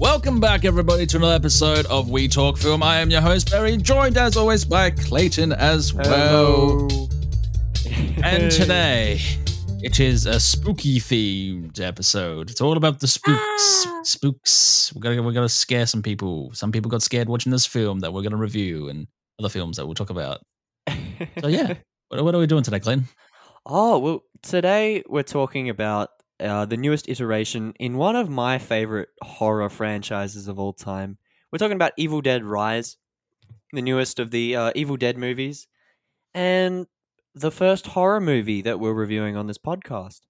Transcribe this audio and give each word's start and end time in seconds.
Welcome 0.00 0.40
back, 0.40 0.64
everybody, 0.64 1.04
to 1.04 1.18
another 1.18 1.34
episode 1.34 1.84
of 1.84 2.08
We 2.08 2.26
Talk 2.26 2.56
Film. 2.56 2.82
I 2.82 3.00
am 3.00 3.10
your 3.10 3.20
host, 3.20 3.50
Barry, 3.50 3.76
joined 3.76 4.16
as 4.16 4.34
always 4.34 4.64
by 4.64 4.92
Clayton 4.92 5.52
as 5.52 5.92
well. 5.92 6.88
And 8.24 8.50
today, 8.50 9.20
it 9.82 10.00
is 10.00 10.24
a 10.24 10.40
spooky 10.40 11.00
themed 11.00 11.78
episode. 11.80 12.48
It's 12.48 12.62
all 12.62 12.78
about 12.78 13.00
the 13.00 13.06
spooks. 13.06 13.84
Ah. 13.86 14.00
Spooks. 14.02 14.90
We're 14.94 15.02
gonna 15.02 15.22
we're 15.22 15.32
gonna 15.32 15.50
scare 15.50 15.84
some 15.84 16.00
people. 16.00 16.50
Some 16.54 16.72
people 16.72 16.90
got 16.90 17.02
scared 17.02 17.28
watching 17.28 17.52
this 17.52 17.66
film 17.66 18.00
that 18.00 18.10
we're 18.10 18.22
gonna 18.22 18.38
review, 18.38 18.88
and 18.88 19.06
other 19.38 19.50
films 19.50 19.76
that 19.76 19.84
we'll 19.84 19.94
talk 19.94 20.08
about. 20.08 20.40
So 21.42 21.48
yeah, 21.48 21.74
what, 22.08 22.24
what 22.24 22.34
are 22.34 22.38
we 22.38 22.46
doing 22.46 22.62
today, 22.62 22.80
Clayton? 22.80 23.06
oh 23.66 23.98
well, 23.98 24.22
today 24.40 25.02
we're 25.10 25.24
talking 25.24 25.68
about 25.68 26.08
uh, 26.40 26.64
the 26.64 26.76
newest 26.76 27.08
iteration 27.08 27.74
in 27.78 27.96
one 27.96 28.16
of 28.16 28.28
my 28.28 28.58
favorite 28.58 29.08
horror 29.22 29.68
franchises 29.68 30.48
of 30.48 30.58
all 30.58 30.72
time. 30.72 31.18
We're 31.52 31.58
talking 31.58 31.76
about 31.76 31.92
Evil 31.96 32.20
Dead 32.20 32.44
Rise, 32.44 32.96
the 33.72 33.82
newest 33.82 34.18
of 34.18 34.30
the 34.30 34.56
uh, 34.56 34.72
Evil 34.74 34.96
Dead 34.96 35.18
movies, 35.18 35.66
and 36.34 36.86
the 37.34 37.50
first 37.50 37.86
horror 37.88 38.20
movie 38.20 38.62
that 38.62 38.80
we're 38.80 38.92
reviewing 38.92 39.36
on 39.36 39.46
this 39.46 39.58
podcast. 39.58 40.20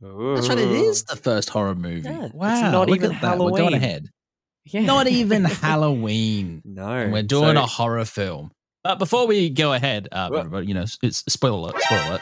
That's 0.00 0.48
right. 0.48 0.58
It 0.58 0.70
is 0.70 1.04
the 1.04 1.16
first 1.16 1.48
horror 1.50 1.74
movie. 1.74 2.08
Yeah, 2.08 2.24
it's 2.26 2.34
wow, 2.34 2.70
not 2.70 2.88
look 2.88 2.98
even 2.98 3.12
at 3.12 3.22
that. 3.22 3.38
We're 3.38 3.50
going 3.52 3.74
ahead. 3.74 4.08
Yeah. 4.66 4.82
Not 4.82 5.06
even 5.08 5.44
Halloween. 5.44 6.62
no. 6.64 6.86
And 6.88 7.12
we're 7.12 7.22
doing 7.22 7.56
So- 7.56 7.62
a 7.62 7.66
horror 7.66 8.04
film. 8.04 8.50
But 8.82 8.98
before 8.98 9.26
we 9.26 9.48
go 9.48 9.72
ahead, 9.72 10.08
uh, 10.12 10.28
everybody, 10.34 10.66
you 10.66 10.74
know, 10.74 10.84
it's 11.02 11.24
spoiler 11.32 11.70
alert, 11.70 11.80
spoiler 11.82 12.02
alert. 12.02 12.20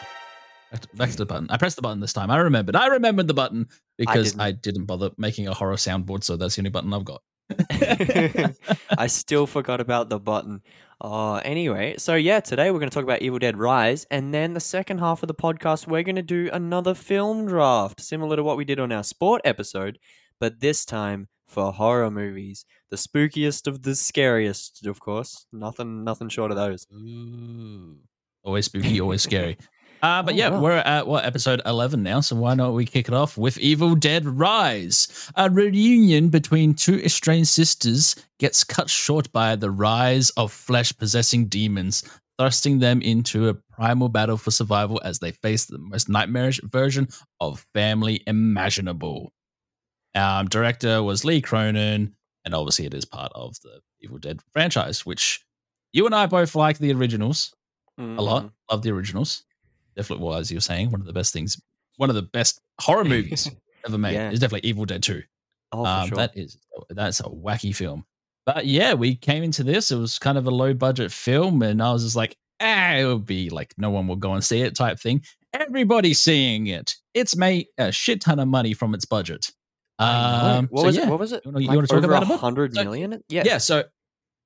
Back 0.95 1.11
to, 1.11 1.17
the 1.17 1.27
button. 1.27 1.49
I 1.51 1.59
pressed 1.59 1.77
the 1.77 1.83
button 1.83 2.01
this 2.01 2.13
time. 2.13 2.31
I 2.31 2.39
remembered. 2.39 2.77
I 2.77 2.87
remembered 2.87 3.29
the 3.29 3.35
button 3.35 3.69
because 3.99 4.33
didn't. 4.33 4.41
I 4.41 4.53
didn't, 4.53 4.87
bother 4.87 5.11
making 5.19 5.47
a 5.47 5.55
horror 5.55 5.75
soundboard, 5.75 6.25
so 6.25 6.37
that's 6.37 6.57
the 6.57 6.61
only 6.61 6.71
button 6.71 6.93
I've 6.95 7.05
got. 7.05 7.23
I 8.99 9.07
still 9.07 9.47
forgot 9.47 9.81
about 9.81 10.09
the 10.09 10.19
button. 10.19 10.63
Uh, 11.01 11.37
anyway, 11.39 11.97
so 11.99 12.15
yeah, 12.15 12.41
today 12.41 12.71
we're 12.71 12.79
going 12.79 12.89
to 12.89 12.95
talk 12.95 13.05
about 13.05 13.23
Evil 13.23 13.39
Dead 13.39 13.59
Rise, 13.59 14.07
and 14.11 14.33
then 14.33 14.55
the 14.55 14.61
second 14.61 14.99
half 14.99 15.23
of 15.23 15.27
the 15.27 15.35
podcast, 15.35 15.87
we're 15.87 16.05
going 16.05 16.17
to 16.17 16.23
do 16.23 16.49
another 16.53 16.95
film 16.95 17.47
draft, 17.47 18.01
similar 18.01 18.37
to 18.37 18.43
what 18.43 18.57
we 18.57 18.65
did 18.65 18.81
on 18.81 18.93
our 18.93 19.03
sport 19.03 19.43
episode, 19.45 19.99
but 20.41 20.61
this 20.61 20.85
time 20.85 21.29
for 21.53 21.73
horror 21.73 22.11
movies. 22.11 22.65
The 22.91 22.97
spookiest 22.97 23.67
of 23.67 23.83
the 23.83 23.95
scariest, 23.95 24.87
of 24.87 25.01
course. 25.01 25.47
Nothing, 25.53 26.03
nothing 26.03 26.29
short 26.29 26.51
of 26.51 26.57
those. 26.57 26.87
Ooh. 26.93 27.99
Always 28.43 28.65
spooky, 28.65 29.01
always 29.01 29.23
scary. 29.23 29.57
Uh, 30.03 30.21
but 30.23 30.35
Oh, 30.35 30.37
yeah, 30.37 30.49
wow. 30.49 30.61
we're 30.61 30.73
at 30.79 31.07
what 31.07 31.25
episode 31.25 31.63
eleven 31.65 32.03
now, 32.03 32.21
so 32.21 32.35
why 32.35 32.55
not 32.55 32.73
we 32.75 32.85
kick 32.85 33.07
it 33.07 33.15
off 33.15 33.39
with 33.39 33.57
Evil 33.59 33.95
Dead 33.95 34.27
Rise? 34.27 35.31
A 35.37 35.49
reunion 35.49 36.29
between 36.29 36.75
two 36.75 36.99
estranged 37.01 37.51
sisters 37.51 38.17
gets 38.41 38.65
cut 38.65 38.91
short 38.91 39.31
by 39.31 39.55
the 39.55 39.71
rise 39.71 40.31
of 40.31 40.51
flesh 40.53 40.93
possessing 40.97 41.47
demons, 41.47 42.03
thrusting 42.37 42.81
them 42.81 43.01
into 43.01 43.49
a 43.49 43.55
primal 43.55 44.09
battle 44.09 44.37
for 44.37 44.51
survival 44.51 45.01
as 45.05 45.21
they 45.21 45.31
face 45.31 45.67
the 45.67 45.79
most 45.79 46.09
nightmarish 46.09 46.61
version 46.65 47.07
of 47.41 47.65
family 47.73 48.23
imaginable. 48.27 49.33
Um, 50.17 50.49
director 50.49 51.01
was 51.03 51.25
Lee 51.25 51.41
Cronin, 51.41 52.15
and 52.45 52.55
obviously 52.55 52.87
it 52.87 52.95
is 52.95 53.05
part 53.05 53.31
of 53.37 53.55
the 53.63 53.81
Evil 54.01 54.19
Dead 54.19 54.41
franchise, 54.53 55.07
which 55.07 55.45
you 55.93 56.07
and 56.07 56.15
I 56.15 56.27
both 56.27 56.57
like 56.57 56.79
the 56.79 56.93
originals 56.93 57.55
a 57.99 58.03
lot. 58.21 58.51
Love 58.69 58.83
the 58.83 58.91
originals. 58.91 59.45
Definitely, 59.97 60.25
well, 60.27 60.37
as 60.39 60.51
you 60.51 60.57
were 60.57 60.61
saying, 60.63 60.91
one 60.91 61.01
of 61.01 61.07
the 61.07 61.13
best 61.13 61.33
things, 61.33 61.61
one 61.97 62.09
of 62.09 62.15
the 62.17 62.23
best 62.23 62.61
horror 62.81 63.05
movies 63.05 63.51
ever 63.87 63.99
made 63.99 64.15
Yeah. 64.15 64.31
is 64.31 64.41
definitely 64.41 64.69
Evil 64.69 64.85
Dead 64.85 65.03
2. 65.03 65.23
Oh, 65.73 65.85
for 65.85 65.89
Um, 65.89 66.09
sure. 66.09 66.17
That 66.17 66.37
is 66.37 66.59
that's 66.91 67.21
a 67.21 67.25
wacky 67.25 67.75
film. 67.75 68.05
But 68.45 68.67
yeah, 68.67 68.95
we 68.95 69.15
came 69.15 69.43
into 69.43 69.63
this. 69.63 69.91
It 69.91 69.97
was 69.97 70.19
kind 70.19 70.37
of 70.37 70.47
a 70.47 70.51
low 70.51 70.75
budget 70.75 71.13
film, 71.13 71.63
and 71.63 71.81
I 71.83 71.93
was 71.93 72.03
just 72.03 72.17
like, 72.17 72.37
ah, 72.61 72.95
it 72.95 73.05
would 73.07 73.25
be 73.27 73.51
like 73.51 73.73
no 73.79 73.91
one 73.91 74.07
will 74.09 74.17
go 74.17 74.33
and 74.35 74.43
see 74.45 74.61
it 74.63 74.75
type 74.75 74.99
thing. 74.99 75.23
Everybody's 75.55 76.21
seeing 76.21 76.67
it. 76.67 76.95
It's 77.15 77.37
made 77.37 77.67
a 77.79 77.93
shit 77.93 78.21
ton 78.21 78.39
of 78.39 78.49
money 78.49 78.73
from 78.75 78.95
its 78.95 79.05
budget. 79.05 79.51
Um, 79.99 80.67
what 80.71 80.81
so 80.81 80.87
was 80.87 80.97
yeah. 80.97 81.03
it? 81.05 81.09
What 81.11 81.19
was 81.21 81.33
it? 81.33 81.43
You 81.45 81.53
Like 81.53 81.69
wanna 81.69 81.87
talk 81.87 82.03
about 82.03 82.23
it, 82.25 82.29
bud? 82.29 82.35
a 82.35 82.39
hundred 82.39 82.75
So- 82.75 82.93
Yeah. 83.29 83.43
Yeah, 83.45 83.59
so 83.59 83.85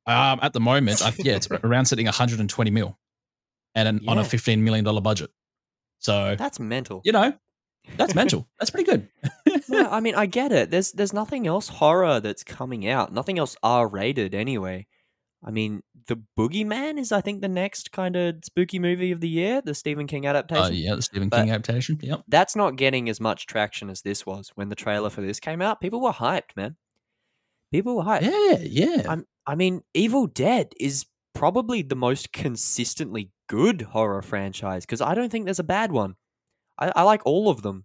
um, 0.07 0.39
at 0.43 0.53
the 0.53 0.61
moment, 0.61 1.03
I, 1.05 1.13
yeah, 1.19 1.37
it's 1.37 1.49
around 1.65 1.87
sitting 1.87 2.05
120 2.07 2.71
mil, 2.71 2.99
and 3.77 3.87
an, 3.87 4.01
on 4.09 4.19
a 4.19 4.25
15 4.25 4.65
million 4.65 4.85
dollar 4.85 5.01
budget. 5.01 5.31
So 6.01 6.35
That's 6.37 6.59
mental. 6.59 7.01
you 7.05 7.13
know, 7.13 7.33
that's 7.97 8.15
mental. 8.17 8.49
that's 8.59 8.71
pretty 8.71 8.91
good. 8.91 9.09
no, 9.69 9.89
I 9.89 10.01
mean 10.01 10.17
I 10.17 10.27
get 10.27 10.51
it. 10.51 10.71
There's 10.73 10.91
there's 10.93 11.13
nothing 11.13 11.47
else 11.47 11.69
horror 11.69 12.19
that's 12.19 12.43
coming 12.43 12.89
out. 12.89 13.13
Nothing 13.13 13.39
else 13.39 13.57
R 13.63 13.87
rated 13.87 14.35
anyway. 14.35 14.87
I 15.45 15.51
mean, 15.53 15.83
The 16.09 16.21
Boogeyman 16.37 16.99
is 16.99 17.13
I 17.13 17.21
think 17.21 17.41
the 17.41 17.49
next 17.49 17.93
kind 17.93 18.17
of 18.17 18.37
spooky 18.45 18.79
movie 18.81 19.13
of 19.13 19.21
the 19.21 19.29
year, 19.29 19.61
the 19.65 19.75
Stephen 19.75 20.07
King 20.09 20.27
uh, 20.27 20.31
adaptation. 20.31 20.65
Oh 20.67 20.71
yeah, 20.71 20.95
the 20.97 21.03
Stephen 21.03 21.29
But- 21.29 21.39
King 21.43 21.51
adaptation. 21.51 21.99
Yep. 22.03 22.23
That's 22.27 22.57
not 22.57 22.77
getting 22.77 23.09
as 23.09 23.21
much 23.21 23.47
traction 23.47 23.89
as 23.91 24.03
this 24.03 24.27
was. 24.27 24.51
When 24.57 24.69
the 24.71 24.75
trailer 24.75 25.11
for 25.11 25.21
this 25.21 25.39
came 25.39 25.63
out, 25.63 25.81
people 25.81 26.01
were 26.01 26.13
hyped, 26.13 26.57
man. 26.57 26.77
People 27.71 27.97
were 27.97 28.03
hyped. 28.05 28.23
Yeah, 28.23 28.59
yeah. 28.61 29.03
I'm, 29.09 29.27
I 29.47 29.55
mean, 29.55 29.83
Evil 29.95 30.27
Dead 30.27 30.73
is 30.81 31.07
probably 31.35 31.83
the 31.83 31.97
most 31.97 32.33
consistently 32.33 33.31
good 33.49 33.83
horror 33.83 34.23
franchise 34.23 34.85
because 34.85 35.01
I 35.01 35.15
don't 35.15 35.31
think 35.31 35.45
there's 35.45 35.59
a 35.59 35.65
bad 35.65 35.93
one. 35.93 36.17
I, 36.79 36.93
I 36.97 37.03
like 37.03 37.25
all 37.25 37.49
of 37.49 37.63
them. 37.63 37.85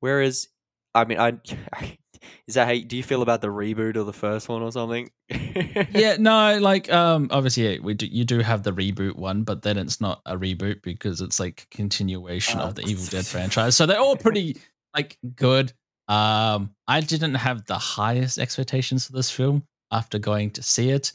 Whereas, 0.00 0.48
I 0.94 1.04
mean, 1.04 1.18
I 1.18 1.38
is 2.46 2.54
that 2.54 2.66
how 2.66 2.74
do 2.86 2.96
you 2.96 3.02
feel 3.02 3.22
about 3.22 3.40
the 3.40 3.48
reboot 3.48 3.96
of 3.96 4.06
the 4.06 4.12
first 4.12 4.48
one 4.48 4.62
or 4.62 4.72
something? 4.72 5.10
yeah, 5.28 6.16
no, 6.20 6.58
like 6.58 6.92
um 6.92 7.28
obviously 7.30 7.78
we 7.80 7.94
do 7.94 8.06
you 8.06 8.24
do 8.24 8.40
have 8.40 8.62
the 8.62 8.72
reboot 8.72 9.16
one, 9.16 9.42
but 9.44 9.62
then 9.62 9.78
it's 9.78 10.00
not 10.00 10.20
a 10.26 10.36
reboot 10.36 10.82
because 10.82 11.20
it's 11.20 11.38
like 11.40 11.66
continuation 11.70 12.60
Uh, 12.60 12.64
of 12.66 12.74
the 12.74 12.82
Evil 12.86 13.06
Dead 13.06 13.26
franchise. 13.26 13.76
So 13.76 13.86
they're 13.86 14.00
all 14.00 14.16
pretty 14.16 14.56
like 14.94 15.18
good. 15.36 15.72
Um 16.08 16.74
I 16.88 17.00
didn't 17.00 17.34
have 17.36 17.64
the 17.66 17.78
highest 17.78 18.38
expectations 18.38 19.06
for 19.06 19.12
this 19.12 19.30
film 19.30 19.62
after 19.90 20.18
going 20.18 20.50
to 20.52 20.62
see 20.62 20.90
it. 20.90 21.12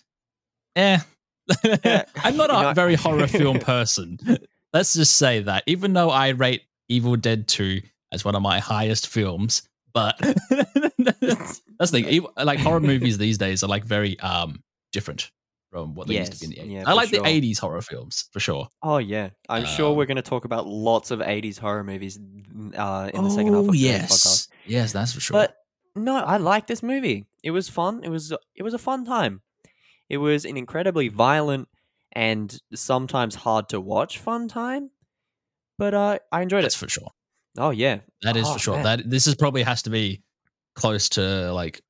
Eh. 0.76 1.00
Yeah, 1.84 2.04
I'm 2.24 2.36
not 2.38 2.50
a 2.50 2.74
very 2.74 2.96
horror 2.96 3.28
film 3.28 3.60
person. 3.74 4.18
Let's 4.74 4.94
just 4.94 5.16
say 5.18 5.42
that. 5.42 5.64
Even 5.68 5.94
though 5.94 6.10
I 6.10 6.30
rate 6.30 6.64
Evil 6.90 7.16
Dead 7.16 7.48
2 7.48 7.82
as 8.12 8.24
one 8.26 8.36
of 8.36 8.42
my 8.42 8.60
highest 8.60 9.08
films, 9.08 9.62
but 9.94 10.18
that's 10.98 11.62
the 11.80 11.88
thing. 11.88 12.26
Like 12.38 12.60
horror 12.60 12.80
movies 12.80 13.18
these 13.18 13.38
days 13.38 13.64
are 13.64 13.68
like 13.68 13.84
very 13.86 14.20
um 14.20 14.64
different 14.92 15.32
from 15.72 15.96
what 15.96 16.08
they 16.08 16.18
used 16.18 16.34
to 16.34 16.40
be 16.40 16.46
in 16.46 16.52
the 16.68 16.72
80s. 16.72 16.76
Yeah, 16.78 16.84
I 16.90 16.94
like 16.94 17.10
sure. 17.10 17.20
the 17.22 17.26
80s 17.30 17.60
horror 17.60 17.82
films 17.82 18.30
for 18.32 18.40
sure. 18.40 18.68
oh 18.84 18.98
yeah, 19.00 19.30
I'm 19.50 19.66
sure 19.66 19.92
Um, 19.92 19.98
we're 19.98 20.06
going 20.06 20.16
to 20.18 20.22
talk 20.22 20.46
about 20.46 20.66
lots 20.68 21.12
of 21.12 21.20
'80s 21.20 21.58
horror 21.60 21.84
movies 21.84 22.18
uh, 22.76 23.10
in 23.14 23.24
the 23.24 23.30
second 23.30 23.54
half 23.54 23.64
of 23.64 23.70
Oh, 23.70 23.72
today's 23.74 24.02
podcast. 24.02 24.10
yes. 24.10 24.48
Yes, 24.66 24.92
that's 24.94 25.14
for 25.14 25.20
sure. 25.20 25.34
But 25.34 25.56
no, 25.96 26.16
I 26.16 26.38
like 26.38 26.68
this 26.68 26.82
movie. 26.84 27.26
It 27.44 27.52
was 27.52 27.68
fun. 27.70 28.02
It 28.04 28.10
was 28.10 28.32
it 28.56 28.64
was 28.64 28.74
a 28.74 28.78
fun 28.80 29.06
time. 29.06 29.42
It 30.10 30.18
was 30.18 30.46
an 30.46 30.58
incredibly 30.58 31.08
violent 31.10 31.68
and 32.14 32.58
sometimes 32.74 33.36
hard 33.36 33.70
to 33.70 33.80
watch 33.82 34.20
fun 34.20 34.48
time. 34.48 34.90
But 35.78 35.94
uh, 35.94 36.20
I 36.32 36.42
enjoyed 36.42 36.60
it. 36.60 36.62
that's 36.64 36.76
it. 36.76 36.80
for 36.80 36.90
sure. 36.90 37.10
Oh 37.58 37.72
yeah, 37.72 38.00
That 38.24 38.38
is 38.38 38.48
Oh, 38.48 38.54
for 38.54 38.60
sure. 38.60 38.74
man. 38.76 38.84
That 38.84 39.10
this 39.10 39.28
is 39.28 39.36
probably 39.36 39.64
has 39.64 39.82
to 39.84 39.90
be 39.90 40.22
close 40.76 41.10
to 41.10 41.52
like 41.54 41.82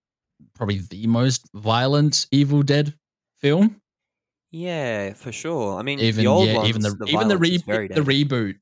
probably 0.55 0.79
the 0.89 1.07
most 1.07 1.47
violent 1.53 2.25
Evil 2.31 2.63
Dead 2.63 2.93
film. 3.37 3.81
yeah, 4.51 5.13
for 5.13 5.31
sure. 5.31 5.77
I 5.77 5.83
mean, 5.83 5.99
Even 5.99 6.23
the 6.23 6.27
old 6.27 6.47
yeah, 6.47 6.55
ones, 6.55 6.69
even 6.69 6.81
the, 6.81 6.91
the 6.91 7.05
even 7.07 7.27
the 7.27 7.37
re- 7.37 7.57
the 7.57 8.01
reboot. 8.01 8.55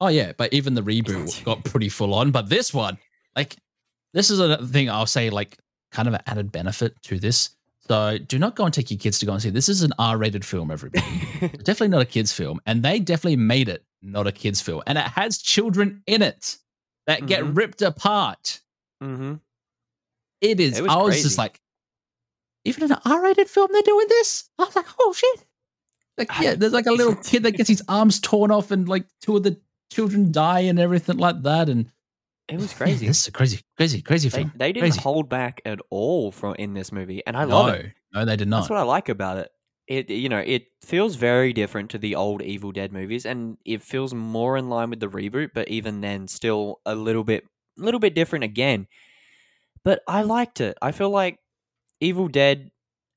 Oh 0.00 0.08
yeah, 0.08 0.32
but 0.36 0.52
even 0.52 0.74
the 0.74 0.82
reboot 0.82 1.44
got 1.44 1.64
pretty 1.64 1.88
full 1.88 2.12
on. 2.14 2.30
But 2.32 2.48
this 2.48 2.74
one, 2.74 2.98
like, 3.36 3.56
this 4.14 4.30
is 4.30 4.40
a 4.40 4.64
thing 4.66 4.90
I'll 4.90 5.06
say, 5.06 5.30
like, 5.30 5.56
kind 5.92 6.08
of 6.08 6.14
an 6.14 6.22
added 6.26 6.50
benefit 6.50 7.00
to 7.04 7.18
this. 7.20 7.50
So 7.92 8.16
do 8.16 8.38
not 8.38 8.56
go 8.56 8.64
and 8.64 8.72
take 8.72 8.90
your 8.90 8.96
kids 8.98 9.18
to 9.18 9.26
go 9.26 9.32
and 9.34 9.42
see. 9.42 9.50
This 9.50 9.68
is 9.68 9.82
an 9.82 9.92
R-rated 9.98 10.46
film, 10.46 10.70
everybody. 10.70 11.04
Definitely 11.62 11.88
not 11.88 12.00
a 12.00 12.06
kids 12.06 12.32
film, 12.32 12.58
and 12.64 12.82
they 12.82 12.98
definitely 12.98 13.36
made 13.36 13.68
it 13.68 13.84
not 14.00 14.26
a 14.26 14.32
kids 14.32 14.62
film, 14.62 14.82
and 14.86 14.96
it 14.96 15.04
has 15.04 15.36
children 15.36 16.02
in 16.06 16.22
it 16.22 16.56
that 17.06 17.26
get 17.26 17.42
Mhm. 17.44 17.54
ripped 17.54 17.82
apart. 17.82 18.60
hmm 19.02 19.34
It 20.40 20.58
is. 20.58 20.78
It 20.78 20.82
was 20.82 20.90
I 20.90 20.96
was 21.02 21.06
crazy. 21.16 21.22
just 21.24 21.36
like, 21.36 21.60
even 22.64 22.84
in 22.84 22.92
an 22.92 22.98
R-rated 23.04 23.50
film, 23.50 23.68
they're 23.72 23.82
doing 23.82 24.06
this. 24.08 24.48
I 24.58 24.64
was 24.64 24.74
like, 24.74 24.86
oh 24.98 25.12
shit! 25.12 25.44
Like, 26.16 26.30
yeah, 26.40 26.54
there's 26.54 26.72
like 26.72 26.86
a 26.86 26.92
little 26.92 27.14
kid 27.16 27.42
that 27.42 27.52
gets 27.52 27.68
his 27.68 27.82
arms 27.88 28.20
torn 28.20 28.50
off, 28.50 28.70
and 28.70 28.88
like 28.88 29.04
two 29.20 29.36
of 29.36 29.42
the 29.42 29.60
children 29.92 30.32
die 30.32 30.60
and 30.60 30.78
everything 30.78 31.18
like 31.18 31.42
that. 31.42 31.68
And 31.68 31.90
It 32.48 32.56
was 32.58 32.72
Yeah, 32.72 32.76
crazy. 32.78 33.06
this 33.06 33.20
is 33.22 33.28
a 33.28 33.32
crazy, 33.32 33.60
crazy, 33.76 34.02
crazy 34.02 34.28
They, 34.28 34.38
film. 34.38 34.52
they 34.56 34.72
didn't 34.72 34.90
Crazy. 34.90 35.00
hold 35.00 35.28
back 35.28 35.60
at 35.64 35.80
all 35.90 36.32
from 36.32 36.54
in 36.56 36.74
this 36.74 36.92
movie, 36.92 37.22
and 37.26 37.36
I 37.36 37.44
no, 37.44 37.56
love 37.56 37.74
it. 37.74 37.92
no, 38.12 38.24
they 38.24 38.36
did 38.36 38.48
not. 38.48 38.60
That's 38.60 38.70
what 38.70 38.78
I 38.78 38.82
like 38.82 39.08
about 39.08 39.38
it. 39.38 39.50
It 39.88 40.10
you 40.10 40.28
know 40.28 40.38
it 40.38 40.66
feels 40.84 41.16
very 41.16 41.52
different 41.52 41.90
to 41.90 41.98
the 41.98 42.14
old 42.14 42.42
Evil 42.42 42.72
Dead 42.72 42.92
movies, 42.92 43.26
and 43.26 43.58
it 43.64 43.82
feels 43.82 44.14
more 44.14 44.56
in 44.56 44.68
line 44.68 44.90
with 44.90 45.00
the 45.00 45.08
reboot. 45.08 45.50
But 45.54 45.68
even 45.68 46.00
then, 46.00 46.28
still 46.28 46.80
a 46.86 46.94
little 46.94 47.24
bit, 47.24 47.44
little 47.76 48.00
bit 48.00 48.14
different 48.14 48.44
again. 48.44 48.86
But 49.84 50.02
I 50.06 50.22
liked 50.22 50.60
it. 50.60 50.76
I 50.80 50.92
feel 50.92 51.10
like 51.10 51.38
Evil 52.00 52.28
Dead 52.28 52.70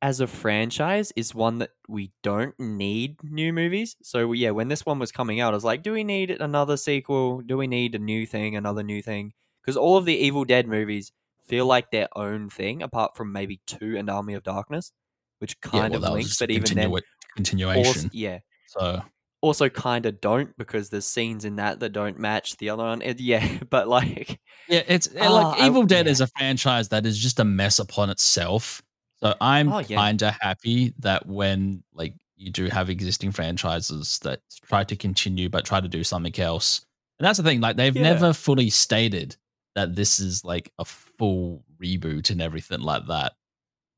as 0.05 0.19
a 0.19 0.27
franchise 0.27 1.11
is 1.15 1.33
one 1.33 1.57
that 1.57 1.71
we 1.87 2.11
don't 2.21 2.53
need 2.59 3.15
new 3.23 3.51
movies. 3.51 3.95
So 4.03 4.33
yeah, 4.33 4.51
when 4.51 4.67
this 4.67 4.85
one 4.85 4.99
was 4.99 5.11
coming 5.11 5.39
out, 5.39 5.53
I 5.53 5.57
was 5.57 5.63
like, 5.63 5.81
do 5.81 5.93
we 5.93 6.03
need 6.03 6.29
another 6.29 6.77
sequel? 6.77 7.41
Do 7.41 7.57
we 7.57 7.65
need 7.65 7.95
a 7.95 7.99
new 7.99 8.27
thing, 8.27 8.55
another 8.55 8.83
new 8.83 9.01
thing? 9.01 9.33
Because 9.63 9.75
all 9.75 9.97
of 9.97 10.05
the 10.05 10.13
Evil 10.15 10.45
Dead 10.45 10.67
movies 10.67 11.11
feel 11.47 11.65
like 11.65 11.89
their 11.89 12.07
own 12.15 12.49
thing, 12.51 12.83
apart 12.83 13.17
from 13.17 13.31
maybe 13.31 13.61
two 13.65 13.97
and 13.97 14.07
Army 14.07 14.35
of 14.35 14.43
Darkness, 14.43 14.91
which 15.39 15.55
Yeah, 15.65 15.69
kind 15.71 15.93
well, 15.95 16.05
of 16.05 16.13
links, 16.13 16.37
but 16.37 16.51
even 16.51 16.61
then, 16.65 16.91
continua- 16.91 16.91
also, 16.91 17.05
continuation. 17.35 18.09
yeah, 18.13 18.39
So 18.67 19.01
also 19.41 19.69
kind 19.69 20.05
of 20.05 20.21
don't 20.21 20.55
because 20.55 20.89
there's 20.91 21.07
scenes 21.07 21.45
in 21.45 21.55
that 21.55 21.79
that 21.79 21.93
don't 21.93 22.19
match 22.19 22.57
the 22.57 22.69
other 22.69 22.83
one. 22.83 23.01
It- 23.01 23.19
yeah, 23.19 23.57
but 23.71 23.87
like, 23.87 24.39
Yeah, 24.69 24.83
it's 24.87 25.09
Ah, 25.19 25.29
like 25.33 25.59
I- 25.61 25.65
Evil 25.67 25.83
Dead 25.83 26.05
yeah. 26.05 26.11
is 26.11 26.21
a 26.21 26.27
franchise 26.37 26.89
that 26.89 27.07
is 27.07 27.17
just 27.17 27.39
a 27.39 27.43
mess 27.43 27.79
upon 27.79 28.11
itself. 28.11 28.83
So 29.25 29.35
I'm 29.41 29.71
Oh, 29.73 29.79
yeah. 29.79 29.95
kind 29.97 30.21
of 30.21 30.35
happy 30.39 30.93
that 30.99 31.25
when 31.25 31.83
like 31.93 32.13
you 32.37 32.51
do 32.51 32.65
have 32.65 32.89
existing 32.91 33.31
franchises 33.31 34.19
that 34.19 34.41
try 34.67 34.83
to 34.83 34.95
continue 34.95 35.49
but 35.49 35.65
try 35.65 35.79
to 35.81 35.87
do 35.87 36.03
something 36.03 36.37
else. 36.39 36.85
And 37.17 37.25
that's 37.25 37.37
the 37.37 37.43
thing, 37.43 37.59
like 37.61 37.75
they've 37.75 37.95
Yeah. 37.95 38.03
never 38.03 38.33
fully 38.33 38.69
stated 38.69 39.35
that 39.73 39.95
this 39.95 40.19
is 40.19 40.45
like 40.45 40.71
a 40.77 40.85
full 40.85 41.63
reboot 41.81 42.29
and 42.29 42.41
everything 42.41 42.81
like 42.81 43.07
that. 43.07 43.33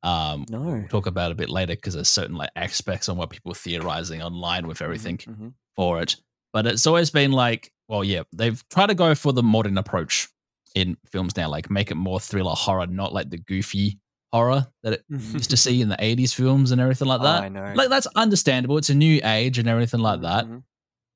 Um 0.04 0.46
no. 0.50 0.60
we'll 0.62 0.88
talk 0.88 1.08
about 1.08 1.32
it 1.32 1.34
a 1.34 1.36
bit 1.36 1.50
later 1.50 1.76
because 1.76 1.96
there's 1.96 2.08
certain 2.08 2.36
like 2.38 2.52
aspects 2.56 3.10
on 3.10 3.18
what 3.18 3.30
people 3.30 3.52
are 3.52 3.56
theorizing 3.56 4.22
online 4.22 4.66
with 4.68 4.82
everything 4.82 5.18
Mhm, 5.18 5.54
for 5.76 6.02
it. 6.02 6.16
But 6.54 6.68
it's 6.68 6.88
always 6.88 7.10
been 7.10 7.34
like, 7.34 7.74
well, 7.90 8.04
yeah, 8.04 8.24
they've 8.32 8.64
tried 8.70 8.88
to 8.88 8.96
go 8.96 9.14
for 9.16 9.34
the 9.34 9.44
modern 9.44 9.78
approach 9.78 10.30
in 10.76 10.96
films 11.12 11.36
now, 11.36 11.50
like 11.50 11.70
make 11.70 11.92
it 11.92 11.96
more 11.96 12.20
thriller 12.20 12.56
horror, 12.56 12.88
not 12.88 13.14
like 13.14 13.30
the 13.30 13.38
goofy 13.40 14.00
horror 14.32 14.68
that 14.84 14.94
it 14.94 15.04
mhm. 15.12 15.34
used 15.34 15.50
to 15.52 15.58
see 15.58 15.82
in 15.82 15.90
the 15.90 15.96
80s 15.98 16.34
films 16.34 16.72
and 16.72 16.82
everything 16.82 17.08
like 17.08 17.22
Oh, 17.22 17.24
that. 17.24 17.44
I 17.44 17.50
know. 17.50 17.74
Like 17.76 17.90
that's 17.90 18.08
understandable. 18.16 18.78
It's 18.78 18.90
a 18.90 18.96
new 18.96 19.20
age 19.24 19.58
and 19.58 19.68
everything 19.68 20.02
like 20.02 20.22
that. 20.22 20.46
Mhm. 20.46 20.64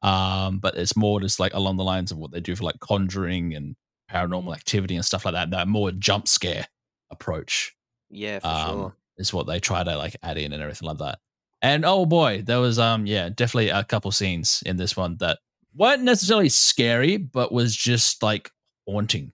Um, 0.07 0.59
but 0.59 0.75
it's 0.77 0.95
more 0.95 1.19
just 1.19 1.39
like 1.39 1.53
along 1.53 1.77
the 1.77 1.83
lines 1.83 2.11
of 2.11 2.17
what 2.17 2.31
they 2.31 2.39
do 2.39 2.55
for 2.55 2.63
like 2.63 2.79
conjuring 2.79 3.53
and 3.53 3.75
paranormal 4.11 4.55
activity 4.55 4.95
and 4.95 5.05
stuff 5.05 5.25
like 5.25 5.33
that. 5.35 5.51
That 5.51 5.67
more 5.67 5.91
jump 5.91 6.27
scare 6.27 6.67
approach 7.11 7.75
Yeah, 8.09 8.39
for 8.39 8.47
um, 8.47 8.69
sure. 8.69 8.95
is 9.17 9.33
what 9.33 9.45
they 9.47 9.59
try 9.59 9.83
to 9.83 9.97
like 9.97 10.15
add 10.23 10.37
in 10.37 10.53
and 10.53 10.61
everything 10.63 10.87
like 10.87 10.97
that. 10.99 11.19
And 11.61 11.85
oh 11.85 12.05
boy, 12.07 12.41
there 12.43 12.59
was 12.59 12.79
um 12.79 13.05
yeah 13.05 13.29
definitely 13.29 13.69
a 13.69 13.83
couple 13.83 14.11
scenes 14.11 14.63
in 14.65 14.77
this 14.77 14.97
one 14.97 15.17
that 15.19 15.37
weren't 15.75 16.01
necessarily 16.03 16.49
scary, 16.49 17.17
but 17.17 17.51
was 17.51 17.75
just 17.75 18.23
like 18.23 18.49
haunting. 18.87 19.31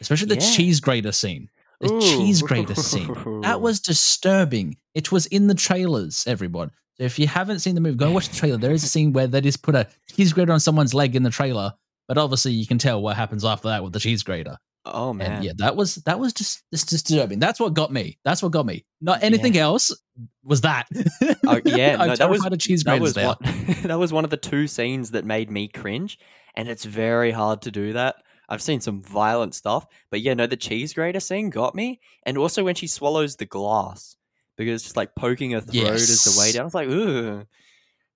Especially 0.00 0.26
the 0.26 0.34
Yeah. 0.42 0.50
cheese 0.56 0.80
grater 0.80 1.12
scene. 1.12 1.48
The 1.82 1.92
Ooh. 1.92 2.00
cheese 2.00 2.42
grater 2.42 2.76
scene. 2.76 3.40
That 3.42 3.60
was 3.66 3.80
disturbing. 3.80 4.76
It 4.94 5.10
was 5.10 5.26
in 5.26 5.48
the 5.48 5.54
trailers, 5.54 6.24
everyone. 6.28 6.70
So 6.96 7.04
if 7.04 7.18
you 7.18 7.26
haven't 7.26 7.58
seen 7.58 7.74
the 7.74 7.80
movie, 7.80 7.96
go 7.96 8.12
watch 8.12 8.28
the 8.28 8.36
trailer. 8.36 8.56
There 8.56 8.72
is 8.72 8.84
a 8.84 8.88
scene 8.88 9.12
where 9.12 9.26
they 9.26 9.40
just 9.40 9.62
put 9.62 9.74
a 9.74 9.88
cheese 10.14 10.32
grater 10.32 10.52
on 10.52 10.60
someone's 10.60 10.94
leg 10.94 11.16
in 11.16 11.24
the 11.24 11.30
trailer, 11.30 11.72
but 12.06 12.18
obviously 12.18 12.52
you 12.52 12.66
can 12.66 12.78
tell 12.78 13.02
what 13.02 13.16
happens 13.16 13.44
after 13.44 13.68
that 13.68 13.82
with 13.82 13.92
the 13.92 13.98
cheese 13.98 14.22
grater. 14.22 14.58
Oh 14.84 15.12
man. 15.12 15.32
And 15.32 15.44
yeah, 15.44 15.52
that 15.56 15.76
was 15.76 15.96
that 15.96 16.18
was 16.18 16.32
just 16.32 16.62
just 16.72 16.88
disturbing. 16.88 17.38
That's 17.38 17.60
what 17.60 17.74
got 17.74 17.92
me. 17.92 18.18
That's 18.24 18.42
what 18.42 18.52
got 18.52 18.66
me. 18.66 18.84
Not 19.00 19.22
anything 19.22 19.56
else. 19.56 19.92
Was 20.44 20.60
that? 20.62 20.86
Oh, 21.46 21.60
yeah, 21.64 21.96
no, 21.96 22.14
that 22.14 22.30
was- 22.30 22.44
of 22.44 22.58
cheese 22.58 22.84
that 22.84 22.98
graters 22.98 23.16
was 23.16 23.24
one, 23.24 23.76
that 23.84 23.98
was 23.98 24.12
one 24.12 24.24
of 24.24 24.30
the 24.30 24.36
two 24.36 24.66
scenes 24.66 25.12
that 25.12 25.24
made 25.24 25.50
me 25.50 25.68
cringe, 25.68 26.18
and 26.54 26.68
it's 26.68 26.84
very 26.84 27.30
hard 27.30 27.62
to 27.62 27.70
do 27.70 27.92
that. 27.94 28.16
I've 28.52 28.60
seen 28.62 28.80
some 28.80 29.02
violent 29.02 29.54
stuff, 29.54 29.86
but 30.10 30.20
yeah, 30.20 30.34
no, 30.34 30.46
the 30.46 30.56
cheese 30.58 30.92
grater 30.92 31.20
scene 31.20 31.48
got 31.50 31.74
me, 31.74 32.00
and 32.26 32.36
also 32.36 32.62
when 32.62 32.74
she 32.74 32.86
swallows 32.86 33.36
the 33.36 33.46
glass 33.46 34.14
because 34.58 34.74
it's 34.74 34.84
just 34.84 34.96
like 34.96 35.14
poking 35.16 35.52
her 35.52 35.60
throat 35.62 35.92
as 35.92 36.22
the 36.24 36.38
way 36.38 36.52
down. 36.52 36.60
I 36.60 36.64
was 36.64 36.74
like, 36.74 36.88
ooh, 36.88 37.44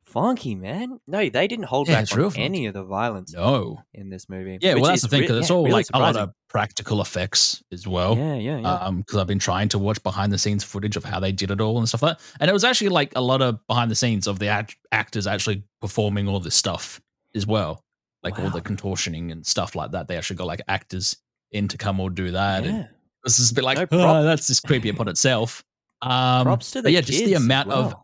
funky 0.05 0.55
man. 0.55 1.01
No, 1.07 1.29
they 1.29 1.49
didn't 1.49 1.65
hold 1.65 1.89
Yeah, 1.89 2.03
back 2.03 2.17
on 2.19 2.33
any 2.37 2.67
of 2.67 2.75
the 2.75 2.85
violence 2.85 3.33
No. 3.35 3.83
in 3.95 4.11
this 4.11 4.29
movie. 4.29 4.59
Yeah, 4.61 4.75
well, 4.75 4.85
that's 4.85 5.03
the 5.03 5.09
thing 5.09 5.23
because 5.23 5.39
it's 5.39 5.51
all 5.51 5.65
really 5.65 5.73
like 5.73 5.87
a 5.95 5.99
lot 5.99 6.17
of 6.17 6.31
practical 6.49 7.01
effects 7.01 7.63
as 7.73 7.87
well. 7.87 8.17
yeah, 8.17 8.35
yeah, 8.35 8.59
yeah. 8.59 8.75
Um, 8.75 8.99
because 8.99 9.19
I've 9.19 9.27
been 9.27 9.39
trying 9.39 9.69
to 9.71 9.79
watch 9.79 10.03
behind 10.03 10.33
the 10.33 10.39
scenes 10.39 10.63
footage 10.65 10.97
of 10.97 11.05
how 11.05 11.19
they 11.19 11.33
did 11.33 11.51
it 11.51 11.61
all 11.61 11.79
and 11.79 11.89
stuff 11.89 12.03
like 12.03 12.19
that. 12.19 12.25
And 12.41 12.49
it 12.51 12.53
was 12.53 12.65
actually 12.65 12.91
like 12.91 13.13
a 13.17 13.21
lot 13.21 13.43
of 13.43 13.67
behind 13.67 13.91
the 13.91 13.97
scenes 13.97 14.27
of 14.27 14.39
the 14.39 14.49
act- 14.49 14.77
actors 14.93 15.27
actually 15.27 15.65
performing 15.81 16.29
all 16.29 16.41
this 16.41 16.55
stuff 16.55 17.01
as 17.35 17.47
well, 17.47 17.83
like 18.31 18.39
all 18.41 18.51
the 18.51 18.61
contortioning 18.61 19.31
and 19.33 19.47
stuff 19.47 19.75
like 19.75 19.93
that. 19.93 20.09
They 20.09 20.17
actually 20.17 20.37
got 20.37 20.47
like 20.47 20.63
actors 20.69 21.17
in 21.53 21.69
to 21.69 21.79
come 21.79 22.01
or 22.01 22.11
do 22.11 22.33
that. 22.33 22.65
And 22.65 22.89
this 23.25 23.39
is 23.39 23.51
a 23.53 23.55
bit 23.55 23.65
like, 23.65 23.79
No, 23.79 23.87
"Oh, 23.93 24.23
that's 24.25 24.47
just 24.47 24.67
creepy 24.67 24.89
upon 24.89 25.09
itself. 25.09 25.65
Um, 26.03 26.45
Props 26.45 26.73
to 26.73 26.83
the 26.83 26.91
yeah, 26.91 27.01
just 27.01 27.25
the 27.25 27.35
amount 27.35 27.71
of 27.71 27.95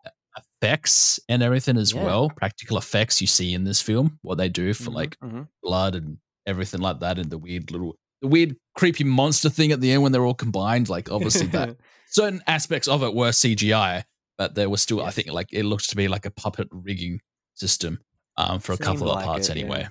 effects 0.62 1.20
and 1.28 1.42
everything 1.42 1.76
as 1.76 1.92
Yeah. 1.92 2.04
well, 2.04 2.30
practical 2.30 2.78
effects 2.78 3.20
you 3.20 3.26
see 3.26 3.52
in 3.52 3.64
this 3.64 3.80
film, 3.80 4.18
what 4.22 4.38
they 4.38 4.48
do 4.48 4.72
for 4.74 4.90
Mhm, 4.90 4.94
like 4.94 5.18
mhm. 5.20 5.48
blood 5.62 5.94
and 5.94 6.18
everything 6.46 6.80
like 6.80 7.00
that, 7.00 7.18
and 7.18 7.30
the 7.30 7.38
weird 7.38 7.70
little, 7.70 7.96
the 8.20 8.28
weird 8.28 8.56
creepy 8.76 9.04
monster 9.04 9.50
thing 9.50 9.72
at 9.72 9.80
the 9.80 9.92
end 9.92 10.02
when 10.02 10.12
they're 10.12 10.24
all 10.24 10.34
combined. 10.34 10.88
Like 10.88 11.10
obviously 11.10 11.46
that 11.48 11.76
certain 12.08 12.40
aspects 12.46 12.88
of 12.88 13.02
it 13.02 13.12
were 13.14 13.30
CGI, 13.30 14.04
but 14.38 14.54
there 14.54 14.70
was 14.70 14.80
still, 14.80 15.02
I 15.02 15.10
think, 15.10 15.28
like 15.28 15.48
it 15.52 15.64
looks 15.64 15.88
to 15.88 15.96
be 15.96 16.08
like 16.08 16.26
a 16.26 16.30
puppet 16.30 16.68
rigging 16.70 17.20
system 17.54 18.00
um, 18.36 18.60
for 18.60 18.72
a 18.72 18.78
couple 18.78 19.10
of 19.10 19.16
like 19.16 19.26
parts 19.26 19.48
it, 19.48 19.56
yeah. 19.56 19.62
anyway. 19.64 19.88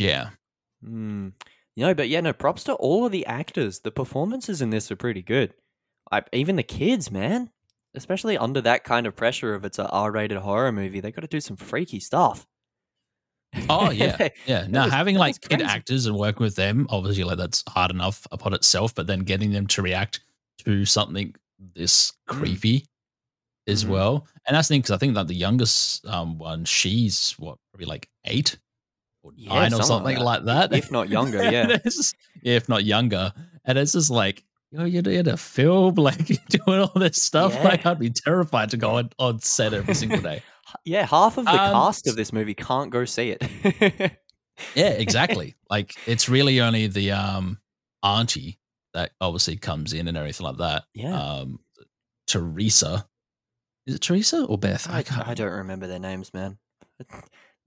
Yeah. 0.00 0.30
Mm. 0.84 1.32
You 1.76 1.86
know, 1.86 1.94
but 1.94 2.08
yeah, 2.08 2.20
no, 2.20 2.32
props 2.32 2.64
to 2.64 2.74
all 2.74 3.06
of 3.06 3.12
the 3.12 3.26
actors. 3.26 3.80
The 3.80 3.90
performances 3.90 4.60
in 4.62 4.70
this 4.70 4.90
are 4.90 4.96
pretty 4.96 5.22
good. 5.22 5.54
I, 6.10 6.22
even 6.32 6.56
the 6.56 6.62
kids, 6.62 7.10
man. 7.10 7.50
Especially 7.94 8.38
under 8.38 8.60
that 8.60 8.84
kind 8.84 9.04
of 9.06 9.16
pressure 9.16 9.52
of 9.52 9.64
it's 9.64 9.78
a 9.80 9.88
R-rated 9.88 10.38
horror 10.38 10.70
movie, 10.70 11.00
they 11.00 11.10
got 11.10 11.22
to 11.22 11.26
do 11.26 11.40
some 11.40 11.56
freaky 11.56 11.98
stuff. 11.98 12.46
Oh 13.68 13.90
yeah, 13.90 14.28
yeah. 14.46 14.66
Now 14.68 14.84
was- 14.84 14.92
having 14.92 15.16
like 15.16 15.40
kid 15.40 15.60
actors 15.60 16.06
and 16.06 16.16
working 16.16 16.44
with 16.44 16.54
them, 16.54 16.86
obviously, 16.90 17.24
like 17.24 17.38
that's 17.38 17.64
hard 17.68 17.90
enough 17.90 18.26
upon 18.30 18.54
itself. 18.54 18.94
But 18.94 19.08
then 19.08 19.20
getting 19.20 19.50
them 19.50 19.66
to 19.68 19.82
react 19.82 20.20
to 20.58 20.84
something 20.84 21.34
this 21.74 22.12
Mm. 22.12 22.38
creepy 22.38 22.86
as 23.66 23.84
Mhm. 23.84 23.88
well, 23.88 24.26
and 24.46 24.56
that's 24.56 24.68
the 24.68 24.74
thing 24.74 24.82
because 24.82 24.92
I 24.94 24.98
think 24.98 25.14
that 25.14 25.26
the 25.26 25.34
youngest 25.34 26.06
um, 26.06 26.38
one, 26.38 26.64
she's 26.64 27.32
what 27.38 27.58
probably 27.72 27.86
like 27.86 28.08
eight 28.24 28.56
or 29.22 29.32
Yeah, 29.36 29.54
nine 29.54 29.74
or 29.74 29.82
something 29.82 30.18
like 30.18 30.44
that, 30.44 30.72
if 30.72 30.90
not 30.90 31.08
younger, 31.08 31.42
yeah. 31.50 31.76
just- 31.78 32.16
yeah, 32.42 32.54
if 32.56 32.68
not 32.68 32.84
younger, 32.84 33.32
and 33.64 33.78
it's 33.78 33.92
just 33.92 34.10
like. 34.10 34.44
You 34.72 34.78
know, 34.78 34.84
you're 34.84 35.02
in 35.10 35.26
a 35.28 35.36
film, 35.36 35.94
like 35.96 36.28
you're 36.30 36.38
doing 36.64 36.78
all 36.78 36.92
this 36.94 37.20
stuff. 37.20 37.54
Yeah. 37.54 37.64
Like, 37.64 37.86
I'd 37.86 37.98
be 37.98 38.10
terrified 38.10 38.70
to 38.70 38.76
go 38.76 38.98
on, 38.98 39.10
on 39.18 39.40
set 39.40 39.74
every 39.74 39.94
single 39.94 40.20
day. 40.20 40.42
Yeah, 40.84 41.04
half 41.04 41.36
of 41.38 41.44
the 41.46 41.50
Um, 41.50 41.72
cast 41.72 42.06
of 42.06 42.14
this 42.14 42.32
movie 42.32 42.54
can't 42.54 42.90
go 42.92 43.04
see 43.04 43.30
it. 43.36 44.12
Yeah, 44.76 44.90
exactly. 44.90 45.56
like 45.68 45.96
it's 46.06 46.28
really 46.28 46.60
only 46.60 46.86
the 46.86 47.10
um 47.10 47.58
auntie 48.04 48.60
that 48.94 49.10
obviously 49.20 49.56
comes 49.56 49.92
in 49.92 50.06
and 50.06 50.16
everything 50.16 50.46
like 50.46 50.58
that. 50.58 50.84
yeah. 50.94 51.20
Um 51.20 51.58
Teresa. 52.28 53.04
Is 53.88 53.96
it 53.96 54.00
Teresa 54.02 54.44
or 54.44 54.56
Beth? 54.58 54.88
I, 54.88 55.02
can't 55.02 55.26
I 55.26 55.34
don't 55.34 55.50
remember 55.50 55.88
their 55.88 55.98
names, 55.98 56.32
man. 56.32 56.58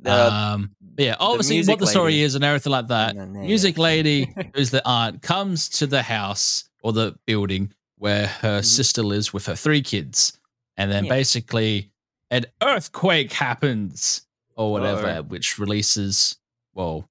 The- 0.03 0.31
um 0.33 0.75
yeah, 0.97 1.15
obviously 1.19 1.63
what 1.63 1.79
the 1.79 1.87
story 1.87 2.11
lady. 2.11 2.23
is 2.23 2.35
and 2.35 2.43
everything 2.43 2.71
like 2.71 2.87
that. 2.89 3.15
no, 3.15 3.25
no, 3.25 3.39
Music 3.41 3.77
yeah. 3.77 3.83
lady, 3.83 4.33
who's 4.55 4.69
the 4.69 4.87
aunt, 4.87 5.21
comes 5.23 5.67
to 5.69 5.87
the 5.87 6.03
house 6.03 6.65
or 6.83 6.93
the 6.93 7.17
building 7.25 7.73
where 7.97 8.27
her 8.27 8.59
Mhm. 8.59 8.65
sister 8.65 9.01
lives 9.01 9.33
with 9.33 9.45
her 9.47 9.55
three 9.55 9.81
kids. 9.81 10.37
And 10.77 10.91
then 10.91 11.05
Yeah. 11.05 11.09
basically 11.13 11.91
an 12.29 12.45
earthquake 12.61 13.31
happens 13.31 14.27
or 14.55 14.71
whatever, 14.71 15.07
Uh-oh. 15.07 15.21
which 15.23 15.57
releases, 15.57 16.35
well, 16.73 17.09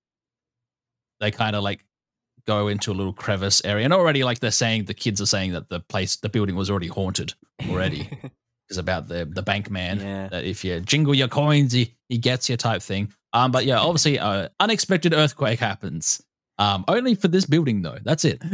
they 1.21 1.31
kind 1.33 1.57
of 1.57 1.63
like 1.65 1.85
go 2.47 2.69
into 2.69 2.93
a 2.93 2.95
little 2.95 3.13
crevice 3.13 3.63
area. 3.65 3.85
And 3.85 3.93
already, 3.95 4.23
like 4.25 4.41
they're 4.41 4.51
saying, 4.51 4.85
the 4.85 4.95
kids 4.95 5.21
are 5.21 5.27
saying 5.27 5.53
that 5.53 5.69
the 5.71 5.81
place, 5.81 6.17
the 6.17 6.29
building 6.29 6.55
was 6.57 6.71
already 6.71 6.89
haunted 6.89 7.35
already. 7.69 8.09
It's 8.69 8.79
about 8.79 9.09
the, 9.09 9.27
the 9.31 9.43
bank 9.43 9.71
man 9.71 10.01
yeah. 10.01 10.29
that 10.29 10.45
if 10.45 10.65
you 10.65 10.81
jingle 10.81 11.15
your 11.15 11.29
coins, 11.29 11.73
he, 11.73 11.95
he 12.09 12.19
gets 12.19 12.49
you 12.49 12.57
type 12.57 12.83
thing. 12.83 13.13
Um, 13.33 13.51
but 13.51 13.65
yeah, 13.65 13.79
obviously, 13.79 14.19
uh, 14.19 14.49
unexpected 14.61 15.13
earthquake 15.13 15.59
happens. 15.59 16.23
Um, 16.59 16.85
only 16.87 17.15
for 17.15 17.29
this 17.29 17.47
building 17.47 17.83
though. 17.83 17.99
That's 18.03 18.25
it. 18.25 18.43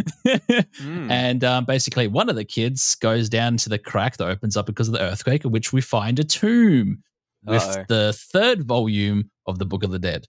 Mm. 0.79 1.11
and 1.11 1.45
um, 1.45 1.65
basically, 1.65 2.07
one 2.07 2.29
of 2.29 2.37
the 2.37 2.45
kids 2.45 2.95
goes 2.97 3.29
down 3.29 3.57
to 3.59 3.69
the 3.69 3.79
crack 3.79 4.17
that 4.17 4.29
opens 4.29 4.57
up 4.57 4.67
because 4.67 4.87
of 4.87 4.95
the 4.95 5.01
earthquake, 5.01 5.45
in 5.45 5.51
which 5.51 5.73
we 5.73 5.81
find 5.81 6.19
a 6.19 6.25
tomb 6.25 7.03
with 7.45 7.63
Uh-oh. 7.63 7.85
the 7.89 8.13
third 8.33 8.63
volume 8.65 9.31
of 9.47 9.59
the 9.59 9.65
Book 9.65 9.83
of 9.83 9.91
the 9.91 9.99
Dead. 9.99 10.27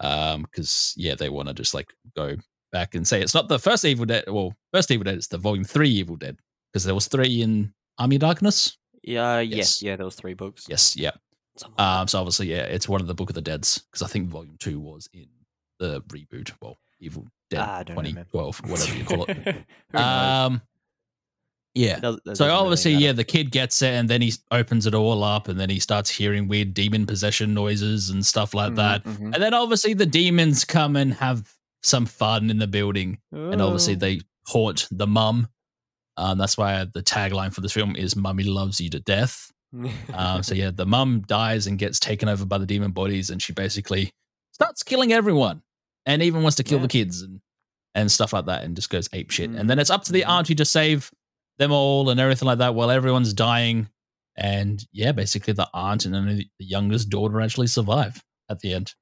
Um, 0.00 0.42
because 0.42 0.94
yeah, 0.96 1.16
they 1.16 1.28
want 1.28 1.48
to 1.48 1.54
just 1.54 1.74
like 1.74 1.92
go 2.14 2.36
back 2.70 2.94
and 2.94 3.06
say 3.06 3.20
it's 3.20 3.34
not 3.34 3.48
the 3.48 3.58
first 3.58 3.84
Evil 3.84 4.06
Dead. 4.06 4.24
Well, 4.28 4.54
first 4.72 4.90
Evil 4.90 5.04
Dead, 5.04 5.16
it's 5.16 5.28
the 5.28 5.38
volume 5.38 5.64
three 5.64 5.90
Evil 5.90 6.16
Dead 6.16 6.38
because 6.72 6.84
there 6.84 6.94
was 6.94 7.08
three 7.08 7.42
in 7.42 7.74
Army 7.98 8.16
of 8.16 8.20
Darkness. 8.20 8.77
Yeah, 9.02 9.40
Yes. 9.40 9.56
yes, 9.56 9.82
yeah, 9.82 9.96
there 9.96 10.04
was 10.04 10.14
three 10.16 10.34
books. 10.34 10.66
Yes, 10.68 10.96
yeah. 10.96 11.12
Something 11.56 11.84
Um, 11.84 12.06
so 12.08 12.18
obviously, 12.20 12.48
yeah, 12.50 12.62
it's 12.62 12.88
one 12.88 13.00
of 13.00 13.06
the 13.06 13.14
Book 13.14 13.30
of 13.30 13.34
the 13.34 13.40
Deads 13.42 13.78
because 13.90 14.02
I 14.02 14.06
think 14.08 14.28
Volume 14.28 14.56
Two 14.60 14.78
was 14.80 15.08
in 15.12 15.26
the 15.78 16.00
reboot. 16.02 16.52
Well, 16.60 16.76
Evil 17.00 17.26
Dead 17.50 17.60
Ah, 17.60 17.76
I 17.78 17.82
don't 17.84 17.96
remember. 17.96 18.24
2012, 18.32 18.60
whatever 18.70 18.96
you 18.96 19.04
call 19.04 19.24
it. 19.28 19.64
Um, 19.94 20.60
Yeah. 21.74 22.00
Does- 22.00 22.16
So 22.24 22.30
doesn't 22.30 22.46
really 22.46 22.58
obviously, 22.60 22.94
yeah, 22.94 23.12
the 23.12 23.24
kid 23.24 23.50
gets 23.52 23.82
it, 23.82 23.94
and 23.94 24.08
then 24.10 24.20
he 24.22 24.32
opens 24.50 24.86
it 24.86 24.94
all 24.94 25.22
up, 25.22 25.48
and 25.48 25.58
then 25.60 25.70
he 25.70 25.78
starts 25.78 26.10
hearing 26.10 26.48
weird 26.48 26.74
demon 26.74 27.06
possession 27.06 27.54
noises 27.54 28.10
and 28.10 28.24
stuff 28.26 28.52
like 28.54 28.72
Mhm, 28.72 28.76
that. 28.76 29.04
mhm. 29.04 29.32
And 29.34 29.42
then 29.42 29.54
obviously 29.54 29.94
the 29.94 30.06
demons 30.06 30.64
come 30.64 30.96
and 30.96 31.14
have 31.14 31.48
some 31.82 32.06
fun 32.06 32.50
in 32.50 32.58
the 32.58 32.66
building, 32.66 33.18
and 33.32 33.62
obviously 33.62 33.94
they 33.94 34.20
haunt 34.46 34.88
the 34.90 35.06
mum. 35.06 35.48
Um, 36.18 36.36
that's 36.36 36.58
why 36.58 36.84
the 36.92 37.02
tagline 37.02 37.54
for 37.54 37.60
this 37.60 37.72
film 37.72 37.96
is 37.96 38.16
"Mummy 38.16 38.44
loves 38.44 38.80
you 38.80 38.90
to 38.90 39.00
death." 39.00 39.50
Um, 40.14 40.42
so 40.42 40.54
yeah, 40.54 40.70
the 40.74 40.86
mum 40.86 41.20
dies 41.26 41.66
and 41.66 41.78
gets 41.78 42.00
taken 42.00 42.28
over 42.28 42.46
by 42.46 42.56
the 42.56 42.64
demon 42.66 42.90
bodies, 42.90 43.28
and 43.30 43.40
she 43.40 43.52
basically 43.52 44.10
starts 44.52 44.82
killing 44.82 45.12
everyone, 45.12 45.62
and 46.06 46.22
even 46.22 46.42
wants 46.42 46.56
to 46.56 46.64
kill 46.64 46.78
Yeah. 46.78 46.82
the 46.82 46.88
kids 46.88 47.22
and 47.22 47.40
and 47.94 48.10
stuff 48.10 48.32
like 48.32 48.46
that, 48.46 48.64
and 48.64 48.74
just 48.74 48.90
goes 48.90 49.08
ape 49.12 49.30
shit. 49.30 49.50
And 49.50 49.68
then 49.68 49.78
it's 49.78 49.90
up 49.90 50.04
to 50.04 50.12
the 50.12 50.22
mhm. 50.22 50.28
auntie 50.30 50.54
to 50.54 50.64
save 50.64 51.10
them 51.58 51.70
all 51.72 52.08
and 52.10 52.18
everything 52.18 52.46
like 52.46 52.58
that, 52.58 52.74
while 52.74 52.90
everyone's 52.90 53.32
dying. 53.34 53.88
And 54.36 54.84
yeah, 54.92 55.12
basically 55.12 55.52
the 55.52 55.68
aunt 55.74 56.04
and 56.06 56.14
then 56.14 56.26
the 56.26 56.48
youngest 56.58 57.10
daughter 57.10 57.40
actually 57.40 57.66
survive 57.66 58.22
at 58.48 58.60
the 58.60 58.72
end 58.72 58.94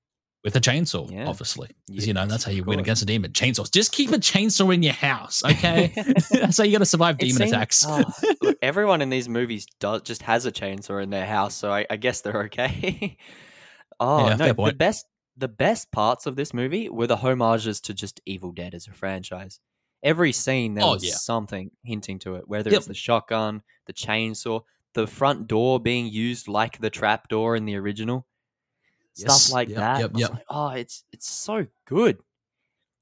with 0.46 0.54
a 0.54 0.60
chainsaw, 0.60 1.10
Yeah. 1.10 1.26
obviously. 1.26 1.68
Because 1.88 2.06
you 2.06 2.14
know 2.14 2.24
that's 2.24 2.44
how 2.44 2.52
you 2.52 2.62
win 2.62 2.78
against 2.78 3.02
a 3.02 3.04
demon. 3.04 3.32
Chainsaws. 3.32 3.72
Just 3.72 3.90
keep 3.90 4.10
a 4.12 4.18
chainsaw 4.18 4.72
in 4.72 4.80
your 4.80 4.92
house, 4.92 5.42
okay? 5.44 5.92
that's 6.30 6.58
how 6.58 6.62
you 6.64 6.70
got 6.70 6.78
to 6.78 6.86
survive 6.86 7.18
demon 7.18 7.36
seems- 7.36 7.50
attacks. 7.52 7.84
oh, 7.86 8.04
look, 8.40 8.56
everyone 8.62 9.02
in 9.02 9.10
these 9.10 9.28
movies 9.28 9.66
does 9.80 10.02
just 10.02 10.22
has 10.22 10.46
a 10.46 10.52
chainsaw 10.52 11.02
in 11.02 11.10
their 11.10 11.26
house, 11.26 11.54
so 11.56 11.72
I, 11.72 11.84
I 11.90 11.96
guess 11.96 12.20
they're 12.20 12.44
okay. 12.44 13.16
oh 14.00 14.28
Yeah, 14.28 14.36
no, 14.36 14.44
fair 14.54 14.66
the 14.66 14.72
best 14.74 15.04
the 15.36 15.48
best 15.48 15.90
parts 15.90 16.26
of 16.26 16.36
this 16.36 16.54
movie 16.54 16.88
were 16.88 17.06
the 17.08 17.16
homages 17.16 17.80
to 17.82 17.92
just 17.92 18.20
Evil 18.24 18.52
Dead 18.52 18.72
as 18.72 18.86
a 18.86 18.92
franchise. 18.92 19.58
Every 20.02 20.30
scene 20.32 20.74
there 20.74 20.84
Oh, 20.84 20.92
was 20.92 21.04
yeah. 21.04 21.14
something 21.14 21.72
hinting 21.84 22.20
to 22.20 22.36
it, 22.36 22.44
whether 22.48 22.70
Yep. 22.70 22.76
it's 22.78 22.86
the 22.86 22.94
shotgun, 22.94 23.62
the 23.86 23.92
chainsaw, 23.92 24.60
the 24.94 25.08
front 25.08 25.48
door 25.48 25.80
being 25.80 26.06
used 26.06 26.46
like 26.48 26.78
the 26.78 26.88
trap 26.90 27.28
door 27.28 27.56
in 27.56 27.64
the 27.64 27.74
original. 27.76 28.26
Yes, 29.16 29.42
Stuff 29.42 29.54
like 29.54 29.68
yep, 29.68 29.78
that. 29.78 30.00
yep, 30.00 30.11
yep. 30.14 30.30
like, 30.30 30.44
oh, 30.50 30.68
it's 30.70 31.04
it's 31.12 31.28
so 31.28 31.66
good. 31.87 32.18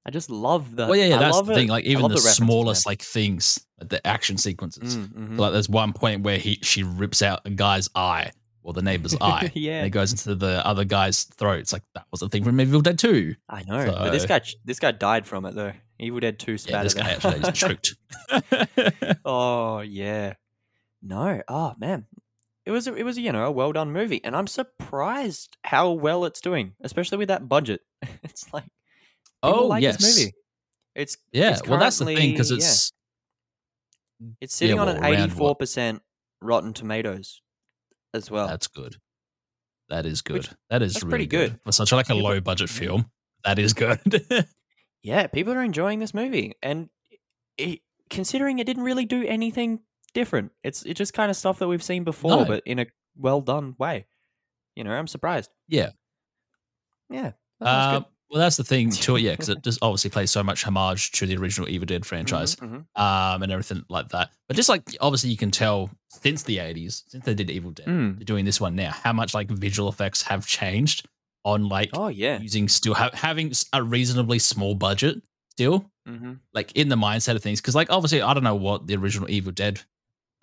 I 0.06 0.10
just 0.10 0.30
love 0.30 0.76
the 0.76 0.86
well, 0.86 0.96
yeah, 0.96 1.06
yeah, 1.06 1.16
I 1.16 1.18
that's 1.18 1.36
love 1.36 1.46
the 1.46 1.52
it. 1.52 1.56
thing. 1.56 1.68
Like 1.68 1.84
even 1.84 2.02
the, 2.02 2.08
man. 2.08 2.18
smallest 2.18 2.86
like 2.86 3.02
things, 3.02 3.64
the 3.78 4.06
action 4.06 4.36
sequences. 4.36 4.96
Mm, 4.96 5.08
mhm. 5.08 5.38
Like 5.38 5.52
there's 5.52 5.68
one 5.68 5.92
point 5.92 6.22
where 6.22 6.38
he 6.38 6.58
she 6.62 6.82
rips 6.82 7.22
out 7.22 7.40
a 7.46 7.50
guy's 7.50 7.88
eye 7.94 8.30
or 8.62 8.72
the 8.72 8.82
neighbor's 8.82 9.16
eye. 9.20 9.50
yeah. 9.54 9.78
And 9.78 9.86
it 9.86 9.90
goes 9.90 10.12
into 10.12 10.34
the 10.34 10.66
other 10.66 10.84
guy's 10.84 11.24
throat. 11.24 11.60
It's 11.60 11.72
like 11.72 11.82
that 11.94 12.06
was 12.10 12.20
the 12.20 12.28
thing 12.28 12.44
from 12.44 12.60
Evil 12.60 12.80
Dead 12.80 12.98
2. 12.98 13.34
I 13.48 13.62
know, 13.62 13.86
but 13.86 14.10
this 14.10 14.26
guy 14.26 14.40
this 14.64 14.78
guy 14.78 14.92
died 14.92 15.26
from 15.26 15.46
it 15.46 15.54
though. 15.54 15.72
Evil 15.98 16.20
Dead 16.20 16.38
Two 16.38 16.56
Yeah, 16.66 16.82
this 16.82 16.94
guy 16.94 17.10
actually 17.10 17.40
is 17.40 17.52
choked. 17.52 17.96
oh 19.24 19.80
yeah, 19.80 20.34
no, 21.02 21.40
oh 21.48 21.74
man, 21.78 22.06
it 22.66 22.70
was 22.70 22.88
a, 22.88 22.94
it 22.94 23.02
was 23.02 23.18
you 23.18 23.32
know 23.32 23.44
a 23.44 23.50
well 23.50 23.72
done 23.72 23.92
movie, 23.92 24.22
and 24.24 24.34
I'm 24.34 24.46
surprised 24.46 25.56
how 25.64 25.90
well 25.92 26.24
it's 26.24 26.40
doing, 26.40 26.74
especially 26.82 27.18
with 27.18 27.28
that 27.28 27.48
budget. 27.48 27.80
it's 28.22 28.52
like 28.52 28.64
oh 29.42 29.66
like 29.66 29.82
yes, 29.82 30.02
movie. 30.02 30.32
It's 30.94 31.16
yeah. 31.32 31.52
it's 31.52 31.66
well, 31.66 31.78
that's 31.78 31.98
the 31.98 32.06
thing 32.06 32.32
because 32.32 32.50
currently- 32.50 32.64
yeah, 32.64 32.70
it's 32.70 32.92
it's 34.40 34.54
sitting 34.54 34.78
on 34.78 34.86
well, 34.86 34.96
an 34.96 35.04
eighty 35.04 35.28
four 35.28 35.54
percent 35.54 36.02
Rotten 36.40 36.72
Tomatoes 36.72 37.42
as 38.14 38.30
well. 38.30 38.46
that's 38.48 38.68
good. 38.68 38.96
That 39.90 40.06
is 40.06 40.22
good. 40.22 40.38
Which- 40.38 40.50
that 40.70 40.82
is 40.82 41.02
really 41.02 41.10
pretty 41.10 41.26
good. 41.26 41.60
for 41.64 41.72
such 41.72 41.92
like 41.92 42.08
a 42.08 42.14
low 42.14 42.40
budget 42.40 42.70
film. 42.70 43.10
That 43.44 43.58
is 43.58 43.74
good. 43.74 44.00
yeah, 45.02 45.26
people 45.26 45.52
are 45.52 45.62
enjoying 45.62 45.98
this 45.98 46.14
movie, 46.14 46.54
and 46.62 46.88
it, 47.58 47.80
considering 48.08 48.58
it 48.58 48.64
didn't 48.64 48.84
really 48.84 49.04
do 49.04 49.22
anything 49.26 49.80
different, 50.14 50.52
it's 50.62 50.84
it's 50.84 50.96
just 50.98 51.12
kind 51.12 51.30
of 51.30 51.36
stuff 51.36 51.58
that 51.58 51.68
we've 51.68 51.82
seen 51.82 52.04
before, 52.04 52.30
No. 52.38 52.44
but 52.46 52.62
in 52.66 52.78
a 52.78 52.86
well 53.16 53.40
done 53.40 53.74
way. 53.78 54.06
You 54.76 54.84
know, 54.84 54.90
I'm 54.92 55.06
surprised. 55.06 55.50
Yeah. 55.68 55.90
yeah. 57.10 57.32
that 57.60 57.94
Um, 57.96 58.06
well, 58.30 58.40
that's 58.40 58.56
the 58.56 58.64
thing 58.64 58.90
to 58.90 59.16
it, 59.16 59.20
yeah, 59.22 59.32
because 59.32 59.48
it 59.50 59.62
just 59.62 59.78
obviously 59.82 60.10
plays 60.10 60.30
so 60.30 60.42
much 60.42 60.64
homage 60.64 61.12
to 61.12 61.26
the 61.26 61.36
original 61.36 61.68
Evil 61.68 61.86
Dead 61.86 62.00
good. 62.02 62.06
franchise. 62.06 62.56
Mhm, 62.56 62.84
um, 62.96 63.42
and 63.42 63.52
everything 63.52 63.84
like 63.88 64.08
that. 64.08 64.30
But 64.48 64.56
just 64.56 64.68
like 64.68 64.96
obviously 65.00 65.30
you 65.30 65.36
can 65.36 65.50
tell 65.50 65.90
since 66.08 66.42
the 66.42 66.56
80s, 66.58 67.04
since 67.06 67.24
they 67.24 67.34
did 67.34 67.50
Evil 67.50 67.70
Dead, 67.70 67.86
Mm. 67.86 68.16
they're 68.18 68.24
doing 68.24 68.44
this 68.44 68.60
one 68.60 68.74
now, 68.74 68.90
how 68.90 69.12
much 69.12 69.34
like 69.34 69.48
visual 69.50 69.88
effects 69.88 70.22
have 70.22 70.46
changed 70.46 71.06
on 71.44 71.68
like 71.68 71.90
Oh 71.92 72.08
yeah. 72.08 72.40
using 72.40 72.68
still 72.68 72.94
ha- 72.94 73.10
having 73.12 73.52
a 73.72 73.82
reasonably 73.82 74.38
small 74.38 74.74
budget 74.74 75.22
still 75.50 75.88
hmm 76.06 76.34
like 76.52 76.72
in 76.72 76.88
the 76.88 76.96
mindset 76.96 77.36
of 77.36 77.42
things. 77.42 77.60
Because 77.60 77.74
like 77.76 77.90
obviously 77.90 78.20
I 78.22 78.34
don't 78.34 78.42
know 78.44 78.54
what 78.56 78.86
the 78.88 78.96
original 78.96 79.30
Evil 79.30 79.52
Dead 79.52 79.80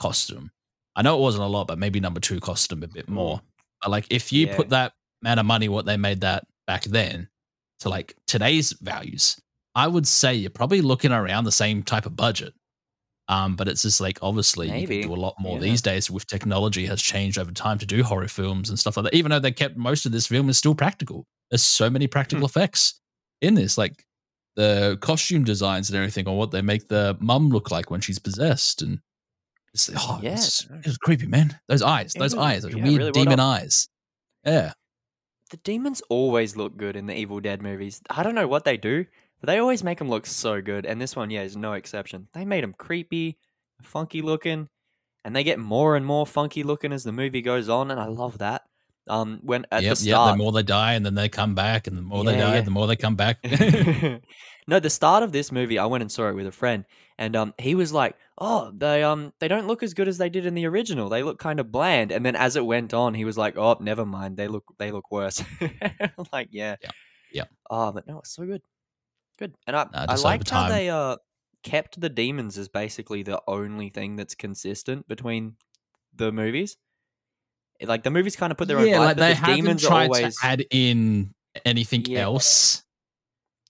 cost 0.01 0.27
them. 0.34 0.51
I 0.96 1.01
know 1.03 1.15
it 1.17 1.22
wasn't 1.22 1.43
a 1.46 1.48
lot, 1.48 1.67
but 1.67 1.77
maybe 1.77 2.00
number 2.00 2.20
two 2.20 2.39
cost 2.39 2.70
them 2.70 2.84
a 2.84 2.88
bit 2.88 3.08
more. 3.08 3.41
But 3.81 3.91
like 3.91 4.08
if 4.10 4.31
you 4.34 4.48
Yeah. 4.48 4.55
put 4.55 4.70
that 4.70 4.93
amount 5.24 5.39
of 5.39 5.46
money, 5.46 5.70
what 5.70 5.86
they 5.86 5.98
made 5.98 6.22
that 6.22 6.46
back 6.67 6.84
then, 6.84 7.29
to 7.79 7.89
like 7.89 8.15
today's 8.27 8.74
values, 8.81 9.39
I 9.75 9.88
would 9.88 10.08
say 10.08 10.34
you're 10.36 10.50
probably 10.62 10.81
looking 10.81 11.12
around 11.12 11.46
the 11.46 11.51
same 11.51 11.81
type 11.84 12.05
of 12.05 12.15
budget. 12.15 12.53
Um, 13.27 13.55
but 13.55 13.67
it's 13.70 13.84
just 13.84 14.01
like 14.01 14.20
obviously 14.22 14.67
you 14.67 14.88
can 14.88 15.01
do 15.08 15.13
a 15.13 15.24
lot 15.25 15.36
more 15.39 15.55
Yeah. 15.55 15.62
these 15.70 15.81
days 15.81 16.12
with 16.12 16.27
technology 16.27 16.86
has 16.88 17.01
changed 17.01 17.38
over 17.38 17.51
time 17.51 17.77
to 17.79 17.86
do 17.86 18.03
horror 18.03 18.27
films 18.27 18.70
and 18.70 18.77
stuff 18.77 18.98
like 18.98 19.05
that. 19.05 19.13
Even 19.13 19.29
though 19.31 19.39
they 19.39 19.51
kept 19.53 19.77
most 19.77 20.05
of 20.05 20.12
this 20.12 20.27
film 20.27 20.50
is 20.50 20.58
still 20.58 20.75
practical. 20.75 21.25
There's 21.50 21.63
so 21.63 21.89
many 21.89 22.08
practical 22.08 22.41
Hmm. 22.41 22.51
effects 22.51 23.00
in 23.41 23.53
this, 23.55 23.77
like 23.77 24.03
the 24.58 24.98
costume 25.01 25.43
designs 25.46 25.89
and 25.89 25.96
everything, 25.98 26.27
or 26.27 26.38
what 26.38 26.51
they 26.51 26.62
make 26.62 26.89
the 26.89 27.15
mum 27.22 27.50
look 27.50 27.72
like 27.72 27.89
when 27.89 28.01
she's 28.01 28.20
possessed, 28.20 28.81
and 28.81 29.00
it's 29.74 29.90
oh, 29.96 30.20
Yeah, 30.22 30.34
it's, 30.34 30.68
it's 30.84 30.98
creepy, 30.98 31.28
man. 31.28 31.58
Those 31.68 31.82
eyes, 31.82 32.13
those 32.13 32.36
was- 32.36 32.44
eyes, 32.44 32.63
those 32.63 32.75
yeah, 32.75 32.84
weird 32.84 32.98
really 32.98 33.12
demon 33.12 33.40
eyes. 33.40 33.88
Yeah, 34.46 34.74
The 35.51 35.58
demons 35.58 36.01
always 36.10 36.56
look 36.56 36.75
good 36.78 36.96
in 36.96 37.06
the 37.06 37.16
Evil 37.16 37.40
Dead 37.40 37.62
movies. 37.62 38.01
I 38.10 38.24
don't 38.24 38.36
know 38.36 38.48
what 38.48 38.66
they 38.66 38.78
do, 38.78 39.06
but 39.40 39.48
they 39.48 39.60
always 39.60 39.84
make 39.84 40.00
them 40.00 40.10
look 40.10 40.25
so 40.25 40.62
good. 40.62 40.86
And 40.86 41.00
this 41.00 41.16
one, 41.16 41.30
yeah, 41.30 41.44
is 41.44 41.56
no 41.56 41.74
exception. 41.74 42.28
They 42.34 42.44
made 42.46 42.63
them 42.63 42.74
creepy, 42.78 43.38
funky 43.84 44.22
looking, 44.22 44.68
and 45.24 45.36
they 45.36 45.44
get 45.44 45.60
more 45.60 45.96
and 45.96 46.06
more 46.06 46.25
funky 46.25 46.63
looking 46.63 46.92
as 46.92 47.04
the 47.04 47.12
movie 47.12 47.42
goes 47.42 47.70
on. 47.70 47.92
And 47.92 48.00
I 48.00 48.06
love 48.08 48.40
that. 48.40 48.63
Um, 49.08 49.40
when 49.44 49.66
at 49.72 49.84
yep, 49.84 49.92
the 49.92 49.96
start, 49.96 50.34
The 50.34 50.44
more 50.44 50.51
they 50.51 50.63
die, 50.63 50.94
and 50.94 51.06
then 51.06 51.16
they 51.16 51.28
come 51.28 51.56
back, 51.56 51.88
and 51.88 51.98
the 51.98 52.01
more 52.01 52.24
they 52.24 52.38
die, 52.38 52.56
yeah. 52.56 52.62
the 52.62 52.72
more 52.72 52.88
they 52.88 52.96
come 52.96 53.16
back. 53.16 53.40
no, 54.68 54.80
the 54.80 54.90
start 54.90 55.24
of 55.24 55.32
this 55.32 55.51
movie, 55.51 55.80
I 55.80 55.86
went 55.88 56.01
and 56.04 56.12
saw 56.12 56.30
it 56.30 56.36
with 56.36 56.46
a 56.46 56.51
friend, 56.51 56.86
and 57.22 57.36
um, 57.36 57.54
he 57.60 57.75
was 57.75 57.94
like, 57.94 58.16
"Oh, 58.40 58.72
they 58.75 59.04
um, 59.04 59.32
they 59.40 59.48
don't 59.48 59.68
look 59.68 59.84
as 59.84 59.94
good 59.94 60.08
as 60.08 60.18
they 60.18 60.28
did 60.28 60.48
in 60.48 60.56
the 60.56 60.66
original. 60.66 61.08
They 61.08 61.22
look 61.22 61.38
kind 61.38 61.60
of 61.60 61.72
bland." 61.72 62.12
And 62.12 62.25
then 62.25 62.36
as 62.36 62.56
it 62.56 62.66
went 62.66 62.96
on, 62.96 63.13
he 63.13 63.25
was 63.25 63.38
like, 63.38 63.56
"Oh, 63.58 63.78
never 63.80 64.08
mind. 64.08 64.38
They 64.38 64.48
look 64.48 64.63
they 64.80 64.92
look 64.92 65.12
worse." 65.12 65.44
Like, 66.34 66.50
yeah, 66.51 66.78
Yeah, 66.82 66.90
yeah. 67.32 67.44
Oh, 67.70 67.92
but 67.92 68.08
no, 68.08 68.20
it's 68.20 68.34
so 68.34 68.44
good, 68.48 68.63
good. 69.38 69.54
And 69.68 69.75
I 69.75 69.84
Nah, 69.94 70.06
I 70.10 70.16
liked 70.16 70.50
how 70.50 70.68
they 70.68 70.90
uh 70.90 71.18
kept 71.62 72.01
the 72.01 72.10
demons 72.10 72.58
as 72.58 72.68
basically 72.70 73.22
the 73.22 73.40
only 73.48 73.90
thing 73.90 74.16
that's 74.16 74.34
consistent 74.34 75.08
between 75.08 75.58
the 76.16 76.32
movies. 76.32 76.75
Like 77.84 78.01
the 78.01 78.10
movies 78.10 78.36
kind 78.36 78.50
of 78.50 78.58
put 78.58 78.68
their 78.68 78.80
own 78.80 78.88
yeah, 78.88 78.98
vibe, 78.98 79.06
like 79.06 79.18
but 79.18 79.28
they 79.28 79.34
the 79.34 79.36
haven't 79.36 79.56
demons 79.58 79.84
are 79.86 79.90
tried 79.90 80.06
always 80.06 80.38
to 80.40 80.46
add 80.48 80.66
in 80.72 81.36
anything 81.66 82.04
Yeah. 82.08 82.22
else. 82.22 82.84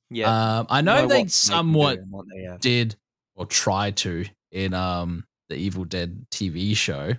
yeah. 0.09 0.59
Um, 0.59 0.67
I 0.69 0.79
know 0.79 1.01
what 1.01 1.09
they 1.09 1.15
they 1.15 1.19
can 1.23 1.27
do 1.27 1.31
somewhat 1.31 1.99
they 2.33 2.57
did 2.61 2.95
or 3.35 3.45
tried 3.45 3.97
to 3.97 4.25
in 4.51 4.73
um 4.73 5.25
the 5.49 5.55
Evil 5.55 5.83
Dead 5.85 6.25
TV 6.31 6.75
show, 6.75 7.13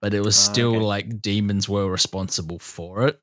but 0.00 0.14
it 0.14 0.20
was 0.20 0.36
Ah, 0.36 0.52
still 0.52 0.76
okay. 0.76 0.84
like 0.84 1.22
demons 1.22 1.68
were 1.68 1.88
responsible 1.90 2.58
for 2.58 3.06
it 3.08 3.20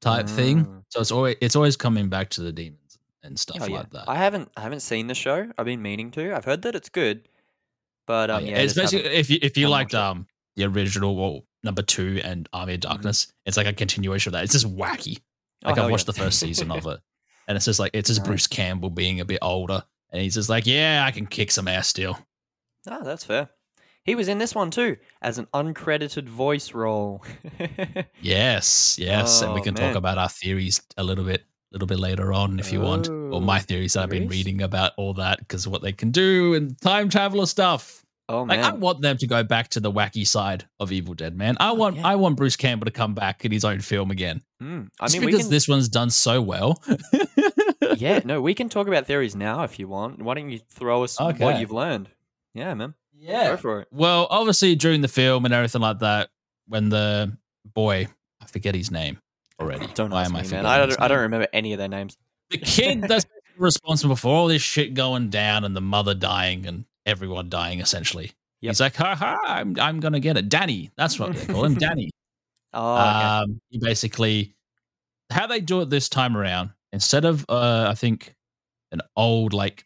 type 0.00 0.28
thing. 0.28 0.64
Mm. 0.66 0.82
So 0.90 1.00
it's 1.00 1.10
always 1.12 1.36
it's 1.40 1.56
always 1.56 1.76
coming 1.76 2.08
back 2.08 2.30
to 2.30 2.42
the 2.42 2.52
demons 2.52 2.98
and 3.22 3.38
stuff 3.38 3.58
Oh, 3.60 3.66
yeah. 3.66 3.78
like 3.78 3.90
that. 3.90 4.08
I 4.08 4.16
haven't 4.16 4.50
I 4.56 4.60
haven't 4.60 4.80
seen 4.80 5.06
the 5.06 5.14
show. 5.14 5.50
I've 5.58 5.66
been 5.66 5.82
meaning 5.82 6.10
to. 6.12 6.34
I've 6.36 6.44
heard 6.44 6.62
that 6.62 6.74
it's 6.74 6.88
good, 6.88 7.28
but 8.06 8.30
Oh, 8.30 8.36
um, 8.36 8.44
yeah. 8.44 8.52
yeah, 8.52 8.58
it's 8.62 8.74
basically 8.74 9.10
if 9.10 9.30
you 9.30 9.38
if 9.42 9.56
you 9.56 9.68
liked 9.68 9.94
um 9.94 10.26
the 10.56 10.64
original 10.64 11.16
well 11.16 11.44
number 11.64 11.82
two 11.82 12.20
and 12.24 12.48
Army 12.52 12.74
of 12.74 12.78
Mhm. 12.80 12.82
Darkness, 12.82 13.32
it's 13.44 13.56
like 13.56 13.66
a 13.66 13.72
continuation 13.72 14.30
of 14.30 14.32
that. 14.34 14.44
It's 14.44 14.52
just 14.52 14.66
wacky. 14.76 15.18
Oh, 15.64 15.68
Like 15.68 15.76
hell 15.76 15.86
I've 15.86 15.90
watched 15.90 16.06
yeah. 16.06 16.12
the 16.12 16.20
first 16.20 16.38
season 16.38 16.70
of 16.70 16.86
it, 16.86 17.00
and 17.48 17.56
it's 17.56 17.64
just 17.64 17.80
like 17.80 17.90
it's 17.94 18.08
just. 18.08 18.24
Bruce 18.24 18.46
Campbell 18.46 18.90
being 18.90 19.20
a 19.20 19.24
bit 19.24 19.38
older, 19.42 19.82
and 20.12 20.22
he's 20.22 20.34
just 20.34 20.48
like, 20.48 20.66
yeah, 20.66 21.04
I 21.06 21.10
can 21.10 21.26
kick 21.26 21.50
some 21.50 21.68
ass 21.68 21.88
still. 21.88 22.18
Oh, 22.88 23.02
that's 23.04 23.24
fair. 23.24 23.50
He 24.04 24.14
was 24.14 24.28
in 24.28 24.38
this 24.38 24.54
one 24.54 24.70
too 24.70 24.96
as 25.20 25.38
an 25.38 25.46
uncredited 25.52 26.28
voice 26.28 26.72
role. 26.72 27.24
Yes, 28.20 28.96
yes, 28.98 29.42
and 29.42 29.52
we 29.52 29.60
Oh, 29.60 29.64
can 29.64 29.74
man. 29.74 29.92
talk 29.92 29.94
about 29.96 30.18
our 30.18 30.28
theories 30.28 30.80
a 30.96 31.04
little 31.04 31.24
bit, 31.24 31.42
a 31.42 31.46
little 31.72 31.86
bit 31.86 31.98
later 31.98 32.32
on 32.32 32.58
if 32.58 32.72
you 32.72 32.80
want, 32.80 33.08
or 33.30 33.42
my 33.42 33.58
Oh, 33.58 33.60
theories 33.60 33.92
that 33.92 34.04
I've 34.04 34.08
been 34.08 34.28
reading 34.28 34.62
about 34.62 34.92
all 34.96 35.12
that 35.14 35.38
because 35.40 35.68
what 35.68 35.82
they 35.82 35.92
can 35.92 36.10
do 36.12 36.54
and 36.54 36.80
time 36.80 37.08
traveler 37.10 37.46
stuff. 37.46 38.05
Oh 38.28 38.42
Like 38.42 38.60
man, 38.60 38.64
I 38.64 38.74
want 38.74 39.00
them 39.02 39.16
to 39.18 39.26
go 39.26 39.42
back 39.42 39.68
to 39.70 39.80
the 39.80 39.90
wacky 39.92 40.26
side 40.26 40.66
of 40.80 40.92
Evil 40.92 41.14
Dead, 41.14 41.36
man. 41.36 41.56
I 41.60 41.72
want, 41.72 41.96
Oh, 41.96 42.00
yeah. 42.00 42.06
I 42.08 42.16
want 42.16 42.36
Bruce 42.36 42.56
Campbell 42.56 42.86
to 42.86 42.90
come 42.90 43.14
back 43.14 43.44
in 43.44 43.52
his 43.52 43.64
own 43.64 43.80
film 43.80 44.10
again. 44.10 44.42
Mm, 44.62 44.88
I 45.00 45.06
Just 45.06 45.18
mean, 45.18 45.26
because 45.26 45.42
can, 45.42 45.50
this 45.50 45.68
one's 45.68 45.88
done 45.88 46.10
so 46.10 46.40
well. 46.42 46.82
yeah, 47.96 48.20
no, 48.24 48.40
we 48.40 48.54
can 48.54 48.68
talk 48.68 48.88
about 48.88 49.06
theories 49.06 49.36
now 49.36 49.62
if 49.62 49.78
you 49.78 49.88
want. 49.88 50.20
Why 50.22 50.34
don't 50.34 50.50
you 50.50 50.60
throw 50.70 51.04
us 51.04 51.18
what 51.20 51.60
you've 51.60 51.72
learned? 51.72 52.08
Yeah, 52.54 52.74
man. 52.74 52.94
Yeah. 53.18 53.48
Go 53.50 53.56
for 53.56 53.80
it. 53.82 53.88
Well, 53.90 54.26
obviously 54.30 54.74
during 54.76 55.00
the 55.00 55.08
film 55.08 55.44
and 55.44 55.54
everything 55.54 55.80
like 55.82 56.00
that, 56.00 56.28
when 56.68 56.88
the 56.88 57.36
boy, 57.64 58.08
I 58.42 58.46
forget 58.46 58.74
his 58.74 58.90
name 58.90 59.18
already. 59.60 59.86
Don't 59.94 60.10
Why 60.10 60.22
ask 60.22 60.30
am 60.30 60.36
I 60.36 60.42
me, 60.42 60.48
man. 60.50 60.66
I 60.66 60.78
don't, 60.78 61.00
I 61.00 61.08
don't 61.08 61.20
remember 61.20 61.48
any 61.52 61.72
of 61.72 61.78
their 61.78 61.88
names. 61.88 62.16
The 62.50 62.58
kid 62.58 63.02
that's 63.02 63.26
responsible 63.58 64.16
for 64.16 64.28
all 64.28 64.46
this 64.48 64.62
shit 64.62 64.94
going 64.94 65.30
down 65.30 65.64
and 65.64 65.74
the 65.74 65.80
mother 65.80 66.14
dying 66.14 66.66
and 66.66 66.84
everyone 67.06 67.48
dying 67.48 67.80
essentially. 67.80 68.32
Yep. 68.62 68.70
He's 68.70 68.80
like, 68.80 68.96
ha 68.96 69.14
ha, 69.14 69.38
I'm, 69.44 69.76
I'm 69.78 70.00
gonna 70.00 70.20
get 70.20 70.36
it. 70.36 70.48
Danny. 70.48 70.90
That's 70.96 71.18
what 71.18 71.34
they 71.34 71.52
call 71.52 71.64
him, 71.64 71.74
Danny. 71.78 72.10
Oh, 72.72 72.94
okay. 72.94 73.02
Um, 73.02 73.60
he 73.70 73.78
basically 73.78 74.54
how 75.30 75.46
they 75.46 75.60
do 75.60 75.80
it 75.80 75.90
this 75.90 76.08
time 76.08 76.36
around. 76.36 76.70
Instead 76.92 77.24
of 77.24 77.44
uh, 77.48 77.86
I 77.88 77.94
think 77.94 78.34
an 78.92 79.00
old 79.16 79.52
like 79.52 79.84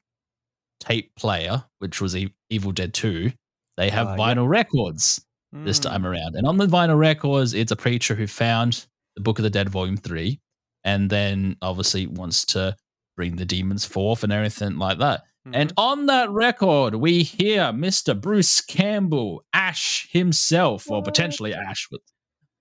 tape 0.81 1.15
player, 1.17 1.65
which 1.79 2.00
was 2.00 2.17
e- 2.17 2.35
Evil 2.49 2.73
Dead 2.73 2.95
Two, 2.95 3.33
they 3.77 3.91
have 3.91 4.09
yeah. 4.09 4.17
vinyl 4.17 4.49
records 4.49 5.25
this 5.53 5.81
Mm. 5.81 5.83
time 5.83 6.07
around. 6.07 6.37
And 6.37 6.47
on 6.47 6.59
the 6.59 6.67
vinyl 6.67 6.99
records, 6.99 7.55
it's 7.55 7.73
a 7.73 7.77
preacher 7.77 8.15
who 8.15 8.27
found 8.29 8.87
the 9.17 9.21
Book 9.23 9.39
of 9.39 9.43
the 9.43 9.50
Dead 9.50 9.69
Volume 9.69 9.97
Three, 9.97 10.41
and 10.85 11.11
then 11.11 11.57
obviously 11.61 12.07
wants 12.07 12.45
to 12.47 12.77
bring 13.17 13.35
the 13.37 13.45
demons 13.45 13.85
forth 13.85 14.23
and 14.23 14.33
everything 14.33 14.79
like 14.79 14.99
that. 14.99 15.25
And 15.47 15.70
Mhm. 15.70 15.75
on 15.78 16.06
that 16.06 16.30
record, 16.30 16.94
we 16.97 17.23
hear 17.23 17.73
Mr. 17.73 18.18
Bruce 18.20 18.61
Campbell, 18.61 19.44
Ash 19.54 20.06
himself, 20.11 20.90
or 20.90 21.02
potentially 21.02 21.54
Ash, 21.54 21.88
with, 21.90 22.02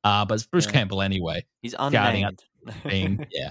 uh, 0.06 0.24
but 0.26 0.36
it's 0.36 0.46
Bruce 0.46 0.66
Yeah. 0.66 0.72
Campbell 0.72 1.02
anyway 1.02 1.46
he's 1.62 1.72
shouting 1.74 2.24
unnamed. 2.24 2.44
being 2.88 3.26
yeah 3.32 3.50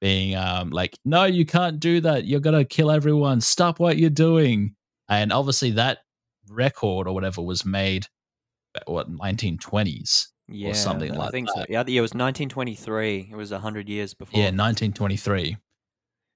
being 0.00 0.34
um 0.34 0.70
like 0.70 0.98
no 1.04 1.24
you 1.24 1.44
can't 1.46 1.78
do 1.80 2.00
that 2.00 2.24
you're 2.26 2.40
gonna 2.40 2.64
kill 2.64 2.90
everyone 2.90 3.40
stop 3.40 3.78
what 3.78 3.96
you're 3.98 4.10
doing 4.10 4.74
and 5.08 5.32
obviously 5.32 5.70
that 5.72 5.98
record 6.48 7.06
or 7.06 7.12
whatever 7.14 7.40
was 7.42 7.64
made 7.66 8.06
uh, 8.76 8.80
what 8.86 9.10
1920s 9.10 10.28
yeah, 10.48 10.72
something 10.72 11.12
I 11.12 11.16
like 11.16 11.30
think 11.32 11.48
so. 11.48 11.60
that. 11.60 11.70
Yeah, 11.70 11.80
it 11.86 12.00
was 12.02 12.12
1923. 12.12 13.28
It 13.30 13.34
was 13.36 13.50
100 13.50 13.88
years 13.88 14.12
before. 14.14 14.38
yeah 14.38 14.46
1923 14.50 15.56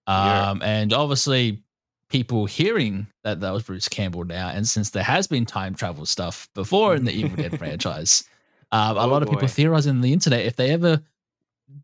Yeah. 0.06 0.50
um 0.50 0.62
and 0.62 0.92
obviously 0.92 1.62
people 2.08 2.46
hearing 2.46 3.06
that 3.24 3.40
that 3.40 3.50
was 3.52 3.62
bruce 3.62 3.88
campbell 3.88 4.24
now 4.24 4.48
and 4.48 4.66
since 4.68 4.90
there 4.90 5.02
has 5.02 5.26
been 5.26 5.44
time 5.44 5.74
travel 5.74 6.06
stuff 6.06 6.48
before 6.54 6.94
in 6.94 7.04
the 7.04 7.12
evil 7.12 7.36
dead 7.36 7.56
franchise 7.58 8.24
um, 8.72 8.96
a 8.96 9.00
Oh, 9.00 9.06
lot 9.08 9.22
of 9.22 9.28
people 9.28 9.42
boy. 9.42 9.46
theorizing 9.48 9.90
on 9.96 10.00
the 10.02 10.12
internet 10.12 10.44
if 10.46 10.56
they 10.56 10.70
ever 10.70 11.00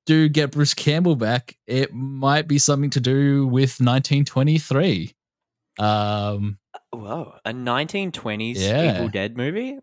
do 0.06 0.28
get 0.30 0.50
Bruce 0.50 0.72
Campbell 0.72 1.14
back, 1.16 1.56
it 1.66 1.92
might 1.92 2.48
be 2.48 2.58
something 2.58 2.88
to 2.90 3.00
do 3.00 3.46
with 3.46 3.80
1923. 3.80 5.12
Um, 5.78 6.58
Whoa, 6.90 7.34
a 7.44 7.52
1920s 7.52 8.54
Yeah. 8.56 8.94
Evil 8.96 9.08
Dead 9.08 9.36
movie, 9.36 9.78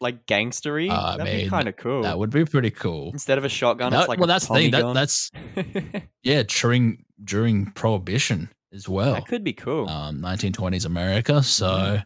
like 0.00 0.26
gangstery. 0.26 0.90
I 0.90 1.16
That'd 1.16 1.32
be 1.32 1.38
mean, 1.42 1.50
kind 1.50 1.68
of 1.68 1.76
cool. 1.76 2.02
that 2.02 2.18
would 2.18 2.30
be 2.30 2.44
pretty 2.44 2.70
cool. 2.70 3.10
Instead 3.12 3.38
of 3.38 3.44
a 3.44 3.48
shotgun, 3.48 3.92
That- 3.92 4.00
it's 4.00 4.08
like 4.08 4.18
well, 4.18 4.24
a 4.30 4.32
that's 4.32 4.46
the 4.48 4.54
thing. 4.54 4.70
That, 4.70 4.92
that's 4.94 5.30
yeah, 6.22 6.42
during 6.46 7.04
during 7.22 7.66
Prohibition 7.72 8.50
as 8.72 8.88
well. 8.88 9.14
that 9.14 9.26
could 9.26 9.44
be 9.44 9.52
cool. 9.52 9.88
Um, 9.88 10.20
1920s 10.20 10.84
America. 10.84 11.42
So 11.42 11.66
Mhm. 11.68 12.04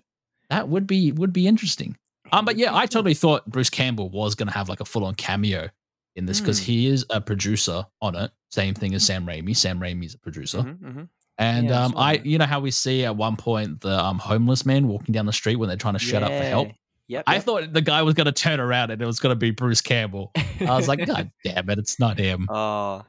that 0.50 0.68
would 0.68 0.87
be 0.87 1.12
would 1.12 1.33
be 1.33 1.47
interesting. 1.47 1.97
Um, 2.33 2.44
but 2.44 2.56
yeah, 2.56 2.75
I 2.75 2.87
totally 2.87 3.14
thought 3.14 3.47
Bruce 3.50 3.71
Campbell 3.71 4.09
was 4.11 4.35
going 4.35 4.49
to 4.49 4.54
have 4.54 4.68
like 4.68 4.80
a 4.80 4.85
full 4.85 5.04
on 5.04 5.14
cameo 5.14 5.68
in 6.16 6.26
this 6.26 6.40
because 6.40 6.59
Hmm. 6.61 6.64
he 6.64 6.87
is 6.87 7.04
a 7.11 7.21
producer 7.21 7.87
on 8.00 8.14
it. 8.16 8.30
Same 8.50 8.75
thing 8.75 8.94
as 8.94 9.04
Sam 9.04 9.26
Raimi. 9.26 9.56
Sam 9.56 9.78
Raimi's 9.80 10.14
a 10.14 10.18
producer. 10.18 10.59
Mhm, 10.59 10.78
mhm. 10.78 11.09
And 11.38 11.68
Yeah, 11.68 11.85
um, 11.85 11.94
I, 11.97 12.14
you 12.25 12.38
know 12.38 12.47
how 12.47 12.61
we 12.61 12.71
see 12.71 13.04
at 13.04 13.16
one 13.16 13.35
point 13.37 13.80
the 13.80 13.99
um, 14.02 14.18
homeless 14.21 14.64
man 14.64 14.87
walking 14.87 15.12
down 15.12 15.26
the 15.26 15.33
street 15.33 15.56
when 15.56 15.68
they're 15.68 15.76
trying 15.76 15.94
to 15.94 15.99
shut 15.99 16.23
up 16.23 16.30
for 16.30 16.44
help. 16.44 16.68
Yeah. 16.68 16.75
Yep. 17.09 17.25
I 17.26 17.35
yep. 17.35 17.42
thought 17.44 17.73
the 17.73 17.83
guy 17.83 18.00
was 18.02 18.14
going 18.14 18.27
to 18.27 18.33
turn 18.33 18.61
around 18.61 18.90
and 18.90 19.03
it 19.03 19.05
was 19.07 19.18
going 19.20 19.33
to 19.33 19.38
be 19.38 19.50
Bruce 19.50 19.81
Campbell. 19.83 20.31
I 20.61 20.74
was 20.77 20.88
like, 20.88 21.05
God 21.07 21.31
damn 21.44 21.68
it, 21.68 21.79
it's 21.79 21.98
not 22.00 22.18
him. 22.18 22.46
Oh, 22.48 23.05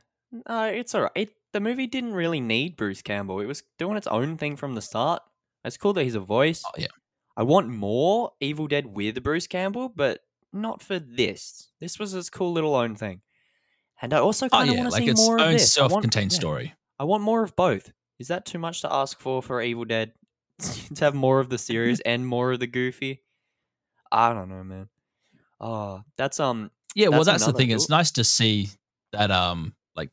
no, 0.50 0.64
it's 0.66 0.94
all 0.96 1.04
right. 1.04 1.12
It, 1.16 1.30
the 1.56 1.62
movie 1.62 1.88
didn't 1.88 2.14
really 2.14 2.42
need 2.42 2.76
Bruce 2.76 3.02
Campbell. 3.02 3.40
It 3.40 3.46
was 3.46 3.64
doing 3.80 3.96
its 3.96 4.08
own 4.08 4.36
thing 4.36 4.58
from 4.58 4.76
the 4.76 4.82
start. 4.82 5.24
It's 5.64 5.78
cool 5.78 5.94
that 5.94 6.04
he's 6.04 6.14
a 6.14 6.20
voice. 6.20 6.62
Oh, 6.68 6.72
yeah. 6.78 6.88
I 7.38 7.44
want 7.44 7.70
more 7.70 8.34
Evil 8.42 8.68
Dead 8.68 8.88
with 8.88 9.24
Bruce 9.24 9.48
Campbell, 9.48 9.88
but 9.88 10.20
not 10.52 10.84
for 10.84 11.00
this. 11.00 11.70
This 11.80 11.98
was 11.98 12.12
his 12.12 12.30
cool 12.30 12.52
little 12.52 12.76
own 12.76 12.98
thing. 12.98 13.22
And 14.02 14.14
I 14.14 14.18
also 14.20 14.48
Oh 14.48 14.50
kind 14.50 14.70
of 14.70 14.76
yeah, 14.76 14.82
want 14.82 14.92
to 14.92 14.96
like 14.96 15.04
see 15.06 15.10
its 15.10 15.22
more 15.26 15.38
of 15.38 15.44
own 15.44 15.54
this. 15.54 15.78
I 15.78 15.84
want- 15.84 15.92
self-contained 15.92 16.34
yeah, 16.34 16.38
story. 16.38 16.74
I 17.00 17.06
want 17.06 17.24
more 17.24 17.42
of 17.42 17.56
both. 17.56 17.94
Is 18.20 18.28
that 18.28 18.46
too 18.46 18.60
much 18.60 18.82
to 18.82 18.92
ask 18.92 19.18
for 19.18 19.42
for 19.42 19.62
Evil 19.62 19.86
Dead? 19.86 20.12
to 20.60 21.06
have 21.06 21.16
more 21.16 21.40
of 21.40 21.50
the 21.50 21.58
serious 21.58 22.02
and 22.06 22.28
more 22.28 22.52
of 22.52 22.60
the 22.60 22.68
goofy? 22.68 23.24
I 24.12 24.34
don't 24.34 24.50
know, 24.50 24.64
man. 24.66 24.90
Oh, 25.62 26.04
that's 26.18 26.42
um 26.42 26.70
Yeah, 26.96 27.08
well, 27.08 27.24
That's 27.24 27.46
that's 27.46 27.52
the 27.54 27.58
thing. 27.58 27.72
It's 27.72 27.90
nice 27.90 28.12
to 28.12 28.26
see 28.26 28.70
that, 29.14 29.32
um, 29.32 29.74
like, 29.96 30.12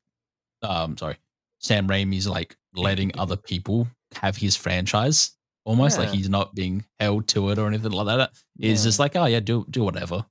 um, 0.62 0.96
sorry, 0.96 1.16
Sam 1.62 1.88
Raimi's 1.88 2.26
like 2.28 2.56
letting 2.74 3.16
other 3.18 3.36
people 3.36 3.86
have 4.20 4.36
his 4.36 4.56
franchise, 4.56 5.32
almost 5.64 5.98
like 5.98 6.10
he's 6.10 6.28
not 6.28 6.54
being 6.54 6.84
held 7.00 7.28
to 7.28 7.50
it 7.50 7.58
or 7.58 7.66
anything 7.68 7.92
like 7.92 8.06
that. 8.06 8.30
He's 8.58 8.82
yeah. 8.82 8.88
just 8.88 8.98
like, 8.98 9.16
oh 9.16 9.26
yeah, 9.26 9.40
do 9.40 9.64
do 9.70 9.84
whatever 9.84 10.26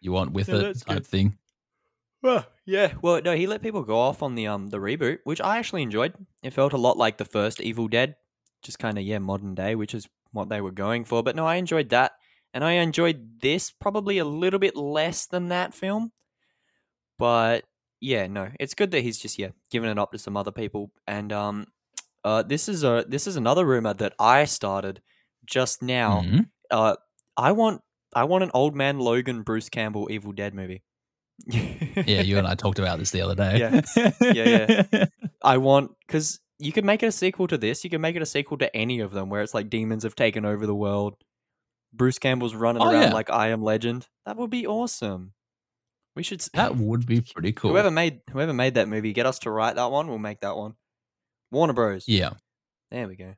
you 0.00 0.12
want 0.12 0.32
with 0.32 0.48
Yeah, 0.48 0.56
it, 0.56 0.80
type 0.80 0.96
good. 0.98 1.06
thing. 1.06 1.38
Well, 2.22 2.46
yeah. 2.64 2.94
Well, 3.02 3.20
no, 3.22 3.34
he 3.34 3.46
let 3.46 3.62
people 3.62 3.82
go 3.82 3.98
off 3.98 4.22
on 4.22 4.34
the 4.34 4.46
um 4.46 4.68
the 4.68 4.78
reboot, 4.78 5.18
which 5.24 5.40
I 5.40 5.58
actually 5.58 5.82
enjoyed. 5.82 6.14
It 6.42 6.52
felt 6.52 6.72
a 6.72 6.78
lot 6.78 6.96
like 6.96 7.18
the 7.18 7.24
first 7.24 7.60
Evil 7.60 7.88
Dead, 7.88 8.16
just 8.62 8.78
kind 8.78 8.98
of 8.98 9.04
yeah, 9.04 9.18
modern 9.18 9.54
day, 9.54 9.74
which 9.74 9.94
is 9.94 10.08
what 10.32 10.48
they 10.48 10.60
were 10.60 10.70
going 10.70 11.04
for. 11.04 11.22
But 11.22 11.36
no, 11.36 11.46
I 11.46 11.56
enjoyed 11.56 11.90
that, 11.90 12.12
and 12.52 12.64
I 12.64 12.72
enjoyed 12.72 13.40
this 13.40 13.70
probably 13.70 14.18
a 14.18 14.24
little 14.24 14.58
bit 14.58 14.76
less 14.76 15.26
than 15.26 15.48
that 15.48 15.74
film. 15.74 16.12
But 17.18 17.64
yeah, 18.04 18.26
no, 18.26 18.50
it's 18.60 18.74
good 18.74 18.90
that 18.92 19.00
he's 19.02 19.18
just 19.18 19.38
yeah 19.38 19.48
giving 19.70 19.88
it 19.90 19.98
up 19.98 20.12
to 20.12 20.18
some 20.18 20.36
other 20.36 20.52
people. 20.52 20.90
And 21.06 21.32
um, 21.32 21.66
uh, 22.24 22.42
this 22.42 22.68
is 22.68 22.84
a 22.84 23.04
this 23.08 23.26
is 23.26 23.36
another 23.36 23.64
rumor 23.64 23.94
that 23.94 24.14
I 24.18 24.44
started 24.44 25.00
just 25.46 25.82
now. 25.82 26.20
Mhm. 26.22 26.48
Uh, 26.70 26.96
I 27.36 27.52
want 27.52 27.80
I 28.14 28.24
want 28.24 28.44
an 28.44 28.50
old 28.54 28.74
man 28.76 28.98
Logan 28.98 29.42
Bruce 29.42 29.68
Campbell 29.68 30.08
Evil 30.10 30.32
Dead 30.32 30.54
movie. 30.54 30.82
Yeah, 31.46 32.22
you 32.22 32.38
and 32.38 32.46
I 32.46 32.54
talked 32.64 32.78
about 32.78 32.98
this 32.98 33.10
the 33.10 33.22
other 33.22 33.34
day. 33.34 33.58
Yeah. 33.58 33.80
Yeah, 34.20 35.06
I 35.42 35.56
want 35.58 35.92
because 36.06 36.40
you 36.58 36.72
could 36.72 36.84
make 36.84 37.02
it 37.02 37.06
a 37.06 37.12
sequel 37.12 37.46
to 37.48 37.58
this. 37.58 37.82
You 37.84 37.90
could 37.90 38.00
make 38.00 38.16
it 38.16 38.22
a 38.22 38.26
sequel 38.26 38.58
to 38.58 38.74
any 38.76 39.00
of 39.00 39.12
them, 39.12 39.28
where 39.30 39.42
it's 39.42 39.54
like 39.54 39.68
demons 39.70 40.04
have 40.04 40.14
taken 40.14 40.44
over 40.44 40.66
the 40.66 40.74
world. 40.74 41.16
Bruce 41.92 42.18
Campbell's 42.18 42.54
running 42.54 42.82
Oh, 42.82 42.90
around 42.90 43.02
yeah. 43.02 43.12
like 43.12 43.30
I 43.30 43.48
Am 43.48 43.62
Legend. 43.62 44.06
That 44.26 44.36
would 44.36 44.50
be 44.50 44.66
awesome. 44.66 45.32
We 46.16 46.22
should. 46.22 46.40
that 46.54 46.76
would 46.76 47.06
be 47.06 47.20
pretty 47.20 47.52
cool. 47.52 47.70
Whoever 47.72 47.90
made 47.90 48.20
whoever 48.30 48.52
made 48.52 48.74
that 48.74 48.88
movie, 48.88 49.12
get 49.12 49.26
us 49.26 49.38
to 49.40 49.50
write 49.50 49.76
that 49.76 49.90
one. 49.90 50.08
We'll 50.08 50.18
make 50.18 50.40
that 50.40 50.56
one. 50.56 50.74
Warner 51.50 51.72
Bros. 51.72 52.04
yeah, 52.08 52.30
There 52.90 53.06
we 53.08 53.16
go. 53.16 53.34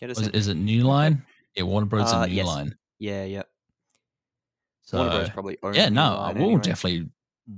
Get 0.00 0.10
us. 0.10 0.18
Was 0.18 0.26
in. 0.28 0.34
it, 0.34 0.38
is 0.38 0.48
it 0.48 0.54
New 0.54 0.82
Line? 0.84 1.22
Yeah, 1.54 1.64
Warner 1.64 1.86
Bros. 1.86 2.12
Uh, 2.12 2.20
and 2.22 2.30
New 2.30 2.36
yes. 2.36 2.46
Line. 2.46 2.76
Yeah, 2.98 3.24
yeah. 3.24 3.42
So 4.82 4.98
Warner 4.98 5.16
Bros. 5.18 5.30
probably 5.30 5.58
yeah, 5.74 5.88
no, 5.88 6.16
Line 6.16 6.34
we'll 6.36 6.44
anyway. 6.46 6.62
definitely 6.62 7.08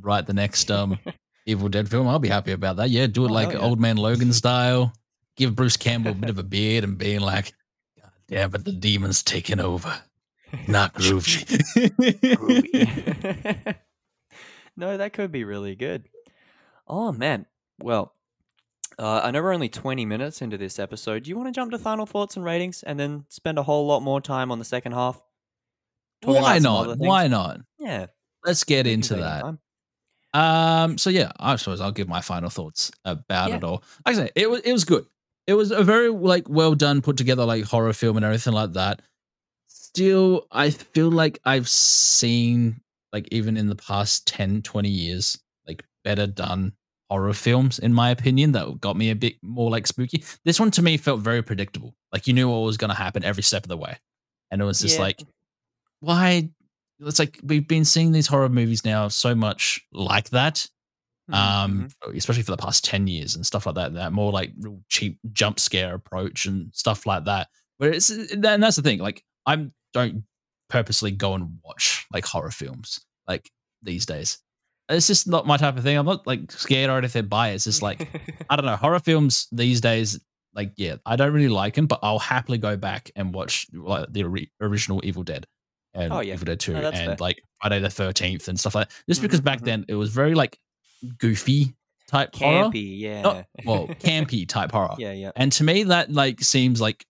write 0.00 0.26
the 0.26 0.32
next 0.34 0.70
um 0.70 0.98
Evil 1.46 1.68
Dead 1.68 1.88
film. 1.88 2.06
I'll 2.06 2.18
be 2.18 2.28
happy 2.28 2.52
about 2.52 2.76
that. 2.76 2.90
Yeah, 2.90 3.06
do 3.06 3.24
it 3.24 3.30
Oh, 3.30 3.34
like 3.34 3.52
yeah. 3.52 3.58
Old 3.60 3.80
Man 3.80 3.96
Logan 3.96 4.32
style. 4.34 4.92
Give 5.36 5.54
Bruce 5.54 5.76
Campbell 5.76 6.10
a 6.12 6.14
bit 6.14 6.28
of 6.30 6.38
a 6.38 6.42
beard 6.42 6.84
and 6.84 6.98
being 6.98 7.20
like, 7.20 7.54
God 8.00 8.10
damn 8.28 8.54
it, 8.54 8.64
the 8.64 8.72
demon's 8.72 9.22
taking 9.22 9.58
over. 9.58 10.02
Not 10.68 10.92
groovy. 10.94 11.46
Groovy. 12.36 13.74
No, 14.76 14.96
that 14.96 15.12
could 15.12 15.32
be 15.32 15.44
really 15.44 15.74
good. 15.76 16.08
Oh 16.86 17.12
man. 17.12 17.46
Well, 17.82 18.12
uh, 18.98 19.20
I 19.24 19.30
know 19.30 19.42
we're 19.42 19.54
only 19.54 19.68
20 19.68 20.04
minutes 20.04 20.42
into 20.42 20.58
this 20.58 20.78
episode. 20.78 21.22
Do 21.22 21.30
you 21.30 21.36
want 21.36 21.48
to 21.48 21.52
jump 21.52 21.70
to 21.72 21.78
final 21.78 22.04
thoughts 22.06 22.36
and 22.36 22.44
ratings 22.44 22.82
and 22.82 22.98
then 23.00 23.24
spend 23.28 23.58
a 23.58 23.62
whole 23.62 23.86
lot 23.86 24.00
more 24.00 24.20
time 24.20 24.50
on 24.52 24.58
the 24.58 24.64
second 24.64 24.92
half? 24.92 25.20
Why 26.22 26.38
about 26.38 26.62
some 26.62 26.74
other 26.74 26.96
not? 26.96 26.98
Why 26.98 27.28
not? 27.28 27.60
Yeah. 27.78 28.06
Let's 28.44 28.64
get 28.64 28.86
we 28.86 28.92
into 28.92 29.16
that. 29.16 29.56
Um, 30.32 30.98
so 30.98 31.10
yeah, 31.10 31.32
I 31.40 31.56
suppose 31.56 31.80
I'll 31.80 31.92
give 31.92 32.08
my 32.08 32.20
final 32.20 32.50
thoughts 32.50 32.90
about 33.04 33.50
Yeah. 33.50 33.56
it 33.56 33.64
all. 33.64 33.82
Like 34.04 34.16
I 34.16 34.18
say, 34.18 34.30
it 34.34 34.50
was 34.50 34.60
it 34.60 34.72
was 34.72 34.84
good. 34.84 35.06
It 35.46 35.54
was 35.54 35.70
a 35.70 35.82
very 35.82 36.10
like 36.10 36.48
well 36.48 36.74
done, 36.74 37.00
put 37.02 37.16
together 37.16 37.44
like 37.44 37.64
horror 37.64 37.92
film 37.92 38.16
and 38.16 38.24
everything 38.24 38.52
like 38.52 38.74
that. 38.74 39.02
Still, 39.66 40.46
I 40.52 40.70
feel 40.70 41.10
like 41.10 41.40
I've 41.44 41.68
seen 41.68 42.80
like 43.12 43.28
even 43.32 43.56
in 43.56 43.68
the 43.68 43.76
past 43.76 44.26
10, 44.26 44.62
20 44.62 44.88
years, 44.88 45.38
like 45.66 45.84
better 46.04 46.26
done 46.26 46.72
horror 47.10 47.32
films, 47.32 47.78
in 47.78 47.92
my 47.92 48.10
opinion, 48.10 48.52
that 48.52 48.80
got 48.80 48.96
me 48.96 49.10
a 49.10 49.16
bit 49.16 49.34
more 49.42 49.70
like 49.70 49.86
spooky. 49.86 50.24
This 50.44 50.60
one 50.60 50.70
to 50.72 50.82
me 50.82 50.96
felt 50.96 51.20
very 51.20 51.42
predictable. 51.42 51.94
Like 52.12 52.26
you 52.26 52.32
knew 52.34 52.48
what 52.48 52.58
was 52.58 52.76
gonna 52.76 52.94
happen 52.94 53.24
every 53.24 53.42
step 53.42 53.64
of 53.64 53.68
the 53.68 53.76
way. 53.76 53.98
And 54.50 54.60
it 54.62 54.64
was 54.64 54.80
just 54.80 54.98
Yeah. 54.98 55.04
like, 55.04 55.22
why 56.00 56.50
it's 57.00 57.18
like 57.18 57.38
we've 57.42 57.66
been 57.68 57.84
seeing 57.84 58.12
these 58.12 58.26
horror 58.26 58.48
movies 58.48 58.84
now 58.84 59.08
so 59.08 59.34
much 59.34 59.80
like 59.92 60.30
that 60.30 60.66
Mhm, 61.30 61.34
um 61.34 61.88
mhm. 62.04 62.16
especially 62.16 62.42
for 62.42 62.50
the 62.50 62.56
past 62.56 62.84
10 62.84 63.06
years 63.06 63.36
and 63.36 63.46
stuff 63.46 63.64
like 63.66 63.76
that 63.76 63.94
that 63.94 64.12
more 64.12 64.32
like 64.32 64.52
real 64.60 64.80
cheap 64.88 65.18
jump 65.32 65.60
scare 65.60 65.94
approach 65.94 66.46
and 66.46 66.74
stuff 66.74 67.06
like 67.06 67.24
that 67.24 67.48
but 67.78 67.94
it's 67.94 68.10
and 68.10 68.42
that's 68.42 68.76
the 68.76 68.82
thing 68.82 68.98
like 68.98 69.24
I'm 69.46 69.72
don't 69.94 70.24
purposely 70.68 71.10
go 71.12 71.34
and 71.34 71.58
watch 71.64 71.99
like 72.12 72.24
horror 72.24 72.50
films 72.50 73.00
like 73.28 73.50
these 73.82 74.06
days. 74.06 74.38
It's 74.88 75.06
just 75.06 75.28
not 75.28 75.46
my 75.46 75.56
type 75.56 75.76
of 75.76 75.84
thing. 75.84 75.96
I'm 75.96 76.06
not 76.06 76.26
like 76.26 76.50
scared 76.50 76.90
or 76.90 76.98
anything 76.98 77.26
by 77.26 77.50
it. 77.50 77.54
It's 77.56 77.64
just 77.64 77.82
like 77.82 78.08
I 78.50 78.56
don't 78.56 78.66
know 78.66 78.76
horror 78.76 78.98
films 78.98 79.46
these 79.52 79.80
days. 79.80 80.18
Like 80.54 80.72
yeah, 80.76 80.96
I 81.06 81.14
don't 81.14 81.32
really 81.32 81.48
like 81.48 81.74
them, 81.74 81.86
but 81.86 82.00
I'll 82.02 82.18
happily 82.18 82.58
go 82.58 82.76
back 82.76 83.10
and 83.14 83.32
watch 83.32 83.66
like 83.72 84.12
the 84.12 84.24
ori- 84.24 84.50
original 84.60 85.00
Evil 85.04 85.22
Dead 85.22 85.46
and 85.94 86.12
Oh, 86.12 86.18
yeah. 86.20 86.34
Evil 86.34 86.46
Dead 86.46 86.58
Two 86.58 86.72
No, 86.72 86.88
and 86.88 86.96
fair. 86.96 87.16
like 87.20 87.40
Friday 87.60 87.78
the 87.78 87.88
Thirteenth 87.90 88.48
and 88.48 88.58
stuff 88.58 88.74
like. 88.74 88.88
that. 88.88 88.94
Just 89.08 89.22
because 89.22 89.40
Mhm, 89.40 89.44
back 89.44 89.60
mhm. 89.60 89.64
then 89.66 89.84
it 89.88 89.94
was 89.94 90.10
very 90.10 90.34
like 90.34 90.58
goofy 91.18 91.74
type 92.08 92.34
horror, 92.34 92.64
Campy, 92.70 92.98
yeah. 92.98 93.22
Not- 93.22 93.46
well 93.64 93.86
campy 94.00 94.48
type 94.48 94.72
horror. 94.72 94.96
yeah, 94.98 95.12
yeah. 95.12 95.30
And 95.36 95.52
to 95.52 95.62
me, 95.64 95.84
that 95.84 96.10
like 96.12 96.40
seems 96.40 96.80
like 96.80 97.06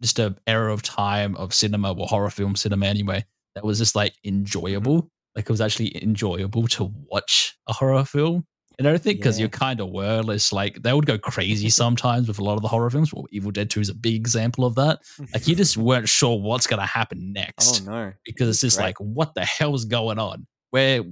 just 0.00 0.18
a 0.18 0.34
era 0.46 0.72
of 0.72 0.82
time 0.82 1.36
of 1.36 1.52
cinema 1.52 1.92
or 1.92 2.06
horror 2.06 2.30
film 2.30 2.56
cinema 2.56 2.86
anyway. 2.86 3.26
That 3.54 3.64
was 3.64 3.78
just 3.78 3.94
like 3.96 4.12
mm-hmm. 4.12 4.28
enjoyable. 4.28 5.10
Like 5.36 5.44
it 5.44 5.50
was 5.50 5.60
actually 5.60 6.02
enjoyable 6.02 6.66
to 6.68 6.92
watch 7.06 7.56
a 7.68 7.72
horror 7.72 8.04
film 8.04 8.44
and 8.78 8.86
everything 8.86 9.16
because 9.16 9.38
Yeah. 9.38 9.44
you 9.44 9.48
kind 9.48 9.80
of 9.80 9.90
were. 9.90 10.22
It's 10.28 10.52
like 10.52 10.82
they 10.82 10.92
would 10.92 11.06
go 11.06 11.18
crazy 11.18 11.70
sometimes 11.82 12.26
with 12.28 12.38
a 12.38 12.44
lot 12.44 12.54
of 12.56 12.62
the 12.62 12.68
horror 12.68 12.90
films. 12.90 13.12
Well, 13.12 13.26
Evil 13.30 13.50
Dead 13.50 13.70
Two 13.70 13.80
is 13.80 13.88
a 13.88 13.94
big 13.94 14.14
example 14.16 14.64
of 14.64 14.74
that. 14.74 15.00
Like 15.32 15.46
you 15.46 15.54
just 15.54 15.76
weren't 15.76 16.08
sure 16.08 16.38
what's 16.40 16.66
gonna 16.66 16.86
happen 16.86 17.18
Oh 17.36 17.40
next 17.40 17.86
no. 17.86 18.12
because 18.24 18.48
it's 18.48 18.60
just 18.60 18.78
Great. 18.78 18.86
like 18.86 18.98
what 18.98 19.34
the 19.34 19.44
hell's 19.44 19.84
going 19.84 20.18
on 20.18 20.46
where 20.70 21.02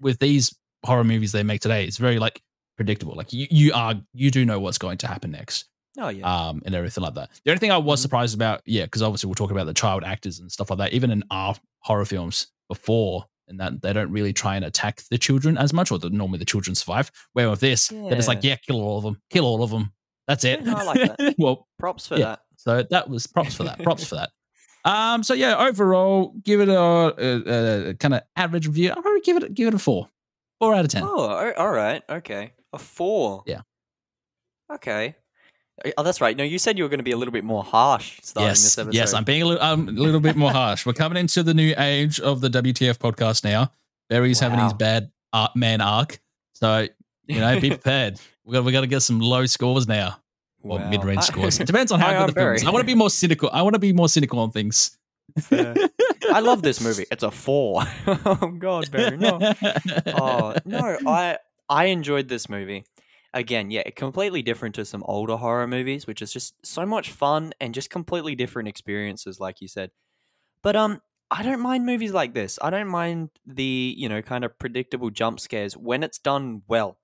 with 0.00 0.18
these 0.18 0.54
horror 0.84 1.04
movies 1.04 1.32
they 1.32 1.42
make 1.42 1.60
today 1.60 1.84
it's 1.84 1.98
very 1.98 2.18
like 2.18 2.40
predictable 2.76 3.14
like 3.14 3.32
you, 3.32 3.46
you 3.50 3.72
are 3.74 3.94
you 4.14 4.30
do 4.30 4.46
know 4.46 4.58
what's 4.58 4.78
going 4.78 4.96
to 4.96 5.06
happen 5.06 5.30
next 5.30 5.66
Oh 6.00 6.08
yeah. 6.08 6.48
um 6.48 6.62
and 6.64 6.74
everything 6.74 7.02
like 7.04 7.14
that 7.14 7.30
the 7.44 7.50
only 7.50 7.58
thing 7.58 7.70
i 7.70 7.76
was 7.78 7.98
Mhm. 8.00 8.02
surprised 8.02 8.34
about 8.34 8.62
yeah 8.64 8.84
because 8.84 9.02
obviously 9.02 9.28
we'll 9.28 9.34
talk 9.34 9.50
about 9.50 9.66
the 9.66 9.74
child 9.74 10.02
actors 10.02 10.38
and 10.40 10.50
stuff 10.50 10.70
like 10.70 10.78
that 10.78 10.92
even 10.92 11.10
in 11.10 11.22
our 11.30 11.54
horror 11.80 12.04
films 12.04 12.46
before 12.68 13.26
and 13.48 13.60
that 13.60 13.82
they 13.82 13.92
don't 13.92 14.10
really 14.10 14.32
try 14.32 14.56
and 14.56 14.64
attack 14.64 15.02
the 15.10 15.18
children 15.18 15.58
as 15.58 15.72
much 15.72 15.90
or 15.92 15.98
the, 15.98 16.08
normally 16.10 16.38
the 16.38 16.44
children 16.44 16.74
survive 16.74 17.10
where 17.34 17.50
with 17.50 17.60
this 17.60 17.88
they're 17.88 18.14
just 18.16 18.28
like 18.28 18.42
yeah 18.42 18.56
kill 18.56 18.80
all 18.80 18.98
of 18.98 19.04
them 19.04 19.20
kill 19.30 19.44
all 19.44 19.62
of 19.62 19.70
them 19.70 19.92
that's 20.26 20.44
it 20.44 20.60
Yeah, 20.64 20.72
no, 20.72 20.76
I 20.78 20.82
like 20.84 21.16
that. 21.16 21.34
well 21.38 21.66
Props 21.78 22.06
for 22.08 22.16
yeah. 22.16 22.24
that. 22.26 22.40
so 22.56 22.82
that 22.90 23.08
was 23.10 23.26
props 23.26 23.54
for 23.56 23.64
that. 23.64 23.82
Props 23.82 24.06
for 24.06 24.14
that. 24.20 24.30
Um. 24.84 25.22
So 25.24 25.34
yeah, 25.34 25.56
overall, 25.58 26.32
give 26.42 26.60
it 26.60 26.68
a, 26.68 26.78
a, 26.80 27.88
a 27.90 27.94
kind 27.94 28.14
of 28.14 28.22
average 28.36 28.66
review. 28.66 28.90
I'll 28.90 29.02
probably 29.02 29.20
give 29.22 29.36
it 29.38 29.52
give 29.54 29.68
it 29.68 29.74
a 29.74 29.78
four, 29.78 30.08
four 30.60 30.74
out 30.74 30.84
of 30.84 30.90
ten. 30.90 31.02
Oh, 31.04 31.52
all 31.56 31.70
right, 31.70 32.02
Okay. 32.08 32.52
A 32.72 32.78
four. 32.78 33.42
Yeah. 33.46 33.60
Okay. 34.72 35.16
Oh, 35.96 36.02
that's 36.02 36.20
right. 36.20 36.36
No, 36.36 36.44
you 36.44 36.58
said 36.58 36.76
you 36.76 36.84
were 36.84 36.88
going 36.90 36.98
to 36.98 37.04
be 37.04 37.12
a 37.12 37.16
little 37.16 37.32
bit 37.32 37.44
more 37.44 37.62
harsh 37.64 38.18
starting 38.22 38.48
yes, 38.48 38.62
this 38.62 38.78
episode. 38.78 38.94
yes, 38.94 39.14
I'm 39.14 39.24
being 39.24 39.42
a 39.42 39.46
little, 39.46 39.62
um, 39.62 39.88
a 39.88 39.92
little 39.92 40.20
bit 40.20 40.36
more 40.36 40.50
harsh. 40.52 40.84
We're 40.84 40.92
coming 40.92 41.18
into 41.18 41.42
the 41.42 41.54
new 41.54 41.74
age 41.78 42.20
of 42.20 42.40
the 42.40 42.48
WTF 42.48 42.98
podcast 42.98 43.44
now. 43.44 43.70
Barry's 44.08 44.40
having 44.40 44.58
his 44.58 44.72
bad 44.74 45.10
uh, 45.32 45.48
man 45.54 45.80
arc, 45.80 46.20
so 46.52 46.86
you 47.26 47.40
know, 47.40 47.60
be 47.60 47.68
prepared. 47.78 48.20
We 48.44 48.54
got 48.54 48.64
we 48.64 48.72
got 48.72 48.80
to 48.82 48.86
get 48.86 49.00
some 49.00 49.20
low 49.20 49.46
scores 49.46 49.86
now, 49.86 50.18
or 50.62 50.78
Wow. 50.78 50.90
mid 50.90 51.04
range 51.04 51.22
scores. 51.22 51.60
It 51.60 51.66
depends 51.66 51.92
on 51.92 52.00
how 52.00 52.26
good 52.26 52.34
the 52.34 52.40
film 52.40 52.54
is. 52.56 52.64
I 52.64 52.70
want 52.70 52.82
to 52.82 52.86
be 52.86 52.94
more 52.96 53.10
cynical. 53.10 53.48
I 53.52 53.62
want 53.62 53.74
to 53.74 53.78
be 53.78 53.92
more 53.92 54.08
cynical 54.08 54.40
on 54.40 54.50
things. 54.50 54.96
Fair. 55.40 55.74
I 56.32 56.40
love 56.40 56.62
this 56.62 56.80
movie. 56.80 57.06
It's 57.10 57.22
a 57.22 57.30
four. 57.30 57.84
oh 58.06 58.54
God, 58.58 58.90
Barry, 58.90 59.16
no. 59.16 59.38
oh 60.08 60.54
no, 60.64 60.98
I 61.06 61.38
I 61.68 61.84
enjoyed 61.86 62.28
this 62.28 62.48
movie. 62.48 62.84
Again, 63.32 63.70
yeah, 63.70 63.82
completely 63.94 64.42
different 64.42 64.74
to 64.74 64.84
some 64.84 65.04
older 65.06 65.36
horror 65.36 65.66
movies, 65.68 66.06
which 66.06 66.20
is 66.20 66.32
just 66.32 66.54
so 66.66 66.84
much 66.84 67.10
fun 67.10 67.52
and 67.60 67.72
just 67.72 67.88
completely 67.90 68.34
different 68.34 68.68
experiences, 68.68 69.38
like 69.38 69.60
you 69.60 69.68
said. 69.68 69.90
But 70.62 70.76
um, 70.76 71.00
I 71.30 71.42
don't 71.42 71.60
mind 71.60 71.86
movies 71.86 72.12
like 72.12 72.34
this. 72.34 72.58
I 72.60 72.70
don't 72.70 72.88
mind 72.88 73.30
the 73.46 73.94
you 73.96 74.08
know 74.08 74.20
kind 74.22 74.44
of 74.44 74.58
predictable 74.58 75.10
jump 75.10 75.38
scares 75.40 75.76
when 75.76 76.02
it's 76.02 76.18
done 76.18 76.62
well. 76.68 76.98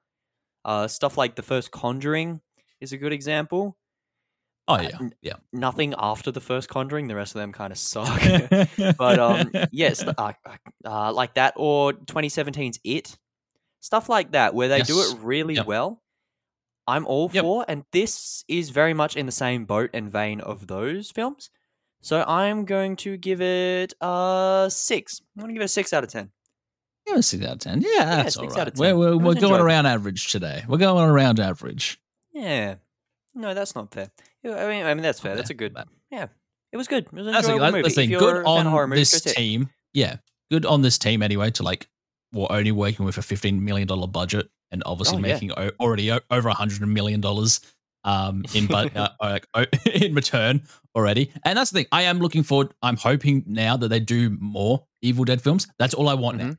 Uh, 0.65 0.89
stuff 0.89 1.17
like 1.17 1.37
the 1.37 1.43
first 1.43 1.71
Conjuring 1.71 2.41
is 2.81 2.93
a 2.93 2.97
good 2.97 3.13
example. 3.13 3.77
Oh 4.69 4.81
yeah, 4.81 4.97
n- 5.01 5.13
yeah. 5.23 5.35
Nothing 5.53 5.95
after 5.97 6.33
the 6.33 6.41
first 6.41 6.69
Conjuring, 6.69 7.07
the 7.07 7.15
rest 7.15 7.35
of 7.37 7.41
them 7.41 7.53
kind 7.53 7.73
of 7.73 7.79
suck. 7.79 8.21
but 8.99 9.19
um 9.21 9.53
yes 9.71 10.05
uh, 10.19 10.33
uh, 10.85 11.13
like 11.13 11.35
that 11.35 11.55
or 11.57 11.93
2017's 11.93 12.81
it 12.85 13.17
stuff 13.81 14.09
like 14.09 14.33
that 14.33 14.55
where 14.55 14.69
they 14.69 14.83
do 14.83 15.03
it 15.03 15.09
really 15.25 15.55
Yep. 15.55 15.67
well 15.67 16.03
i'm 16.87 17.07
all 17.07 17.31
Yep. 17.33 17.43
for 17.45 17.65
and 17.69 17.85
this 17.93 18.45
is 18.49 18.71
very 18.71 18.95
much 18.95 19.17
in 19.17 19.27
the 19.27 19.33
same 19.33 19.65
boat 19.65 19.91
and 19.95 20.11
vein 20.11 20.41
of 20.41 20.67
those 20.67 21.11
films 21.11 21.51
so 22.01 22.25
i'm 22.29 22.65
going 22.65 22.97
to 22.97 23.17
give 23.17 23.41
it 23.41 23.95
a 24.01 24.69
six 24.71 25.21
i'm 25.37 25.41
going 25.43 25.49
to 25.49 25.55
give 25.55 25.63
it 25.63 25.67
a 25.67 25.69
six 25.69 25.93
out 25.93 26.05
of 26.05 26.11
ten 26.11 26.31
Yeah, 27.09 27.21
six 27.21 27.45
out 27.45 27.53
of 27.55 27.59
ten. 27.61 27.81
Yeah, 27.83 28.05
that's 28.23 28.37
all 28.37 28.45
six 28.45 28.55
right. 28.55 28.63
out 28.63 28.69
of 28.69 28.79
We're 28.79 28.97
we're, 28.97 29.17
we're 29.17 29.35
going 29.35 29.61
around 29.61 29.87
average 29.87 30.31
today. 30.33 30.65
We're 30.69 30.79
going 30.79 31.09
around 31.09 31.39
average. 31.41 32.01
yeah 32.33 32.77
no 33.35 33.53
that's 33.55 33.75
not 33.75 33.93
fair 33.93 34.11
i 34.45 34.49
mean, 34.69 34.87
I 34.87 34.95
mean 34.95 35.03
that's 35.03 35.21
fair 35.21 35.33
Okay, 35.33 35.37
that's 35.39 35.51
a 35.51 35.55
good 35.55 35.75
but- 35.75 35.89
yeah 36.11 36.27
it 36.73 36.77
was 36.77 36.89
good 36.89 37.05
it 37.07 37.13
was 37.13 37.27
an 37.27 37.33
That's 37.33 37.47
enjoyable 37.49 37.73
that's 37.83 37.97
movie. 37.97 38.09
thing. 38.09 38.19
Good 38.19 38.37
a 38.45 38.49
horror 38.49 38.85
on 38.85 38.91
movies, 38.91 39.11
this 39.13 39.23
go 39.25 39.31
it. 39.31 39.35
team. 39.37 39.71
Yeah, 39.95 40.17
good 40.51 40.67
on 40.67 40.83
this 40.83 40.99
team 40.99 41.23
anyway. 41.23 41.51
To 41.53 41.63
like, 41.63 41.89
we're 42.33 42.49
only 42.51 42.73
working 42.73 43.07
with 43.07 43.17
a 43.19 43.23
fifteen 43.23 43.65
million 43.65 43.87
dollar 43.89 44.09
budget, 44.09 44.51
and 44.73 44.83
obviously 44.87 45.19
Oh, 45.19 45.27
yeah. 45.27 45.33
making 45.35 45.53
o- 45.53 45.71
already 45.81 46.11
o- 46.13 46.21
over 46.31 46.49
a 46.49 46.55
hundred 46.55 46.87
million 46.87 47.21
dollars 47.21 47.61
um 48.05 48.45
in 48.55 48.67
but 48.67 48.97
uh, 49.03 49.09
like 49.21 49.47
in 49.87 50.15
return 50.15 50.63
already. 50.95 51.31
And 51.45 51.59
that's 51.59 51.71
the 51.71 51.81
thing. 51.81 51.87
I 51.93 52.03
am 52.03 52.19
looking 52.21 52.43
forward. 52.43 52.73
I'm 52.83 52.97
hoping 52.97 53.45
now 53.47 53.77
that 53.77 53.89
they 53.89 54.01
do 54.01 54.37
more 54.41 54.85
Evil 55.03 55.25
Dead 55.25 55.41
films. 55.43 55.67
That's 55.79 55.95
all 55.95 56.09
I 56.09 56.15
want 56.15 56.39
Mm-hmm. 56.39 56.49
now. 56.51 56.57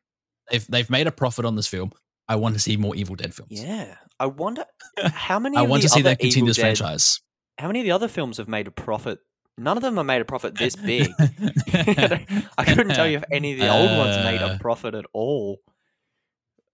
They've 0.51 0.67
they've 0.67 0.89
made 0.89 1.07
a 1.07 1.11
profit 1.11 1.45
on 1.45 1.55
this 1.55 1.67
film. 1.67 1.91
I 2.29 2.35
want 2.35 2.55
to 2.55 2.59
see 2.59 2.75
more 2.77 2.95
Evil 2.95 3.15
Dead 3.15 3.33
films. 3.33 3.51
yeah 3.63 3.95
i 4.19 4.25
wonder 4.25 4.65
how 4.97 5.37
many 5.39 5.55
I 5.57 5.61
of 5.63 5.69
want 5.69 5.83
the 5.83 5.87
to 5.89 5.93
see 5.93 6.01
that 6.01 6.19
continue 6.19 6.49
this 6.49 6.57
Dead- 6.57 6.77
franchise. 6.77 7.21
how 7.59 7.67
many 7.67 7.79
of 7.79 7.85
the 7.85 7.91
other 7.91 8.07
films 8.07 8.37
have 8.37 8.47
made 8.47 8.67
a 8.67 8.71
profit? 8.71 9.19
None 9.59 9.77
of 9.77 9.81
them 9.83 9.95
have 9.97 10.05
made 10.05 10.21
a 10.21 10.25
profit 10.25 10.55
this 10.55 10.75
big. 10.75 11.09
I 11.17 12.63
couldn't 12.65 12.93
tell 12.95 13.07
you 13.07 13.17
if 13.17 13.23
any 13.31 13.53
of 13.53 13.59
the 13.59 13.71
old 13.71 13.89
ones 13.97 14.17
made 14.23 14.41
a 14.41 14.53
Uh, 14.53 14.57
profit 14.59 14.93
at 14.95 15.05
all. 15.13 15.59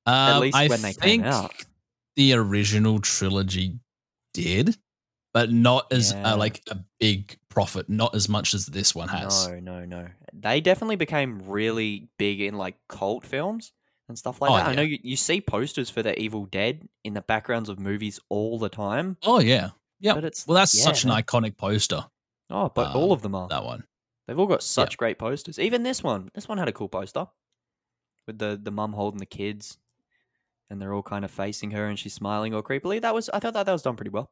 Um, 0.05 0.41
least 0.41 0.57
I 0.57 0.67
when 0.67 0.81
they 0.81 0.93
came 0.93 1.21
think 1.21 1.25
out. 1.25 1.53
the 2.15 2.33
original 2.33 2.99
trilogy 2.99 3.79
did, 4.33 4.77
but 5.33 5.51
not 5.51 5.91
as 5.91 6.11
Yeah. 6.11 6.33
uh, 6.33 6.37
like 6.37 6.61
a 6.69 6.77
big 6.99 7.37
profit, 7.49 7.89
not 7.89 8.15
as 8.15 8.27
much 8.27 8.53
as 8.53 8.65
this 8.65 8.93
one 8.93 9.07
has. 9.07 9.47
No, 9.47 9.59
no, 9.59 9.85
no. 9.85 10.07
They 10.33 10.61
definitely 10.61 10.95
became 10.97 11.39
really 11.47 12.09
big 12.17 12.41
in 12.41 12.55
like 12.55 12.75
cult 12.89 13.25
films 13.25 13.71
and 14.09 14.17
stuff 14.17 14.41
like 14.41 14.51
Oh, 14.51 14.57
that. 14.57 14.67
I 14.67 14.75
know 14.75 14.81
you, 14.81 14.99
you 15.01 15.15
see 15.15 15.39
posters 15.39 15.89
for 15.89 16.03
the 16.03 16.19
Evil 16.19 16.45
Dead 16.45 16.87
in 17.03 17.13
the 17.13 17.21
backgrounds 17.21 17.69
of 17.69 17.79
movies 17.79 18.19
all 18.29 18.59
the 18.59 18.69
time. 18.69 19.17
Oh 19.23 19.39
yeah, 19.39 19.69
yeah. 19.99 20.15
But 20.15 20.25
it's 20.25 20.45
Well, 20.45 20.55
that's 20.55 20.77
yeah, 20.77 20.83
such 20.83 21.03
an 21.05 21.11
iconic 21.11 21.57
poster. 21.57 22.05
Oh, 22.49 22.69
but 22.69 22.93
all 22.95 23.05
um, 23.05 23.11
of 23.11 23.21
them 23.21 23.35
are. 23.35 23.47
That 23.47 23.63
one. 23.63 23.85
They've 24.27 24.37
all 24.37 24.47
got 24.47 24.63
such 24.63 24.97
great 24.97 25.17
posters. 25.17 25.59
Even 25.59 25.83
this 25.83 26.03
one. 26.03 26.29
This 26.33 26.47
one 26.47 26.57
had 26.57 26.67
a 26.67 26.73
cool 26.73 26.89
poster 26.89 27.27
with 28.27 28.37
the 28.37 28.59
the 28.61 28.71
mum 28.71 28.93
holding 28.93 29.19
the 29.19 29.25
kids, 29.25 29.77
and 30.73 30.81
they're 30.81 30.93
all 30.93 31.03
kind 31.03 31.23
of 31.23 31.31
facing 31.31 31.71
her, 31.71 31.85
and 31.87 31.97
she's 31.97 32.13
smiling 32.13 32.53
all 32.53 32.63
creepily. 32.63 32.99
That 32.99 33.13
was 33.13 33.29
I 33.29 33.39
thought 33.39 33.53
that 33.53 33.65
that 33.67 33.71
was 33.71 33.83
done 33.83 33.95
pretty 33.95 34.09
well. 34.09 34.31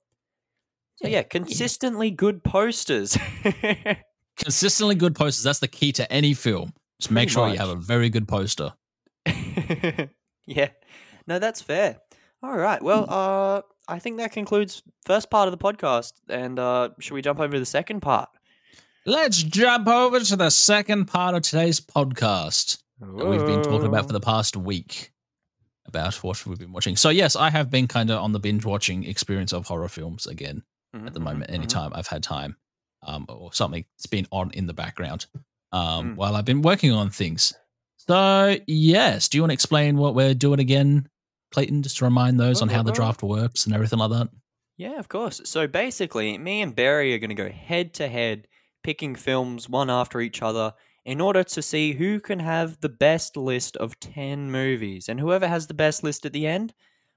So 0.96 1.08
Yeah, 1.08 1.18
yeah, 1.20 1.24
consistently 1.24 2.12
good 2.12 2.44
posters. 2.44 3.18
Consistently 4.38 4.96
good 4.96 5.16
posters. 5.16 5.44
That's 5.44 5.60
the 5.60 5.68
key 5.68 5.92
to 5.94 6.12
any 6.12 6.34
film. 6.34 6.74
Just 7.00 7.12
make 7.12 7.28
Pretty 7.28 7.34
sure 7.34 7.48
you 7.50 7.58
have 7.58 7.70
a 7.70 7.76
very 7.76 8.10
good 8.10 8.28
poster. 8.28 8.74
yeah, 10.46 10.70
no, 11.28 11.40
that's 11.40 11.62
fair. 11.62 11.98
All 12.44 12.58
right, 12.58 12.82
well, 12.82 13.06
Hmm. 13.06 13.12
uh, 13.14 13.62
I 13.88 14.00
think 14.00 14.18
that 14.18 14.32
concludes 14.32 14.82
first 15.06 15.30
part 15.30 15.48
of 15.48 15.52
the 15.52 15.58
podcast, 15.64 16.14
and 16.30 16.58
uh, 16.60 16.90
should 17.00 17.14
we 17.14 17.22
jump 17.22 17.40
over 17.40 17.54
to 17.54 17.60
the 17.60 17.66
second 17.66 18.02
part? 18.02 18.30
Let's 19.06 19.42
jump 19.44 19.88
over 19.88 20.20
to 20.20 20.36
the 20.36 20.50
second 20.52 21.06
part 21.06 21.36
of 21.36 21.42
today's 21.44 21.80
podcast. 21.80 22.80
that 23.00 23.26
we've 23.28 23.46
been 23.46 23.64
talking 23.64 23.88
about 23.88 24.06
for 24.08 24.14
the 24.14 24.20
past 24.20 24.56
week 24.56 25.12
about 25.92 26.16
what 26.24 26.46
we've 26.46 26.58
been 26.58 26.72
watching. 26.72 26.96
So 26.96 27.10
yes, 27.10 27.36
I 27.36 27.50
have 27.50 27.70
been 27.70 27.88
kind 27.88 28.10
of 28.10 28.20
on 28.24 28.32
the 28.32 28.40
binge 28.40 28.66
watching 28.66 29.04
experience 29.04 29.54
of 29.54 29.68
horror 29.68 29.90
films 29.90 30.26
again 30.28 30.64
Mm-hmm, 30.96 31.08
at 31.08 31.14
the 31.14 31.20
moment. 31.22 31.52
Anytime 31.52 31.92
I've 31.96 32.08
had 32.08 32.22
time, 32.22 32.58
um, 33.08 33.26
or 33.30 33.54
something 33.54 33.86
that's 33.98 34.08
been 34.08 34.28
on 34.32 34.52
in 34.52 34.68
the 34.68 34.74
background, 34.74 35.26
um, 35.72 35.82
Mm. 35.82 36.16
while 36.18 36.36
I've 36.36 36.44
been 36.46 36.62
working 36.62 36.92
on 36.92 37.10
things. 37.10 37.54
So 37.98 38.58
yes, 38.68 39.30
do 39.30 39.38
you 39.38 39.42
want 39.42 39.52
to 39.52 39.54
explain 39.54 39.96
what 39.98 40.16
we're 40.16 40.34
doing 40.34 40.60
again, 40.60 41.08
Clayton? 41.54 41.84
Just 41.84 41.98
to 42.00 42.06
remind 42.06 42.40
those 42.40 42.62
on 42.62 42.68
how 42.68 42.84
the 42.84 42.92
draft 42.92 43.24
works 43.24 43.66
and 43.66 43.74
everything 43.76 44.00
like 44.00 44.12
that. 44.12 44.30
Yeah, 44.78 45.00
of 45.00 45.08
course. 45.08 45.40
So 45.46 45.66
basically, 45.68 46.38
me 46.38 46.62
and 46.62 46.76
Barry 46.76 47.14
are 47.14 47.20
going 47.20 47.30
to 47.30 47.36
go 47.36 47.50
head 47.50 47.94
to 47.96 48.08
head, 48.10 48.48
picking 48.84 49.16
films 49.16 49.70
one 49.70 49.90
after 49.90 50.20
each 50.20 50.42
other 50.42 50.74
in 51.06 51.20
order 51.20 51.44
to 51.44 51.62
see 51.62 51.94
who 51.94 52.20
can 52.20 52.40
have 52.40 52.80
the 52.82 52.90
best 52.90 53.36
list 53.36 53.76
of 53.78 54.00
10 54.00 54.52
movies. 54.52 55.10
And 55.10 55.20
whoever 55.20 55.48
has 55.48 55.68
the 55.68 55.74
best 55.74 56.04
list 56.04 56.26
at 56.26 56.34
the 56.34 56.46
end, 56.48 56.74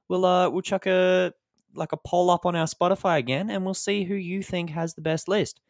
we'll 0.08 0.24
uh 0.24 0.48
we'll 0.50 0.62
chuck 0.62 0.86
a 0.86 1.32
like 1.74 1.92
a 1.92 1.98
poll 1.98 2.30
up 2.30 2.46
on 2.46 2.56
our 2.56 2.66
Spotify 2.66 3.18
again 3.18 3.50
and 3.50 3.64
we'll 3.64 3.74
see 3.74 4.04
who 4.04 4.14
you 4.14 4.42
think 4.42 4.70
has 4.70 4.94
the 4.94 5.02
best 5.02 5.28
list. 5.28 5.60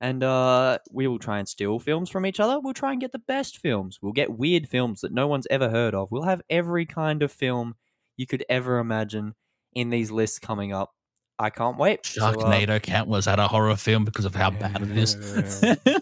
And 0.00 0.22
uh, 0.22 0.78
we 0.92 1.08
will 1.08 1.18
try 1.18 1.40
and 1.40 1.48
steal 1.48 1.80
films 1.80 2.08
from 2.08 2.24
each 2.24 2.38
other. 2.38 2.60
We'll 2.60 2.72
try 2.72 2.92
and 2.92 3.00
get 3.00 3.10
the 3.10 3.18
best 3.18 3.58
films. 3.58 3.98
We'll 4.00 4.12
get 4.12 4.38
weird 4.38 4.68
films 4.68 5.00
that 5.00 5.12
no 5.12 5.26
one's 5.26 5.48
ever 5.50 5.68
heard 5.68 5.92
of. 5.92 6.12
We'll 6.12 6.22
have 6.22 6.40
every 6.48 6.86
kind 6.86 7.20
of 7.20 7.32
film 7.32 7.74
you 8.16 8.24
could 8.24 8.44
ever 8.48 8.78
imagine 8.78 9.34
in 9.74 9.90
these 9.90 10.12
lists 10.12 10.38
coming 10.38 10.72
up. 10.72 10.92
I 11.38 11.50
can't 11.50 11.78
wait. 11.78 12.04
So, 12.04 12.24
uh, 12.24 12.32
Sharknado 12.34 12.82
count 12.82 13.08
was 13.08 13.26
that 13.26 13.38
a 13.38 13.46
horror 13.46 13.76
film 13.76 14.04
because 14.04 14.24
of 14.24 14.34
how 14.34 14.50
bad 14.50 14.82
it 14.82 14.96
is. 14.96 15.14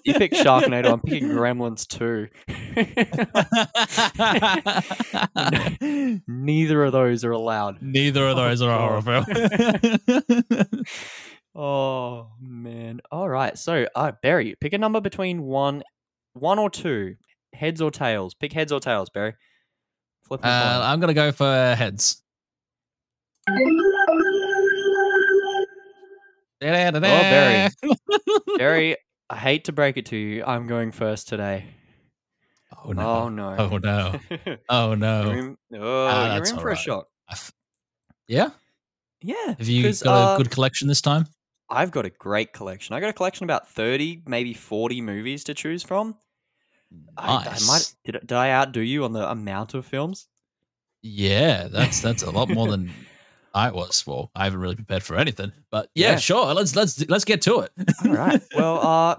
you 0.05 0.15
pick 0.15 0.33
Sharknado. 0.33 0.93
I'm 0.93 1.01
picking 1.01 1.29
Gremlins 1.33 1.87
too. 1.87 2.29
Neither 6.27 6.85
of 6.85 6.93
those 6.93 7.25
are 7.25 7.33
allowed. 7.33 7.83
Neither 7.83 8.27
of 8.29 8.37
those 8.37 8.63
are 8.63 8.71
a 8.71 8.79
horror 8.79 9.03
film. 9.03 10.85
Oh 11.59 12.33
man! 12.39 13.01
All 13.11 13.29
right. 13.29 13.57
So, 13.57 13.87
uh, 13.95 14.13
Barry, 14.23 14.55
pick 14.61 14.75
a 14.75 14.79
number 14.79 15.01
between 15.01 15.43
one, 15.43 15.83
one 16.35 16.59
or 16.59 16.69
two, 16.69 17.17
heads 17.55 17.81
or 17.81 17.91
tails. 17.91 18.35
Pick 18.35 18.53
heads 18.53 18.73
or 18.73 18.81
tails, 18.81 19.09
Barry. 19.09 19.33
Flip 20.25 20.45
uh. 20.45 20.81
I'm 20.85 21.01
gonna 21.01 21.15
go 21.15 21.33
for 21.33 21.75
heads. 21.75 22.23
Oh, 26.63 27.01
Barry. 27.01 27.69
Barry, 28.59 28.97
I 29.31 29.37
hate 29.37 29.65
to 29.65 29.73
break 29.73 29.97
it 29.97 30.07
to 30.07 30.17
you. 30.17 30.45
I'm 30.45 30.67
going 30.67 30.93
first 30.93 31.29
today. 31.29 31.67
Oh 32.85 32.93
no! 32.93 33.03
Oh 33.03 33.29
no! 33.29 33.57
Oh 33.59 33.79
no! 33.79 34.21
Oh 34.69 34.89
You're 34.89 34.97
no! 34.97 35.31
in, 35.31 35.57
oh, 35.75 36.07
Ah, 36.09 36.35
you're 36.37 36.45
in 36.45 36.55
for 36.55 36.59
a 36.59 36.63
alright. 36.63 36.79
shock. 36.79 37.07
I 37.29 37.33
f- 37.33 37.53
Yeah. 38.29 38.51
Yeah. 39.23 39.55
Have 39.59 39.69
you 39.69 39.83
got 39.93 40.05
a 40.07 40.11
uh, 40.11 40.37
good 40.37 40.51
collection 40.51 40.89
this 40.89 41.01
time? 41.01 41.27
I've 41.71 41.91
got 41.91 42.07
a 42.07 42.11
great 42.11 42.53
collection. 42.53 42.95
I 42.95 43.01
got 43.01 43.09
a 43.11 43.13
collection 43.13 43.45
of 43.45 43.49
about 43.49 43.69
thirty, 43.69 44.23
maybe 44.27 44.55
forty 44.55 45.01
movies 45.01 45.45
to 45.45 45.55
choose 45.55 45.83
from. 45.83 46.17
I, 47.17 47.37
I 47.37 47.45
Nice. 47.45 47.67
might 47.67 47.95
did, 48.05 48.21
did 48.21 48.33
I 48.33 48.51
outdo 48.51 48.81
you 48.81 49.05
on 49.05 49.13
the 49.13 49.29
amount 49.29 49.75
of 49.75 49.85
films? 49.87 50.29
Yeah, 51.03 51.69
that's 51.69 52.01
that's 52.01 52.23
a 52.23 52.31
lot 52.31 52.49
more 52.49 52.69
than 52.69 52.93
I 53.57 53.71
was. 53.71 54.07
Well, 54.07 54.31
I 54.37 54.45
haven't 54.45 54.61
really 54.61 54.77
prepared 54.77 55.03
for 55.03 55.17
anything, 55.17 55.51
but 55.71 55.89
yeah, 55.95 56.11
Yeah. 56.13 56.17
sure. 56.19 56.53
Let's 56.55 56.77
let's 56.77 57.09
let's 57.09 57.25
get 57.25 57.41
to 57.43 57.61
it. 57.61 57.71
All 58.05 58.13
right. 58.13 58.43
Well, 58.55 58.79
uh, 58.87 59.17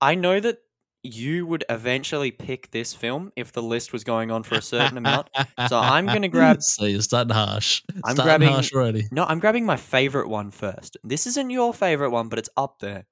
I 0.00 0.14
know 0.16 0.40
that 0.40 0.58
you 1.04 1.46
would 1.46 1.64
eventually 1.70 2.32
pick 2.32 2.70
this 2.72 2.92
film 2.92 3.32
if 3.36 3.52
the 3.52 3.62
list 3.62 3.92
was 3.92 4.02
going 4.02 4.32
on 4.32 4.42
for 4.42 4.56
a 4.56 4.60
certain 4.62 4.98
amount. 4.98 5.28
So 5.68 5.78
I'm 5.78 6.06
gonna 6.06 6.28
grab- 6.38 6.60
So 6.62 6.86
you're 6.86 7.00
starting 7.02 7.32
harsh. 7.34 7.82
I'm 8.04 8.14
starting 8.16 8.24
grabbing- 8.24 8.48
harsh 8.48 8.72
already. 8.72 9.04
No, 9.12 9.24
I'm 9.24 9.38
grabbing 9.38 9.64
my 9.64 9.76
favorite 9.76 10.28
one 10.28 10.50
first. 10.50 10.96
This 11.04 11.26
isn't 11.28 11.50
your 11.50 11.72
favorite 11.72 12.10
one, 12.10 12.28
but 12.28 12.38
it's 12.40 12.50
up 12.56 12.80
there. 12.80 13.06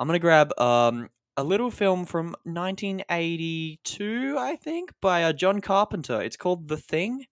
I'm 0.00 0.08
gonna 0.08 0.18
grab 0.18 0.52
um 0.60 1.10
a 1.36 1.44
little 1.44 1.70
film 1.70 2.04
from 2.06 2.34
1982, 2.44 4.36
I 4.38 4.56
think, 4.56 4.92
by 5.00 5.22
uh, 5.24 5.32
John 5.32 5.60
Carpenter. 5.60 6.20
It's 6.20 6.36
called 6.36 6.68
The 6.68 6.76
Thing. 6.76 7.26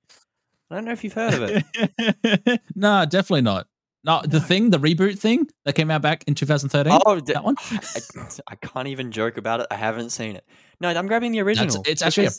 I 0.70 0.74
don't 0.74 0.85
know 0.85 0.92
if 0.92 1.05
you've 1.05 1.12
heard 1.12 1.35
of 1.35 1.64
it. 1.98 2.61
no, 2.74 3.05
definitely 3.05 3.42
not. 3.42 3.68
No, 4.05 4.22
the 4.24 4.40
thing, 4.40 4.70
the 4.70 4.79
reboot 4.79 5.18
thing 5.18 5.48
that 5.64 5.74
came 5.74 5.90
out 5.90 6.02
back 6.02 6.24
in 6.29 6.35
2013. 6.35 7.00
oh, 7.05 7.20
that 7.20 7.44
one? 7.44 7.57
I, 7.70 8.52
I 8.52 8.55
can't 8.55 8.88
even 8.88 9.11
joke 9.11 9.37
about 9.37 9.61
it. 9.61 9.66
I 9.70 9.74
haven't 9.74 10.11
seen 10.11 10.37
it. 10.37 10.44
No, 10.81 10.88
I'm 10.88 11.07
grabbing 11.09 11.33
the 11.33 11.40
original. 11.40 11.83
it's 11.87 12.02
actually 12.02 12.26
a- 12.26 12.33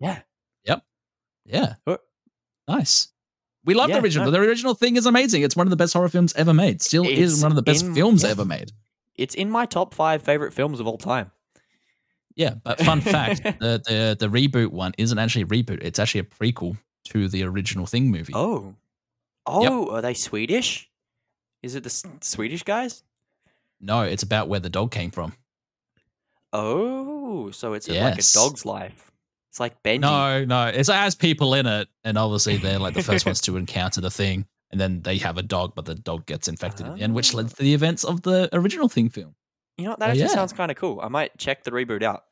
yeah. 0.00 0.20
Yeah. 1.44 1.74
Uh, 1.86 1.96
Nice. 2.68 3.08
We 3.64 3.74
love 3.74 3.90
yeah, 3.90 3.96
the 3.96 4.02
original. 4.02 4.24
no. 4.26 4.30
The 4.32 4.40
original 4.40 4.74
thing 4.74 4.96
is 4.96 5.06
amazing. 5.06 5.42
It's 5.42 5.56
one 5.56 5.66
of 5.66 5.70
the 5.70 5.76
best 5.76 5.92
horror 5.92 6.08
films 6.08 6.32
ever 6.34 6.52
made. 6.52 6.82
Still 6.82 7.06
is 7.06 7.42
one 7.42 7.52
of 7.52 7.56
the 7.56 7.62
best 7.62 7.84
in- 7.84 7.94
films 7.94 8.24
yeah. 8.24 8.30
ever 8.30 8.44
made. 8.44 8.72
It's 9.14 9.34
in 9.34 9.50
my 9.50 9.66
top 9.66 9.94
five 9.94 10.22
favorite 10.22 10.52
films 10.52 10.80
of 10.80 10.86
all 10.86 10.98
time. 10.98 11.30
Yeah, 12.34 12.54
but 12.64 12.78
fun 12.78 13.02
fact, 13.02 13.42
the, 13.60 13.82
the 13.86 14.16
the 14.18 14.28
reboot 14.28 14.68
one 14.68 14.92
isn't 14.96 15.18
actually 15.18 15.42
a 15.42 15.46
reboot. 15.46 15.80
It's 15.82 15.98
actually 15.98 16.20
a 16.20 16.24
prequel 16.24 16.78
to 17.04 17.28
the 17.28 17.42
original 17.44 17.86
Thing 17.86 18.10
movie. 18.10 18.32
Oh. 18.34 18.74
Oh, 19.46 19.90
are 19.90 20.02
they 20.02 20.14
Swedish? 20.14 20.88
Is 21.62 21.74
it 21.74 21.82
the 21.84 21.88
S- 21.88 22.04
Swedish 22.20 22.62
guys? 22.62 23.02
No, 23.80 24.02
it's 24.02 24.22
about 24.22 24.48
where 24.48 24.60
the 24.60 24.70
dog 24.70 24.90
came 24.92 25.10
from. 25.10 25.34
Oh, 26.52 27.50
so 27.50 27.72
it's 27.72 27.88
a- 27.88 28.00
like 28.00 28.18
a 28.18 28.22
dog's 28.34 28.64
life. 28.66 29.10
It's 29.50 29.60
like 29.60 29.82
Benji. 29.82 30.00
No, 30.00 30.44
no, 30.44 30.66
it's, 30.68 30.88
it 30.88 30.94
has 30.94 31.14
people 31.14 31.54
in 31.54 31.66
it, 31.66 31.88
and 32.04 32.16
obviously 32.16 32.56
they're 32.56 32.78
like 32.78 32.94
the 32.94 33.02
first 33.02 33.26
ones 33.26 33.40
to 33.42 33.56
encounter 33.56 34.00
the 34.00 34.10
thing, 34.10 34.46
and 34.70 34.80
then 34.80 35.02
they 35.02 35.18
have 35.18 35.36
a 35.38 35.42
dog, 35.42 35.74
but 35.74 35.84
the 35.84 35.94
dog 35.94 36.24
gets 36.26 36.48
infected, 36.48 36.86
in 36.86 36.94
the 36.94 37.02
end, 37.02 37.14
which 37.14 37.34
led 37.34 37.46
Ah. 37.46 37.48
to 37.50 37.62
the 37.62 37.74
events 37.74 38.04
of 38.04 38.22
the 38.22 38.48
original 38.54 38.88
Thing 38.88 39.08
film. 39.10 39.34
You 39.76 39.84
know 39.84 39.90
what? 39.90 39.98
That 40.00 40.06
Oh, 40.08 40.10
actually 40.12 40.22
yeah. 40.24 40.28
sounds 40.28 40.52
kind 40.52 40.70
of 40.70 40.76
cool. 40.76 41.00
I 41.02 41.08
might 41.08 41.36
check 41.38 41.64
the 41.64 41.70
reboot 41.70 42.02
out. 42.02 42.24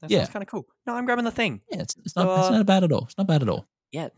That 0.00 0.10
Yeah. 0.10 0.18
sounds 0.20 0.30
kind 0.30 0.42
of 0.42 0.48
cool. 0.48 0.66
No, 0.86 0.94
I'm 0.94 1.04
grabbing 1.04 1.24
the 1.24 1.30
thing. 1.30 1.60
Yeah, 1.70 1.82
it's, 1.82 1.94
it's 2.04 2.16
not 2.16 2.26
it's 2.38 2.48
Uh, 2.48 2.56
not 2.58 2.66
bad 2.66 2.82
at 2.84 2.90
all. 2.92 3.04
It's 3.04 3.18
not 3.18 3.26
bad 3.28 3.42
at 3.42 3.48
all. 3.48 3.66
Yeah, 3.92 4.08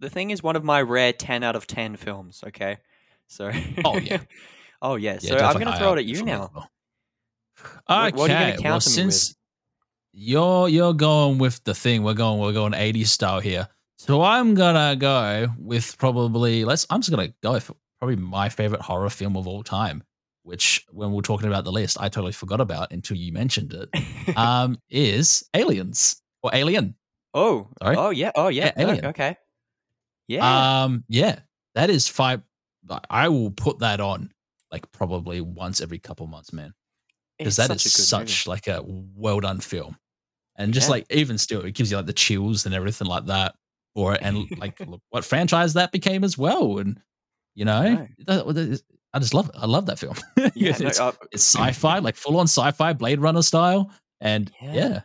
the 0.00 0.10
thing 0.10 0.30
is 0.30 0.42
one 0.42 0.56
of 0.56 0.64
my 0.64 0.82
rare 0.82 1.12
10 1.12 1.42
out 1.44 1.54
of 1.56 1.66
10 1.66 1.96
films, 1.96 2.42
okay? 2.46 2.78
So 3.26 3.50
Oh, 3.84 3.98
yeah. 3.98 4.20
oh 4.82 4.96
yeah. 4.96 5.18
So 5.18 5.36
I'm 5.36 5.54
going 5.54 5.66
to 5.72 5.76
throw 5.78 5.92
it 5.94 5.98
at 5.98 6.04
you 6.06 6.22
now. 6.24 6.50
well. 6.54 6.70
What- 7.86 8.14
what 8.14 8.30
are 8.30 8.32
you 8.32 8.38
gonna 8.38 8.52
Okay, 8.54 8.62
well, 8.62 8.72
me 8.72 8.74
with? 8.74 8.82
since 8.84 9.34
you're 10.12 10.68
you're 10.68 10.94
going 10.94 11.38
with 11.38 11.62
the 11.64 11.74
thing, 11.74 12.02
we're 12.02 12.14
going 12.14 12.40
we're 12.40 12.52
going 12.52 12.72
80s 12.72 13.08
style 13.08 13.40
here. 13.40 13.68
So 13.98 14.22
I'm 14.22 14.54
gonna 14.54 14.94
go 14.96 15.48
with 15.58 15.98
probably 15.98 16.64
let's. 16.64 16.86
I'm 16.88 17.00
just 17.00 17.10
gonna 17.10 17.32
go 17.42 17.52
with 17.52 17.70
probably 17.98 18.16
my 18.16 18.48
favorite 18.48 18.80
horror 18.80 19.10
film 19.10 19.36
of 19.36 19.48
all 19.48 19.62
time, 19.64 20.04
which 20.44 20.86
when 20.92 21.10
we 21.10 21.16
we're 21.16 21.22
talking 21.22 21.48
about 21.48 21.64
the 21.64 21.72
list, 21.72 21.96
I 22.00 22.08
totally 22.08 22.32
forgot 22.32 22.60
about 22.60 22.92
until 22.92 23.16
you 23.16 23.32
mentioned 23.32 23.72
it. 23.74 23.88
Um, 24.36 24.78
is 24.88 25.42
Aliens 25.54 26.22
or 26.42 26.50
Alien? 26.54 26.94
Oh. 27.34 27.68
sorry? 27.82 27.96
Oh 27.96 28.10
yeah. 28.10 28.30
Oh 28.34 28.48
yeah. 28.48 28.72
No, 28.76 28.90
okay. 29.10 29.36
Yeah. 30.28 30.82
Um, 30.84 31.04
yeah, 31.08 31.40
that 31.74 31.90
is 31.90 32.08
five. 32.08 32.42
I 33.10 33.28
will 33.28 33.50
put 33.50 33.80
that 33.80 34.00
on 34.00 34.30
like 34.70 34.90
probably 34.92 35.40
once 35.40 35.80
every 35.80 35.98
couple 35.98 36.26
months, 36.26 36.52
man. 36.52 36.72
because 37.38 37.56
that 37.56 37.70
is 37.70 37.82
such 37.92 38.20
a 38.20 38.24
good 38.24 38.28
movie. 38.30 38.50
like 38.50 38.66
a 38.68 38.82
well 39.16 39.40
done 39.40 39.60
film, 39.60 39.96
and 40.56 40.72
just 40.74 40.88
Yeah. 40.88 40.92
like 40.92 41.06
even 41.10 41.38
still, 41.38 41.62
it 41.64 41.74
gives 41.74 41.90
you 41.90 41.96
like 41.96 42.06
the 42.06 42.12
chills 42.12 42.66
and 42.66 42.74
everything 42.74 43.06
like 43.08 43.26
that 43.26 43.54
for 43.94 44.14
it, 44.14 44.20
and 44.22 44.46
like 44.58 44.78
look 44.86 45.00
what 45.10 45.24
franchise 45.24 45.74
that 45.74 45.92
became 45.92 46.24
as 46.24 46.36
well, 46.38 46.78
and 46.78 47.00
you 47.54 47.64
know, 47.64 47.82
know. 47.94 48.08
that- 48.26 48.46
that 48.46 48.56
is- 48.58 48.82
I 49.14 49.18
just 49.20 49.32
love 49.32 49.48
it. 49.48 49.54
I 49.58 49.64
love 49.66 49.86
that 49.86 49.98
film. 49.98 50.14
Yeah, 50.54 50.76
no, 50.78 50.86
it's, 50.88 51.00
uh, 51.00 51.12
it's 51.32 51.42
sci-fi, 51.56 51.98
like 52.00 52.14
full 52.14 52.36
on 52.36 52.44
sci-fi, 52.46 52.92
Blade 52.92 53.20
Runner 53.20 53.40
style, 53.42 53.90
and 54.20 54.52
Yeah. 54.60 54.74
yeah, 54.74 55.00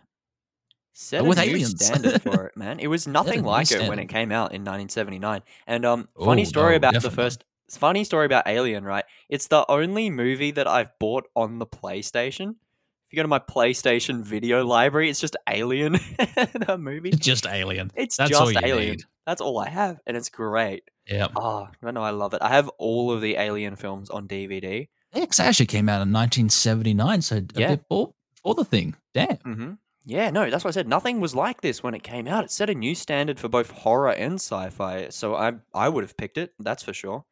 set 0.93 1.25
with 1.25 1.38
a 1.38 1.41
new 1.45 1.51
aliens. 1.51 1.84
standard 1.84 2.21
for 2.23 2.45
it, 2.47 2.56
man. 2.58 2.79
It 2.79 2.88
was 2.88 3.08
nothing 3.08 3.43
like 3.43 3.71
it 3.71 3.88
when 3.89 3.99
it 3.99 4.08
came 4.08 4.32
out 4.32 4.53
in 4.53 4.62
1979. 4.62 5.41
And 5.67 5.86
um, 5.86 6.08
funny 6.23 6.43
Oh, 6.43 6.45
story 6.45 6.73
no, 6.73 6.77
about 6.77 7.01
the 7.01 7.12
first. 7.12 7.43
Funny 7.71 8.03
story 8.03 8.25
about 8.27 8.43
Alien, 8.47 8.84
right? 8.84 9.06
It's 9.29 9.47
the 9.47 9.65
only 9.69 10.10
movie 10.12 10.51
that 10.51 10.67
I've 10.67 10.91
bought 10.99 11.25
on 11.36 11.58
the 11.60 11.65
PlayStation. 11.65 12.49
If 12.51 13.12
you 13.12 13.15
go 13.17 13.23
to 13.23 13.27
my 13.27 13.39
PlayStation 13.39 14.21
video 14.21 14.63
library, 14.65 15.10
it's 15.10 15.19
just 15.19 15.36
Alien, 15.49 15.93
the 16.19 16.77
movie. 16.79 17.10
it's 17.10 17.17
just 17.25 17.47
Alien. 17.47 17.89
It's 17.95 18.17
That's 18.17 18.29
just 18.29 18.56
Alien. 18.63 18.89
need. 18.91 19.03
That's 19.25 19.41
all 19.41 19.58
I 19.60 19.69
have, 19.69 19.99
and 20.06 20.15
it's 20.17 20.29
great. 20.29 20.84
Yeah, 21.08 21.27
Oh, 21.36 21.67
no, 21.82 22.01
I 22.03 22.12
love 22.12 22.34
it. 22.34 22.41
I 22.41 22.49
have 22.49 22.69
all 22.77 23.12
of 23.12 23.21
the 23.21 23.36
Alien 23.38 23.75
films 23.75 24.10
on 24.10 24.27
DVD. 24.27 24.88
it 25.13 25.39
actually 25.39 25.65
came 25.65 25.89
out 25.89 26.01
in 26.01 26.12
1979, 26.12 27.21
so 27.21 27.38
a 27.38 27.43
Yeah. 27.56 27.67
bit 27.69 27.88
before, 27.88 28.13
before 28.36 28.56
the 28.56 28.65
thing. 28.65 28.95
Damn. 29.13 29.38
hmm 29.38 29.71
Yeah, 30.05 30.31
no, 30.31 30.49
that's 30.49 30.63
what 30.63 30.71
I 30.71 30.73
said. 30.73 30.87
Nothing 30.87 31.21
was 31.21 31.33
like 31.33 31.61
this 31.61 31.81
when 31.81 31.93
it 31.93 32.03
came 32.03 32.27
out. 32.27 32.43
It 32.43 32.51
set 32.51 32.69
a 32.69 32.75
new 32.75 32.93
standard 32.93 33.39
for 33.39 33.47
both 33.47 33.71
horror 33.71 34.11
and 34.11 34.35
sci-fi. 34.35 35.07
So 35.09 35.35
I 35.35 35.53
I 35.73 35.87
would 35.87 36.03
have 36.03 36.17
picked 36.17 36.37
it. 36.37 36.51
That's 36.59 36.83
for 36.83 36.93
sure. 36.93 37.25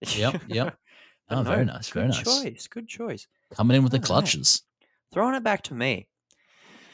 Yep, 0.00 0.42
yep. 0.48 0.76
Oh, 1.30 1.42
no, 1.42 1.50
very 1.50 1.64
nice, 1.64 1.88
very 1.88 2.08
good 2.08 2.14
nice. 2.16 2.42
choice. 2.42 2.66
Good 2.66 2.88
choice. 2.88 3.26
Coming 3.54 3.76
in 3.76 3.82
with 3.82 3.92
the 3.92 4.00
clutches. 4.00 4.62
Throwing 5.12 5.34
it 5.34 5.44
back 5.44 5.62
to 5.64 5.74
me. 5.74 6.08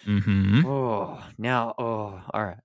Mm-hmm. 0.06 0.66
Oh, 0.66 1.22
now, 1.38 1.74
oh, 1.78 2.20
all 2.32 2.44
right. 2.44 2.58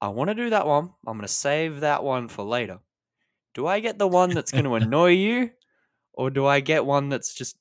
I 0.00 0.08
want 0.08 0.28
to 0.28 0.34
do 0.34 0.50
that 0.50 0.66
one. 0.66 0.90
I'm 1.06 1.16
going 1.16 1.26
to 1.26 1.32
save 1.32 1.80
that 1.80 2.02
one 2.04 2.28
for 2.28 2.42
later. 2.42 2.78
Do 3.54 3.66
I 3.66 3.80
get 3.80 3.98
the 3.98 4.06
one 4.06 4.30
that's 4.30 4.52
going 4.52 4.64
to 4.70 4.74
annoy 4.74 5.10
you, 5.10 5.50
or 6.12 6.30
do 6.30 6.46
I 6.46 6.60
get 6.60 6.84
one 6.84 7.08
that's 7.08 7.34
just 7.34 7.56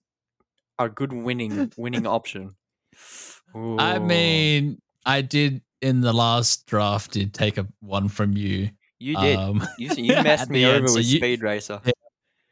a 0.78 0.90
good 0.90 1.14
winning 1.14 1.72
winning 1.78 2.08
option? 2.18 2.56
I 3.56 4.00
mean, 4.00 4.82
I 5.06 5.22
did 5.22 5.62
in 5.82 6.02
the 6.02 6.14
last 6.14 6.68
draft 6.68 7.12
did 7.12 7.34
take 7.34 7.58
a 7.58 7.68
one 7.80 8.08
from 8.10 8.38
you. 8.38 8.70
you 9.00 9.16
did. 9.18 9.38
Um, 9.38 9.66
you, 9.78 9.90
you 9.96 10.14
messed 10.24 10.50
me 10.50 10.66
over 10.66 10.88
so 10.88 10.96
with 10.96 11.06
you- 11.06 11.18
Speed 11.18 11.42
Racer. 11.42 11.82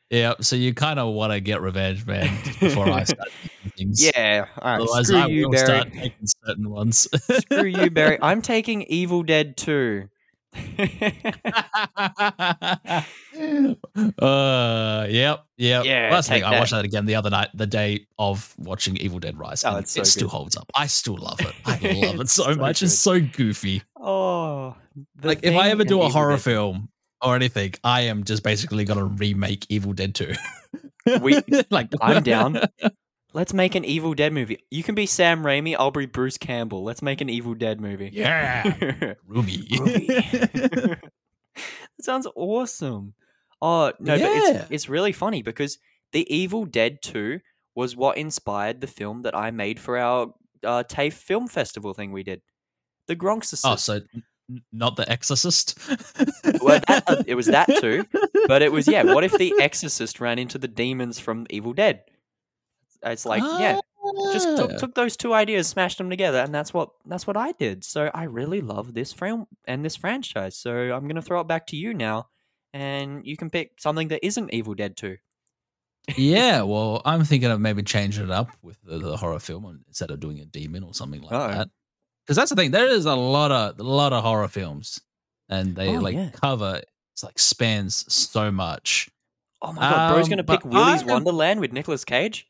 yeah, 0.10 0.34
so 0.42 0.56
you 0.56 0.74
kind 0.74 1.00
of 1.00 1.14
want 1.14 1.32
to 1.34 1.40
get 1.40 1.62
revenge, 1.62 2.06
man, 2.06 2.28
before 2.60 2.90
I 2.90 3.04
start 3.04 3.30
things. 3.78 4.04
Yeah. 4.04 4.46
All 4.58 4.72
right. 4.72 4.82
Otherwise, 4.82 5.08
Screw 5.08 5.18
I 5.20 5.26
you, 5.28 5.44
will 5.46 5.52
Barry. 5.52 5.66
start 5.66 5.94
taking 5.94 6.28
certain 6.46 6.70
ones. 6.70 7.08
Screw 7.42 7.66
you, 7.66 7.90
Barry. 7.92 8.18
I'm 8.24 8.42
taking 8.42 8.82
Evil 8.84 9.22
Dead 9.24 9.56
2. 9.58 10.10
uh, 14.20 15.06
yep, 15.10 15.46
yep. 15.58 15.86
Yeah, 15.86 16.10
Well, 16.12 16.22
thing. 16.22 16.44
I 16.44 16.60
watched 16.60 16.72
that. 16.72 16.86
again 16.86 17.06
the 17.06 17.16
other 17.16 17.30
night, 17.30 17.50
the 17.54 17.68
day 17.68 18.06
of 18.18 18.54
watching 18.58 18.98
Evil 18.98 19.20
Dead 19.20 19.38
Rise. 19.38 19.64
Oh, 19.66 19.82
so 19.84 20.02
it 20.02 20.06
still 20.06 20.30
holds 20.30 20.56
up. 20.58 20.70
I 20.76 20.88
still 20.88 21.18
love 21.18 21.40
it. 21.42 21.54
I 21.66 21.74
love 22.06 22.20
it 22.22 22.30
so, 22.30 22.44
so 22.44 22.56
much. 22.56 22.82
It's 22.84 22.98
so 22.98 23.20
goofy. 23.20 23.84
oh, 23.98 24.76
like 25.24 25.40
if 25.44 25.56
I 25.56 25.70
ever 25.70 25.84
do 25.84 25.98
a 26.02 26.06
Evil 26.06 26.12
horror 26.12 26.32
Dead. 26.34 26.42
film 26.42 26.90
or 27.22 27.36
anything, 27.36 27.74
I 27.84 28.02
am 28.02 28.24
just 28.24 28.44
basically 28.44 28.86
gonna 28.86 29.06
remake 29.06 29.66
Evil 29.70 29.94
Dead 29.94 30.16
2. 30.16 30.34
We- 31.22 31.42
like 31.70 31.90
I'm 32.02 32.24
down. 32.24 32.60
Let's 33.34 33.54
make 33.54 33.76
an 33.76 33.86
Evil 33.86 34.16
Dead 34.16 34.34
movie. 34.34 34.64
You 34.72 34.82
can 34.82 34.96
be 34.96 35.06
Sam 35.06 35.44
Raimi. 35.44 35.76
I'll 35.78 35.92
be 35.92 36.08
Bruce 36.08 36.38
Campbell. 36.38 36.84
Let's 36.84 37.02
make 37.04 37.22
an 37.22 37.30
Evil 37.30 37.54
Dead 37.54 37.80
movie. 37.80 38.10
Yeah. 38.12 39.14
Ruby. 39.28 39.68
that 39.70 41.00
sounds 42.02 42.28
awesome. 42.36 43.14
Oh 43.62 43.92
no, 44.00 44.18
but 44.18 44.22
it's 44.22 44.72
it's 44.72 44.90
really 44.90 45.12
funny 45.12 45.42
because 45.42 45.78
the 46.12 46.26
Evil 46.34 46.66
Dead 46.66 47.02
Two 47.02 47.40
was 47.76 47.96
what 47.96 48.18
inspired 48.18 48.82
the 48.82 48.88
film 48.88 49.22
that 49.24 49.36
I 49.36 49.52
made 49.52 49.80
for 49.80 49.98
our 49.98 50.34
uh, 50.64 50.84
TAFE 50.84 51.14
Film 51.14 51.48
Festival 51.48 51.94
thing 51.94 52.12
we 52.12 52.24
did. 52.24 52.42
The 53.08 53.16
Gronkster. 53.16 53.62
oh, 53.66 53.76
so 53.76 54.00
n- 54.50 54.64
not 54.72 54.96
the 54.96 55.10
Exorcist. 55.12 55.78
well, 56.62 56.82
that, 56.88 57.04
uh, 57.08 57.24
it 57.28 57.36
was 57.36 57.48
that 57.48 57.68
too, 57.80 58.06
but 58.48 58.62
it 58.62 58.72
was 58.72 58.88
yeah. 58.88 59.04
What 59.04 59.24
if 59.24 59.38
the 59.38 59.54
Exorcist 59.60 60.20
ran 60.20 60.40
into 60.40 60.58
the 60.58 60.68
demons 60.68 61.20
from 61.20 61.46
Evil 61.50 61.74
Dead? 61.74 62.02
It's 63.04 63.26
like 63.26 63.42
yeah, 63.60 63.80
just 64.34 64.58
took, 64.58 64.72
Ah. 64.74 64.78
took 64.78 64.94
those 64.96 65.16
two 65.16 65.34
ideas, 65.34 65.68
smashed 65.68 65.98
them 65.98 66.10
together, 66.10 66.40
and 66.40 66.54
that's 66.54 66.74
what 66.74 66.90
that's 67.06 67.26
what 67.26 67.38
I 67.38 67.54
did. 67.54 67.84
So 67.84 68.10
I 68.14 68.24
really 68.24 68.62
love 68.62 68.94
this 68.94 69.14
film 69.14 69.46
and 69.66 69.84
this 69.86 69.96
franchise. 69.96 70.58
So 70.58 70.72
I'm 70.72 71.08
gonna 71.08 71.22
throw 71.22 71.40
it 71.42 71.48
back 71.48 71.68
to 71.68 71.76
you 71.78 71.94
now, 71.94 72.28
and 72.74 73.26
you 73.26 73.38
can 73.38 73.50
pick 73.50 73.80
something 73.80 74.10
that 74.10 74.26
isn't 74.26 74.54
Evil 74.54 74.74
Dead 74.74 74.98
Two. 74.98 75.18
yeah, 76.18 76.62
well, 76.64 77.02
I'm 77.06 77.24
thinking 77.24 77.52
of 77.52 77.60
maybe 77.62 77.84
changing 77.84 78.26
it 78.26 78.32
up 78.32 78.50
with 78.62 78.78
the, 78.84 78.98
the 79.00 79.18
horror 79.18 79.40
film 79.40 79.84
instead 79.88 80.12
of 80.12 80.20
doing 80.20 80.40
a 80.40 80.46
demon 80.46 80.84
or 80.84 80.94
something 80.94 81.22
like 81.22 81.32
Uh-oh. 81.32 81.48
that. 81.52 81.70
Because 82.26 82.36
that's 82.36 82.50
the 82.50 82.56
thing. 82.56 82.72
There 82.72 82.88
is 82.88 83.06
a 83.06 83.16
lot 83.16 83.52
of 83.52 83.80
a 83.80 83.84
lot 83.84 84.14
of 84.14 84.24
horror 84.24 84.48
films, 84.48 85.02
and 85.50 85.76
they 85.76 85.96
Oh, 85.96 86.00
like 86.00 86.16
yeah. 86.16 86.30
cover 86.32 86.82
it's 87.14 87.24
like 87.24 87.40
spans 87.40 88.06
so 88.14 88.52
much. 88.52 89.10
Oh 89.62 89.74
my 89.74 89.82
god, 89.82 90.14
bro's 90.14 90.26
Um, 90.26 90.30
gonna 90.30 90.44
pick 90.44 90.64
Willy's 90.66 91.04
Wonderland 91.04 91.60
with 91.60 91.74
Nicolas 91.74 92.06
Cage. 92.06 92.46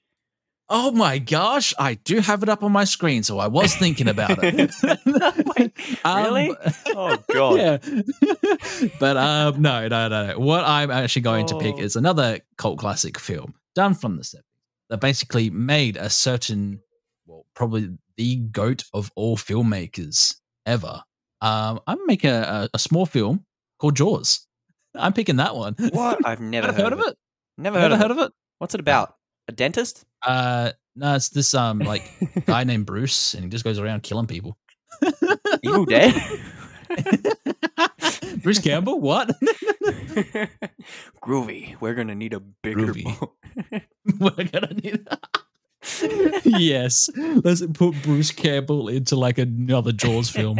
Oh 0.71 0.91
my 0.91 1.17
gosh, 1.17 1.73
I 1.79 1.95
do 1.95 2.19
have 2.19 2.43
it 2.43 2.49
up 2.49 2.61
on 2.63 2.71
my 2.71 2.83
screen, 2.83 3.23
so 3.23 3.39
I 3.39 3.47
was 3.47 3.75
thinking 3.75 4.07
about 4.07 4.37
it. 4.43 4.71
Wait, 5.57 5.71
Um, 6.05 6.23
really? 6.23 6.55
Oh 6.95 7.17
god. 7.33 7.57
yeah. 7.57 7.77
but 8.99 9.17
um, 9.17 9.61
no, 9.61 9.87
no, 9.87 10.07
no, 10.07 10.27
no. 10.27 10.39
What 10.39 10.63
I'm 10.65 10.91
actually 10.91 11.23
going 11.23 11.47
to 11.47 11.57
pick 11.57 11.75
Oh. 11.75 11.79
is 11.81 11.95
another 11.95 12.39
cult 12.57 12.77
classic 12.79 13.17
film 13.19 13.55
done 13.75 13.93
from 13.95 14.17
the 14.17 14.23
70s 14.23 14.41
that 14.89 14.99
basically 15.01 15.49
made 15.49 15.97
a 15.97 16.09
certain, 16.09 16.81
well, 17.25 17.45
probably 17.55 17.89
the 18.17 18.35
goat 18.37 18.83
of 18.93 19.11
all 19.15 19.37
filmmakers 19.37 20.35
ever. 20.65 21.03
Um, 21.41 21.79
I'm 21.87 21.99
making 22.05 22.31
a, 22.31 22.69
a 22.73 22.79
small 22.79 23.05
film 23.05 23.45
called 23.79 23.95
Jaws. 23.95 24.45
I'm 24.95 25.13
picking 25.13 25.37
that 25.37 25.55
one. 25.55 25.75
What? 25.93 26.19
I've 26.25 26.41
never 26.41 26.67
heard, 26.67 26.75
heard 26.81 26.93
of 26.93 26.99
it? 26.99 27.15
Never 27.57 27.79
heard 27.79 27.89
Never 27.89 27.95
of 27.95 28.01
heard 28.01 28.11
it. 28.11 28.17
of 28.19 28.27
it? 28.27 28.33
What's 28.57 28.73
it 28.73 28.79
about? 28.81 29.15
A 29.47 29.51
dentist? 29.51 30.05
Uh, 30.25 30.71
no, 30.95 31.15
it's 31.15 31.29
this 31.29 31.53
um 31.53 31.79
like 31.79 32.03
guy 32.45 32.63
named 32.65 32.85
Bruce, 32.85 33.33
and 33.33 33.43
he 33.43 33.49
just 33.49 33.63
goes 33.63 33.79
around 33.79 34.03
killing 34.03 34.27
people. 34.27 34.57
Evil 35.63 35.85
Dead? 35.85 36.13
Bruce 38.43 38.59
Campbell? 38.59 38.99
What? 38.99 39.29
Groovy. 41.21 41.75
We're 41.79 41.93
gonna 41.93 42.15
need 42.15 42.33
a 42.33 42.39
bigger 42.39 42.87
Groovy. 42.87 43.19
boat. 43.19 43.33
We're 44.19 44.43
gonna 44.45 44.73
need. 44.73 45.07
yes, 46.45 47.09
let's 47.43 47.65
put 47.73 47.95
Bruce 48.03 48.31
Campbell 48.31 48.87
into 48.89 49.15
like 49.15 49.37
another 49.37 49.91
Jaws 49.91 50.29
film. 50.29 50.59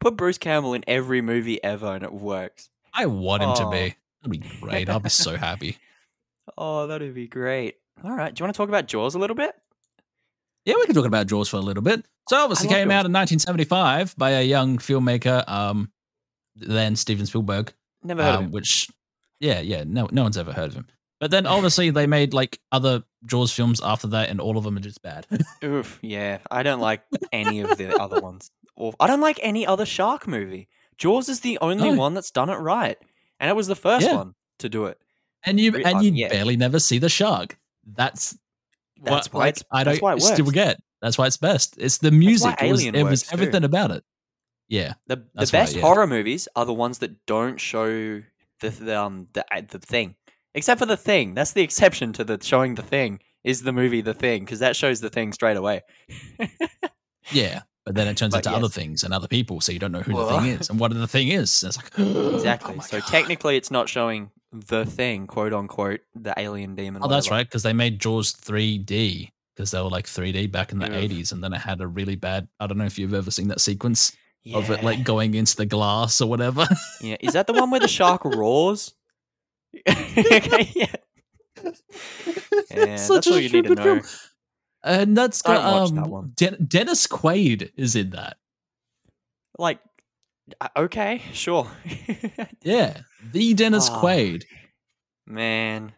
Put 0.00 0.16
Bruce 0.16 0.38
Campbell 0.38 0.74
in 0.74 0.84
every 0.86 1.20
movie 1.22 1.62
ever 1.62 1.94
and 1.94 2.04
it 2.04 2.12
works. 2.12 2.70
I 2.92 3.06
want 3.06 3.42
him 3.42 3.54
to 3.56 3.64
Oh. 3.66 3.70
be. 3.70 3.94
That'd 4.22 4.30
be 4.40 4.48
great. 4.60 4.88
I'll 4.88 5.00
be 5.00 5.08
so 5.10 5.36
happy. 5.36 5.78
Oh, 6.56 6.86
that'd 6.86 7.14
be 7.14 7.28
great. 7.28 7.76
All 8.04 8.12
right. 8.14 8.34
Do 8.34 8.40
you 8.40 8.44
want 8.44 8.54
to 8.54 8.58
talk 8.58 8.68
about 8.68 8.86
Jaws 8.86 9.14
a 9.14 9.18
little 9.18 9.36
bit? 9.36 9.54
Yeah, 10.64 10.74
we 10.76 10.86
can 10.86 10.94
talk 10.94 11.06
about 11.06 11.26
Jaws 11.26 11.48
for 11.48 11.56
a 11.56 11.60
little 11.60 11.82
bit. 11.82 12.04
So 12.28 12.36
obviously 12.36 12.68
I 12.68 12.72
love 12.72 12.78
came 12.80 12.88
Jaws. 12.88 12.94
out 12.94 13.06
in 13.06 13.12
1975 13.12 14.16
by 14.16 14.30
a 14.30 14.42
young 14.42 14.78
filmmaker, 14.78 15.48
um, 15.48 15.90
then 16.56 16.96
Steven 16.96 17.26
Spielberg, 17.26 17.72
Never 18.02 18.22
heard 18.22 18.30
of 18.34 18.38
um, 18.38 18.44
him. 18.46 18.50
which, 18.52 18.88
yeah, 19.40 19.60
yeah, 19.60 19.84
no, 19.86 20.08
no 20.10 20.22
one's 20.24 20.36
ever 20.38 20.52
heard 20.52 20.70
of 20.70 20.74
him. 20.74 20.86
But 21.20 21.30
then 21.30 21.46
obviously 21.46 21.90
they 21.90 22.06
made 22.06 22.34
like 22.34 22.58
other 22.72 23.04
Jaws 23.24 23.52
films 23.52 23.80
after 23.82 24.08
that, 24.08 24.28
and 24.28 24.40
all 24.40 24.58
of 24.58 24.64
them 24.64 24.76
are 24.76 24.80
just 24.80 25.02
bad. 25.02 25.26
Oof. 25.64 25.98
Yeah. 26.02 26.38
I 26.50 26.62
don't 26.62 26.80
like 26.80 27.02
any 27.32 27.60
of 27.60 27.76
the 27.78 27.96
other 28.00 28.20
ones. 28.20 28.50
Or 28.76 28.92
I 29.00 29.06
don't 29.06 29.20
like 29.20 29.40
any 29.42 29.66
other 29.66 29.86
shark 29.86 30.26
movie. 30.26 30.68
Jaws 30.98 31.28
is 31.28 31.40
the 31.40 31.58
only 31.60 31.90
No. 31.90 31.96
one 31.96 32.14
that's 32.14 32.30
done 32.30 32.50
it 32.50 32.56
right. 32.56 32.98
And 33.40 33.48
it 33.50 33.54
was 33.56 33.68
the 33.68 33.76
first 33.76 34.06
Yeah. 34.06 34.16
one 34.16 34.34
to 34.58 34.68
do 34.68 34.86
it. 34.86 34.98
and 35.44 35.60
you 35.60 35.70
Re- 35.70 35.84
and 35.84 35.96
um, 35.96 36.02
you 36.02 36.10
yeah. 36.12 36.28
barely 36.28 36.56
never 36.56 36.78
see 36.80 36.98
the 36.98 37.08
shark. 37.08 37.58
That's 37.94 38.36
That's 39.02 39.28
what, 39.32 39.34
why 39.34 39.40
like, 39.46 39.56
it's- 39.56 39.64
I 39.72 39.84
don't 39.84 40.02
why 40.02 40.14
it 40.14 40.22
still 40.22 40.44
works. 40.46 40.54
get. 40.54 40.80
That's 41.02 41.16
why 41.18 41.26
it's 41.26 41.36
best. 41.36 41.76
It's 41.78 41.98
the 41.98 42.10
music. 42.10 42.56
It 42.62 42.70
was, 42.70 42.84
it 42.84 42.92
was 42.94 43.02
works, 43.04 43.22
too. 43.22 43.34
everything 43.34 43.64
about 43.64 43.90
it. 43.92 44.02
Yeah, 44.68 44.94
The 45.06 45.16
the 45.34 45.46
best 45.46 45.76
yeah. 45.76 45.82
horror 45.82 46.06
movies 46.08 46.48
are 46.56 46.64
the 46.66 46.74
ones 46.74 46.98
that 46.98 47.24
don't 47.26 47.60
show 47.60 47.86
the, 48.60 48.70
the 48.70 49.00
um 49.00 49.28
the 49.32 49.44
the 49.70 49.78
thing. 49.78 50.16
Except 50.54 50.80
for 50.80 50.86
the 50.86 50.96
thing. 50.96 51.34
That's 51.34 51.52
the 51.52 51.62
exception 51.62 52.12
to 52.14 52.24
the 52.24 52.38
showing 52.42 52.74
the 52.74 52.82
thing 52.82 53.20
is 53.44 53.62
the 53.62 53.72
movie 53.72 54.00
The 54.00 54.14
Thing 54.14 54.44
because 54.44 54.58
that 54.58 54.74
shows 54.74 55.00
the 55.00 55.10
thing 55.10 55.32
straight 55.32 55.56
away. 55.56 55.82
yeah. 57.30 57.62
But 57.84 57.94
then 57.94 58.08
it 58.08 58.16
turns 58.16 58.32
But 58.34 58.38
into 58.46 58.50
other 58.56 58.66
yes. 58.66 58.74
things 58.74 59.04
and 59.04 59.14
other 59.14 59.28
people, 59.28 59.60
so 59.60 59.70
you 59.70 59.78
don't 59.78 59.92
know 59.92 60.00
who 60.00 60.14
the 60.14 60.26
thing 60.26 60.46
is 60.46 60.70
and 60.70 60.80
what 60.80 60.92
the 60.92 61.06
thing 61.06 61.28
is. 61.28 61.62
And 61.62 61.68
it's 61.68 61.76
like 61.76 61.92
oh 61.98 62.34
exactly. 62.34 62.74
my 62.76 62.82
so 62.82 62.98
God. 63.00 63.06
technically, 63.08 63.56
it's 63.56 63.70
not 63.70 63.88
showing 63.88 64.30
the 64.52 64.84
thing, 64.86 65.26
quote 65.26 65.52
unquote, 65.52 66.00
the 66.14 66.34
alien 66.36 66.74
demon. 66.74 67.02
Oh, 67.04 67.08
that's 67.08 67.26
whatever. 67.26 67.38
right, 67.40 67.46
because 67.46 67.62
they 67.62 67.72
made 67.72 67.98
Jaws 68.00 68.32
3D 68.32 69.30
because 69.54 69.70
they 69.70 69.80
were 69.80 69.88
like 69.88 70.06
3D 70.06 70.50
back 70.52 70.72
in 70.72 70.78
the 70.78 70.86
Oof. 70.86 71.10
80s, 71.10 71.32
and 71.32 71.42
then 71.42 71.52
it 71.52 71.60
had 71.60 71.80
a 71.80 71.86
really 71.86 72.16
bad. 72.16 72.46
I 72.60 72.66
don't 72.66 72.78
know 72.78 72.84
if 72.84 72.98
you've 72.98 73.14
ever 73.14 73.30
seen 73.30 73.48
that 73.48 73.60
sequence 73.60 74.14
of 74.54 74.70
it 74.70 74.84
like 74.84 75.02
going 75.02 75.34
into 75.34 75.56
the 75.56 75.66
glass 75.66 76.20
or 76.20 76.28
whatever. 76.28 76.66
yeah. 77.00 77.16
Is 77.20 77.32
that 77.32 77.46
the 77.48 77.52
one 77.52 77.70
where 77.70 77.80
the 77.80 77.88
shark 77.88 78.24
roars? 78.24 78.94
okay, 79.88 80.70
yeah. 80.74 80.86
Yeah, 82.70 82.96
Such 82.96 83.24
that's 83.24 83.26
a 83.26 83.32
all 83.32 83.38
you 83.40 83.48
need 83.48 83.64
to 83.66 83.74
know. 83.74 83.82
film. 83.82 84.02
And 84.84 85.16
that's 85.16 85.42
got 85.42 85.90
that 85.90 85.98
um, 86.00 86.10
one. 86.10 86.32
Den- 86.36 86.64
Dennis 86.68 87.06
Quaid 87.06 87.70
is 87.76 87.96
in 87.96 88.10
that. 88.10 88.36
Like, 89.58 89.80
okay, 90.76 91.22
sure. 91.32 91.70
Yeah, 92.62 93.00
the 93.32 93.54
Dennis 93.54 93.88
Ah. 93.90 94.00
Quaid. 94.00 94.44
Man, 95.26 95.92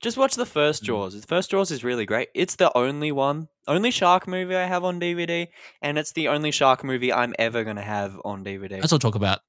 just 0.00 0.16
watch 0.16 0.34
the 0.34 0.46
first 0.46 0.82
Mm. 0.82 0.86
Jaws. 0.86 1.20
The 1.20 1.26
first 1.26 1.50
Jaws 1.50 1.70
is 1.70 1.84
really 1.84 2.06
great. 2.06 2.28
It's 2.34 2.56
the 2.56 2.76
only 2.76 3.12
one, 3.12 3.48
only 3.68 3.90
shark 3.90 4.26
movie 4.28 4.56
I 4.56 4.66
have 4.66 4.84
on 4.84 5.00
DVD, 5.00 5.48
and 5.80 5.98
it's 5.98 6.12
the 6.12 6.28
only 6.28 6.50
shark 6.50 6.82
movie 6.84 7.12
I'm 7.12 7.34
ever 7.38 7.64
gonna 7.64 7.82
have 7.82 8.20
on 8.24 8.44
DVD. 8.44 8.80
Let's 8.80 8.96
talk 8.98 9.14
about 9.14 9.40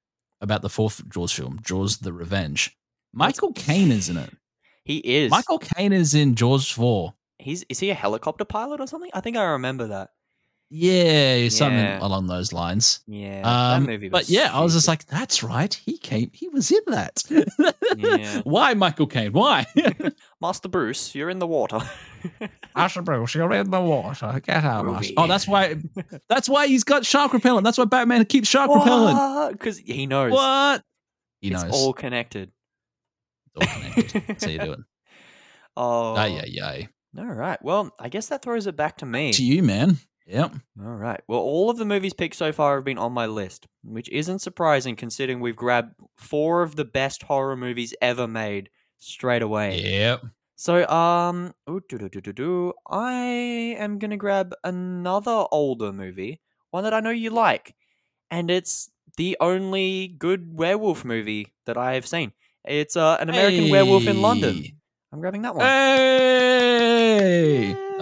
about 0.41 0.61
the 0.61 0.69
fourth 0.69 1.07
Jaws 1.09 1.31
film, 1.31 1.59
Jaws: 1.63 1.97
The 1.97 2.13
Revenge. 2.13 2.75
Michael 3.13 3.53
Caine 3.53 3.91
is 3.91 4.09
in 4.09 4.17
it. 4.17 4.31
he 4.83 4.97
is. 4.97 5.31
Michael 5.31 5.59
Caine 5.59 5.93
is 5.93 6.13
in 6.15 6.35
Jaws 6.35 6.69
four. 6.69 7.13
He's 7.39 7.63
is 7.69 7.79
he 7.79 7.89
a 7.89 7.95
helicopter 7.95 8.45
pilot 8.45 8.79
or 8.79 8.87
something? 8.87 9.11
I 9.13 9.21
think 9.21 9.37
I 9.37 9.43
remember 9.43 9.87
that. 9.87 10.09
Yeah, 10.75 11.49
something 11.49 11.77
Yeah. 11.77 11.99
along 12.01 12.25
those 12.25 12.51
lines. 12.51 13.01
Yeah, 13.05 13.41
Um, 13.45 13.83
that 13.85 13.91
movie. 13.91 14.09
Was 14.09 14.21
but 14.23 14.29
yeah, 14.29 14.49
I 14.51 14.61
was 14.61 14.73
just 14.73 14.87
like, 14.87 15.05
that's 15.05 15.43
right. 15.43 15.71
He 15.71 15.99
came. 15.99 16.31
He 16.33 16.47
was 16.49 16.71
in 16.71 16.79
that. 16.87 17.21
Yeah. 17.95 18.41
Why, 18.43 18.73
Michael 18.73 19.05
Caine? 19.05 19.33
Why? 19.33 19.67
Master 20.41 20.69
Bruce, 20.69 21.13
you're 21.13 21.29
in 21.29 21.37
the 21.37 21.45
water. 21.45 21.79
Asher 22.75 23.03
Bruce, 23.03 23.35
you're 23.35 23.53
in 23.53 23.69
the 23.69 23.81
water. 23.81 24.41
Get 24.43 24.63
out, 24.63 24.85
Master. 24.87 25.13
Oh, 25.15 25.27
that's 25.27 25.47
why. 25.47 25.75
That's 26.27 26.49
why 26.49 26.65
he's 26.65 26.83
got 26.83 27.05
shark 27.05 27.33
repellent. 27.33 27.65
That's 27.65 27.77
why 27.77 27.85
Batman 27.85 28.25
keeps 28.25 28.47
shark 28.49 28.71
repellent. 28.73 29.51
Because 29.51 29.77
he 29.77 30.07
knows. 30.07 30.31
What? 30.31 30.81
He 31.39 31.51
it's 31.51 31.63
knows. 31.63 31.71
all 31.71 31.93
connected. 31.93 32.51
It's 33.55 33.67
all 33.67 33.79
connected. 33.91 34.23
That's 34.27 34.43
how 34.45 34.49
you 34.51 34.57
do 34.59 34.71
it. 34.71 34.79
Oh, 35.77 36.15
Ay, 36.15 36.41
ay, 36.43 36.59
ay. 36.63 36.87
all 37.19 37.25
right. 37.25 37.63
Well, 37.63 37.93
I 37.99 38.09
guess 38.09 38.27
that 38.29 38.41
throws 38.41 38.65
it 38.65 38.75
back 38.75 38.97
to 38.97 39.05
me. 39.05 39.33
To 39.33 39.43
you, 39.45 39.61
man. 39.61 39.97
Yep. 40.25 40.55
All 40.81 40.95
right. 40.95 41.21
Well, 41.27 41.39
all 41.39 41.69
of 41.69 41.77
the 41.77 41.85
movies 41.85 42.13
picked 42.13 42.35
so 42.35 42.51
far 42.51 42.75
have 42.75 42.85
been 42.85 42.97
on 42.97 43.11
my 43.11 43.25
list, 43.25 43.67
which 43.83 44.09
isn't 44.09 44.39
surprising 44.39 44.95
considering 44.95 45.39
we've 45.39 45.55
grabbed 45.55 45.95
four 46.17 46.63
of 46.63 46.75
the 46.75 46.85
best 46.85 47.23
horror 47.23 47.55
movies 47.55 47.93
ever 48.01 48.27
made 48.27 48.69
straight 48.99 49.41
away. 49.41 49.81
Yep. 49.81 50.23
So, 50.55 50.87
um, 50.87 51.53
I 52.87 53.75
am 53.77 53.99
gonna 53.99 54.17
grab 54.17 54.53
another 54.63 55.45
older 55.51 55.91
movie, 55.91 56.39
one 56.71 56.85
that 56.85 56.93
I 56.93 57.01
know 57.01 57.09
you 57.09 57.31
like, 57.31 57.75
and 58.31 58.49
it's 58.49 58.89
the 59.17 59.35
only 59.41 60.07
good 60.07 60.57
werewolf 60.57 61.03
movie 61.03 61.53
that 61.65 61.77
I 61.77 61.95
have 61.95 62.07
seen. 62.07 62.31
It's 62.63 62.95
uh, 62.95 63.17
an 63.19 63.29
American 63.29 63.69
Werewolf 63.69 64.07
in 64.07 64.21
London. 64.21 64.63
I'm 65.11 65.19
grabbing 65.19 65.41
that 65.41 65.53
one. 65.53 65.65
Hey! 65.65 66.63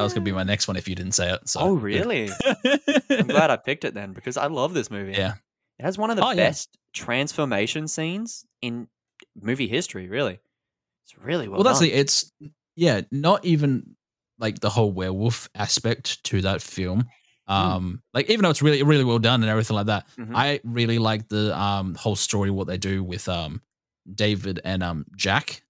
That 0.02 0.06
was 0.06 0.14
gonna 0.14 0.24
be 0.26 0.32
my 0.32 0.43
next 0.43 0.68
one 0.68 0.78
if 0.78 0.88
you 0.88 0.95
didn't 0.95 1.14
say 1.14 1.32
it. 1.32 1.47
So 1.47 1.60
oh, 1.62 1.74
really? 1.74 2.30
I'm 3.10 3.28
glad 3.28 3.49
I 3.52 3.58
picked 3.58 3.86
it 3.86 3.93
then 3.93 4.14
because 4.14 4.38
I 4.38 4.47
love 4.47 4.74
this 4.74 4.89
movie. 4.91 5.14
Yeah. 5.14 5.36
It 5.80 5.84
has 5.84 5.97
one 5.97 6.10
of 6.12 6.18
the 6.18 6.24
Oh, 6.26 6.30
yeah. 6.32 6.36
best 6.36 6.78
transformation 6.93 7.88
scenes 7.88 8.45
in 8.62 8.88
movie 9.39 9.68
history, 9.68 10.08
really. 10.08 10.39
It's 11.06 11.18
really 11.18 11.47
well, 11.47 11.58
well, 11.58 11.64
that's 11.64 11.80
the 11.80 11.91
it's 11.91 12.32
yeah, 12.76 13.02
not 13.12 13.43
even 13.45 13.95
like 14.39 14.60
the 14.60 14.70
whole 14.70 14.91
werewolf 14.91 15.49
aspect 15.56 16.24
to 16.26 16.41
that 16.41 16.62
film. 16.62 17.06
Um, 17.47 18.02
like 18.14 18.30
even 18.30 18.43
though 18.43 18.49
it's 18.49 18.62
really 18.62 18.82
really 18.84 19.04
well 19.04 19.20
done 19.20 19.41
and 19.41 19.49
everything 19.49 19.76
like 19.76 19.88
that, 19.88 20.06
Mhm. 20.18 20.32
I 20.36 20.62
really 20.64 20.99
like 20.99 21.28
the 21.28 21.58
um 21.60 21.95
whole 21.95 22.16
story 22.16 22.49
what 22.49 22.68
they 22.68 22.78
do 22.78 23.04
with 23.04 23.28
um 23.28 23.62
David 24.14 24.62
and 24.64 24.82
um 24.84 25.06
Jack 25.16 25.62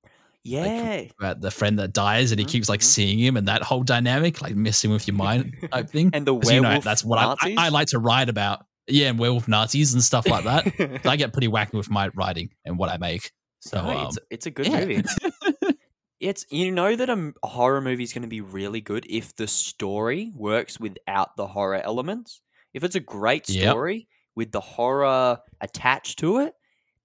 yeah. 0.44 1.10
about 1.20 1.42
the 1.42 1.52
friend 1.52 1.80
that 1.80 1.94
dies 1.94 2.32
and 2.32 2.40
he 2.40 2.46
Mhm, 2.46 2.48
keeps 2.48 2.70
like 2.70 2.82
mhm. 2.82 2.84
seeing 2.84 3.20
him 3.20 3.38
and 3.38 3.48
that 3.48 3.62
whole 3.64 3.84
dynamic 3.84 4.42
like 4.42 4.56
messing 4.56 4.92
with 4.92 5.08
your 5.08 5.16
mind 5.16 5.54
type 5.72 5.90
thing. 5.90 6.14
and 6.14 6.26
the 6.28 6.34
'Cause, 6.40 6.52
you 6.52 6.62
know, 6.62 6.70
werewolf 6.70 6.84
that's 6.84 7.04
what 7.06 7.20
I, 7.20 7.30
I, 7.40 7.50
I 7.58 7.70
like 7.70 7.88
to 7.90 8.00
write 8.00 8.30
about. 8.30 8.66
Yeah, 8.88 9.10
and 9.10 9.20
werewolf 9.20 9.48
Nazis 9.48 9.94
and 9.94 10.04
stuff 10.04 10.30
like 10.30 10.44
that. 10.46 10.66
So 11.04 11.10
I 11.12 11.16
get 11.16 11.34
pretty 11.34 11.48
wacky 11.48 11.74
with 11.74 11.90
my 11.90 12.10
writing 12.16 12.50
and 12.66 12.78
what 12.78 12.90
I 12.90 12.98
make. 12.98 13.32
So 13.60 13.80
No, 13.80 13.92
um, 13.92 13.92
it's 13.92 14.20
it's 14.30 14.46
a 14.46 14.52
good 14.52 14.68
yeah. 14.68 14.80
movie. 14.80 15.04
It's 16.20 16.46
you 16.52 16.72
know 16.72 16.96
that 16.96 17.10
a 17.10 17.34
horror 17.44 17.82
movie 17.82 18.04
is 18.04 18.14
going 18.14 18.22
to 18.22 18.28
be 18.28 18.42
really 18.42 18.80
good 18.82 19.06
if 19.10 19.36
the 19.36 19.48
story 19.48 20.32
works 20.36 20.80
without 20.80 21.36
the 21.36 21.48
horror 21.48 21.82
elements. 21.82 22.42
If 22.74 22.84
it's 22.84 22.96
a 22.96 23.00
great 23.00 23.48
Yep. 23.48 23.64
story 23.66 24.08
with 24.36 24.52
the 24.52 24.62
horror 24.62 25.40
attached 25.62 26.20
to 26.20 26.38
it, 26.40 26.54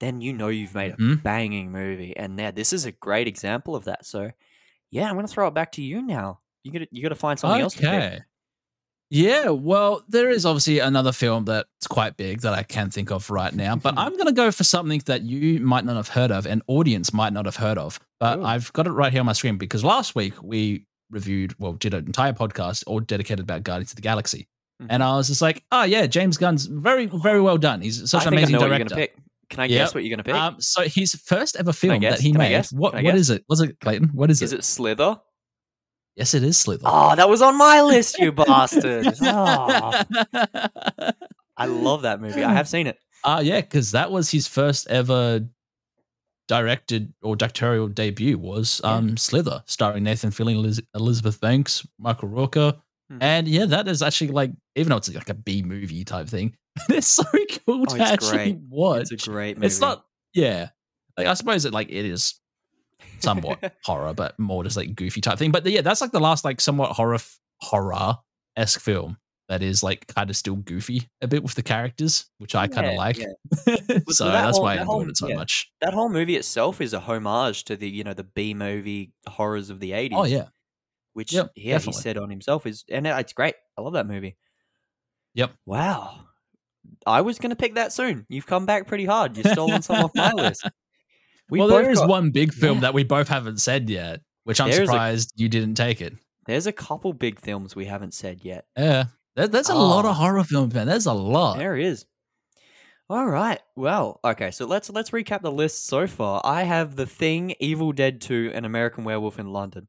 then 0.00 0.20
you 0.20 0.32
know 0.32 0.48
you've 0.48 0.74
made 0.74 0.92
a 0.92 0.96
Mhm. 0.96 1.22
banging 1.22 1.72
movie. 1.72 2.16
And 2.16 2.36
now 2.36 2.50
this 2.50 2.72
is 2.72 2.84
a 2.84 2.92
great 2.92 3.26
example 3.28 3.74
of 3.74 3.84
that. 3.84 4.04
So, 4.06 4.30
yeah, 4.90 5.08
I'm 5.08 5.14
going 5.14 5.26
to 5.26 5.32
throw 5.32 5.48
it 5.48 5.54
back 5.54 5.72
to 5.72 5.82
you 5.82 6.02
now. 6.02 6.40
You 6.64 6.72
got 6.72 6.82
you 6.90 7.02
got 7.02 7.10
to 7.10 7.14
find 7.14 7.38
something 7.38 7.60
else. 7.62 7.74
To. 7.74 7.86
Okay. 7.86 8.20
Yeah, 9.08 9.50
well, 9.50 10.02
there 10.08 10.30
is 10.30 10.44
obviously 10.44 10.80
another 10.80 11.12
film 11.12 11.44
that's 11.44 11.86
quite 11.86 12.16
big 12.16 12.40
that 12.40 12.54
I 12.54 12.64
can 12.64 12.90
think 12.90 13.12
of 13.12 13.30
right 13.30 13.54
now, 13.54 13.76
but 13.76 13.94
I'm 13.96 14.12
going 14.14 14.26
to 14.26 14.32
go 14.32 14.50
for 14.50 14.64
something 14.64 15.00
that 15.06 15.22
you 15.22 15.60
might 15.60 15.84
not 15.84 15.94
have 15.94 16.08
heard 16.08 16.32
of 16.32 16.44
and 16.44 16.60
audience 16.66 17.12
might 17.12 17.32
not 17.32 17.44
have 17.44 17.54
heard 17.54 17.78
of. 17.78 18.00
But 18.18 18.40
Ooh. 18.40 18.44
I've 18.44 18.72
got 18.72 18.88
it 18.88 18.90
right 18.90 19.12
here 19.12 19.20
on 19.20 19.26
my 19.26 19.32
screen 19.32 19.58
because 19.58 19.84
last 19.84 20.16
week 20.16 20.34
we 20.42 20.86
reviewed, 21.10 21.54
well, 21.60 21.74
did 21.74 21.94
an 21.94 22.04
entire 22.06 22.32
podcast 22.32 22.82
all 22.88 22.98
dedicated 22.98 23.44
about 23.44 23.62
Guardians 23.62 23.92
of 23.92 23.96
the 23.96 24.02
Galaxy. 24.02 24.48
And 24.90 25.02
Mhm. 25.02 25.06
I 25.06 25.16
was 25.16 25.28
just 25.28 25.40
like, 25.40 25.62
oh, 25.70 25.84
yeah, 25.84 26.06
James 26.06 26.36
Gunn's 26.36 26.66
very, 26.66 27.06
very 27.06 27.40
well 27.40 27.58
done. 27.58 27.80
He's 27.82 28.10
such 28.10 28.24
I 28.24 28.26
an 28.26 28.32
amazing 28.34 28.58
director. 28.58 29.06
You're 29.50 29.58
going 29.58 29.58
to 29.58 29.58
pick. 29.58 29.58
Can 29.58 29.60
I 29.60 29.64
Yep. 29.66 29.78
guess 29.86 29.94
what 29.94 30.04
you're 30.04 30.10
going 30.16 30.18
to 30.18 30.24
pick? 30.24 30.34
Um, 30.34 30.60
so 30.60 30.82
his 30.82 31.14
first 31.14 31.56
ever 31.56 31.72
film 31.72 32.00
that 32.02 32.20
he 32.20 32.32
Can 32.32 32.38
made. 32.38 32.66
What 32.72 32.94
what 32.94 33.14
is 33.14 33.30
it? 33.30 33.44
Was 33.48 33.60
it 33.60 33.78
Clayton? 33.80 34.08
What 34.12 34.30
is, 34.30 34.42
is 34.42 34.52
it? 34.52 34.60
it 34.60 34.64
Slither? 34.64 35.20
Yes, 36.16 36.32
it 36.34 36.42
is 36.42 36.56
Slither. 36.58 36.84
Oh, 36.86 37.14
that 37.14 37.28
was 37.28 37.42
on 37.42 37.58
my 37.58 37.82
list, 37.82 38.18
you 38.18 38.32
bastard. 38.32 39.06
Oh, 39.22 40.02
I 41.56 41.66
love 41.66 42.02
that 42.02 42.20
movie. 42.20 42.42
I 42.42 42.52
have 42.54 42.68
seen 42.68 42.86
it. 42.86 42.98
Uh 43.24 43.40
yeah, 43.44 43.60
because 43.60 43.90
that 43.92 44.10
was 44.10 44.30
his 44.30 44.46
first 44.46 44.86
ever 44.88 45.40
directed 46.48 47.12
or 47.22 47.34
directorial 47.36 47.88
debut 47.88 48.38
was 48.38 48.80
Yeah. 48.84 48.94
um 48.94 49.16
Slither, 49.16 49.62
starring 49.66 50.04
Nathan 50.04 50.30
Fillion, 50.30 50.56
Eliz- 50.56 50.80
Elizabeth 50.94 51.40
Banks, 51.40 51.86
Michael 51.98 52.28
Rooker. 52.28 52.74
Mhm. 53.12 53.18
And 53.20 53.48
yeah, 53.48 53.66
that 53.66 53.88
is 53.88 54.02
actually 54.02 54.28
like 54.30 54.50
even 54.74 54.90
though 54.90 54.96
it's 54.96 55.12
like 55.12 55.28
a 55.28 55.34
B 55.34 55.62
movie 55.62 56.04
type 56.04 56.28
thing, 56.28 56.56
it's 56.90 57.06
so 57.06 57.24
cool 57.66 57.84
Oh, 57.88 57.96
to 57.96 58.02
actually 58.02 58.36
great. 58.52 58.58
watch. 58.68 59.08
It's 59.10 59.26
a 59.26 59.30
great 59.30 59.56
movie. 59.56 59.66
It's 59.66 59.80
not 59.80 60.04
yeah. 60.34 60.68
Like 61.16 61.26
I 61.26 61.34
suppose 61.34 61.64
it 61.64 61.72
like 61.72 61.88
it 61.88 62.04
is 62.04 62.34
somewhat 63.20 63.72
horror, 63.84 64.12
but 64.14 64.38
more 64.38 64.62
just 64.64 64.76
like 64.76 64.94
goofy 64.94 65.20
type 65.20 65.38
thing. 65.38 65.50
But 65.52 65.64
yeah, 65.66 65.80
that's 65.80 66.00
like 66.00 66.12
the 66.12 66.20
last 66.20 66.44
like 66.44 66.60
somewhat 66.60 66.92
horror 66.92 67.18
horror 67.60 68.16
esque 68.56 68.80
film 68.80 69.16
that 69.48 69.62
is 69.62 69.82
like 69.82 70.06
kind 70.08 70.28
of 70.28 70.36
still 70.36 70.56
goofy 70.56 71.08
a 71.22 71.28
bit 71.28 71.42
with 71.42 71.54
the 71.54 71.62
characters, 71.62 72.26
which 72.38 72.54
I 72.54 72.66
kind 72.66 72.86
of 72.86 72.92
Yeah, 72.94 72.98
like. 72.98 73.16
yeah. 73.18 73.26
so 74.08 74.24
that 74.26 74.32
that's 74.44 74.56
whole- 74.56 74.64
why 74.64 74.72
I 74.72 74.80
enjoyed 74.80 74.86
whole- 74.86 75.08
it 75.08 75.16
so 75.16 75.28
yeah. 75.28 75.36
much. 75.36 75.70
that 75.80 75.94
whole 75.94 76.08
movie 76.08 76.36
itself 76.36 76.80
is 76.80 76.92
a 76.92 77.00
homage 77.00 77.64
to 77.64 77.76
the 77.76 77.88
you 77.88 78.02
know 78.04 78.12
the 78.14 78.24
B 78.24 78.54
movie 78.54 79.12
horrors 79.28 79.70
of 79.70 79.78
the 79.80 79.92
80s. 79.92 80.10
Oh 80.12 80.24
yeah, 80.24 80.46
which 81.14 81.32
yeah, 81.32 81.44
he 81.54 81.78
said 81.92 82.18
on 82.18 82.28
himself 82.28 82.66
is 82.66 82.84
and 82.90 83.06
it's 83.06 83.32
great. 83.32 83.54
I 83.78 83.82
love 83.82 83.92
that 83.94 84.06
movie. 84.06 84.36
Yep. 85.34 85.52
Wow. 85.64 86.24
I 87.06 87.20
was 87.20 87.38
gonna 87.38 87.56
pick 87.56 87.74
that 87.74 87.92
soon. 87.92 88.26
You've 88.28 88.46
come 88.46 88.66
back 88.66 88.86
pretty 88.86 89.04
hard. 89.04 89.36
You've 89.36 89.46
stolen 89.52 89.82
some 89.82 90.04
off 90.04 90.12
my 90.14 90.32
list. 90.32 90.68
We 91.48 91.60
well, 91.60 91.68
there 91.68 91.88
is 91.88 92.00
got- 92.00 92.08
one 92.08 92.30
big 92.32 92.52
film 92.52 92.78
Yeah. 92.78 92.80
that 92.80 92.94
we 92.94 93.04
both 93.04 93.28
haven't 93.28 93.60
said 93.60 93.88
yet, 93.88 94.20
which 94.42 94.60
I'm 94.60 94.68
There 94.68 94.82
is 94.82 94.88
a- 94.88 94.92
surprised 94.92 95.32
you 95.36 95.48
didn't 95.48 95.76
take 95.76 96.00
it. 96.00 96.12
There's 96.46 96.66
a 96.66 96.72
couple 96.72 97.12
big 97.12 97.40
films 97.40 97.76
we 97.76 97.84
haven't 97.84 98.14
said 98.14 98.44
yet. 98.44 98.64
Yeah, 98.76 99.04
there, 99.36 99.46
there's 99.46 99.68
a 99.70 99.74
ah. 99.74 99.76
lot 99.80 100.04
Oh. 100.04 100.08
of 100.10 100.16
horror 100.16 100.42
films, 100.42 100.74
man. 100.74 100.88
There's 100.88 101.06
a 101.06 101.12
lot. 101.12 101.58
There 101.58 101.76
is. 101.76 102.04
All 103.08 103.26
right. 103.28 103.60
Well, 103.76 104.18
okay. 104.24 104.50
So 104.50 104.66
let's 104.66 104.90
let's 104.90 105.10
recap 105.10 105.42
the 105.42 105.52
list 105.52 105.86
so 105.86 106.08
far. 106.08 106.40
I 106.44 106.64
have 106.64 106.96
The 106.96 107.06
Thing, 107.06 107.54
Evil 107.60 107.92
Dead 107.92 108.20
2, 108.20 108.50
and 108.52 108.66
American 108.66 109.04
Werewolf 109.04 109.38
in 109.38 109.52
London. 109.52 109.86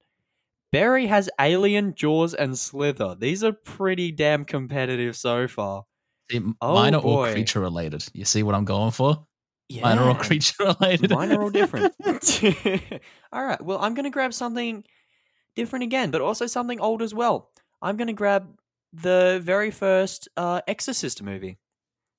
Berry 0.71 1.07
has 1.07 1.27
Alien, 1.41 1.95
Jaws, 1.95 2.35
and 2.35 2.55
Slither. 2.59 3.15
These 3.15 3.43
are 3.43 3.51
pretty 3.53 4.11
damn 4.11 4.45
competitive 4.45 5.15
so 5.15 5.47
far. 5.47 5.85
See, 6.31 6.41
Oh, 6.61 6.73
mine 6.73 6.93
are 6.95 7.01
all 7.01 7.25
creature 7.31 7.59
related. 7.61 8.05
You 8.13 8.25
see 8.25 8.43
what 8.43 8.55
I'm 8.55 8.65
going 8.65 8.91
for? 8.91 9.25
Yeah. 9.69 9.83
Mine 9.83 9.97
are 9.99 10.09
all 10.09 10.15
creature 10.27 10.63
related. 10.63 11.09
Mine 11.11 11.31
are 11.31 11.41
all 11.41 11.49
different. 11.49 11.93
all 13.31 13.43
right. 13.45 13.61
Well, 13.61 13.79
I'm 13.79 13.93
going 13.93 14.03
to 14.05 14.09
grab 14.09 14.33
something 14.33 14.83
different 15.55 15.83
again, 15.83 16.11
but 16.11 16.21
also 16.21 16.45
something 16.47 16.79
old 16.79 17.01
as 17.01 17.13
well. 17.13 17.49
I'm 17.81 17.97
going 17.97 18.07
to 18.07 18.13
grab 18.13 18.47
the 18.93 19.39
very 19.43 19.71
first 19.71 20.27
uh, 20.37 20.61
Exorcist 20.67 21.21
movie. 21.21 21.57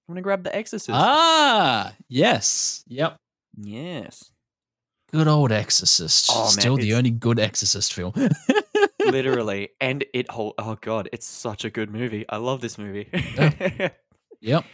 I'm 0.08 0.14
going 0.14 0.16
to 0.16 0.22
grab 0.22 0.42
The 0.44 0.54
Exorcist. 0.54 0.90
ah, 0.92 1.92
yes, 2.08 2.82
yep. 2.88 3.16
Yes. 3.56 4.30
Good 5.12 5.28
old 5.28 5.52
Exorcist. 5.52 6.30
Oh, 6.32 6.44
man, 6.44 6.50
Still 6.50 6.76
the 6.76 6.82
it's- 6.88 6.98
only 6.98 7.10
good 7.10 7.38
Exorcist 7.40 7.92
film. 7.94 8.12
Literally 9.10 9.70
and 9.80 10.04
it 10.14 10.30
whole 10.30 10.54
oh 10.58 10.76
god 10.80 11.08
it's 11.12 11.26
such 11.26 11.64
a 11.64 11.70
good 11.70 11.90
movie 11.90 12.24
i 12.28 12.36
love 12.36 12.60
this 12.60 12.78
movie 12.78 13.08
yep. 14.40 14.64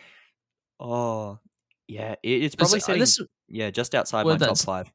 oh 0.80 1.38
yeah 1.88 2.12
it, 2.22 2.42
it's 2.44 2.54
probably 2.54 2.76
This- 2.78 2.82
uh, 2.84 2.86
sitting 2.86 3.00
this- 3.00 3.20
yeah 3.48 3.70
just 3.70 3.94
outside 3.94 4.24
well, 4.26 4.38
my 4.38 4.46
top 4.46 4.58
five 4.58 4.92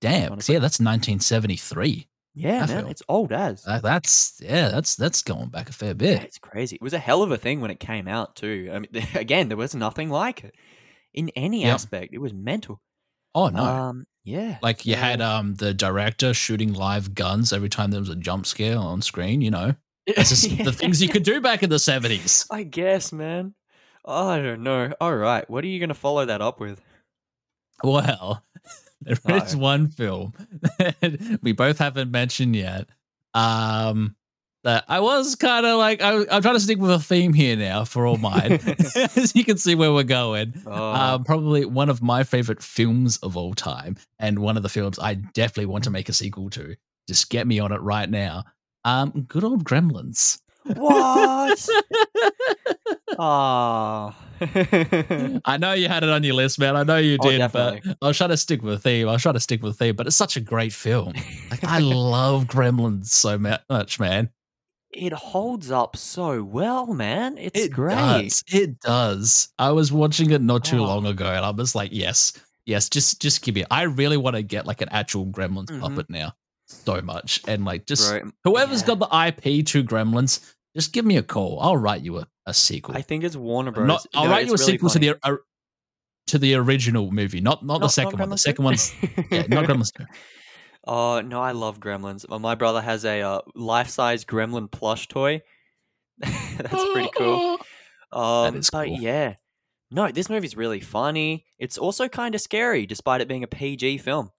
Damn, 0.00 0.32
honestly. 0.32 0.54
Yeah, 0.54 0.58
that's 0.58 0.80
1973. 0.80 2.08
yeah 2.34 2.64
I 2.64 2.66
man 2.66 2.68
feel- 2.82 2.88
it's 2.90 3.02
old 3.08 3.32
as 3.32 3.64
Uh, 3.66 3.78
that's 3.80 4.40
yeah, 4.42 4.68
that's 4.68 4.96
that's 4.96 5.22
going 5.22 5.48
back 5.50 5.68
a 5.68 5.72
fair 5.72 5.88
yeah, 5.90 5.94
bit. 5.94 6.22
it's 6.24 6.38
crazy 6.38 6.76
it 6.76 6.82
was 6.82 6.92
a 6.94 6.98
hell 6.98 7.22
of 7.22 7.30
a 7.30 7.36
thing 7.36 7.60
when 7.60 7.70
it 7.70 7.78
came 7.78 8.08
out 8.08 8.34
too 8.36 8.70
i 8.72 8.78
mean 8.78 8.88
again 9.14 9.48
there 9.48 9.56
was 9.56 9.74
nothing 9.74 10.08
like 10.10 10.44
it 10.44 10.54
in 11.14 11.28
any 11.36 11.62
Yep. 11.62 11.74
aspect 11.74 12.14
it 12.14 12.18
was 12.18 12.32
mental 12.32 12.80
Oh 13.34 13.48
no. 13.48 13.62
um 13.62 14.06
yeah 14.24 14.58
like 14.62 14.84
you 14.86 14.94
so- 14.94 15.00
had 15.00 15.20
um 15.20 15.54
the 15.54 15.72
director 15.74 16.32
shooting 16.34 16.72
live 16.74 17.14
guns 17.14 17.52
every 17.52 17.68
time 17.68 17.90
there 17.90 18.00
was 18.00 18.08
a 18.08 18.16
jump 18.16 18.46
scare 18.46 18.78
on 18.78 19.02
screen, 19.02 19.40
you 19.40 19.50
know. 19.50 19.74
That's 20.16 20.30
just 20.30 20.50
Yeah. 20.50 20.64
the 20.64 20.72
things 20.72 21.00
you 21.02 21.08
could 21.08 21.22
do 21.22 21.40
back 21.40 21.62
in 21.62 21.70
the 21.70 21.76
70s. 21.76 22.46
i 22.50 22.62
guess 22.64 23.12
man 23.12 23.54
i 24.04 24.38
don't 24.38 24.62
know 24.62 24.92
all 25.00 25.14
right 25.16 25.48
what 25.48 25.62
are 25.64 25.68
you 25.68 25.78
gonna 25.80 25.94
follow 25.94 26.24
that 26.26 26.40
up 26.42 26.58
with 26.60 26.80
Well, 27.84 28.42
there 29.00 29.16
is 29.44 29.56
one 29.56 29.88
film 29.88 30.32
that 30.78 31.38
we 31.42 31.52
both 31.52 31.78
haven't 31.78 32.10
mentioned 32.10 32.54
yet. 32.54 32.88
Um, 33.34 34.14
that 34.64 34.84
I 34.88 35.00
was 35.00 35.34
kind 35.34 35.66
of 35.66 35.78
like 35.78 36.00
I, 36.02 36.24
I'm 36.30 36.42
trying 36.42 36.54
to 36.54 36.60
stick 36.60 36.78
with 36.78 36.90
a 36.90 36.98
theme 36.98 37.32
here 37.32 37.56
now 37.56 37.84
for 37.84 38.06
all 38.06 38.16
mine, 38.16 38.52
as 38.52 39.32
you 39.36 39.44
can 39.44 39.58
see 39.58 39.74
where 39.74 39.92
we're 39.92 40.02
going. 40.04 40.54
oh, 40.66 40.92
Um, 40.92 41.24
probably 41.24 41.64
one 41.64 41.88
of 41.88 42.02
my 42.02 42.22
favorite 42.24 42.62
films 42.62 43.16
of 43.18 43.36
all 43.36 43.54
time, 43.54 43.96
and 44.18 44.38
one 44.38 44.56
of 44.56 44.62
the 44.62 44.68
films 44.68 44.98
I 44.98 45.14
definitely 45.14 45.66
want 45.66 45.84
to 45.84 45.90
make 45.90 46.08
a 46.08 46.12
sequel 46.12 46.50
to. 46.50 46.76
Just 47.08 47.30
get 47.30 47.46
me 47.46 47.58
on 47.58 47.72
it 47.72 47.80
right 47.80 48.08
now. 48.08 48.44
Um, 48.84 49.26
good 49.28 49.42
old 49.44 49.64
Gremlins. 49.64 50.40
what 50.64 51.68
Ah. 53.18 54.16
I 55.44 55.56
know 55.58 55.72
you 55.72 55.88
had 55.88 56.02
it 56.02 56.08
on 56.08 56.22
your 56.24 56.34
list, 56.34 56.58
man. 56.58 56.76
I 56.76 56.82
know 56.82 56.96
you 56.96 57.16
Oh, 57.20 57.30
did, 57.30 57.38
definitely. 57.38 57.80
but 57.84 57.96
I 58.02 58.08
was 58.08 58.16
trying 58.16 58.30
to 58.30 58.36
stick 58.36 58.62
with 58.62 58.74
the 58.74 58.78
theme. 58.80 59.08
I 59.08 59.12
was 59.12 59.22
trying 59.22 59.34
to 59.34 59.40
stick 59.40 59.62
with 59.62 59.76
the 59.78 59.84
theme, 59.84 59.96
but 59.96 60.06
it's 60.06 60.16
such 60.16 60.36
a 60.36 60.40
great 60.40 60.72
film. 60.72 61.12
Like 61.50 61.64
I 61.64 61.78
love 61.78 62.44
Gremlins 62.46 63.06
so 63.06 63.38
much, 63.38 64.00
man. 64.00 64.30
It 64.92 65.12
holds 65.12 65.70
up 65.70 65.96
so 65.96 66.42
well, 66.42 66.92
man. 66.94 67.38
It's 67.38 67.58
it 67.58 67.72
great. 67.72 67.94
does. 67.94 68.44
It 68.52 68.80
does. 68.80 69.48
I 69.58 69.70
was 69.70 69.90
watching 69.92 70.30
it 70.30 70.42
not 70.42 70.64
too 70.64 70.78
Oh. 70.80 70.84
long 70.84 71.06
ago, 71.06 71.26
and 71.26 71.44
I 71.44 71.50
was 71.50 71.74
like, 71.74 71.90
yes, 71.92 72.32
yes, 72.66 72.88
just 72.88 73.20
just 73.20 73.42
give 73.42 73.54
me. 73.54 73.64
I 73.70 73.82
really 73.82 74.16
want 74.16 74.36
to 74.36 74.42
get 74.42 74.66
like 74.66 74.80
an 74.82 74.88
actual 74.90 75.26
Gremlins 75.26 75.66
Mhm. 75.66 75.80
puppet 75.80 76.10
now, 76.10 76.32
so 76.66 77.00
much, 77.02 77.40
and 77.48 77.64
like 77.64 77.86
just 77.86 78.10
Bro, 78.10 78.30
whoever's 78.44 78.82
yeah. 78.82 78.94
got 78.94 78.98
the 78.98 79.08
IP 79.10 79.62
to 79.66 79.82
Gremlins, 79.84 80.52
just 80.76 80.92
give 80.92 81.04
me 81.04 81.16
a 81.16 81.22
call. 81.22 81.58
I'll 81.60 81.76
write 81.76 82.02
you 82.02 82.18
a, 82.18 82.26
a 82.46 82.54
sequel. 82.54 82.96
I 82.96 83.02
think 83.02 83.24
it's 83.24 83.36
Warner 83.36 83.72
Bros. 83.72 83.86
Not, 83.88 84.06
I'll 84.14 84.24
No, 84.24 84.30
write 84.30 84.46
you 84.46 84.52
a 84.52 84.56
really 84.56 84.64
sequel 84.72 84.88
funny. 84.90 85.06
to 85.08 85.14
the 85.22 85.28
uh, 85.28 85.36
to 86.28 86.38
the 86.38 86.54
original 86.54 87.10
movie, 87.10 87.40
not 87.40 87.64
not, 87.64 87.80
the 87.80 87.88
second 87.88 88.18
one. 88.18 88.28
The 88.28 88.38
second 88.38 88.64
one's 88.64 88.92
yeah, 89.30 89.46
not 89.48 89.64
Gremlins. 89.68 89.90
Oh 90.84 91.20
no, 91.20 91.40
I 91.40 91.52
love 91.52 91.78
Gremlins. 91.80 92.26
My 92.40 92.54
brother 92.54 92.80
has 92.80 93.04
a 93.04 93.20
uh, 93.20 93.40
life-size 93.54 94.24
Gremlin 94.24 94.70
plush 94.70 95.08
toy. 95.08 95.42
That's 96.18 96.92
pretty 96.92 97.10
cool. 97.16 97.58
Um, 98.12 98.56
is 98.56 98.68
but 98.68 98.90
yeah, 98.90 99.36
no, 99.90 100.12
this 100.12 100.28
movie's 100.28 100.54
really 100.54 100.80
funny. 100.80 101.46
It's 101.58 101.78
also 101.78 102.08
kind 102.08 102.34
of 102.34 102.42
scary, 102.42 102.84
despite 102.84 103.22
it 103.22 103.26
being 103.28 103.42
a 103.42 103.46
PG 103.46 103.96
film. 103.98 104.30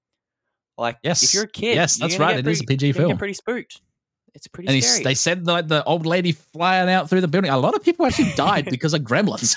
Like, 0.77 0.97
yes. 1.01 1.23
if 1.23 1.33
you're 1.33 1.45
a 1.45 1.47
kid, 1.47 1.73
Yes, 1.73 1.97
you're 1.99 2.07
that's 2.07 2.19
right, 2.19 2.37
it 2.37 2.45
is 2.45 2.61
a 2.61 2.65
pretty- 2.65 2.77
PG 2.77 2.91
film. 2.99 3.07
Get 3.09 3.17
pretty 3.17 3.33
spooked. 3.33 3.81
It's 4.35 4.45
pretty 4.47 4.71
And 4.71 4.83
scary. 4.83 5.03
they 5.05 5.15
said 5.15 5.47
like 5.47 5.67
the 5.69 5.83
old 5.85 6.05
lady 6.05 6.33
flying 6.33 6.87
out 6.87 7.09
through 7.09 7.21
the 7.21 7.27
building. 7.27 7.49
A 7.49 7.57
lot 7.57 7.73
of 7.73 7.83
people 7.83 8.05
actually 8.05 8.31
died 8.35 8.65
because 8.69 8.93
of 8.93 9.01
gremlins. 9.01 9.55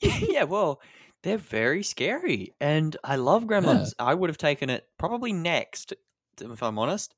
yeah, 0.00 0.44
well, 0.44 0.80
they're 1.24 1.38
very 1.38 1.82
scary, 1.82 2.54
and 2.60 2.96
I 3.02 3.16
love 3.16 3.44
Gremlins. 3.44 3.92
I 3.98 4.14
would 4.14 4.30
have 4.30 4.38
taken 4.38 4.70
it 4.70 4.86
probably 4.98 5.32
next, 5.32 5.92
if 6.40 6.62
I'm 6.62 6.78
honest. 6.78 7.14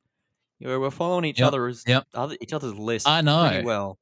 You 0.59 0.69
know, 0.69 0.81
we're 0.81 0.91
following 0.91 1.27
each 1.27 1.39
Yep, 1.41 1.49
other's 1.49 1.85
yep. 1.87 2.07
other 2.15 2.37
each 2.41 2.55
other's 2.55 2.75
list. 2.75 3.07
I 3.07 3.21
know. 3.21 3.47
pretty 3.51 3.65
well. 3.67 3.99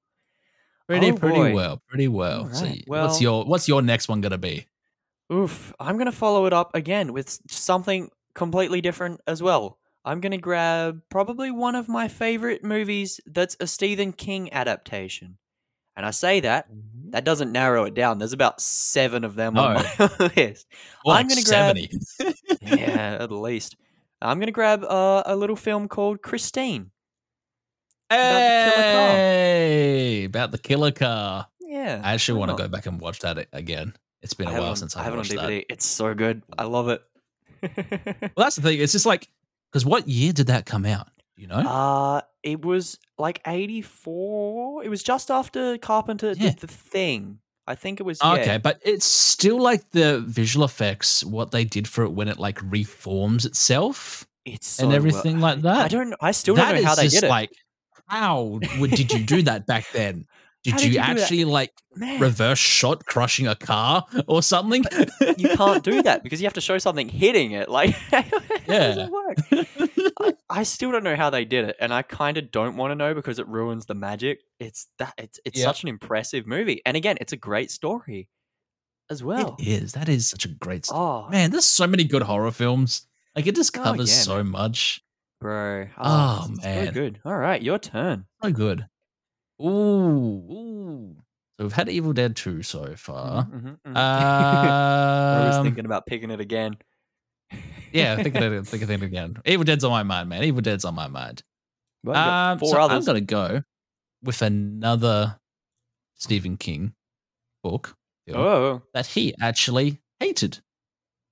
pretty, 0.87 1.11
Oh, 1.11 1.17
pretty 1.17 1.37
boy. 1.39 1.55
well, 1.55 1.83
pretty 1.89 2.07
well. 2.09 2.49
So, 2.53 2.65
Alright, 2.67 2.85
what's 2.87 3.21
your 3.21 3.45
what's 3.45 3.67
your 3.67 3.83
next 3.83 4.09
one 4.09 4.21
gonna 4.21 4.39
be? 4.39 4.67
Oof, 5.33 5.73
I'm 5.81 5.99
gonna 5.99 6.13
follow 6.13 6.47
it 6.47 6.53
up 6.53 6.75
again 6.77 7.13
with 7.13 7.41
something 7.51 8.11
completely 8.35 8.81
different 8.81 9.21
as 9.27 9.43
well. 9.43 9.79
I'm 10.05 10.21
gonna 10.21 10.39
grab 10.39 11.01
probably 11.09 11.51
one 11.51 11.75
of 11.75 11.89
my 11.89 12.07
favorite 12.09 12.63
movies 12.63 13.21
that's 13.27 13.57
a 13.59 13.67
Stephen 13.67 14.13
King 14.13 14.53
adaptation, 14.53 15.39
and 15.97 16.05
I 16.07 16.11
say 16.11 16.41
that 16.41 16.67
that 17.11 17.25
doesn't 17.25 17.53
narrow 17.53 17.85
it 17.85 17.95
down. 17.95 18.19
There's 18.19 18.33
about 18.33 18.61
seven 18.61 19.23
of 19.25 19.35
them 19.37 19.57
on 19.57 19.75
my 19.75 20.11
list. 20.37 20.67
Well, 21.05 21.17
I'm 21.17 21.27
like 21.27 21.29
gonna 21.29 21.43
grab- 21.43 21.77
70. 21.77 22.35
yeah, 22.63 23.19
at 23.21 23.31
least. 23.31 23.77
I'm 24.21 24.39
gonna 24.41 24.53
grab 24.53 24.83
uh, 24.85 25.23
a 25.27 25.37
little 25.37 25.57
film 25.57 25.87
called 25.89 26.23
Christine. 26.23 26.91
the 28.11 28.17
killer 28.17 28.93
car. 28.93 29.11
Hey, 29.15 30.25
about 30.25 30.51
the 30.53 30.59
killer 30.59 30.93
car. 30.93 31.47
Yeah, 31.61 32.01
I 32.03 32.15
actually 32.15 32.39
want 32.39 32.51
to 32.51 32.57
go 32.57 32.69
back 32.69 32.87
and 32.87 33.01
watch 33.01 33.21
that 33.21 33.47
again. 33.53 33.95
It's 34.23 34.35
been 34.35 34.49
I 34.49 34.57
a 34.57 34.61
while 34.61 34.71
on- 34.71 34.77
since 34.77 34.97
I 34.97 35.01
I 35.01 35.05
have 35.05 35.13
it 35.13 35.17
on 35.17 35.19
watched 35.19 35.31
that. 35.33 35.41
DVD. 35.51 35.65
It's 35.69 35.85
so 35.85 36.15
good. 36.15 36.43
I 36.59 36.65
love 36.65 36.89
it. 36.89 37.03
Well, 38.37 38.45
that's 38.45 38.57
the 38.57 38.63
thing. 38.63 38.79
It's 38.81 38.93
just 38.93 39.07
like 39.07 39.29
because 39.73 39.87
what 39.87 40.07
year 40.09 40.33
did 40.33 40.49
that 40.49 40.67
come 40.67 40.85
out? 40.85 41.09
You 41.37 41.47
know? 41.49 41.57
Uh 41.57 42.21
it 42.43 42.65
was 42.65 42.99
like 43.19 43.41
84. 43.47 44.85
It 44.85 44.89
was 44.89 45.03
just 45.03 45.31
after 45.31 45.79
Carpenter 45.79 46.29
Yeah. 46.37 46.51
did 46.51 46.59
the 46.61 46.67
thing. 46.67 47.39
I 47.67 47.75
think 47.75 47.99
it 47.99 48.03
was 48.03 48.21
Okay, 48.21 48.45
yeah. 48.47 48.59
but 48.59 48.79
it's 48.85 49.07
still 49.07 49.59
like 49.59 49.91
the 49.93 50.21
visual 50.21 50.65
effects, 50.67 51.25
what 51.25 51.51
they 51.51 51.65
did 51.65 51.89
for 51.89 52.05
it 52.05 52.11
when 52.13 52.29
it 52.29 52.39
like 52.39 52.61
reforms 52.63 53.47
itself 53.47 54.27
It's 54.45 54.67
so 54.69 54.83
and 54.83 54.89
well- 54.91 54.97
everything 54.97 55.41
like 55.41 55.63
that. 55.63 55.87
I 55.87 55.89
don't 55.89 56.15
I 56.21 56.33
still 56.33 56.55
That 56.57 56.73
don't 56.73 56.83
know 56.83 56.89
how 56.89 56.95
they 56.95 57.05
just 57.05 57.17
did 57.21 57.25
it. 57.25 57.31
like 57.31 57.51
how 58.07 58.61
would, 58.79 58.91
did 58.91 59.11
you 59.13 59.25
do 59.25 59.41
that 59.43 59.67
back 59.67 59.87
then? 59.93 60.27
Did 60.65 60.73
How 60.75 60.81
you, 60.81 60.93
you 60.93 60.99
actually 60.99 61.45
like 61.45 61.73
Man, 61.95 62.21
reverse 62.21 62.59
shot 62.59 63.05
crushing 63.07 63.47
a 63.47 63.55
car 63.55 64.05
or 64.27 64.43
something? 64.43 64.83
you 65.37 65.49
can't 65.51 65.85
do 65.85 66.03
that 66.03 66.23
because 66.25 66.41
you 66.41 66.47
have 66.47 66.55
to 66.55 66.61
show 66.61 66.79
something 66.79 67.09
hitting 67.09 67.53
it. 67.53 67.69
Like 67.69 67.91
how 68.11 68.23
does 68.23 68.97
Yeah. 68.97 69.07
it 69.07 69.11
work? 69.11 69.37
I, 70.21 70.35
I 70.49 70.63
still 70.63 70.91
don't 70.91 71.05
know 71.05 71.17
how 71.17 71.29
they 71.31 71.45
did 71.45 71.67
it, 71.69 71.77
and 71.81 71.93
I 71.93 72.03
kind 72.03 72.37
of 72.39 72.51
don't 72.51 72.77
want 72.77 72.93
to 72.93 72.95
know 72.95 73.15
because 73.15 73.39
it 73.39 73.47
ruins 73.47 73.87
the 73.87 73.95
magic. 73.95 74.41
It's 74.59 74.89
that 74.99 75.13
it's 75.19 75.39
it's 75.45 75.59
Yep. 75.59 75.65
such 75.67 75.83
an 75.83 75.89
impressive 75.91 76.47
movie, 76.47 76.81
and 76.87 76.97
again, 76.97 77.19
it's 77.21 77.33
a 77.33 77.37
great 77.37 77.71
story 77.71 78.29
as 79.11 79.23
well. 79.23 79.57
It 79.59 79.67
is. 79.67 79.93
That 79.93 80.09
is 80.09 80.29
such 80.29 80.45
a 80.47 80.49
great 80.49 80.87
story. 80.87 81.01
Oh 81.01 81.29
Man, 81.29 81.51
there's 81.51 81.67
so 81.67 81.87
many 81.87 82.05
good 82.05 82.23
horror 82.23 82.51
films. 82.53 83.07
Like 83.37 83.47
it 83.47 83.55
just 83.55 83.77
Oh, 83.77 83.83
covers 83.83 84.11
yeah, 84.11 84.23
so 84.23 84.43
much. 84.45 85.03
bro, 85.41 85.89
Oh, 85.99 86.47
oh 86.49 86.53
it's 86.55 86.65
man. 86.65 86.87
so 86.87 86.93
good. 86.93 87.21
All 87.25 87.37
right, 87.37 87.61
your 87.61 87.79
turn. 87.79 88.25
So 88.43 88.51
good. 88.53 88.87
Ooh, 89.61 89.67
ooh. 90.51 91.17
So 91.59 91.65
we've 91.65 91.73
had 91.73 91.89
Evil 91.89 92.13
Dead 92.13 92.35
2 92.37 92.63
so 92.63 92.97
far. 92.97 93.45
Mhm, 93.45 93.63
mhm, 93.63 93.79
mhm. 93.87 93.97
I 95.33 95.47
was 95.47 95.57
Um, 95.57 95.65
thinking 95.65 95.85
about 95.87 96.07
picking 96.07 96.31
it 96.31 96.41
again. 96.41 96.77
yeah, 97.93 98.17
I 98.19 98.23
think 98.23 98.35
of 98.35 98.53
it, 98.53 98.67
think 98.67 98.83
of 98.83 98.91
it 98.91 99.03
again. 99.03 99.37
Evil 99.45 99.65
Dead's 99.65 99.85
on 99.85 99.91
my 99.93 100.03
mind, 100.03 100.29
man. 100.29 100.43
Evil 100.45 100.63
Dead's 100.63 100.85
on 100.85 100.95
my 100.95 101.07
mind. 101.07 101.43
Well, 102.03 102.17
Um, 102.17 102.59
four 102.59 102.71
so 102.71 102.81
I'm 102.81 103.05
gonna 103.05 103.21
go 103.21 103.63
with 104.23 104.43
another 104.43 105.39
Stephen 106.15 106.57
King 106.57 106.95
book 107.63 107.97
Oh, 108.33 108.83
that 108.95 109.07
he 109.07 109.35
actually 109.41 110.01
hated. 110.21 110.61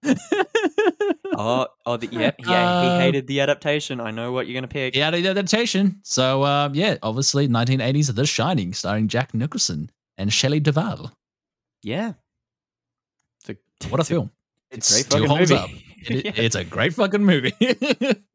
oh, 1.36 1.66
oh, 1.86 1.96
the, 1.96 2.09
yeah, 2.11 2.30
yeah. 2.38 2.78
Um, 2.80 2.84
he 2.84 3.05
hated 3.05 3.26
the 3.26 3.40
adaptation. 3.40 4.00
I 4.00 4.11
know 4.11 4.32
what 4.32 4.46
you're 4.46 4.55
gonna 4.55 4.68
pick. 4.68 4.94
He 4.94 5.00
had 5.00 5.14
the 5.14 5.26
adaptation. 5.28 6.00
So 6.05 6.44
um, 6.44 6.74
yeah, 6.74 6.96
obviously 7.03 7.48
1980s 7.48 8.14
The 8.14 8.26
Shining, 8.26 8.72
starring 8.74 9.09
Jack 9.09 9.34
Nicholson 9.34 9.90
and 10.18 10.32
Shelley 10.32 10.61
Duvall. 10.61 11.12
Yeah. 11.82 12.12
It's 13.40 13.50
a, 13.50 13.88
What 13.88 14.00
a 14.00 14.03
it's 14.03 14.09
film! 14.09 14.30
It 14.70 14.78
It 14.78 14.88
great 14.90 15.05
still 15.07 15.26
holds 15.26 15.50
movie. 15.50 15.62
up. 15.62 15.70
It- 15.70 16.24
Yeah. 16.24 16.32
It's 16.34 16.57
a 16.57 16.64
great 16.64 16.94
fucking 16.94 17.24
movie. 17.24 17.55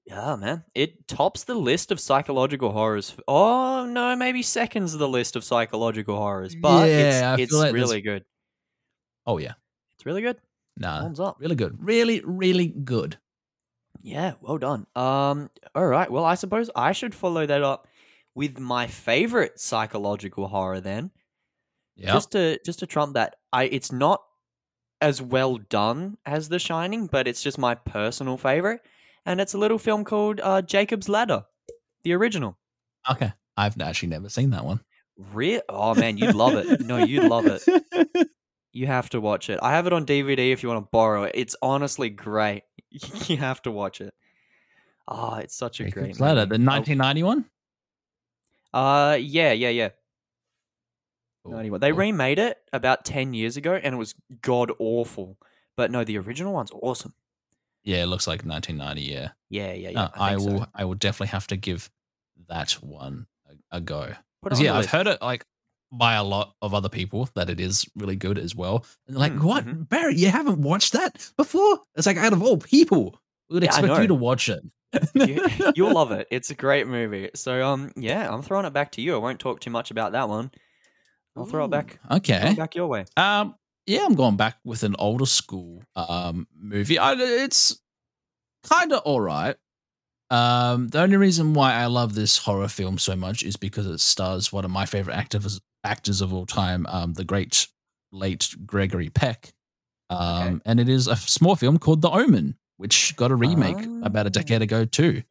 Yeah, 0.06 0.38
man. 0.38 0.64
It 0.74 1.06
tops 1.10 1.44
the 1.44 1.54
list 1.56 1.92
of 1.92 2.00
psychological 2.00 2.72
horrors. 2.72 3.14
Oh, 3.28 3.86
no, 3.86 4.16
maybe 4.16 4.42
seconds 4.42 4.98
the 4.98 5.08
list 5.10 5.36
of 5.36 5.44
psychological 5.44 6.16
horrors, 6.16 6.56
but 6.56 6.88
Yeah, 6.88 7.34
it's, 7.34 7.44
it's 7.44 7.52
like 7.54 7.74
really 7.74 8.00
good. 8.00 8.24
oh 9.26 9.38
yeah, 9.38 9.56
It's 9.98 10.06
really 10.06 10.22
good. 10.22 10.38
Nah, 10.78 11.02
Thumbs 11.02 11.20
up. 11.20 11.38
really 11.40 11.56
good, 11.56 11.78
really, 11.80 12.22
really 12.26 12.68
good. 12.68 13.18
Yeah, 14.02 14.34
well 14.42 14.58
done. 14.58 14.86
Um, 14.96 15.50
all 15.76 15.88
right. 15.88 16.10
Well, 16.10 16.24
I 16.24 16.36
suppose 16.36 16.70
I 16.76 16.92
should 16.94 17.14
follow 17.16 17.46
that 17.46 17.64
up 17.64 17.88
with 18.36 18.60
my 18.60 18.88
favorite 18.88 19.60
psychological 19.60 20.48
horror 20.48 20.80
then. 20.80 21.12
Yeah, 21.96 22.14
Just 22.14 22.32
to 22.34 22.60
just 22.64 22.80
to 22.80 22.86
trump 22.86 23.16
that. 23.16 23.36
I 23.52 23.64
it's 23.66 23.92
not 23.92 24.22
as 25.02 25.22
well 25.22 25.58
done 25.58 26.18
as 26.26 26.50
The 26.50 26.60
Shining, 26.60 27.08
but 27.08 27.28
it's 27.28 27.42
just 27.42 27.58
my 27.58 27.74
personal 27.76 28.38
favorite. 28.38 28.82
And 29.26 29.42
it's 29.42 29.54
a 29.54 29.58
little 29.58 29.80
film 29.80 30.04
called 30.06 30.40
uh, 30.44 30.62
Jacob's 30.62 31.10
Ladder, 31.10 31.44
the 32.04 32.14
original. 32.14 32.58
okay. 33.12 33.34
I've 33.58 33.82
actually 33.82 34.10
never 34.10 34.30
seen 34.30 34.52
that 34.52 34.64
one. 34.64 34.82
Re- 35.34 35.62
oh 35.68 35.96
man, 35.96 36.18
you'd 36.20 36.36
love 36.36 36.54
it. 36.54 36.80
No, 36.82 36.98
you'd 36.98 37.24
love 37.24 37.46
it. 37.48 38.28
You 38.78 38.88
have 38.88 39.10
to 39.10 39.20
watch 39.20 39.50
it. 39.50 39.60
I 39.62 39.72
have 39.72 39.88
it 39.88 39.94
on 39.94 40.06
DVD 40.06 40.52
if 40.52 40.62
you 40.62 40.70
want 40.70 40.86
to 40.86 40.90
borrow 40.92 41.24
it. 41.24 41.32
It's 41.36 41.56
honestly 41.62 42.10
great. 42.10 42.64
You 43.28 43.38
have 43.38 43.62
to 43.64 43.72
watch 43.72 44.00
it. 44.02 44.14
Oh, 45.08 45.36
it's 45.36 45.56
such 45.56 45.80
a 45.80 45.84
great 45.84 45.94
Jacob's 46.06 46.20
Ladder, 46.20 46.42
movie. 46.42 46.64
the 46.64 46.70
1991. 46.70 47.46
Oh, 48.74 48.80
uh, 48.80 49.14
yeah, 49.16 49.52
yeah, 49.52 49.70
yeah. 49.70 49.90
Cool, 51.44 51.54
91. 51.54 51.80
They 51.80 51.90
cool. 51.92 51.98
remade 52.00 52.40
it 52.40 52.58
about 52.74 53.06
10 53.06 53.34
years 53.34 53.58
ago 53.58 53.74
and 53.76 53.96
it 53.96 53.98
was 53.98 54.16
god 54.42 54.72
awful. 54.80 55.38
But 55.76 55.92
no, 55.92 56.04
the 56.04 56.18
original 56.18 56.54
one's 56.54 56.72
awesome. 56.74 57.14
Yeah, 57.84 58.04
it 58.04 58.08
looks 58.08 58.28
like 58.28 58.44
1990. 58.46 59.02
Yeah, 59.02 59.30
Yeah, 59.50 59.74
yeah, 59.74 59.90
yeah. 59.90 59.92
No, 59.94 60.10
I, 60.16 60.30
think 60.36 60.42
so. 60.42 60.54
will. 60.54 60.68
I 60.76 60.86
will 60.86 60.96
definitely 60.96 61.28
have 61.28 61.48
to 61.48 61.58
give 61.58 61.90
that 62.48 62.72
one 62.74 63.28
a, 63.72 63.78
a 63.78 63.82
go. 63.82 64.14
Put 64.42 64.52
it 64.52 64.56
'Cause, 64.56 64.60
on 64.60 64.66
yeah, 64.66 64.72
I've 64.74 64.78
list. 64.80 64.90
heard 64.90 65.08
it 65.08 65.22
like 65.22 65.46
by 65.92 66.16
a 66.16 66.24
lot 66.24 66.54
of 66.62 66.74
other 66.74 66.90
people 66.90 67.30
that 67.36 67.50
it 67.50 67.60
is 67.60 67.86
really 67.96 68.16
good 68.16 68.38
as 68.38 68.56
well. 68.56 68.86
And 69.08 69.16
they're 69.16 69.22
like, 69.22 69.34
Mm, 69.34 69.44
what, 69.44 69.66
mhm. 69.66 69.88
Berry? 69.90 70.16
You 70.16 70.30
haven't 70.30 70.60
watched 70.60 70.94
that 70.94 71.32
before? 71.38 71.80
It's 71.96 72.06
like 72.08 72.18
out 72.18 72.34
of 72.34 72.42
all 72.44 72.58
people, 72.58 73.20
we 73.50 73.56
would 73.56 73.64
Yeah, 73.64 73.70
expect 73.70 74.02
you 74.02 74.08
to 74.08 74.14
watch 74.16 74.50
it. 74.50 74.64
you, 75.14 75.42
you'll 75.76 75.94
love 75.94 76.12
it. 76.12 76.28
It's 76.32 76.50
a 76.50 76.56
great 76.56 76.88
movie. 76.88 77.30
So 77.36 77.66
um, 77.66 77.92
yeah, 77.96 78.30
I'm 78.34 78.42
throwing 78.42 78.66
it 78.66 78.74
back 78.74 78.92
to 78.94 79.02
you. 79.02 79.16
I 79.16 79.18
won't 79.20 79.40
talk 79.40 79.60
too 79.60 79.70
much 79.70 79.92
about 79.92 80.12
that 80.14 80.28
one. 80.30 80.52
I'll 81.36 81.46
throw 81.46 81.66
it 81.66 81.72
back. 81.72 82.00
Okay. 82.10 82.52
it 82.52 82.58
back 82.58 82.74
your 82.76 82.88
way. 82.88 83.06
Um, 83.16 83.56
yeah, 83.86 84.06
I'm 84.06 84.16
going 84.16 84.38
back 84.38 84.58
with 84.66 84.84
an 84.84 84.96
older 85.00 85.26
school 85.26 85.84
um 85.96 86.48
movie. 86.58 86.98
I, 87.00 87.14
it's 87.14 87.80
kind 88.64 88.92
of 88.92 89.02
all 89.04 89.22
right. 89.22 89.56
Um, 90.30 90.90
the 90.90 91.02
only 91.02 91.16
reason 91.18 91.54
why 91.54 91.74
I 91.74 91.86
love 91.86 92.14
this 92.16 92.38
horror 92.38 92.68
film 92.68 92.98
so 92.98 93.16
much 93.16 93.44
is 93.44 93.56
because 93.56 93.88
it 93.88 94.00
stars 94.00 94.52
one 94.52 94.66
of 94.66 94.72
my 94.72 94.86
favorite 94.86 95.16
actors 95.16 95.60
actors 95.84 96.20
of 96.22 96.34
all 96.34 96.46
time, 96.46 96.86
um, 96.90 97.14
the 97.14 97.24
great 97.24 97.68
late 98.12 98.54
Gregory 98.66 99.10
Peck. 99.10 99.54
Um, 100.10 100.62
and 100.66 100.80
it 100.80 100.90
is 100.90 101.08
a 101.08 101.16
small 101.16 101.56
film 101.56 101.78
called 101.80 102.02
The 102.02 102.10
Omen, 102.10 102.58
which 102.78 103.16
got 103.16 103.32
a 103.32 103.36
remake 103.36 103.78
about 104.04 104.26
a 104.26 104.30
Ah. 104.30 104.40
decade 104.42 104.62
ago 104.62 104.84
too. 104.86 105.24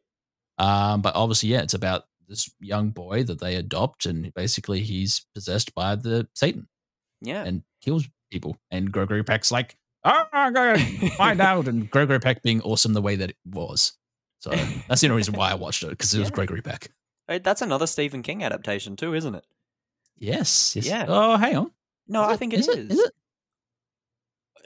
Um, 0.57 1.01
but 1.01 1.15
obviously, 1.15 1.49
yeah, 1.49 1.61
it's 1.61 1.73
about 1.75 2.05
this 2.27 2.49
young 2.59 2.89
boy 2.89 3.23
that 3.23 3.39
they 3.39 3.55
adopt, 3.55 4.05
and 4.07 4.33
basically 4.33 4.81
he's 4.81 5.25
possessed 5.35 5.73
by 5.75 5.95
the 5.95 6.27
Satan 6.33 6.67
Yeah. 7.21 7.43
and 7.43 7.63
kills 7.81 8.07
people. 8.31 8.57
And 8.71 8.91
Gregory 8.91 9.23
Peck's 9.23 9.51
like, 9.51 9.77
oh, 10.03 10.23
I'm 10.33 10.53
going 10.53 10.79
to 10.79 11.09
find 11.11 11.39
out. 11.51 11.67
And 11.67 11.89
Gregory 11.89 12.19
Peck 12.19 12.41
being 12.41 12.61
awesome 12.61 12.93
the 12.93 13.01
way 13.01 13.15
that 13.15 13.29
it 13.29 13.37
was. 13.45 13.93
So 14.55 14.65
that's 14.87 15.01
the 15.01 15.07
only 15.07 15.17
reason 15.17 15.33
why 15.35 15.51
I 15.51 15.55
watched 15.55 15.83
it 15.83 15.89
because 15.89 16.13
it 16.13 16.19
was 16.19 16.31
Gregory 16.31 16.61
Peck. 16.61 16.89
Hey, 17.27 17.39
That's 17.39 17.61
another 17.61 17.87
Stephen 17.87 18.23
King 18.23 18.43
adaptation 18.43 18.95
too, 18.95 19.13
isn't 19.13 19.35
it? 19.35 19.45
Yes. 20.17 20.75
yes. 20.75 20.85
Yeah. 20.87 21.05
Oh, 21.07 21.37
hang 21.37 21.57
on. 21.57 21.71
No, 22.07 22.23
Is 22.23 22.27
I 22.29 22.33
it- 22.33 22.37
think 22.37 22.53
it 22.53 22.59
is 22.61 22.67
is. 22.67 22.75
it? 22.77 22.91
Is 22.91 22.99
it? 22.99 23.11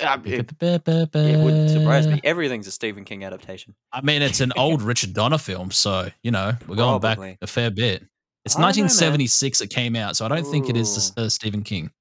It, 0.03 0.51
it 0.61 1.43
wouldn't 1.43 1.69
surprise 1.69 2.07
me. 2.07 2.19
Everything's 2.23 2.65
a 2.65 2.71
Stephen 2.71 3.03
King 3.03 3.23
adaptation. 3.23 3.75
I 3.93 4.01
mean, 4.01 4.21
it's 4.23 4.39
an 4.39 4.51
old 4.57 4.81
Richard 4.91 5.13
Donner 5.13 5.37
film, 5.37 5.69
so 5.69 6.09
you 6.23 6.31
know 6.31 6.53
we're 6.67 6.75
going 6.75 6.99
Probably. 6.99 7.31
back 7.31 7.37
a 7.41 7.47
fair 7.47 7.69
bit. 7.69 8.03
It's 8.43 8.55
I 8.55 8.59
don't 8.59 8.61
know, 8.77 8.83
1976 8.83 9.61
it 9.61 9.67
came 9.69 9.95
out, 9.95 10.15
so 10.17 10.25
I 10.25 10.27
don't 10.29 10.45
think 10.45 10.69
it 10.69 10.77
is 10.77 11.11
Ooh. 11.17 11.21
uh, 11.23 11.29
Stephen 11.29 11.61
King. 11.63 11.91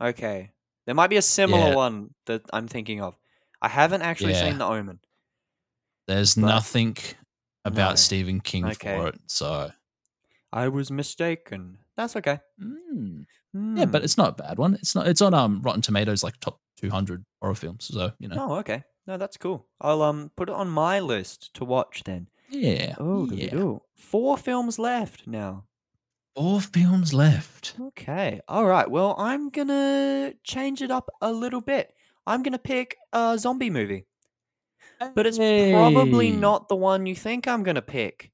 Okay. 0.00 0.52
There 0.86 0.94
might 0.94 1.10
be 1.10 1.16
a 1.16 1.22
similar 1.22 1.70
Yeah. 1.70 1.74
one 1.74 2.10
that 2.26 2.42
I'm 2.52 2.68
thinking 2.68 3.00
of. 3.00 3.16
I 3.60 3.68
haven't 3.68 4.02
actually 4.02 4.32
Yeah. 4.34 4.44
seen 4.48 4.58
The 4.58 4.66
Omen. 4.66 5.00
There's 6.06 6.34
But- 6.34 6.46
nothing 6.46 6.96
about 7.64 7.90
No. 7.92 7.96
Stephen 7.96 8.40
King 8.40 8.64
Okay. 8.66 8.96
for 8.96 9.08
it, 9.08 9.20
so 9.26 9.70
I 10.52 10.68
was 10.68 10.90
mistaken. 10.90 11.78
That's 11.96 12.16
okay. 12.16 12.40
mm. 12.60 13.24
yeah, 13.54 13.84
but 13.84 14.00
Hmm. 14.00 14.04
it's 14.04 14.16
not 14.16 14.30
a 14.30 14.42
bad 14.42 14.58
one. 14.58 14.74
It's 14.74 14.94
not. 14.94 15.06
It's 15.06 15.20
on 15.22 15.34
um 15.34 15.60
Rotten 15.62 15.82
Tomatoes 15.82 16.22
like 16.22 16.38
top 16.40 16.60
200 16.76 17.24
horror 17.40 17.54
films, 17.54 17.86
so 17.92 18.12
you 18.18 18.28
know. 18.28 18.36
Oh, 18.38 18.54
okay. 18.56 18.82
No, 19.06 19.16
that's 19.18 19.36
cool. 19.36 19.66
I'll 19.80 20.02
um 20.02 20.30
put 20.36 20.48
it 20.48 20.54
on 20.54 20.68
my 20.70 21.00
list 21.00 21.52
to 21.54 21.64
watch 21.64 22.02
then. 22.04 22.28
Yeah. 22.48 22.94
Oh, 22.98 23.30
yeah. 23.30 23.78
Four 23.96 24.36
films 24.38 24.78
left 24.78 25.26
now. 25.26 25.64
Four 26.36 26.60
films 26.60 27.12
left. 27.12 27.74
Okay. 27.80 28.40
All 28.48 28.64
right. 28.66 28.90
Well, 28.90 29.14
I'm 29.18 29.50
gonna 29.50 30.32
change 30.44 30.82
it 30.82 30.90
up 30.90 31.10
a 31.20 31.30
little 31.32 31.60
bit. 31.60 31.94
I'm 32.26 32.42
gonna 32.42 32.58
pick 32.58 32.96
a 33.12 33.36
zombie 33.38 33.70
movie, 33.70 34.06
but 35.14 35.26
it's 35.26 35.38
probably 35.38 36.30
not 36.30 36.68
the 36.68 36.76
one 36.76 37.06
you 37.06 37.14
think 37.14 37.46
I'm 37.48 37.62
gonna 37.62 37.82
pick, 37.82 38.30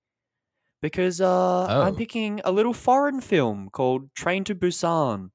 because 0.82 1.20
uh, 1.20 1.66
I'm 1.66 1.94
Oh. 1.94 1.96
picking 1.96 2.40
a 2.44 2.52
little 2.52 2.74
foreign 2.74 3.20
film 3.20 3.68
called 3.70 4.14
Train 4.14 4.44
to 4.44 4.54
Busan. 4.54 5.30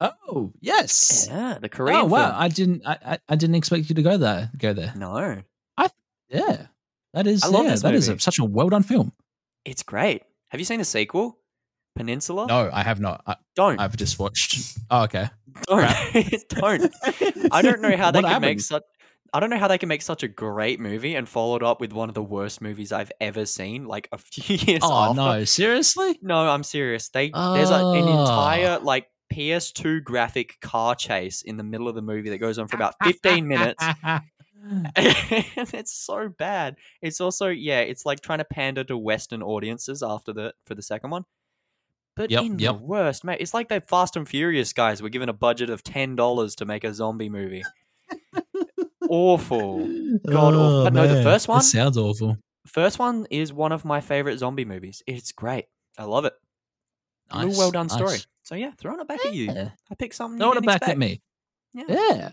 Oh 0.00 0.52
yes. 0.60 1.28
Yeah, 1.30 1.58
the 1.60 1.68
Korean 1.68 2.00
oh 2.00 2.04
wow! 2.04 2.30
film. 2.30 2.42
I 2.42 2.48
didn't. 2.48 2.82
I, 2.86 3.18
I 3.28 3.36
didn't 3.36 3.54
expect 3.56 3.88
you 3.88 3.94
to 3.94 4.02
go 4.02 4.16
there. 4.18 4.50
Go 4.58 4.72
there. 4.72 4.92
No, 4.96 5.42
I 5.78 5.88
Yeah. 6.28 6.66
That 7.14 7.26
is. 7.26 7.44
I 7.44 7.48
love 7.48 7.64
yeah, 7.64 7.70
this 7.70 7.82
that 7.82 7.94
is 7.94 8.08
a, 8.08 8.18
such 8.18 8.38
a 8.40 8.44
well 8.44 8.68
done 8.68 8.82
film. 8.82 9.12
it's 9.64 9.82
great. 9.82 10.22
Have 10.48 10.60
you 10.60 10.64
seen 10.64 10.78
the 10.78 10.84
sequel, 10.84 11.38
Peninsula? 11.96 12.46
No, 12.48 12.70
I 12.72 12.82
have 12.82 12.98
not. 13.00 13.22
I, 13.26 13.36
don't. 13.56 13.80
I've 13.80 13.96
just 13.96 14.18
watched. 14.18 14.76
Oh, 14.90 15.04
okay. 15.04 15.28
don't. 15.68 16.48
don't. 16.48 16.92
I 17.52 17.62
don't 17.62 17.80
know 17.80 17.96
how 17.96 18.10
they 18.10 18.20
What 18.20 18.30
can 18.32 18.40
make 18.42 18.60
such. 18.60 18.82
I 19.34 19.40
don't 19.40 19.50
know 19.50 19.58
how 19.58 19.68
they 19.68 19.78
can 19.78 19.88
make 19.88 20.00
such 20.02 20.22
a 20.22 20.28
great 20.28 20.78
movie 20.80 21.14
and 21.16 21.28
follow 21.28 21.56
it 21.56 21.62
up 21.62 21.80
with 21.80 21.92
one 21.92 22.08
of 22.08 22.14
the 22.14 22.22
worst 22.22 22.62
movies 22.62 22.92
I've 22.92 23.10
ever 23.20 23.44
seen. 23.44 23.84
Like 23.86 24.08
a 24.12 24.18
few 24.18 24.56
years 24.60 24.80
Oh 24.82 25.10
after. 25.10 25.16
no! 25.16 25.44
Seriously? 25.44 26.18
No, 26.22 26.48
I'm 26.48 26.62
serious. 26.62 27.08
They 27.10 27.30
there's 27.30 27.70
a, 27.70 27.74
an 27.74 28.04
Ah. 28.08 28.20
entire 28.54 28.78
like 28.78 29.08
PS2 29.32 30.04
graphic 30.04 30.60
car 30.60 30.94
chase 30.94 31.42
in 31.42 31.56
the 31.56 31.64
middle 31.64 31.88
of 31.88 31.94
the 31.96 32.02
movie 32.02 32.30
that 32.30 32.38
goes 32.38 32.58
on 32.58 32.68
for 32.68 32.76
about 32.76 32.94
15 33.02 33.48
minutes. 33.48 33.84
it's 34.96 35.92
so 35.92 36.28
bad. 36.28 36.76
It's 37.02 37.20
also 37.20 37.48
yeah, 37.48 37.80
it's 37.80 38.06
like 38.06 38.20
trying 38.20 38.38
to 38.38 38.44
pander 38.44 38.84
to 38.84 38.96
Western 38.96 39.42
audiences 39.42 40.02
after 40.02 40.32
the 40.32 40.54
for 40.66 40.74
the 40.74 40.82
second 40.82 41.10
one. 41.10 41.24
But 42.16 42.30
Yep, 42.30 42.42
in 42.44 42.58
yep. 42.60 42.76
the 42.78 42.82
worst, 42.84 43.24
mate, 43.24 43.38
it's 43.40 43.52
like 43.52 43.68
the 43.68 43.80
Fast 43.80 44.14
and 44.16 44.28
Furious 44.28 44.72
guys 44.72 45.02
were 45.02 45.08
given 45.08 45.28
a 45.28 45.32
budget 45.34 45.68
of 45.68 45.82
ten 45.82 46.14
dollars 46.16 46.54
to 46.56 46.64
make 46.64 46.84
a 46.84 46.94
zombie 46.94 47.28
movie. 47.28 47.64
Awful. 49.14 49.78
God 50.28 50.54
awful. 50.54 50.60
No, 50.60 50.84
the 50.84 50.90
man, 50.90 51.22
first 51.22 51.46
that 51.46 51.52
one? 51.52 51.62
sounds 51.62 51.96
awful. 51.96 52.36
First 52.66 52.98
one 52.98 53.26
is 53.30 53.52
one 53.52 53.70
of 53.72 53.84
my 53.84 54.00
favorite 54.00 54.38
zombie 54.38 54.64
movies. 54.64 55.02
It's 55.06 55.30
great. 55.32 55.66
I 55.96 56.04
love 56.04 56.24
it. 56.24 56.32
A 57.30 57.36
Nice, 57.36 57.44
little 57.46 57.58
well 57.58 57.70
done 57.70 57.88
story. 57.88 58.18
So 58.42 58.54
yeah, 58.54 58.72
throwing 58.76 59.00
it 59.00 59.06
back 59.08 59.24
at 59.24 59.34
you. 59.34 59.46
Yeah. 59.46 59.70
I 59.90 59.94
picked 59.94 60.14
something. 60.16 60.38
Throw 60.38 60.52
you 60.52 60.58
it 60.58 60.66
back 60.66 60.76
expect. 60.78 60.90
at 60.92 60.98
me. 60.98 61.22
Yeah. 61.74 61.84
Yeah. 61.88 62.30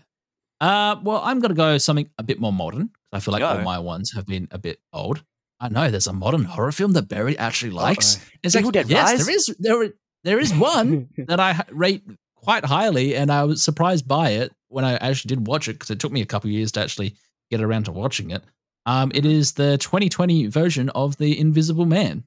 Uh, 0.60 0.96
well, 1.02 1.20
I'm 1.24 1.40
gonna 1.40 1.54
go 1.54 1.78
something 1.78 2.08
a 2.18 2.22
bit 2.22 2.40
more 2.40 2.52
modern. 2.52 2.90
I 3.12 3.20
feel 3.20 3.32
like 3.32 3.42
all 3.42 3.58
my 3.62 3.78
ones 3.78 4.12
have 4.14 4.26
been 4.26 4.48
a 4.50 4.58
bit 4.58 4.78
old. 4.92 5.22
I 5.60 5.68
know 5.68 5.90
there's 5.90 6.06
a 6.08 6.12
modern 6.12 6.44
horror 6.44 6.72
film 6.72 6.92
that 6.92 7.08
Barry 7.08 7.38
actually 7.38 7.70
likes. 7.70 8.16
Uh-oh. 8.16 8.38
It's 8.42 8.56
Evil 8.56 8.68
like, 8.68 8.74
Dead 8.74 8.90
yes, 8.90 9.10
Rise? 9.10 9.26
there 9.26 9.34
is 9.36 9.56
there 9.58 9.92
there 10.24 10.40
is 10.40 10.52
one 10.54 11.08
that 11.28 11.38
I 11.40 11.62
rate 11.70 12.02
quite 12.36 12.64
highly, 12.64 13.14
and 13.16 13.30
I 13.30 13.44
was 13.44 13.62
surprised 13.62 14.06
by 14.08 14.30
it 14.30 14.52
when 14.72 14.84
I 14.84 14.94
actually 14.96 15.28
did 15.28 15.46
watch 15.46 15.68
it 15.68 15.74
because 15.74 15.90
it 15.90 16.00
took 16.00 16.12
me 16.12 16.22
a 16.22 16.26
couple 16.26 16.50
years 16.50 16.72
to 16.72 16.80
actually 16.80 17.14
get 17.50 17.60
around 17.60 17.84
to 17.84 17.92
watching 17.92 18.30
it. 18.30 18.42
Um, 18.86 19.12
it 19.14 19.24
is 19.24 19.52
the 19.52 19.78
2020 19.78 20.46
version 20.48 20.88
of 20.90 21.16
The 21.18 21.38
Invisible 21.38 21.86
Man. 21.86 22.24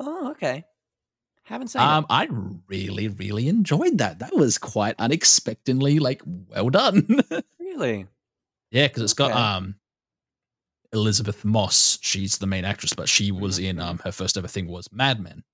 Oh, 0.00 0.30
okay. 0.30 0.64
Haven't 1.44 1.68
seen 1.68 1.82
Um, 1.82 2.06
I 2.10 2.28
really, 2.66 3.08
really 3.08 3.48
enjoyed 3.48 3.98
that. 3.98 4.18
That 4.18 4.34
was 4.34 4.58
quite 4.58 4.96
unexpectedly 4.98 5.98
like 6.00 6.22
well 6.26 6.70
done. 6.70 7.06
Really? 7.60 8.06
yeah, 8.70 8.86
because 8.86 9.02
it's 9.02 9.12
got 9.12 9.30
Okay. 9.32 9.38
um 9.40 9.74
Elisabeth 10.92 11.44
Moss. 11.44 11.98
She's 12.00 12.38
the 12.38 12.46
main 12.46 12.64
actress, 12.64 12.92
but 12.94 13.08
she 13.08 13.30
was 13.32 13.58
Mhm, 13.58 13.64
in 13.64 13.80
um 13.80 13.98
her 14.04 14.12
first 14.12 14.36
ever 14.38 14.48
thing 14.48 14.66
was 14.66 14.90
Mad 14.92 15.20
Men, 15.20 15.44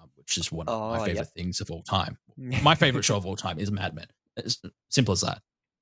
um, 0.00 0.08
which 0.14 0.38
is 0.38 0.50
one 0.50 0.68
of 0.68 0.74
Oh, 0.74 0.88
my 0.90 0.96
yep. 0.98 1.04
favorite 1.06 1.28
things 1.36 1.60
of 1.60 1.70
all 1.70 1.82
time. 1.82 2.16
My 2.62 2.74
favorite 2.74 3.04
show 3.04 3.16
of 3.16 3.26
all 3.26 3.36
time 3.36 3.58
is 3.58 3.70
Mad 3.70 3.94
Men. 3.94 4.06
It's 4.36 4.60
simple 4.90 5.12
as 5.12 5.20
that. 5.22 5.40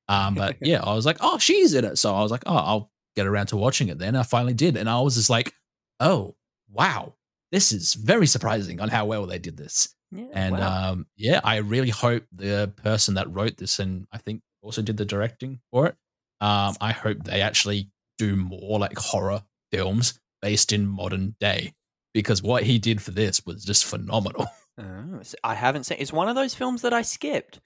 Um, 0.08 0.34
but 0.34 0.56
yeah, 0.62 0.82
I 0.82 0.94
was 0.94 1.06
like, 1.06 1.18
oh, 1.20 1.38
she's 1.38 1.74
in 1.74 1.84
it. 1.84 1.98
So 1.98 2.14
I 2.14 2.22
was 2.22 2.30
like, 2.30 2.42
oh, 2.46 2.56
I'll 2.56 2.90
get 3.16 3.26
around 3.26 3.46
to 3.46 3.56
watching 3.56 3.88
it 3.88 3.98
then. 3.98 4.16
I 4.16 4.22
finally 4.22 4.54
did. 4.54 4.76
And 4.76 4.88
I 4.88 5.00
was 5.00 5.14
just 5.14 5.30
like, 5.30 5.52
oh, 6.00 6.34
wow, 6.70 7.14
this 7.52 7.72
is 7.72 7.94
very 7.94 8.26
surprising 8.26 8.80
on 8.80 8.88
how 8.88 9.06
well 9.06 9.26
they 9.26 9.38
did 9.38 9.56
this. 9.56 9.94
Yeah, 10.12 10.24
And 10.32 10.58
wow. 10.58 10.92
um, 10.92 11.06
yeah, 11.16 11.40
I 11.44 11.56
really 11.58 11.90
hope 11.90 12.24
the 12.32 12.72
person 12.76 13.14
that 13.14 13.32
wrote 13.32 13.56
this 13.56 13.78
and 13.78 14.06
I 14.12 14.18
think 14.18 14.42
also 14.62 14.82
did 14.82 14.96
the 14.96 15.04
directing 15.04 15.60
for 15.70 15.86
it, 15.86 15.96
um, 16.40 16.74
I 16.80 16.92
hope 16.92 17.22
they 17.24 17.42
actually 17.42 17.90
do 18.18 18.34
more 18.36 18.78
like 18.78 18.98
horror 18.98 19.42
films 19.70 20.18
based 20.42 20.72
in 20.72 20.86
modern 20.86 21.36
day 21.40 21.74
because 22.12 22.42
what 22.42 22.64
he 22.64 22.78
did 22.78 23.00
for 23.00 23.12
this 23.12 23.44
was 23.46 23.64
just 23.64 23.84
phenomenal. 23.84 24.46
Oh, 24.78 25.20
I 25.44 25.54
haven't 25.54 25.84
seen. 25.84 25.98
It's 26.00 26.12
one 26.12 26.28
of 26.28 26.36
those 26.36 26.54
films 26.54 26.82
that 26.82 26.94
I 26.94 27.02
skipped 27.02 27.60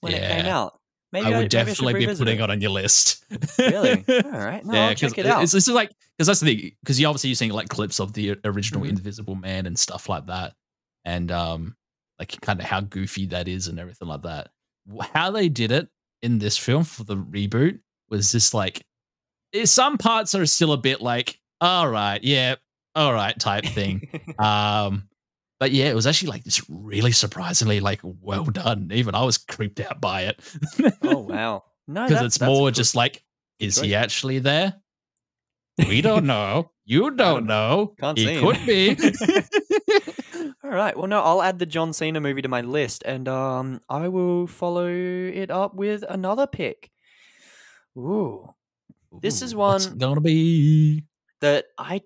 when 0.00 0.12
it 0.14 0.20
came 0.28 0.46
Yeah. 0.46 0.58
out. 0.58 0.76
Maybe 1.12 1.26
I 1.26 1.30
would 1.30 1.42
should 1.44 1.50
definitely 1.50 1.94
be 1.94 2.06
putting 2.06 2.38
it. 2.38 2.42
it 2.44 2.50
on 2.50 2.60
your 2.60 2.70
list. 2.70 3.24
Really? 3.58 4.04
All 4.08 4.30
right. 4.30 4.64
No, 4.64 4.74
yeah, 4.74 4.88
I'll 4.88 4.94
check 4.94 5.18
it 5.18 5.26
out. 5.26 5.42
it's, 5.42 5.54
it's 5.54 5.66
like 5.66 5.90
because 6.16 6.28
that's 6.28 6.38
the 6.40 6.54
thing 6.54 6.72
because 6.82 7.00
you 7.00 7.06
obviously 7.08 7.30
you're 7.30 7.34
seeing 7.34 7.50
like 7.50 7.68
clips 7.68 7.98
of 7.98 8.12
the 8.12 8.36
original 8.44 8.82
Mhm. 8.84 8.90
Invisible 8.90 9.34
Man 9.34 9.66
and 9.66 9.76
stuff 9.78 10.08
like 10.08 10.26
that, 10.26 10.54
and 11.04 11.32
um, 11.32 11.76
like 12.20 12.40
kind 12.40 12.60
of 12.60 12.66
how 12.66 12.80
goofy 12.80 13.26
that 13.26 13.48
is 13.48 13.66
and 13.66 13.80
everything 13.80 14.06
like 14.06 14.22
that. 14.22 14.50
How 15.12 15.32
they 15.32 15.48
did 15.48 15.72
it 15.72 15.88
in 16.22 16.38
this 16.38 16.56
film 16.56 16.84
for 16.84 17.02
the 17.02 17.16
reboot 17.16 17.80
was 18.08 18.30
just 18.30 18.54
like 18.54 18.84
eh, 19.52 19.64
some 19.64 19.98
parts 19.98 20.34
are 20.36 20.46
still 20.46 20.72
a 20.72 20.78
bit 20.78 21.00
like 21.00 21.40
all 21.60 21.88
right, 21.88 22.22
yeah, 22.22 22.54
all 22.94 23.12
right 23.12 23.36
type 23.38 23.64
thing. 23.64 24.08
um, 24.38 25.08
but 25.60 25.70
yeah, 25.70 25.84
it 25.86 25.94
was 25.94 26.06
actually 26.08 26.30
like 26.30 26.42
this 26.44 26.60
really 26.68 27.12
surprisingly 27.12 27.78
like 27.78 28.00
well 28.02 28.44
done. 28.44 28.90
Even 28.92 29.14
I 29.14 29.22
was 29.24 29.38
creeped 29.38 29.78
out 29.78 30.00
by 30.00 30.22
it. 30.22 30.40
oh 31.04 31.18
wow. 31.28 31.62
No, 31.86 32.08
because 32.08 32.24
it's 32.24 32.40
more 32.40 32.68
good- 32.68 32.74
just 32.74 32.96
like, 32.96 33.22
is 33.60 33.78
he 33.80 33.94
actually 33.94 34.40
there? 34.40 34.74
We 35.88 36.02
don't 36.02 36.26
know. 36.26 36.72
You 36.84 37.10
don't 37.12 37.46
know. 37.46 37.94
Can't 37.98 38.18
he 38.18 38.26
see 38.26 38.34
him. 38.34 38.44
could 38.44 38.66
be. 38.66 38.96
All 40.64 40.70
right. 40.70 40.94
Well, 40.96 41.06
no, 41.06 41.20
I'll 41.22 41.40
add 41.42 41.58
the 41.58 41.64
John 41.64 41.94
Cena 41.94 42.20
movie 42.20 42.42
to 42.42 42.48
my 42.48 42.60
list, 42.60 43.02
and 43.06 43.26
um, 43.28 43.80
I 43.88 44.08
will 44.08 44.46
follow 44.46 44.86
it 44.88 45.50
up 45.50 45.74
with 45.74 46.04
another 46.06 46.46
pick. 46.46 46.90
Ooh, 47.96 48.52
This 49.22 49.40
is 49.40 49.54
Ooh, 49.54 49.58
one- 49.58 49.96
gonna 49.98 50.20
be. 50.20 51.04
that 51.40 51.66
I 51.78 52.02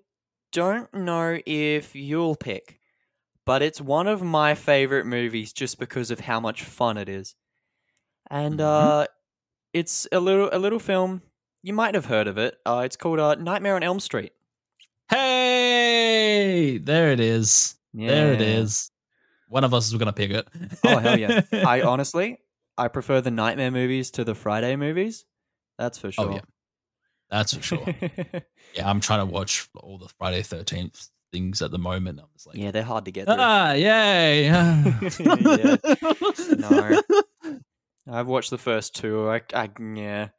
don't 0.53 0.93
know 0.93 1.37
if 1.45 1.95
you'll 1.95 2.35
pick, 2.37 2.79
but 3.45 3.61
it's 3.61 3.79
one 3.79 4.07
of 4.07 4.21
my 4.21 4.55
favorite 4.55 5.05
movies 5.05 5.53
just 5.53 5.79
because 5.79 6.11
of 6.11 6.21
how 6.21 6.39
much 6.39 6.63
fun 6.63 6.97
it 6.97 7.07
is, 7.09 7.35
and 8.29 8.59
Mhm. 8.59 8.63
uh, 9.03 9.07
it's 9.73 10.07
a 10.11 10.19
little 10.19 10.49
a 10.51 10.57
little 10.59 10.79
film. 10.79 11.21
You 11.63 11.73
might 11.73 11.95
have 11.95 12.05
heard 12.05 12.27
of 12.27 12.37
it. 12.37 12.57
Uh, 12.65 12.81
it's 12.85 12.95
called 12.95 13.19
uh, 13.19 13.35
Nightmare 13.35 13.75
on 13.75 13.83
Elm 13.83 13.99
Street. 13.99 14.33
Hey, 15.09 16.77
there 16.77 17.11
it 17.11 17.19
is. 17.19 17.75
There 17.93 18.33
it 18.33 18.41
is. 18.41 18.91
One 19.47 19.63
of 19.63 19.73
us 19.73 19.87
is 19.87 19.93
gonna 19.97 20.13
pick 20.13 20.31
it. 20.31 20.47
Oh 20.83 20.97
hell 20.97 21.17
yeah! 21.17 21.41
I 21.53 21.81
honestly, 21.81 22.39
I 22.77 22.87
prefer 22.89 23.21
the 23.21 23.31
Nightmare 23.31 23.71
movies 23.71 24.11
to 24.11 24.23
the 24.23 24.35
Friday 24.35 24.75
movies. 24.75 25.25
That's 25.77 25.97
for 25.97 26.11
sure. 26.11 26.29
Oh, 26.29 26.33
yeah. 26.35 26.41
That's 27.29 27.53
for 27.55 27.61
sure. 27.63 27.85
yeah, 28.73 28.89
I'm 28.89 28.99
trying 28.99 29.19
to 29.19 29.31
watch 29.31 29.67
all 29.75 29.97
the 29.97 30.09
Friday 30.17 30.41
Thirteenth 30.41 31.09
things 31.35 31.61
at 31.61 31.71
the 31.71 31.77
moment. 31.77 32.19
I'm 32.19 32.27
just 32.33 32.47
like, 32.47 32.55
yeah, 32.57 32.71
they're 32.71 32.83
hard 32.83 33.05
to 33.05 33.11
get 33.11 33.25
through. 33.25 33.35
ah, 33.37 33.73
yay. 33.73 34.45
Yeah. 35.19 35.75
No. 36.57 37.01
I've 38.07 38.27
watched 38.27 38.51
the 38.51 38.57
first 38.57 38.95
two. 38.95 39.29
I, 39.29 39.41
I 39.53 39.69
yeah, 39.95 40.29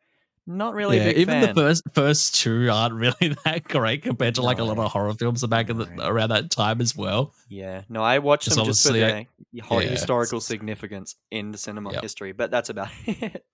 Not 0.46 0.74
really 0.74 0.98
yeah, 0.98 1.02
a 1.02 1.06
big 1.08 1.18
even 1.18 1.40
fan. 1.42 1.48
the 1.54 1.60
first 1.60 1.82
first 1.94 2.34
two 2.36 2.68
aren't 2.70 2.94
really 2.94 3.34
that 3.44 3.64
great 3.64 4.02
compared 4.04 4.36
to 4.36 4.42
like 4.42 4.58
a 4.60 4.64
lot 4.64 4.78
of 4.78 4.90
horror 4.92 5.12
films 5.14 5.44
back 5.46 5.68
in 5.68 5.78
the, 5.78 5.88
around 6.00 6.28
that 6.30 6.50
time 6.50 6.80
as 6.80 6.94
well. 6.96 7.32
Yeah, 7.48 7.82
no, 7.88 8.02
I 8.02 8.20
watched 8.20 8.48
them 8.48 8.64
just 8.64 8.84
for 8.84 8.90
obviously, 8.90 9.00
their 9.00 9.26
yeah, 9.52 9.80
historical 9.90 10.38
it's- 10.38 10.46
significance 10.46 11.16
in 11.32 11.50
the 11.50 11.58
cinema 11.58 11.92
Yep. 11.94 12.02
history, 12.02 12.32
but 12.32 12.50
that's 12.52 12.70
about 12.70 12.90
it. 13.06 13.44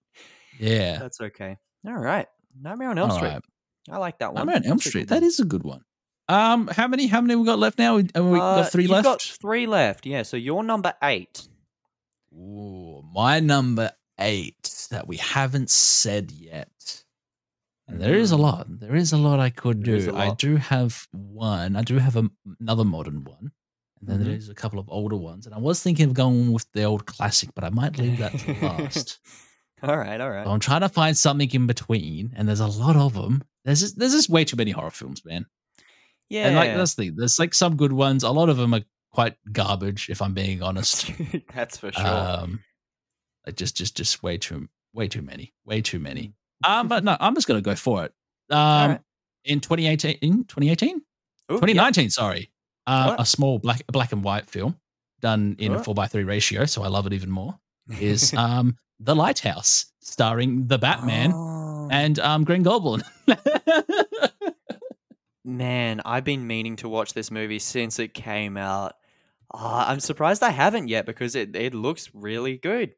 Yeah. 0.60 0.98
That's 0.98 1.20
okay. 1.20 1.56
All 1.86 1.94
right, 1.94 2.26
Nightmare 2.60 2.90
on 2.90 2.98
Elm 2.98 3.10
All 3.10 3.16
Street. 3.16 3.28
right. 3.30 3.42
I 3.90 3.96
like 3.96 4.18
that 4.18 4.34
one. 4.34 4.46
Nightmare 4.46 4.56
on 4.56 4.66
Elm 4.66 4.78
Street. 4.78 5.02
good 5.02 5.08
That 5.08 5.22
one. 5.22 5.24
is 5.24 5.40
a 5.40 5.44
good 5.46 5.64
one. 5.64 5.80
Um, 6.28 6.68
how 6.68 6.86
many? 6.88 7.06
How 7.08 7.20
many 7.20 7.34
we 7.36 7.44
got 7.44 7.58
left 7.58 7.78
now? 7.78 7.96
We, 7.96 8.08
uh, 8.14 8.22
we 8.22 8.38
Uh, 8.38 8.62
got 8.62 8.72
three 8.72 8.86
left. 8.86 9.04
Got 9.04 9.22
three 9.22 9.66
left. 9.66 10.06
Yeah, 10.06 10.22
so 10.22 10.36
you're 10.36 10.62
number 10.62 10.94
eight. 11.02 11.46
Ooh, 12.32 13.02
my 13.12 13.40
number 13.40 13.90
eight 14.18 14.86
that 14.90 15.06
we 15.06 15.16
haven't 15.18 15.70
said 15.70 16.30
yet. 16.30 17.04
And 17.88 18.00
there 18.00 18.14
is 18.14 18.32
a 18.32 18.36
Mm. 18.36 18.40
lot. 18.40 18.66
There 18.80 18.94
is 18.94 19.12
a 19.12 19.18
lot 19.18 19.40
I 19.40 19.50
could 19.50 19.84
There 19.84 19.98
do. 19.98 20.16
I 20.16 20.30
do 20.34 20.56
have 20.56 21.08
one. 21.12 21.76
I 21.76 21.82
do 21.82 21.98
have 21.98 22.16
a, 22.16 22.30
another 22.60 22.84
modern 22.84 23.24
one. 23.24 23.52
And 24.00 24.08
then 24.08 24.20
Mhm. 24.20 24.24
there's 24.24 24.48
a 24.48 24.54
couple 24.54 24.78
of 24.78 24.88
older 24.88 25.16
ones. 25.16 25.44
And 25.46 25.54
I 25.54 25.58
was 25.58 25.82
thinking 25.82 26.06
of 26.08 26.14
going 26.14 26.52
with 26.52 26.70
the 26.72 26.84
old 26.84 27.04
classic, 27.06 27.50
but 27.54 27.64
I 27.64 27.70
might 27.70 27.98
leave 27.98 28.18
that 28.18 28.38
to 28.38 28.52
last. 28.62 29.18
all 29.82 29.96
right, 29.98 30.20
all 30.20 30.30
right. 30.30 30.46
So 30.46 30.52
I'm 30.52 30.60
trying 30.60 30.80
to 30.82 30.88
find 30.88 31.16
something 31.18 31.50
in 31.52 31.66
between, 31.66 32.32
and 32.34 32.48
there's 32.48 32.60
a 32.60 32.66
lot 32.66 32.96
of 32.96 33.12
them. 33.14 33.42
There's 33.64 33.80
just, 33.80 33.98
there's 33.98 34.12
just 34.12 34.30
way 34.30 34.44
too 34.44 34.56
many 34.56 34.70
horror 34.70 34.90
films, 34.90 35.24
man. 35.24 35.46
Yeah, 36.32 36.46
And 36.46 36.56
like 36.56 36.74
that's 36.74 36.94
the 36.94 37.04
thing. 37.04 37.16
There's 37.16 37.38
like 37.38 37.52
some 37.52 37.76
good 37.76 37.92
ones. 37.92 38.22
A 38.22 38.30
lot 38.30 38.48
of 38.48 38.56
them 38.56 38.72
are 38.72 38.80
quite 39.12 39.36
garbage, 39.52 40.08
if 40.08 40.22
I'm 40.22 40.32
being 40.32 40.62
honest. 40.62 41.10
that's 41.54 41.76
for 41.76 41.92
sure. 41.92 42.06
Um, 42.06 42.60
like 43.46 43.56
just 43.56 43.76
just 43.76 43.94
just 43.98 44.22
way 44.22 44.38
too 44.38 44.66
way 44.94 45.08
too 45.08 45.20
many, 45.20 45.52
way 45.66 45.82
too 45.82 45.98
many. 45.98 46.32
Mm. 46.64 46.70
Um, 46.70 46.88
but 46.88 47.04
no, 47.04 47.18
I'm 47.20 47.34
just 47.34 47.46
gonna 47.46 47.60
go 47.60 47.74
for 47.74 48.06
it. 48.06 48.14
Um, 48.48 48.98
in 49.44 49.60
2018, 49.60 50.18
in 50.22 50.44
2018, 50.44 50.96
Ooh, 50.96 51.00
yeah. 51.50 51.56
2019, 51.56 52.08
sorry, 52.08 52.50
uh, 52.86 53.16
a 53.18 53.26
small 53.26 53.58
black 53.58 53.86
black 53.88 54.12
and 54.12 54.24
white 54.24 54.48
film 54.48 54.78
done 55.20 55.54
in 55.58 55.74
a 55.74 55.84
four 55.84 55.94
by 55.94 56.06
three 56.06 56.24
ratio, 56.24 56.64
so 56.64 56.82
I 56.82 56.88
love 56.88 57.06
it 57.06 57.12
even 57.12 57.30
more. 57.30 57.58
Is 58.00 58.32
um, 58.38 58.78
The 59.00 59.14
Lighthouse, 59.14 59.92
starring 60.00 60.66
the 60.66 60.78
Batman 60.78 61.32
Oh, 61.34 61.88
and 61.90 62.18
um, 62.20 62.44
Green 62.44 62.62
Goblin. 62.62 63.02
man, 65.44 66.00
I've 66.04 66.24
been 66.24 66.46
meaning 66.46 66.76
to 66.76 66.88
watch 66.88 67.14
this 67.14 67.30
movie 67.30 67.58
since 67.58 67.98
it 67.98 68.14
came 68.14 68.56
out. 68.56 68.94
Ah, 69.52 69.88
I'm 69.90 70.00
surprised 70.00 70.42
I 70.42 70.50
haven't 70.50 70.88
yet 70.88 71.04
because 71.06 71.34
it, 71.34 71.54
it 71.56 71.74
looks 71.74 72.10
really 72.14 72.56
good. 72.56 72.94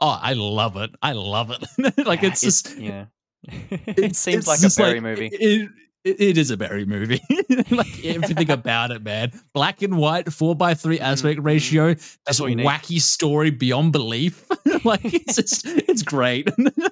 oh, 0.00 0.18
I 0.20 0.32
love 0.34 0.76
it. 0.76 0.90
I 1.00 1.12
love 1.12 1.50
it. 1.50 1.64
like 2.06 2.22
Yeah, 2.22 2.28
it's 2.28 2.40
just 2.40 2.76
yeah. 2.78 3.06
it 3.44 3.80
it's- 3.98 4.18
seems 4.18 4.46
like 4.48 4.60
a 4.60 4.70
Berry 4.76 5.00
movie. 5.00 5.28
It, 5.32 5.70
it, 6.06 6.20
it 6.20 6.38
is 6.38 6.50
a 6.50 6.56
Berry 6.56 6.84
movie. 6.84 7.20
like 7.70 8.04
everything 8.04 8.50
about 8.50 8.90
it, 8.90 9.02
man. 9.02 9.32
Black 9.52 9.82
and 9.82 9.96
white, 9.98 10.32
four 10.32 10.54
by 10.54 10.74
three 10.74 11.00
aspect 11.00 11.40
Mhm. 11.40 11.44
ratio. 11.44 11.94
That's 12.24 12.40
what 12.40 12.50
you 12.50 12.56
need. 12.56 12.66
wacky 12.66 13.00
story 13.00 13.50
beyond 13.50 13.92
belief. 13.92 14.46
like 14.84 15.00
it's 15.04 15.36
just, 15.40 15.66
it's 15.66 16.02
great. 16.02 16.48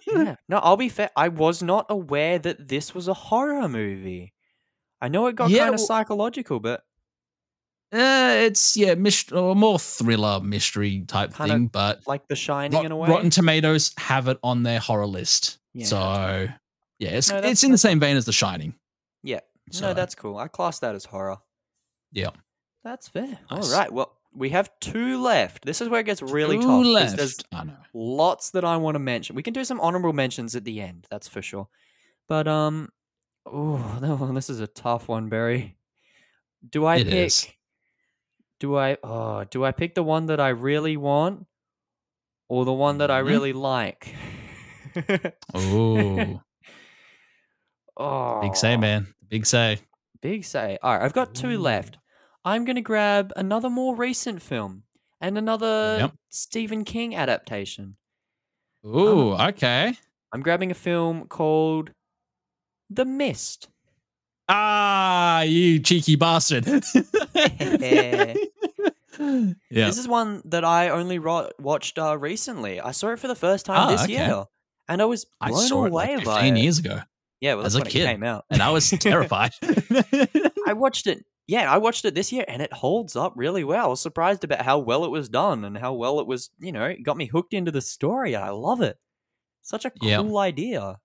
yeah. 0.07 0.37
No, 0.49 0.59
I'll 0.59 0.77
be 0.77 0.89
fair. 0.89 1.11
I 1.17 1.29
was 1.29 1.63
not 1.63 1.87
aware 1.89 2.39
that 2.39 2.69
this 2.69 2.95
was 2.95 3.09
a 3.09 3.15
horror 3.15 3.69
movie. 3.69 4.33
I 5.01 5.09
know 5.09 5.27
it 5.27 5.37
got 5.37 5.51
Yeah, 5.51 5.65
kind 5.65 5.75
of 5.75 5.81
well- 5.81 5.87
psychological, 5.87 6.61
but 6.61 6.83
Uh, 7.93 8.35
it's 8.47 8.77
yeah, 8.77 8.95
myst- 8.95 9.33
or 9.33 9.55
more 9.55 9.79
thriller 9.79 10.41
mystery 10.41 11.05
type 11.07 11.35
Kinda 11.35 11.53
thing, 11.55 11.67
but 11.69 12.01
like 12.07 12.27
The 12.29 12.35
Shining 12.37 12.73
Rot- 12.77 12.85
in 12.87 12.93
a 12.93 12.97
way. 12.97 13.09
Rotten 13.09 13.31
Tomatoes 13.31 13.93
have 13.99 14.27
it 14.29 14.39
on 14.43 14.63
their 14.65 14.81
horror 14.81 15.07
list. 15.07 15.59
Yeah, 15.75 15.87
so 15.87 16.49
yeah, 16.99 17.11
it's 17.11 17.31
No, 17.31 17.39
it's 17.39 17.63
in 17.63 17.71
the 17.71 17.79
same 17.79 18.01
vein 18.01 18.17
as 18.17 18.25
The 18.25 18.33
Shining. 18.33 18.75
Yeah. 19.25 19.41
So, 19.73 19.89
No, 19.89 19.95
that's 19.95 20.15
cool. 20.15 20.37
I 20.37 20.47
class 20.47 20.79
that 20.81 20.95
as 20.95 21.07
horror. 21.07 21.39
yeah. 22.13 22.31
That's 22.85 23.09
fair. 23.09 23.39
Nice. 23.51 23.73
All 23.73 23.79
right. 23.79 23.91
Well, 23.91 24.13
we 24.35 24.51
have 24.51 24.71
two 24.79 25.19
left. 25.23 25.65
This 25.65 25.81
is 25.81 25.89
where 25.89 26.01
it 26.01 26.05
gets 26.05 26.21
really 26.21 26.59
Two 26.59 26.67
tough. 26.67 26.85
left. 26.87 27.17
There's 27.17 27.39
I 27.51 27.65
know. 27.65 27.77
lots 27.95 28.51
that 28.51 28.63
I 28.63 28.77
want 28.77 28.97
to 28.97 28.99
mention. 28.99 29.35
We 29.37 29.43
can 29.43 29.55
do 29.55 29.65
some 29.65 29.81
honorable 29.81 30.13
mentions 30.13 30.55
at 30.55 30.65
the 30.65 30.83
end. 30.83 31.07
That's 31.11 31.27
for 31.27 31.41
sure. 31.41 31.67
But 32.29 32.47
um, 32.47 32.91
oh, 33.47 34.31
this 34.35 34.51
is 34.51 34.61
a 34.61 34.67
tough 34.67 35.09
one, 35.09 35.31
Berry. 35.31 35.79
Do 36.69 36.85
I 36.85 36.97
It 36.97 37.05
pick? 37.07 37.15
is. 37.15 37.49
Do 38.61 38.77
I? 38.77 38.99
Oh, 39.03 39.45
do 39.45 39.65
I 39.65 39.73
pick 39.73 39.95
the 39.95 40.03
one 40.03 40.27
that 40.27 40.39
I 40.41 40.49
really 40.51 40.99
want, 40.99 41.47
or 42.51 42.67
the 42.67 42.73
one 42.73 42.99
that 42.99 43.11
I 43.11 43.23
Mhm. 43.23 43.27
really 43.27 43.53
like? 43.55 44.15
Oh, 45.55 46.41
oh, 47.97 48.41
big 48.41 48.57
say, 48.57 48.77
man. 48.77 49.07
Big 49.29 49.47
say. 49.47 49.79
Big 50.21 50.45
say. 50.45 50.79
All 50.83 50.93
right, 50.97 51.05
I've 51.05 51.13
got 51.13 51.35
two 51.35 51.51
Ooh. 51.51 51.59
left. 51.59 51.99
I'm 52.45 52.65
going 52.65 52.77
to 52.77 52.83
grab 52.83 53.33
another 53.37 53.71
more 53.71 53.95
recent 53.97 54.43
film 54.43 54.83
and 55.21 55.39
another 55.39 55.97
Yep. 56.01 56.13
Stephen 56.31 56.85
King 56.85 57.15
adaptation. 57.15 57.97
Ooh, 58.85 59.33
okay. 59.35 59.95
I'm 60.33 60.43
grabbing 60.43 60.71
a 60.71 60.75
film 60.75 61.27
called 61.27 61.91
The 62.91 63.05
Mist. 63.07 63.69
Ah, 64.49 65.41
you 65.43 65.79
cheeky 65.81 66.17
bastard. 66.17 66.67
yeah. 67.35 68.35
This 69.71 69.99
is 69.99 70.07
one 70.09 70.43
that 70.47 70.65
I 70.65 70.91
only 70.91 71.19
ro- 71.19 71.51
watched 71.59 71.99
uh, 71.99 72.19
recently. 72.19 72.81
I 72.81 72.91
saw 72.91 73.09
it 73.13 73.19
for 73.21 73.29
the 73.29 73.35
first 73.35 73.65
time 73.67 73.89
Ah, 73.89 73.91
this 73.91 74.03
okay. 74.05 74.13
year, 74.13 74.45
and 74.89 75.01
I 75.01 75.05
was 75.07 75.25
I 75.41 75.49
blown 75.51 75.65
it 75.65 75.73
away 75.89 76.17
like 76.17 76.25
by 76.27 76.35
15 76.43 76.57
it. 76.57 76.61
years 76.61 76.79
ago, 76.79 77.01
Yeah, 77.41 77.55
well, 77.55 77.67
as 77.67 77.75
a 77.75 77.79
when 77.81 77.87
kid, 77.89 78.03
it 78.03 78.07
came 78.07 78.23
out. 78.23 78.45
and 78.51 78.63
I 78.63 78.71
was 78.71 78.89
terrified. 79.01 79.53
I 80.67 80.73
watched 80.75 81.07
it. 81.07 81.25
Yeah, 81.47 81.71
I 81.71 81.77
watched 81.77 82.05
it 82.07 82.15
this 82.15 82.33
year, 82.33 82.45
and 82.49 82.63
it 82.63 82.73
holds 82.73 83.17
up 83.17 83.35
really 83.37 83.65
well. 83.65 83.85
I 83.85 83.89
was 83.89 84.01
surprised 84.01 84.45
about 84.45 84.63
how 84.63 84.79
well 84.79 85.05
it 85.05 85.11
was 85.11 85.29
done 85.29 85.65
and 85.65 85.77
how 85.77 85.93
well 85.93 86.21
it 86.21 86.27
was. 86.27 86.51
You 86.59 86.73
know, 86.73 86.85
it 86.85 87.03
got 87.03 87.17
me 87.19 87.27
hooked 87.27 87.53
into 87.53 87.71
the 87.71 87.83
story. 87.83 88.33
and 88.35 88.43
I 88.45 88.51
love 88.51 88.81
it. 88.81 88.97
Such 89.63 89.85
a 89.85 89.93
Yeah. 90.01 90.19
cool 90.19 90.39
idea. 90.39 90.99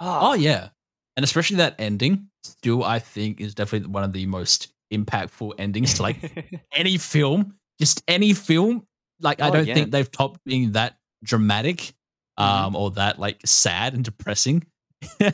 oh 0.00 0.34
yeah, 0.34 0.70
and 1.16 1.22
especially 1.24 1.58
that 1.58 1.76
ending. 1.78 2.28
Still, 2.42 2.82
I 2.84 2.98
think 2.98 3.40
is 3.40 3.54
definitely 3.54 3.90
one 3.90 4.02
of 4.02 4.12
the 4.12 4.26
most 4.26 4.72
impactful 4.92 5.52
endings 5.58 5.94
to 5.94 6.02
like 6.02 6.62
any 6.74 6.96
film. 6.98 7.54
Just 7.78 8.02
any 8.08 8.32
film. 8.32 8.86
Like 9.20 9.40
I 9.40 9.48
Oh, 9.48 9.52
don't 9.52 9.66
yeah. 9.66 9.74
think 9.74 9.90
they've 9.92 10.10
topped 10.10 10.40
being 10.44 10.72
that 10.72 10.96
dramatic, 11.22 11.92
Mhm. 12.38 12.42
um, 12.44 12.74
or 12.76 12.90
that 12.92 13.18
like 13.20 13.40
sad 13.46 13.94
and 13.94 14.02
depressing. 14.04 14.66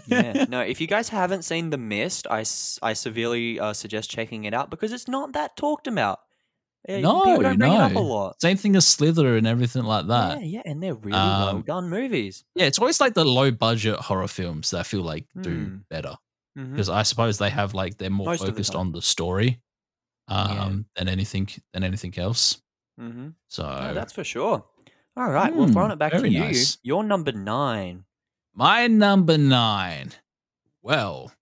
Yeah. 0.07 0.45
No, 0.49 0.61
if 0.61 0.81
you 0.81 0.87
guys 0.87 1.09
haven't 1.09 1.43
seen 1.43 1.71
The 1.71 1.79
Mist, 1.79 2.27
I, 2.31 2.45
I 2.83 2.93
severely 2.93 3.59
uh, 3.61 3.73
suggest 3.73 4.11
checking 4.11 4.45
it 4.45 4.55
out 4.55 4.71
because 4.71 4.93
it's 4.93 5.09
not 5.09 5.33
that 5.33 5.57
talked 5.57 5.87
about. 5.87 6.21
Uh, 6.89 6.99
No, 6.99 7.25
people 7.25 7.43
don't 7.43 7.59
bring 7.59 7.73
it 7.73 7.77
up 7.81 7.91
a 7.91 7.95
no. 7.95 8.03
lot. 8.03 8.41
Same 8.41 8.57
thing 8.57 8.77
as 8.77 8.87
Slither 8.87 9.37
and 9.37 9.47
everything 9.47 9.83
like 9.85 10.07
that. 10.07 10.41
Yeah, 10.41 10.47
yeah, 10.47 10.63
and 10.65 10.83
they're 10.83 10.95
really 10.95 11.19
well 11.19 11.49
Um, 11.49 11.63
done 11.63 11.89
movies. 11.89 12.45
Yeah, 12.55 12.67
it's 12.67 12.79
always 12.79 13.01
like 13.01 13.15
the 13.15 13.25
low 13.25 13.51
budget 13.51 13.99
horror 13.99 14.29
films 14.29 14.71
that 14.71 14.81
I 14.81 14.83
feel 14.85 15.03
like 15.03 15.27
do 15.41 15.51
Hmm. 15.65 15.77
better 15.91 16.15
because 16.55 16.89
I 16.89 17.03
suppose 17.03 17.37
they 17.39 17.51
have 17.51 17.75
like 17.75 17.99
they're 17.99 18.09
more 18.09 18.29
Most 18.29 18.41
of 18.41 18.47
the 18.47 18.53
focused 18.53 18.75
on 18.75 18.91
the 18.93 19.03
story 19.03 19.61
um 20.29 20.49
Yeah. 20.51 20.77
than 20.97 21.09
anything 21.09 21.49
than 21.75 21.85
anything 21.85 22.17
else. 22.19 22.63
Mm-hmm. 23.01 23.29
So 23.49 23.63
No, 23.65 23.93
that's 23.95 24.13
for 24.15 24.25
sure. 24.25 24.65
All 25.19 25.31
right, 25.31 25.55
well, 25.55 25.67
Hmm, 25.67 25.73
throwing 25.73 25.91
it 25.91 25.99
back 25.99 26.13
to 26.13 26.19
very 26.21 26.31
you. 26.31 26.41
nice. 26.41 26.79
You're 26.83 27.03
number 27.03 27.33
nine. 27.33 28.05
My 28.57 28.87
number 28.89 29.39
nine. 29.39 30.11
Well, 30.83 31.33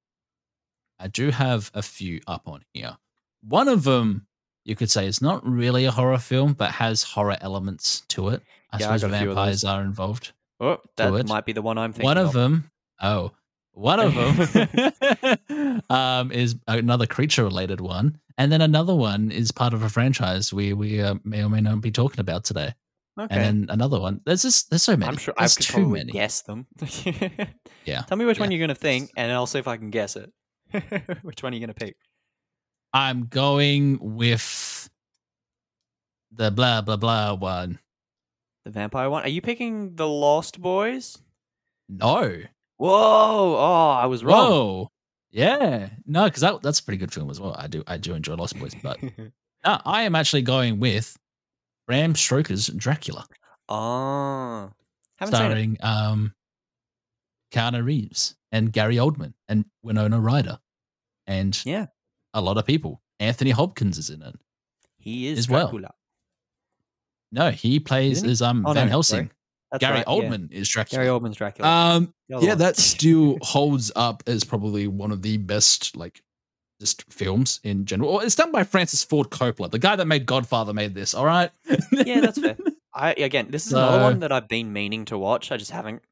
I 0.98 1.08
do 1.08 1.30
have 1.30 1.70
a 1.74 1.82
few 1.82 2.20
up 2.26 2.42
on 2.46 2.62
here. 2.74 2.96
One 3.42 3.68
of 3.68 3.84
them 3.84 4.26
you 4.64 4.74
could 4.74 4.90
say 4.90 5.06
is 5.06 5.20
not 5.22 5.46
really 5.46 5.84
a 5.84 5.90
horror 5.90 6.18
film, 6.18 6.54
but 6.54 6.70
has 6.72 7.02
horror 7.02 7.36
elements 7.40 8.00
to 8.08 8.28
it. 8.30 8.42
I 8.72 8.78
Yeah, 8.78 8.86
suppose 8.86 9.02
got 9.02 9.10
a 9.12 9.18
few 9.18 9.30
of 9.30 9.36
vampires 9.36 9.64
are 9.64 9.82
involved. 9.82 10.32
Oh, 10.60 10.80
that 10.96 11.26
might 11.28 11.44
be 11.44 11.52
the 11.52 11.62
one 11.62 11.78
I'm 11.78 11.92
thinking 11.92 12.06
one 12.06 12.16
of 12.18 12.28
of. 12.28 12.32
them 12.32 12.70
oh 13.02 13.32
one 13.72 13.98
of 13.98 14.14
them 14.14 15.82
um 15.90 16.30
is 16.30 16.54
another 16.68 17.06
creature 17.06 17.42
related 17.42 17.80
one 17.80 18.18
and 18.38 18.52
then 18.52 18.60
another 18.60 18.94
one 18.94 19.32
is 19.32 19.50
part 19.50 19.74
of 19.74 19.82
a 19.82 19.88
franchise 19.88 20.52
we 20.52 20.72
we 20.72 21.02
uh, 21.02 21.16
may 21.24 21.42
or 21.42 21.48
may 21.50 21.60
not 21.60 21.80
be 21.80 21.90
talking 21.90 22.20
about 22.20 22.44
today 22.44 22.72
Okay. 23.18 23.34
and 23.36 23.44
then 23.44 23.66
another 23.70 24.00
one 24.00 24.20
there's 24.26 24.42
just 24.42 24.70
there's 24.70 24.82
so 24.82 24.96
many 24.96 25.08
I'm 25.08 25.16
sure 25.16 25.34
I 25.38 25.42
there's 25.42 25.56
could 25.56 25.66
too 25.66 25.88
many 25.88 26.10
guess 26.12 26.42
them. 26.42 26.66
Yeah, 27.84 28.02
Tell 28.02 28.16
me 28.18 28.24
which 28.24 28.40
one 28.40 28.50
you're 28.50 28.58
going 28.58 28.68
to 28.70 28.74
think, 28.74 29.10
and 29.16 29.30
I'll 29.30 29.46
see 29.46 29.58
if 29.58 29.68
I 29.68 29.76
can 29.76 29.90
guess 29.90 30.16
it. 30.16 30.32
which 31.22 31.42
one 31.42 31.52
are 31.52 31.56
you 31.56 31.60
going 31.60 31.74
to 31.74 31.84
pick? 31.84 31.96
i'm 32.92 33.26
going 33.26 33.98
with 34.00 34.88
the 36.32 36.50
blah 36.50 36.80
blah 36.80 36.96
blah 36.96 37.34
one 37.34 37.78
The 38.64 38.70
vampire 38.70 39.10
one? 39.10 39.24
Are 39.24 39.28
you 39.28 39.40
picking 39.42 39.96
the 39.96 40.06
Lost 40.08 40.60
Boys? 40.60 41.18
no 41.88 42.40
Whoa! 42.76 43.56
Oh, 43.58 43.90
I 44.00 44.06
was 44.06 44.24
wrong. 44.24 44.50
whoa 44.50 44.90
yeah 45.30 45.90
no 46.06 46.24
because 46.24 46.40
that, 46.42 46.62
that's 46.62 46.78
a 46.80 46.84
pretty 46.84 46.98
good 46.98 47.12
film 47.12 47.28
as 47.30 47.40
well 47.40 47.54
i 47.58 47.66
do 47.66 47.82
i 47.88 47.96
do 47.96 48.14
enjoy 48.14 48.34
lost 48.34 48.56
boys 48.58 48.74
but 48.82 49.02
no, 49.64 49.80
i 49.84 50.02
am 50.02 50.14
actually 50.14 50.42
going 50.42 50.78
with 50.78 51.16
bram 51.86 52.14
stoker's 52.14 52.68
dracula 52.68 53.26
oh, 53.68 54.70
seen 55.20 55.28
it. 55.28 55.34
starring 55.34 55.76
um 55.80 56.32
Keanu 57.52 57.84
Reeves 57.84 58.34
and 58.52 58.72
Gary 58.72 58.96
Oldman 58.96 59.32
and 59.48 59.64
Winona 59.82 60.20
Ryder 60.20 60.58
and 61.26 61.60
Yeah. 61.64 61.86
a 62.34 62.40
lot 62.40 62.58
of 62.58 62.66
people. 62.66 63.00
Anthony 63.20 63.50
Hopkins 63.50 63.96
is 63.98 64.10
in 64.10 64.22
it. 64.22 64.34
He 64.98 65.28
is 65.28 65.38
As 65.38 65.48
well. 65.48 65.72
No, 67.30 67.50
he 67.50 67.78
plays 67.80 68.22
he? 68.22 68.30
as 68.30 68.42
um 68.42 68.64
Oh, 68.66 68.72
Van 68.72 68.86
no, 68.86 68.90
Helsing. 68.90 69.30
Gary 69.78 69.94
right, 69.98 70.04
yeah. 70.06 70.12
Oldman 70.12 70.52
is 70.52 70.68
Dracula. 70.68 71.04
Gary 71.04 71.08
Oldman's 71.16 71.36
Dracula. 71.36 71.68
Um, 71.68 72.14
yeah, 72.28 72.36
one. 72.38 72.58
that 72.58 72.76
still 72.76 73.38
holds 73.42 73.90
up 73.96 74.22
as 74.26 74.44
probably 74.44 74.86
one 74.86 75.10
of 75.10 75.22
the 75.22 75.36
best 75.38 75.96
like 75.96 76.22
just 76.80 77.02
films 77.12 77.60
in 77.64 77.84
general. 77.86 78.14
Well, 78.14 78.20
it's 78.20 78.34
done 78.34 78.52
by 78.52 78.64
Francis 78.64 79.02
Ford 79.04 79.30
Coppola, 79.30 79.70
the 79.70 79.78
guy 79.78 79.96
that 79.96 80.06
made 80.06 80.26
Godfather. 80.26 80.72
Made 80.72 80.94
this. 80.94 81.14
All 81.14 81.24
right. 81.24 81.50
Yeah, 81.92 82.20
that's 82.20 82.38
fair. 82.40 82.56
I 82.94 83.12
again, 83.14 83.48
this 83.50 83.66
is 83.66 83.72
another 83.72 84.02
one 84.02 84.20
that 84.20 84.30
I've 84.32 84.48
been 84.48 84.72
meaning 84.72 85.04
to 85.06 85.18
watch. 85.18 85.50
I 85.50 85.56
just 85.56 85.70
haven't 85.70 86.02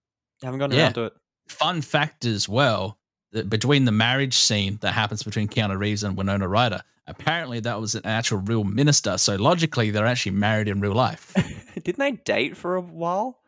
haven't 0.43 0.59
gotten 0.59 0.77
Yeah. 0.77 0.85
around 0.85 0.95
to 0.95 1.05
it. 1.05 1.13
Fun 1.49 1.83
fact 1.83 2.25
as 2.25 2.49
well 2.49 2.99
that 3.33 3.49
between 3.49 3.85
the 3.85 3.93
marriage 3.93 4.35
scene 4.35 4.79
that 4.81 4.93
happens 4.93 5.23
between 5.23 5.49
Keanu 5.49 5.79
Reeves 5.79 6.03
and 6.03 6.17
Winona 6.17 6.49
Ryder, 6.49 6.83
apparently 7.07 7.61
that 7.61 7.81
was 7.81 7.95
an 7.95 8.05
actual 8.05 8.39
real 8.39 8.65
minister. 8.65 9.17
So 9.19 9.37
logically, 9.37 9.91
they're 9.91 10.07
actually 10.07 10.33
married 10.33 10.69
in 10.69 10.81
real 10.81 10.95
life. 10.95 11.33
Didn't 11.75 11.99
they 11.99 12.13
date 12.13 12.57
for 12.57 12.77
a 12.77 12.81
while? 12.81 13.39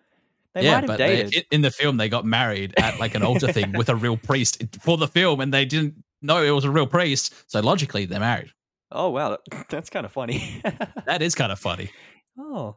They 0.54 0.62
yeah, 0.64 0.74
might 0.74 0.80
have 0.82 0.86
but 0.86 0.98
they, 0.98 1.44
in 1.50 1.62
the 1.62 1.70
film 1.72 1.96
they 1.96 2.08
got 2.08 2.24
married 2.24 2.74
at 2.76 3.00
like 3.00 3.16
an 3.16 3.24
altar 3.24 3.52
thing 3.52 3.72
with 3.72 3.88
a 3.88 3.96
real 3.96 4.16
priest 4.16 4.62
for 4.80 4.96
the 4.96 5.08
film, 5.08 5.40
and 5.40 5.52
they 5.52 5.64
didn't 5.64 6.03
know 6.24 6.42
it 6.42 6.50
was 6.50 6.64
a 6.64 6.70
real 6.70 6.86
priest. 6.86 7.32
So 7.46 7.60
logically, 7.60 8.06
they're 8.06 8.20
married. 8.20 8.50
oh 8.90 9.10
wow, 9.10 9.38
that's 9.68 9.90
kind 9.90 10.06
of 10.06 10.12
funny. 10.12 10.62
That 11.06 11.20
is 11.22 11.34
kind 11.34 11.52
of 11.52 11.58
funny. 11.58 11.90
oh, 12.38 12.76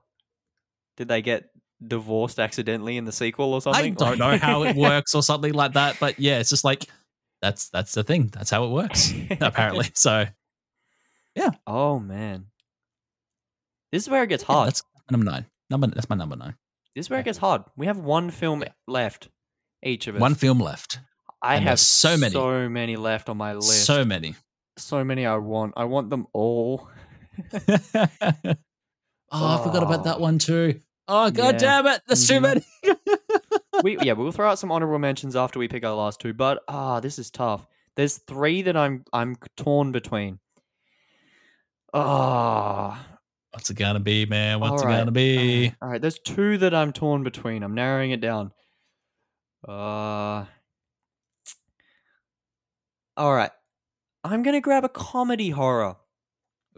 did 0.98 1.08
they 1.08 1.22
get 1.22 1.46
divorced 1.86 2.40
accidentally 2.40 2.98
in 2.98 3.06
the 3.06 3.12
sequel 3.12 3.54
or 3.54 3.62
something? 3.62 3.94
I 3.94 3.96
don't 3.96 4.18
know 4.20 4.38
how 4.50 4.64
it 4.64 4.76
works 4.76 5.16
or 5.16 5.24
something 5.24 5.54
like 5.54 5.74
that, 5.74 5.98
but 6.00 6.20
yeah, 6.20 6.40
it's 6.40 6.50
just 6.50 6.64
like 6.66 6.86
that's 7.42 7.70
that's 7.70 7.94
the 7.94 8.04
thing. 8.04 8.28
That's 8.34 8.50
how 8.50 8.66
it 8.66 8.70
works, 8.72 9.14
apparently. 9.42 9.90
So 9.94 10.26
yeah. 11.36 11.52
oh 11.66 12.00
man, 12.00 12.48
this 13.92 14.04
is 14.04 14.10
where 14.10 14.24
it 14.24 14.28
gets 14.28 14.44
yeah, 14.44 14.56
hard. 14.56 14.68
that's 14.68 14.84
number 15.10 15.26
nine. 15.30 15.46
Number 15.70 15.88
that's 15.88 16.10
my 16.10 16.16
number 16.16 16.36
nine. 16.36 16.56
this 16.96 17.06
is 17.06 17.10
where 17.10 17.20
it 17.20 17.26
gets 17.26 17.38
hard. 17.38 17.64
We 17.78 17.86
have 17.86 17.98
one 18.00 18.30
film 18.32 18.62
Yeah. 18.62 18.70
left, 18.88 19.30
each 19.84 20.08
of 20.08 20.16
us. 20.16 20.22
One 20.22 20.36
film 20.36 20.60
left. 20.60 21.00
I 21.42 21.56
and 21.56 21.66
have 21.66 21.80
so 21.80 22.18
many. 22.18 22.34
so 22.34 22.68
many 22.70 22.96
left 22.96 23.30
on 23.30 23.38
my 23.38 23.54
list. 23.54 23.86
So 23.86 24.04
many. 24.06 24.36
so 24.78 25.04
many 25.04 25.26
I 25.26 25.36
want. 25.38 25.74
I 25.78 25.86
want 25.86 26.10
them 26.10 26.28
all. 26.34 26.90
oh, 27.54 28.56
I 29.32 29.64
forgot 29.64 29.84
about 29.84 30.04
that 30.06 30.18
Oh. 30.18 30.20
one 30.20 30.40
too. 30.40 30.80
Oh 31.08 31.30
god 31.32 31.54
Yeah. 31.62 31.82
damn 31.82 31.88
it! 31.88 32.02
There's 32.08 32.28
too 32.28 32.36
Mhm. 32.36 32.42
many. 32.42 32.66
we 33.84 33.98
yeah, 34.00 34.14
we'll 34.14 34.32
throw 34.32 34.50
out 34.50 34.60
some 34.60 34.72
honorable 34.72 35.00
mentions 35.00 35.36
after 35.36 35.58
we 35.60 35.68
pick 35.68 35.86
our 35.86 35.94
last 35.96 36.20
two. 36.20 36.34
But 36.34 36.64
ah, 36.68 37.00
this 37.00 37.18
is 37.20 37.30
tough. 37.32 37.66
There's 37.96 38.18
three 38.18 38.64
that 38.64 38.76
I'm 38.76 39.06
I'm 39.14 39.36
torn 39.56 39.92
between. 39.92 40.40
Ah, 41.94 43.06
What's 43.52 43.70
it 43.70 43.78
gonna 43.78 44.00
be, 44.02 44.26
man? 44.26 44.60
What's 44.60 44.84
All 44.84 44.90
it 44.90 44.92
gonna 44.98 45.12
be? 45.12 45.74
all 45.82 45.90
right. 45.90 46.02
There's 46.02 46.20
two 46.20 46.58
that 46.60 46.74
I'm 46.76 46.92
torn 46.94 47.24
between. 47.24 47.64
I'm 47.64 47.74
narrowing 47.74 48.12
it 48.12 48.22
down. 48.22 48.52
Uh, 49.68 50.46
all 53.18 53.34
right. 53.34 53.52
I'm 54.24 54.44
gonna 54.44 54.62
grab 54.62 54.84
a 54.84 54.90
comedy 54.90 55.50
horror. 55.50 55.96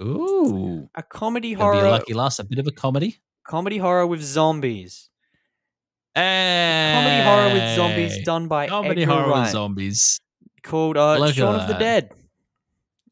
Ooh, 0.02 0.90
A 0.96 1.04
comedy 1.04 1.54
gonna 1.56 1.72
be 1.72 1.78
a 1.78 1.82
horror. 1.82 1.92
lucky 1.92 2.14
last. 2.14 2.40
A 2.40 2.44
bit 2.46 2.58
of 2.60 2.68
a 2.68 2.72
comedy. 2.72 3.18
Comedy 3.46 3.78
horror 3.78 4.08
with 4.08 4.22
zombies. 4.24 5.10
Hey, 6.16 6.94
Comedy 6.96 7.24
horror 7.24 7.54
with 7.54 7.76
zombies 7.76 8.24
done 8.26 8.48
by 8.48 8.68
Comedy 8.68 9.04
Edgar 9.04 9.14
horror 9.14 9.30
Wright, 9.30 9.42
with 9.44 9.52
zombies. 9.52 10.20
called 10.64 10.98
uh, 10.98 11.32
Shaun 11.32 11.56
of 11.60 11.68
the. 11.68 11.74
Dead. 11.76 12.12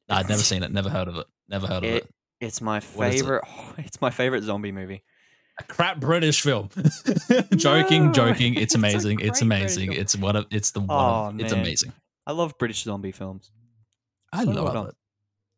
I'd 0.10 0.30
never 0.30 0.42
seen 0.42 0.64
it. 0.64 0.72
Never 0.72 0.90
heard 0.90 1.08
of 1.08 1.18
it. 1.18 1.28
Never 1.50 1.68
heard 1.68 1.84
of 1.84 1.90
it. 1.90 2.04
It, 2.04 2.10
it's 2.40 2.62
my 2.62 2.78
is 2.78 2.86
it? 2.86 2.88
favorite. 2.98 3.44
It's 3.80 4.00
my 4.02 4.10
favorite 4.10 4.44
zombie 4.44 4.72
movie. 4.72 5.04
A 5.60 5.64
crap 5.64 6.00
British 6.00 6.42
film. 6.42 6.70
joking, 7.56 8.14
joking. 8.14 8.54
It's 8.56 8.64
it's 8.64 8.76
amazing. 8.76 9.20
It's 9.20 9.40
British 9.40 9.42
amazing. 9.42 9.94
It's 9.94 10.16
one 10.16 10.36
of. 10.36 10.46
It's 10.52 10.72
the 10.72 10.80
one. 10.80 10.90
Oh, 10.92 11.30
of, 11.30 11.40
it's 11.40 11.52
amazing. 11.52 11.94
I 12.28 12.34
love 12.34 12.58
British 12.60 12.84
zombie 12.84 13.12
films. 13.12 13.50
I 14.32 14.44
So 14.44 14.52
love 14.52 14.90
it. 14.90 14.96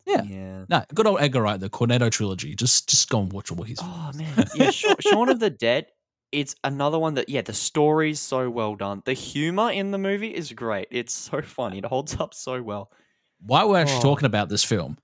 Yeah. 0.05 0.21
Yeah. 0.23 0.65
No, 0.69 0.83
good 0.93 1.05
old 1.07 1.19
Edgar 1.19 1.41
Wright, 1.41 1.59
the 1.59 1.69
Cornetto 1.69 2.09
trilogy. 2.09 2.55
Just, 2.55 2.87
just 2.89 3.09
go 3.09 3.19
and 3.21 3.33
watch 3.33 3.51
all 3.51 3.63
his. 3.63 3.79
Oh 3.81 4.11
man. 4.15 4.45
Yeah. 4.55 4.69
Sha- 4.71 4.95
Shaun 5.01 5.27
of 5.29 5.39
the 5.39 5.49
Dead. 5.49 5.87
It's 6.31 6.55
another 6.63 6.97
one 6.99 7.15
that 7.15 7.27
yeah, 7.29 7.41
the 7.41 7.53
story's 7.53 8.19
so 8.19 8.49
well 8.49 8.75
done. 8.75 9.01
The 9.05 9.13
humor 9.13 9.71
in 9.71 9.89
the 9.91 9.97
movie 9.97 10.33
is 10.33 10.51
great. 10.53 10.87
It's 10.91 11.11
so 11.13 11.41
funny. 11.41 11.79
It 11.79 11.85
holds 11.85 12.15
up 12.19 12.33
so 12.35 12.61
well. 12.61 12.91
While 13.41 13.69
we're 13.69 13.79
actually 13.79 13.97
Oh. 13.97 14.01
talking 14.03 14.25
about 14.27 14.47
this 14.49 14.63
film, 14.63 14.97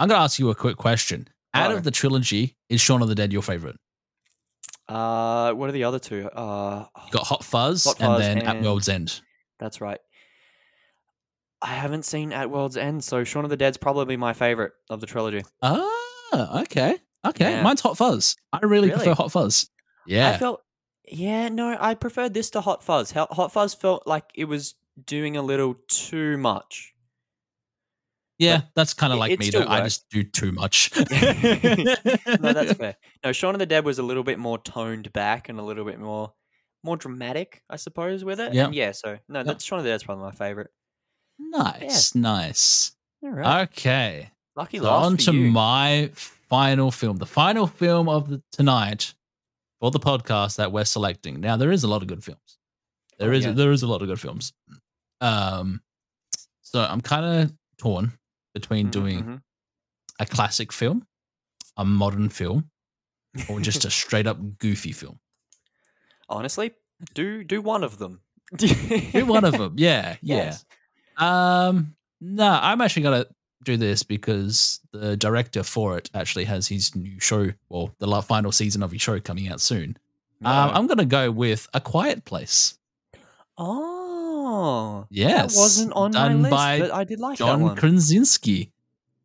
I'm 0.00 0.08
going 0.08 0.18
to 0.18 0.22
ask 0.24 0.38
you 0.40 0.50
a 0.50 0.54
quick 0.56 0.76
question. 0.76 1.28
Out 1.54 1.66
Righto. 1.68 1.76
of 1.76 1.84
the 1.84 1.90
trilogy, 1.92 2.56
is 2.68 2.80
Shaun 2.80 3.00
of 3.02 3.08
the 3.08 3.14
Dead 3.14 3.32
your 3.32 3.42
favorite? 3.42 3.76
Uh, 4.88 5.52
what 5.52 5.68
are 5.68 5.72
the 5.72 5.84
other 5.84 5.98
two? 5.98 6.26
Uh, 6.28 6.86
You 7.06 7.12
got 7.12 7.26
Hot 7.26 7.44
Fuzz, 7.44 7.84
Hot 7.84 8.00
and 8.00 8.06
Fuzz 8.08 8.18
then 8.20 8.38
At 8.42 8.62
World's 8.62 8.88
End. 8.88 9.20
that's 9.58 9.80
right. 9.80 10.00
I 11.62 11.68
haven't 11.74 12.04
seen 12.04 12.32
At 12.32 12.50
World's 12.50 12.76
End, 12.76 13.04
so 13.04 13.22
Shaun 13.24 13.44
of 13.44 13.50
the 13.50 13.56
Dead's 13.56 13.76
probably 13.76 14.16
my 14.16 14.32
favorite 14.32 14.72
of 14.90 15.00
the 15.00 15.06
trilogy. 15.06 15.42
Ah, 15.62 16.60
okay. 16.62 16.98
Okay. 17.24 17.50
Yeah. 17.52 17.62
Mine's 17.62 17.80
Hot 17.82 17.96
Fuzz. 17.96 18.36
I 18.52 18.58
really, 18.66 18.90
prefer 18.90 19.14
Hot 19.14 19.30
Fuzz. 19.30 19.70
Yeah, 20.06 20.30
I 20.30 20.36
felt, 20.38 20.62
yeah, 21.06 21.48
no, 21.48 21.76
I 21.78 21.94
preferred 21.94 22.34
this 22.34 22.50
to 22.50 22.60
Hot 22.60 22.82
Fuzz. 22.82 23.12
Hot 23.12 23.32
Hot 23.32 23.52
Fuzz 23.52 23.74
felt 23.74 24.06
like 24.08 24.24
it 24.34 24.46
was 24.46 24.74
doing 25.06 25.36
a 25.36 25.42
little 25.42 25.76
too 25.88 26.36
much. 26.38 26.92
yeah, 28.38 28.62
that's 28.74 28.92
kind 28.94 29.12
of 29.12 29.20
like 29.20 29.38
me, 29.38 29.46
still 29.46 29.60
though. 29.62 29.68
I 29.68 29.82
just 29.82 30.08
do 30.10 30.24
too 30.24 30.50
much. 30.50 30.90
No, 32.40 32.52
that's 32.52 32.72
fair. 32.72 32.96
No, 33.24 33.30
Shaun 33.32 33.54
of 33.54 33.60
the 33.60 33.66
Dead 33.66 33.84
was 33.84 34.00
a 34.00 34.02
little 34.02 34.24
bit 34.24 34.38
more 34.40 34.58
toned 34.58 35.12
back 35.12 35.48
and 35.48 35.60
a 35.60 35.62
little 35.62 35.84
bit 35.84 36.00
more, 36.00 36.32
more 36.82 36.96
dramatic, 36.96 37.62
I 37.70 37.76
suppose, 37.76 38.24
with 38.24 38.40
it. 38.40 38.52
Yeah. 38.52 38.64
And 38.66 38.74
yeah. 38.74 38.90
So 38.92 39.18
no, 39.28 39.38
Yeah. 39.40 39.42
that's 39.44 39.64
Shaun 39.64 39.78
of 39.78 39.84
the 39.84 39.90
Dead's 39.90 40.02
probably 40.02 40.24
my 40.24 40.32
favorite. 40.32 40.70
Nice, 41.50 42.14
nice. 42.14 42.92
All 43.22 43.30
right, 43.30 43.62
Okay. 43.62 44.30
lucky 44.56 44.78
So 44.78 44.84
last 44.84 45.04
on 45.06 45.16
for 45.16 45.22
to 45.24 45.32
you. 45.34 45.50
my 45.50 46.10
final 46.14 46.90
film, 46.90 47.16
the 47.18 47.26
final 47.26 47.66
film 47.66 48.08
of 48.08 48.28
the 48.28 48.42
tonight 48.52 49.14
for 49.80 49.90
the 49.90 50.00
podcast 50.00 50.56
that 50.56 50.72
we're 50.72 50.84
selecting. 50.84 51.40
Now 51.40 51.56
there 51.56 51.72
is 51.72 51.84
a 51.84 51.88
lot 51.88 52.02
of 52.02 52.08
good 52.08 52.22
films. 52.24 52.58
There 53.18 53.30
Oh, 53.30 53.34
is 53.36 53.44
yeah. 53.44 53.52
there 53.52 53.72
is 53.72 53.82
a 53.82 53.86
lot 53.86 54.02
of 54.02 54.08
good 54.08 54.20
films. 54.20 54.52
Um, 55.20 55.80
so 56.62 56.80
I'm 56.80 57.00
kind 57.00 57.24
of 57.24 57.52
torn 57.78 58.12
between 58.54 58.88
Mhm, 58.88 58.90
doing 58.90 59.22
mhm. 59.24 59.42
a 60.18 60.26
classic 60.26 60.72
film, 60.72 61.06
a 61.76 61.84
modern 61.84 62.28
film, 62.28 62.70
or 63.48 63.60
just 63.60 63.84
a 63.84 63.90
straight 64.02 64.26
up 64.26 64.58
goofy 64.58 64.92
film. 64.92 65.18
honestly, 66.28 66.72
do 67.14 67.44
do 67.44 67.60
one 67.62 67.84
of 67.84 67.98
them. 67.98 68.20
Do 68.56 69.24
one 69.26 69.44
of 69.44 69.52
them. 69.52 69.74
Yeah, 69.78 70.16
yeah. 70.22 70.36
Yes. 70.36 70.64
Um, 71.16 71.94
no, 72.20 72.58
I'm 72.60 72.80
actually 72.80 73.02
gonna 73.02 73.26
do 73.64 73.76
this 73.76 74.02
because 74.02 74.80
the 74.92 75.16
director 75.16 75.62
for 75.62 75.96
it 75.98 76.10
actually 76.14 76.44
has 76.44 76.66
his 76.66 76.94
new 76.94 77.18
show, 77.20 77.52
well, 77.68 77.94
the 77.98 78.22
final 78.22 78.52
season 78.52 78.82
of 78.82 78.92
his 78.92 79.02
show 79.02 79.20
coming 79.20 79.48
out 79.48 79.60
soon. 79.60 79.96
Um, 80.44 80.70
I'm 80.70 80.86
gonna 80.86 81.04
go 81.04 81.30
with 81.30 81.68
A 81.74 81.80
Quiet 81.80 82.24
Place. 82.24 82.78
oh, 83.58 85.06
Yes, 85.10 85.54
that 85.54 85.60
wasn't 85.60 85.92
on 85.92 86.12
my 86.12 86.28
done 86.28 86.42
list, 86.42 86.50
by 86.50 86.80
but 86.80 86.92
I 86.92 87.04
did 87.04 87.20
like 87.20 87.38
that 87.38 87.44
John. 87.44 87.76
Krasinski, 87.76 88.72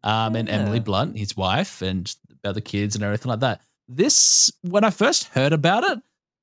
um, 0.03 0.35
and 0.35 0.47
Emily 0.49 0.79
Blunt, 0.79 1.17
his 1.17 1.35
wife, 1.35 1.81
and 1.81 2.13
about 2.43 2.55
the 2.55 2.61
kids 2.61 2.95
and 2.95 3.03
everything 3.03 3.29
like 3.29 3.39
that. 3.39 3.61
This, 3.89 4.51
when 4.61 4.83
I 4.83 4.89
first 4.89 5.25
heard 5.29 5.53
about 5.53 5.83
it, 5.89 5.99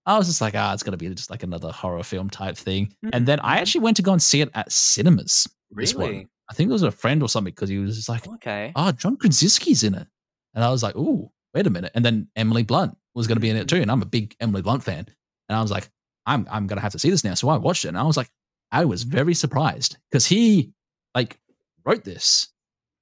I 0.06 0.18
was 0.18 0.26
just 0.26 0.40
like, 0.40 0.54
ah, 0.54 0.72
it's 0.74 0.82
gonna 0.82 0.96
be 0.96 1.08
just 1.14 1.30
like 1.30 1.42
another 1.42 1.70
horror 1.72 2.02
film 2.02 2.28
type 2.30 2.56
thing. 2.56 2.92
And 3.12 3.26
then 3.26 3.40
I 3.40 3.56
Mhm. 3.56 3.60
actually 3.60 3.80
went 3.82 3.96
to 3.96 4.02
go 4.02 4.12
and 4.12 4.22
see 4.22 4.40
it 4.42 4.50
at 4.54 4.70
cinemas. 4.70 5.48
Really? 5.70 6.28
I 6.50 6.54
think 6.54 6.68
it 6.68 6.72
was 6.72 6.82
a 6.82 6.90
friend 6.90 7.22
or 7.22 7.28
something 7.28 7.52
because 7.52 7.70
he 7.70 7.78
was 7.78 7.96
just 7.96 8.08
like, 8.08 8.26
Okay. 8.28 8.72
oh, 8.76 8.92
John 8.92 9.16
Krasinski's 9.16 9.82
in 9.82 9.94
it. 9.94 10.06
And 10.52 10.62
I 10.62 10.70
was 10.70 10.82
like, 10.82 10.94
oh, 10.96 11.32
wait 11.54 11.66
a 11.66 11.70
minute. 11.70 11.92
And 11.94 12.04
then 12.04 12.28
Emily 12.36 12.62
Blunt 12.64 12.96
was 13.14 13.26
going 13.26 13.36
to 13.36 13.40
be 13.40 13.48
in 13.50 13.56
it 13.56 13.66
too. 13.66 13.80
And 13.80 13.90
I'm 13.90 14.02
a 14.02 14.06
big 14.06 14.36
Emily 14.40 14.60
Blunt 14.60 14.82
fan. 14.84 15.06
And 15.48 15.56
I 15.56 15.62
was 15.62 15.70
like, 15.70 15.88
I'm, 16.26 16.46
I'm 16.50 16.66
going 16.66 16.76
to 16.76 16.82
have 16.82 16.92
to 16.92 16.98
see 16.98 17.08
this 17.10 17.24
now. 17.24 17.34
So 17.34 17.48
I 17.48 17.56
watched 17.56 17.84
it 17.86 17.88
and 17.88 17.98
I 17.98 18.02
was 18.02 18.16
like, 18.18 18.30
I 18.72 18.84
was 18.84 19.04
very 19.04 19.34
surprised 19.34 19.96
because 20.10 20.26
he 20.26 20.72
like 21.14 21.38
wrote 21.84 22.04
this, 22.04 22.48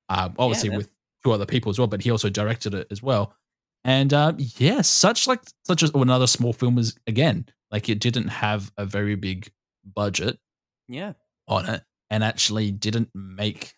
uh, 0.09 0.29
obviously 0.39 0.69
man. 0.69 0.79
with 0.79 0.91
two 1.25 1.33
other 1.33 1.47
people 1.47 1.71
as 1.71 1.79
well, 1.79 1.89
but 1.89 2.03
he 2.03 2.11
also 2.11 2.29
directed 2.31 2.75
it 2.75 2.87
as 2.91 3.03
well. 3.03 3.35
And 3.85 4.13
uh, 4.15 4.33
yeah, 4.39 4.81
such 4.83 5.27
like 5.27 5.41
such 5.67 5.83
as 5.83 5.91
another 5.95 6.27
small 6.27 6.53
film 6.53 6.77
was 6.77 6.97
again, 7.07 7.47
like 7.71 7.89
it 7.89 7.99
didn't 7.99 8.29
have 8.29 8.71
a 8.77 8.85
very 8.87 9.15
big 9.17 9.51
budget 9.85 10.39
Yeah. 10.89 11.15
on 11.49 11.69
it 11.69 11.83
and 12.11 12.23
actually 12.23 12.71
didn't 12.71 13.09
make 13.15 13.75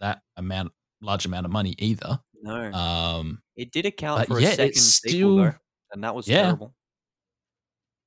that 0.00 0.22
amount 0.36 0.72
large 1.00 1.24
amount 1.26 1.46
of 1.46 1.52
money 1.52 1.74
either. 1.78 2.18
No. 2.42 2.72
Um 2.72 3.40
it 3.56 3.70
did 3.70 3.86
account 3.86 4.26
for 4.26 4.38
a 4.38 4.42
second 4.42 4.64
it's 4.70 4.80
sequel 4.82 5.10
still- 5.10 5.36
though, 5.36 5.54
and 5.92 6.02
that 6.04 6.14
was 6.14 6.26
Yeah. 6.26 6.42
terrible. 6.42 6.74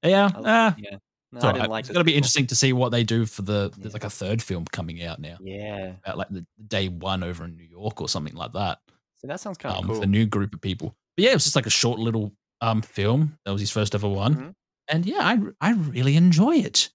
yeah, 0.04 0.30
I- 0.36 0.42
ah, 0.46 0.76
yeah. 0.78 0.98
No, 1.32 1.42
So 1.42 1.50
I 1.50 1.52
didn't 1.54 1.70
like 1.70 1.82
it's 1.84 1.90
going 1.90 2.00
to 2.00 2.06
be 2.06 2.16
interesting 2.16 2.48
to 2.48 2.56
see 2.56 2.72
what 2.72 2.90
they 2.90 3.04
do 3.04 3.26
for 3.26 3.42
the. 3.42 3.70
Yeah. 3.74 3.82
There's 3.82 3.94
like 3.94 4.06
a 4.06 4.10
third 4.10 4.42
film 4.42 4.64
coming 4.72 5.04
out 5.04 5.20
now 5.20 5.38
Yeah. 5.42 5.96
about 6.04 6.18
like 6.18 6.30
the 6.30 6.46
day 6.68 6.88
one 6.88 7.22
over 7.22 7.44
in 7.44 7.58
New 7.58 7.66
York 7.66 8.00
or 8.00 8.08
something 8.08 8.34
like 8.34 8.54
that. 8.54 8.80
So 9.18 9.28
that 9.28 9.42
sounds 9.42 9.58
kind 9.58 9.74
of 9.76 9.80
um, 9.82 9.86
cool. 9.88 9.96
with 9.96 10.04
a 10.04 10.08
new 10.08 10.26
group 10.26 10.54
of 10.54 10.62
people. 10.62 10.96
But 11.18 11.24
yeah, 11.24 11.32
it 11.32 11.34
was 11.34 11.44
just 11.44 11.56
like 11.56 11.66
a 11.66 11.72
short 11.72 12.00
little 12.00 12.32
um 12.62 12.82
film. 12.82 13.38
That 13.46 13.52
was 13.52 13.60
his 13.62 13.72
first 13.72 13.94
ever 13.96 14.08
one, 14.08 14.36
Mhm. 14.36 14.54
and 14.88 15.06
yeah, 15.06 15.20
I 15.22 15.40
I 15.60 15.74
really 15.74 16.16
enjoy 16.16 16.56
it. 16.58 16.90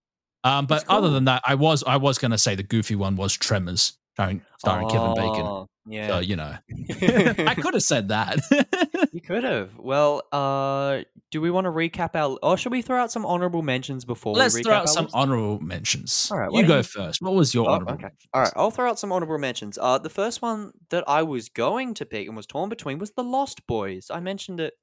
Um, 0.45 0.67
but 0.67 0.77
That's 0.77 0.85
other 0.89 1.11
than 1.11 1.25
that, 1.27 1.43
I 1.47 1.55
was 1.57 1.85
I 1.85 1.97
was 1.97 2.19
gonna 2.19 2.39
say 2.39 2.55
the 2.55 2.63
goofy 2.63 2.95
one 2.97 3.17
was 3.17 3.37
Tremors, 3.37 3.99
starring 4.15 4.43
starring 4.59 4.89
Kevin 4.89 5.15
Bacon. 5.15 5.47
Oh, 5.47 5.69
Yeah. 5.87 6.07
So 6.09 6.19
you 6.21 6.37
know, 6.37 6.55
I 7.49 7.55
could 7.55 7.75
have 7.75 7.83
said 7.83 8.09
that. 8.09 8.39
You 9.13 9.21
could 9.21 9.45
have. 9.45 9.77
Well, 9.79 10.23
uh, 10.33 11.03
do 11.33 11.41
we 11.41 11.51
want 11.51 11.65
to 11.65 11.71
recap 11.71 12.15
our? 12.15 12.39
Or 12.43 12.57
should 12.57 12.71
we 12.71 12.83
throw 12.83 13.01
out 13.03 13.11
some 13.11 13.27
honorable 13.27 13.63
mentions 13.63 14.05
before 14.05 14.35
Let's 14.35 14.55
we 14.55 14.61
recap 14.61 14.65
throw 14.65 14.75
out 14.75 14.89
some 14.89 15.05
list? 15.07 15.17
honorable 15.17 15.59
mentions. 15.61 16.29
All 16.31 16.39
right, 16.39 16.53
you 16.53 16.65
go 16.65 16.77
you- 16.77 16.83
first. 16.85 17.21
What 17.21 17.35
was 17.35 17.53
your 17.55 17.69
Oh, 17.69 17.73
honorable? 17.73 17.95
okay. 17.95 18.03
mentions? 18.03 18.29
All 18.33 18.43
right, 18.43 18.53
I'll 18.55 18.71
throw 18.71 18.89
out 18.91 18.99
some 19.01 19.11
honorable 19.11 19.39
mentions. 19.39 19.79
Uh, 19.81 19.99
the 19.99 20.11
first 20.11 20.41
one 20.43 20.71
that 20.91 21.03
I 21.09 21.25
was 21.25 21.49
going 21.49 21.95
to 21.95 22.07
pick 22.07 22.29
and 22.29 22.37
was 22.37 22.47
torn 22.47 22.69
between 22.69 22.99
was 23.01 23.11
The 23.17 23.25
Lost 23.25 23.67
Boys. 23.67 24.09
I 24.11 24.21
mentioned 24.21 24.61
it 24.61 24.75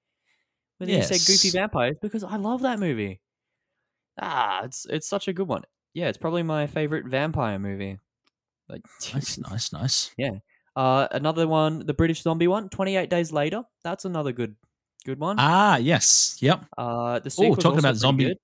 when 0.79 0.89
you 0.89 1.01
said 1.03 1.21
Goofy 1.25 1.51
Vampires 1.51 1.95
because 2.01 2.23
I 2.25 2.35
love 2.35 2.63
that 2.63 2.79
movie. 2.79 3.21
Ah, 4.21 4.63
it's 4.63 4.85
it's 4.89 5.07
such 5.07 5.27
a 5.29 5.33
good 5.33 5.47
one. 5.47 5.61
Yeah, 5.93 6.07
it's 6.09 6.17
probably 6.17 6.43
my 6.43 6.67
favorite 6.67 7.05
vampire 7.07 7.57
movie. 7.59 7.99
Like, 8.67 8.81
Nice, 9.13 9.37
nice, 9.49 9.71
nice. 9.71 10.11
Yeah 10.17 10.31
uh, 10.75 11.07
another 11.11 11.47
one, 11.47 11.85
the 11.85 11.93
British 11.93 12.21
zombie 12.21 12.47
one, 12.47 12.69
Twenty 12.69 12.95
Eight 12.95 13.09
Days 13.09 13.31
Later. 13.31 13.63
That's 13.83 14.05
another 14.05 14.31
good 14.31 14.55
good 15.05 15.19
one. 15.19 15.37
Ah, 15.39 15.77
yes, 15.77 16.37
yep. 16.41 16.65
Uh, 16.77 17.19
the 17.19 17.33
Oh, 17.39 17.55
talking 17.55 17.79
about 17.79 17.95
zombie 17.95 18.25
good. 18.25 18.37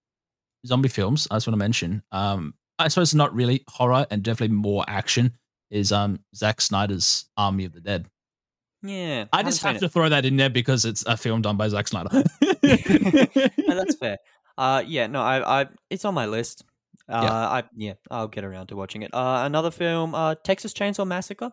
zombie 0.65 0.89
films, 0.89 1.27
I 1.31 1.35
just 1.35 1.47
want 1.47 1.53
to 1.55 1.57
mention. 1.57 2.03
Um, 2.11 2.53
I 2.79 2.87
suppose 2.89 3.15
not 3.15 3.33
really 3.33 3.63
horror 3.67 4.05
and 4.11 4.23
definitely 4.23 4.55
more 4.55 4.83
action. 4.87 5.37
Is 5.71 5.91
um 5.91 6.19
Zack 6.35 6.61
Snyder's 6.61 7.25
Army 7.37 7.65
of 7.65 7.73
the 7.73 7.81
Dead. 7.81 8.05
Yeah, 8.83 9.25
I 9.33 9.41
just 9.41 9.63
haven't 9.63 9.81
have 9.81 9.89
to 9.89 9.93
throw 9.93 10.09
that 10.09 10.25
in 10.25 10.37
there 10.37 10.49
because 10.49 10.85
it's 10.85 11.03
a 11.07 11.17
film 11.17 11.41
done 11.41 11.57
by 11.57 11.67
Zack 11.69 11.87
Snyder. 11.87 12.09
No, 12.63 13.75
that's 13.75 13.95
fair. 13.95 14.17
Uh, 14.57 14.83
yeah, 14.85 15.07
no, 15.07 15.21
I, 15.21 15.61
I, 15.61 15.67
it's 15.89 16.05
on 16.05 16.13
my 16.13 16.25
list. 16.27 16.63
Uh, 17.09 17.15
I, 17.15 17.63
yeah, 17.75 17.93
I'll 18.09 18.27
get 18.27 18.43
around 18.43 18.67
to 18.67 18.75
watching 18.75 19.01
it. 19.01 19.13
Uh, 19.13 19.43
another 19.45 19.69
film, 19.71 20.15
uh, 20.15 20.35
Texas 20.35 20.73
Chainsaw 20.73 21.05
Massacre. 21.05 21.51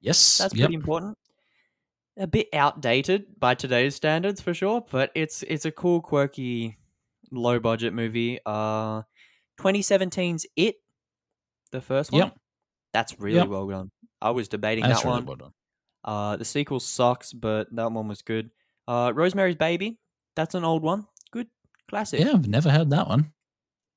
yes, 0.00 0.38
That's 0.38 0.54
yep. 0.54 0.66
pretty 0.66 0.74
important. 0.74 1.16
A 2.18 2.26
bit 2.26 2.48
outdated 2.52 3.38
by 3.38 3.54
today's 3.54 3.94
standards 3.94 4.40
for 4.40 4.52
sure, 4.52 4.84
but 4.90 5.12
it's 5.14 5.44
it's 5.44 5.64
a 5.64 5.70
cool, 5.70 6.00
quirky, 6.00 6.76
low 7.30 7.60
budget 7.60 7.94
movie. 7.94 8.40
Uh, 8.44 9.02
2017's 9.60 10.46
It, 10.56 10.76
the 11.70 11.80
first 11.80 12.10
one. 12.12 12.22
Yep. 12.22 12.36
That's 12.92 13.20
really 13.20 13.36
Yep. 13.36 13.48
well 13.48 13.68
done. 13.68 13.90
I 14.20 14.30
was 14.30 14.48
debating 14.48 14.82
That's 14.84 15.02
that 15.02 15.08
really 15.08 15.18
one. 15.18 15.26
well 15.26 15.36
done. 15.36 15.52
Uh, 16.04 16.36
the 16.36 16.44
sequel 16.44 16.80
sucks, 16.80 17.32
but 17.32 17.68
that 17.74 17.92
one 17.92 18.08
was 18.08 18.22
good. 18.22 18.50
Uh, 18.88 19.12
Rosemary's 19.14 19.56
Baby. 19.56 19.98
That's 20.34 20.54
an 20.54 20.64
old 20.64 20.82
one. 20.82 21.06
Good 21.30 21.48
classic. 21.88 22.20
Yeah, 22.20 22.30
I've 22.32 22.48
never 22.48 22.70
heard 22.70 22.90
that 22.90 23.08
one. 23.08 23.32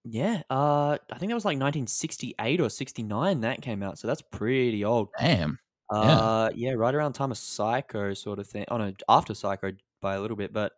Yeah. 0.03 0.41
Uh, 0.49 0.97
I 1.11 1.17
think 1.17 1.29
that 1.29 1.35
was 1.35 1.45
like 1.45 1.57
1968 1.57 2.59
or 2.59 2.69
69 2.69 3.41
that 3.41 3.61
came 3.61 3.81
out, 3.83 3.97
so 3.97 4.07
that's 4.07 4.21
pretty 4.21 4.83
old. 4.83 5.09
Damn. 5.19 5.59
Uh, 5.91 6.49
yeah, 6.55 6.71
right 6.71 6.95
around 6.95 7.13
time 7.13 7.31
of 7.31 7.37
Psycho 7.37 8.13
sort 8.13 8.39
of 8.39 8.47
thing. 8.47 8.65
Oh 8.69 8.77
no, 8.77 8.93
after 9.09 9.33
Psycho 9.33 9.73
by 10.01 10.15
a 10.15 10.21
little 10.21 10.37
bit, 10.37 10.53
but 10.53 10.71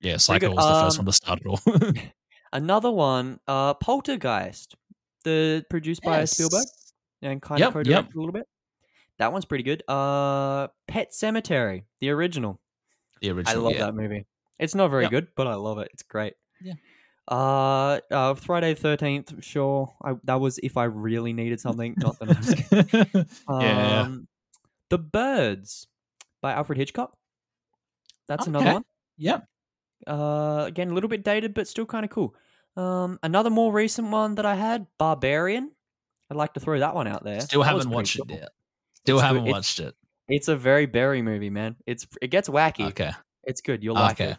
Yeah, 0.00 0.18
Psycho 0.18 0.50
was 0.50 0.64
the 0.64 0.80
first 0.84 0.98
Um, 0.98 1.04
one 1.04 1.06
to 1.06 1.12
start 1.12 1.40
it 1.40 1.46
all. 1.46 1.60
another 2.52 2.90
one, 2.90 3.40
uh, 3.48 3.74
Poltergeist, 3.74 4.74
the 5.24 5.64
produced 5.70 6.02
by 6.02 6.24
Spielberg 6.26 6.66
and 7.22 7.40
kind 7.40 7.60
of 7.62 7.66
Yep, 7.66 7.72
co-directed 7.72 7.90
yep. 7.90 8.14
a 8.14 8.18
little 8.18 8.32
bit. 8.32 8.46
That 9.18 9.32
one's 9.32 9.44
pretty 9.44 9.64
good. 9.64 9.82
Uh, 9.88 10.68
Pet 10.86 11.12
Sematary, 11.12 11.84
the 12.00 12.10
original. 12.10 12.60
The 13.20 13.30
original. 13.30 13.60
I 13.60 13.62
love 13.62 13.72
yeah. 13.74 13.86
that 13.86 13.94
movie. 13.94 14.26
It's 14.58 14.74
not 14.74 14.88
very 14.88 15.04
Yep. 15.04 15.10
good, 15.10 15.28
but 15.36 15.46
I 15.46 15.54
love 15.54 15.78
it. 15.78 15.88
It's 15.92 16.02
great. 16.02 16.34
Yeah. 16.60 16.74
Uh, 17.28 18.00
uh 18.10 18.34
Friday 18.34 18.74
Thirteenth. 18.74 19.44
Sure, 19.44 19.94
I, 20.04 20.14
that 20.24 20.40
was 20.40 20.58
if 20.62 20.76
I 20.76 20.84
really 20.84 21.32
needed 21.32 21.60
something. 21.60 21.94
Not 21.96 22.18
that 22.18 22.28
I'm 22.28 23.06
kidding. 23.06 23.26
Yeah. 23.48 24.16
The 24.92 24.98
Birds 24.98 25.86
by 26.42 26.52
Alfred 26.52 26.76
Hitchcock. 26.76 27.16
That's 28.28 28.46
another 28.46 28.74
one. 28.74 28.84
Yeah. 29.16 29.40
Uh, 30.06 30.64
again, 30.66 30.90
a 30.90 30.92
little 30.94 31.08
bit 31.08 31.24
dated, 31.24 31.54
but 31.54 31.66
still 31.66 31.86
kind 31.86 32.04
of 32.04 32.10
cool. 32.10 32.34
Um, 32.76 33.18
another 33.22 33.48
more 33.48 33.72
recent 33.72 34.10
one 34.10 34.34
that 34.34 34.44
I 34.44 34.54
had, 34.54 34.86
Barbarian. 34.98 35.70
I'd 36.30 36.36
like 36.36 36.52
to 36.54 36.60
throw 36.60 36.78
that 36.78 36.94
one 36.94 37.06
out 37.06 37.24
there. 37.24 37.40
Still 37.40 37.62
That 37.62 37.68
haven't 37.70 37.88
watched 37.88 38.18
it 38.18 38.28
yet. 38.28 38.50
Still 38.96 39.16
It's 39.16 39.24
haven't 39.24 39.44
It's- 39.46 39.54
watched 39.54 39.80
it. 39.80 39.94
It's 40.28 40.48
a 40.48 40.56
very 40.56 40.84
Berry 40.84 41.22
movie, 41.22 41.48
man. 41.48 41.76
It's 41.86 42.06
it 42.20 42.28
gets 42.28 42.50
wacky. 42.50 42.88
Okay. 42.88 43.12
It's 43.44 43.62
good. 43.62 43.82
You'll 43.82 43.94
like 43.94 44.20
it. 44.20 44.36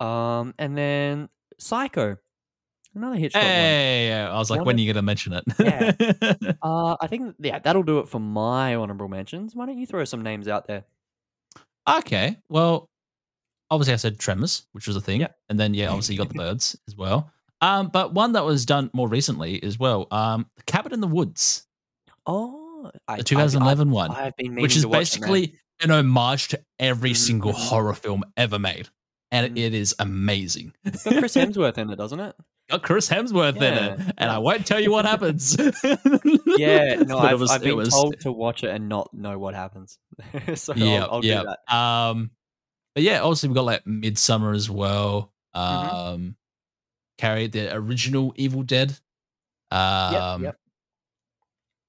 Um, 0.00 0.52
and 0.58 0.76
then 0.76 1.30
Psycho, 1.58 2.18
another 2.94 3.16
Hitchcock 3.16 3.42
one. 3.42 3.50
Hey, 3.50 4.12
I 4.12 4.36
was 4.38 4.50
like, 4.50 4.64
when 4.64 4.76
are 4.76 4.80
you 4.80 4.86
going 4.92 4.96
to 4.96 5.02
mention 5.02 5.32
it? 5.34 5.44
Yeah. 5.58 6.52
Uh, 6.62 6.96
I 7.00 7.06
think 7.08 7.34
yeah, 7.38 7.58
that'll 7.58 7.82
do 7.82 7.98
it 7.98 8.08
for 8.08 8.18
my 8.20 8.74
honorable 8.74 9.08
mentions. 9.08 9.54
Why 9.54 9.66
don't 9.66 9.76
you 9.78 9.86
throw 9.86 10.04
some 10.04 10.22
names 10.22 10.48
out 10.48 10.66
there? 10.66 10.84
okay. 11.88 12.36
Well, 12.48 12.88
obviously 13.70 13.92
I 13.94 13.96
said 13.96 14.18
Tremors, 14.18 14.66
which 14.72 14.86
was 14.86 14.96
a 14.96 15.00
thing. 15.00 15.20
Yep. 15.20 15.36
And 15.50 15.60
then, 15.60 15.74
yeah, 15.74 15.88
obviously 15.88 16.14
you 16.14 16.18
got 16.18 16.28
the 16.28 16.34
birds 16.38 16.76
as 16.88 16.96
well. 16.96 17.30
Um, 17.60 17.88
but 17.88 18.14
one 18.14 18.32
that 18.32 18.44
was 18.44 18.64
done 18.66 18.90
more 18.92 19.08
recently 19.08 19.62
as 19.62 19.78
well, 19.78 20.06
um, 20.10 20.46
Cabin 20.66 20.92
in 20.92 21.00
the 21.00 21.06
Woods, 21.06 21.66
Oh, 22.26 22.90
I, 23.06 23.18
the 23.18 23.22
2011 23.22 23.88
I, 23.88 23.92
one, 23.92 24.10
I, 24.10 24.24
have 24.24 24.36
been 24.36 24.54
which 24.54 24.76
is 24.76 24.82
to 24.82 24.88
watch 24.88 25.16
it, 25.16 25.20
man. 25.20 25.30
basically 25.30 25.58
an 25.82 25.90
homage 25.90 26.48
to 26.48 26.60
every 26.78 27.12
single 27.14 27.52
Mhm. 27.52 27.68
horror 27.68 27.94
film 27.94 28.24
ever 28.36 28.58
made. 28.58 28.88
And 29.30 29.54
Mhm. 29.54 29.58
it 29.58 29.74
is 29.74 29.94
amazing. 29.98 30.72
It's 30.84 31.04
got 31.04 31.18
Chris 31.18 31.34
Hemsworth 31.36 31.76
in 31.78 31.90
it, 31.90 31.96
doesn't 31.96 32.20
it? 32.20 32.34
Got 32.70 32.82
Chris 32.82 33.08
Hemsworth 33.08 33.56
in 33.56 33.62
it, 33.62 34.00
and. 34.16 34.30
I 34.30 34.38
won't 34.38 34.66
tell 34.66 34.80
you 34.80 34.90
what 34.90 35.04
happens. 35.04 35.56
Yeah, 36.56 36.94
no, 37.06 37.18
I've, 37.18 37.38
was- 37.40 37.50
I've 37.50 37.60
been 37.62 37.76
was- 37.76 37.90
told 37.92 38.18
to 38.20 38.32
watch 38.32 38.64
it 38.64 38.70
and 38.70 38.88
not 38.88 39.12
know 39.12 39.38
what 39.38 39.54
happens. 39.54 39.98
so 40.54 40.72
yeah, 40.74 41.02
I'll, 41.04 41.16
I'll 41.16 41.24
yeah. 41.24 41.40
do 41.42 41.46
that. 41.68 41.74
Um, 41.76 42.30
but 42.94 43.02
yeah, 43.02 43.20
obviously 43.20 43.48
we've 43.50 43.56
got 43.56 43.64
like 43.64 43.84
Midsommar 43.84 44.54
as 44.54 44.70
well. 44.70 45.32
Mhm. 45.54 45.92
Um, 45.92 46.36
Carrie, 47.18 47.48
the 47.48 47.74
original 47.74 48.32
Evil 48.36 48.62
Dead. 48.62 48.96
Um, 49.70 50.44
yep. 50.44 50.56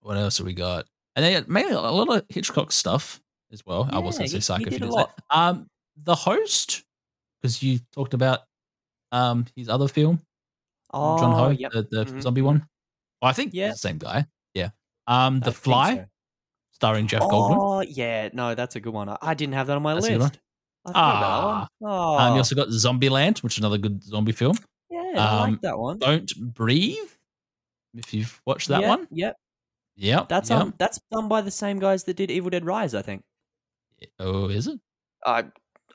What 0.01 0.17
else 0.17 0.37
have 0.39 0.47
we 0.47 0.53
got? 0.53 0.85
And 1.15 1.23
then 1.23 1.45
mainly 1.47 1.73
a 1.73 1.79
lot 1.79 2.09
of 2.09 2.23
Hitchcock 2.29 2.71
stuff 2.71 3.21
as 3.51 3.65
well. 3.65 3.87
I 3.91 3.99
wasn't 3.99 4.23
he- 4.25 4.29
say 4.33 4.39
Psycho. 4.39 4.59
he 4.59 4.65
if 4.67 4.73
you 4.73 4.79
did 4.79 4.85
a 4.85 4.91
didn't 4.91 4.93
say- 4.93 4.99
lot. 4.99 5.21
Um, 5.29 5.67
the 6.03 6.15
host, 6.15 6.83
because 7.41 7.63
you 7.63 7.79
talked 7.93 8.13
about 8.13 8.39
um 9.11 9.45
his 9.55 9.69
other 9.69 9.87
film, 9.87 10.21
Oh, 10.95 11.19
Joon-ho, 11.19 11.49
yep. 11.49 11.71
the, 11.71 11.81
the 11.83 12.05
Mhm, 12.05 12.21
zombie 12.21 12.41
one. 12.41 12.67
Well, 13.21 13.29
I 13.29 13.33
think 13.33 13.53
Yeah. 13.53 13.69
the 13.71 13.75
same 13.75 13.97
guy. 13.97 14.25
Yeah. 14.53 14.69
Um, 15.07 15.37
I 15.37 15.39
The 15.39 15.51
think 15.51 15.55
Fly, 15.57 15.95
so. 15.97 16.05
starring 16.71 17.07
Jeff 17.07 17.21
Goldblum. 17.23 17.57
Oh, 17.59 17.81
yeah. 17.81 18.29
No, 18.33 18.55
that's 18.55 18.75
a 18.75 18.79
good 18.79 18.93
one. 18.93 19.09
I, 19.09 19.17
I 19.21 19.33
didn't 19.33 19.53
have 19.53 19.67
that 19.67 19.75
on 19.75 19.83
my 19.83 19.93
That's 19.95 20.07
list. 20.09 20.39
I 20.85 20.89
forgot 20.89 21.17
about 21.17 21.69
that. 21.81 21.87
Oh, 21.87 22.17
Um, 22.17 22.33
you 22.33 22.37
also 22.37 22.55
got 22.55 22.67
Zombieland, 22.69 23.43
which 23.43 23.55
is 23.55 23.59
another 23.59 23.77
good 23.77 24.03
zombie 24.03 24.31
film. 24.31 24.55
yeah, 24.89 24.99
I 25.17 25.43
um, 25.43 25.51
like 25.51 25.61
that 25.61 25.77
one. 25.77 25.97
Don't 25.99 26.53
Breathe. 26.53 26.97
If 27.95 28.13
you've 28.13 28.41
watched 28.45 28.67
that 28.67 28.81
yeah, 28.81 28.89
one, 28.89 29.07
Yep. 29.11 29.37
yep. 29.95 30.29
That's 30.29 30.49
yep. 30.49 30.59
um 30.59 30.73
that's 30.77 30.99
done 31.11 31.27
by 31.29 31.41
the 31.41 31.49
same 31.51 31.79
guys 31.79 32.03
that 32.03 32.17
did 32.17 32.29
Evil 32.29 32.49
Dead 32.49 32.65
Rise, 32.65 32.93
I 32.93 33.01
think. 33.01 33.23
Oh, 34.19 34.47
is 34.49 34.67
it? 34.67 34.79
I 35.25 35.45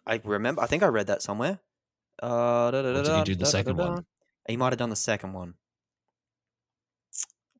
I 0.06 0.20
remember 0.24 0.62
I 0.62 0.66
think 0.66 0.82
I 0.82 0.86
read 0.86 1.06
that 1.08 1.20
somewhere. 1.22 1.60
Uh, 2.22 2.70
da, 2.70 2.82
da, 2.82 2.88
Or 2.88 2.92
da, 2.94 3.02
did 3.02 3.06
he 3.06 3.12
da, 3.12 3.24
do 3.24 3.34
the 3.34 3.38
da, 3.40 3.44
da, 3.44 3.50
second 3.50 3.76
da, 3.76 3.90
one? 3.92 4.06
He 4.48 4.56
might 4.56 4.72
have 4.72 4.78
done 4.78 4.90
the 4.90 4.96
second 4.96 5.32
one. 5.32 5.54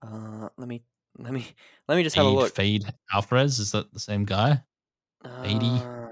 Uh, 0.02 0.48
let 0.56 0.66
me 0.68 0.82
let 1.18 1.32
me 1.32 1.46
let 1.88 1.96
me 1.96 2.02
just 2.02 2.16
have 2.16 2.26
a 2.26 2.28
Fede, 2.30 2.36
look. 2.38 2.54
Fede 2.54 2.94
Alvarez. 3.12 3.58
Is 3.58 3.72
that 3.72 3.92
the 3.92 4.00
same 4.00 4.24
guy? 4.24 4.62
Fede? 5.42 5.62
Uh, 5.62 6.06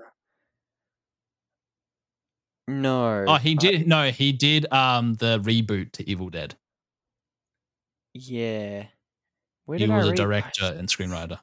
no. 2.66 3.24
Oh, 3.26 3.36
he 3.36 3.56
uh, 3.56 3.60
did. 3.60 3.86
No, 3.88 4.10
he 4.10 4.32
did. 4.32 4.70
Um, 4.72 5.14
the 5.14 5.40
reboot 5.40 5.92
to 5.92 6.08
Evil 6.08 6.28
Dead. 6.30 6.54
yeah. 8.14 8.84
Where 9.64 9.78
He 9.78 9.84
did 9.86 9.92
I 9.92 9.96
was 9.98 10.06
a 10.06 10.10
read- 10.10 10.16
director 10.16 10.64
and 10.78 10.88
screenwriter. 10.88 11.38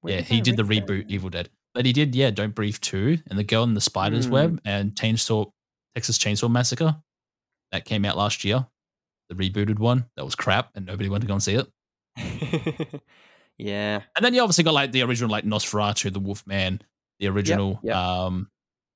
where 0.00 0.14
yeah, 0.14 0.18
did 0.20 0.26
he 0.28 0.36
I 0.38 0.40
did 0.40 0.56
the 0.56 0.64
read 0.64 0.86
that? 0.86 0.92
reboot 0.92 1.10
Evil 1.10 1.28
Dead. 1.30 1.50
But 1.74 1.84
he 1.84 1.92
did, 1.92 2.14
yeah, 2.14 2.30
Don't 2.30 2.54
Breathe 2.54 2.78
2 2.80 3.18
and 3.28 3.38
The 3.38 3.44
Girl 3.44 3.62
in 3.64 3.74
the 3.74 3.80
Spider's 3.82 4.26
Mm. 4.26 4.30
Web 4.30 4.60
and 4.64 4.94
Chainsaw 4.94 5.52
Texas 5.94 6.16
Chainsaw 6.18 6.50
Massacre. 6.50 6.96
That 7.72 7.84
came 7.84 8.04
out 8.04 8.16
last 8.16 8.44
year. 8.44 8.66
The 9.28 9.34
rebooted 9.34 9.78
one. 9.78 10.06
That 10.16 10.24
was 10.24 10.34
crap 10.34 10.70
and 10.74 10.86
nobody 10.86 11.08
went 11.08 11.22
to 11.22 11.28
go 11.28 11.34
and 11.34 11.42
see 11.42 11.54
it. 11.54 11.68
yeah. 13.58 14.02
And 14.16 14.24
then 14.24 14.34
you 14.34 14.40
obviously 14.40 14.64
got 14.64 14.74
like 14.74 14.92
the 14.92 15.02
original 15.02 15.30
like 15.30 15.44
Nosferatu, 15.44 16.12
the 16.12 16.20
Wolfman, 16.20 16.80
the 17.18 17.28
original 17.28 17.78
yep. 17.82 17.96
um 17.96 18.48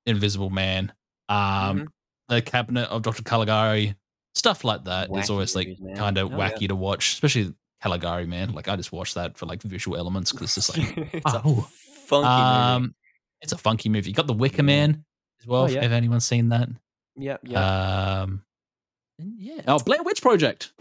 Invisible 0.06 0.50
Man, 0.50 0.92
um 1.28 1.80
Mhm. 1.80 1.86
the 2.28 2.42
Cabinet 2.42 2.88
of 2.88 3.02
Dr. 3.02 3.22
Caligari, 3.22 3.94
stuff 4.34 4.64
like 4.64 4.84
that. 4.84 5.10
Wacky 5.10 5.30
always 5.30 5.54
like 5.54 5.76
kind 5.96 6.18
of 6.18 6.32
Oh, 6.32 6.36
yeah. 6.38 6.50
wacky 6.50 6.68
to 6.68 6.74
watch, 6.76 7.12
especially 7.12 7.54
Caligari, 7.82 8.26
man. 8.26 8.52
Like 8.52 8.68
I 8.68 8.76
just 8.76 8.92
watched 8.92 9.14
that 9.16 9.36
for 9.36 9.46
like 9.46 9.62
visual 9.62 9.96
elements 9.96 10.32
because 10.32 10.56
it's 10.56 10.66
just 10.66 10.78
like 10.78 10.96
it's 11.14 11.22
oh. 11.26 11.68
a 11.68 12.06
funky 12.06 12.26
movie. 12.28 12.84
um, 12.86 12.94
it's 13.40 13.52
a 13.52 13.58
funky 13.58 13.88
movie. 13.88 14.10
You 14.10 14.14
got 14.14 14.26
the 14.28 14.32
Wicker 14.32 14.62
Man 14.62 15.04
as 15.40 15.46
well. 15.46 15.64
Oh, 15.64 15.66
yeah. 15.66 15.84
If 15.84 15.90
anyone's 15.92 16.24
seen 16.24 16.50
that, 16.50 16.68
Yep, 17.16 17.40
yeah. 17.44 18.20
um, 18.22 18.42
yeah. 19.38 19.62
Oh, 19.68 19.78
Blair 19.78 20.02
Witch 20.02 20.22
Project. 20.22 20.72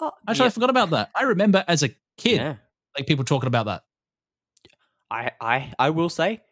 oh, 0.00 0.12
Actually, 0.28 0.46
I 0.46 0.50
forgot 0.50 0.70
about 0.70 0.90
that. 0.90 1.10
I 1.14 1.22
remember 1.24 1.64
as 1.68 1.82
a 1.82 1.88
kid, 2.18 2.36
yeah. 2.36 2.54
like 2.96 3.06
people 3.06 3.24
talking 3.24 3.46
about 3.48 3.66
that. 3.66 3.84
I, 5.10 5.30
I, 5.40 5.72
I 5.78 5.90
will 5.90 6.08
say 6.08 6.42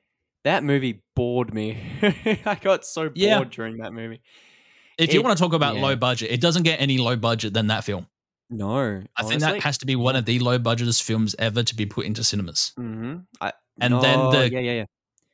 that 0.45 0.63
movie 0.65 1.03
bored 1.17 1.53
me. 1.55 1.79
I 2.47 2.59
got 2.61 2.85
so 2.85 3.05
bored 3.05 3.17
Yeah. 3.17 3.45
during 3.45 3.79
that 3.79 3.93
movie. 3.93 4.21
If 4.99 5.13
you 5.15 5.23
want 5.23 5.37
to 5.37 5.43
talk 5.43 5.53
about 5.53 5.77
yeah. 5.77 5.83
low 5.83 5.97
budget, 5.97 6.31
it 6.31 6.41
doesn't 6.41 6.63
get 6.65 6.81
any 6.81 6.99
low 6.99 7.17
budget 7.17 7.55
than 7.55 7.69
that 7.69 7.85
film. 7.85 8.07
No, 8.51 9.03
I 9.17 9.23
think 9.23 9.41
that 9.41 9.61
has 9.63 9.79
to 9.79 9.87
be 9.87 9.97
one 9.97 10.15
of 10.15 10.27
the 10.27 10.39
low 10.39 10.59
budgetest 10.59 11.03
films 11.03 11.35
ever 11.39 11.63
to 11.63 11.75
be 11.75 11.87
put 11.87 12.05
into 12.05 12.23
cinemas. 12.23 12.73
hmm 12.77 13.17
I, 13.41 13.53
And 13.81 13.95
then 14.03 14.19
the- 14.31 14.51
yeah, 14.53 14.59
yeah, 14.61 14.73
yeah. 14.73 14.85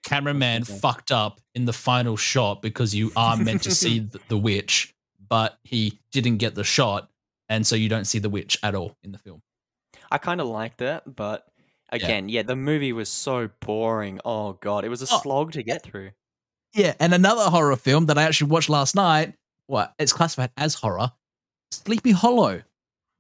Cameraman 0.05 0.62
fucked 0.64 1.11
up 1.11 1.41
in 1.57 1.64
the 1.64 1.72
final 1.72 2.16
shot 2.16 2.62
because 2.62 2.95
you 2.95 3.11
are 3.16 3.36
meant 3.36 3.64
to 3.64 3.72
see 3.72 3.99
the, 4.12 4.20
the 4.28 4.39
witch, 4.39 4.95
but 5.29 5.59
he 5.64 5.99
didn't 6.12 6.37
get 6.39 6.55
the 6.55 6.64
shot, 6.64 7.09
and 7.49 7.66
so 7.66 7.76
you 7.76 7.89
don't 7.89 8.07
see 8.07 8.18
the 8.18 8.29
witch 8.31 8.59
at 8.62 8.74
all 8.74 8.97
in 9.03 9.12
the 9.12 9.18
film. 9.18 9.43
I 10.11 10.18
kind 10.18 10.41
of 10.41 10.47
liked 10.47 10.81
it, 10.83 11.03
but 11.07 11.47
again, 11.91 12.29
yeah. 12.29 12.43
the 12.43 12.57
movie 12.57 12.93
was 12.93 13.09
so 13.09 13.51
boring. 13.61 14.20
Oh 14.24 14.55
god, 14.55 14.85
it 14.85 14.89
was 14.89 15.03
a 15.03 15.07
Oh, 15.11 15.20
slog 15.22 15.53
to 15.53 15.62
get 15.62 15.83
through. 15.83 16.11
Yeah, 16.74 16.95
and 17.01 17.14
another 17.14 17.45
horror 17.51 17.76
film 17.76 18.07
that 18.07 18.18
I 18.18 18.24
actually 18.24 18.51
watched 18.51 18.68
last 18.68 18.95
night. 18.95 19.35
What? 19.66 19.95
It's 19.99 20.12
classified 20.12 20.51
as 20.57 20.74
horror. 20.74 21.12
Sleepy 21.72 22.12
Hollow. 22.12 22.62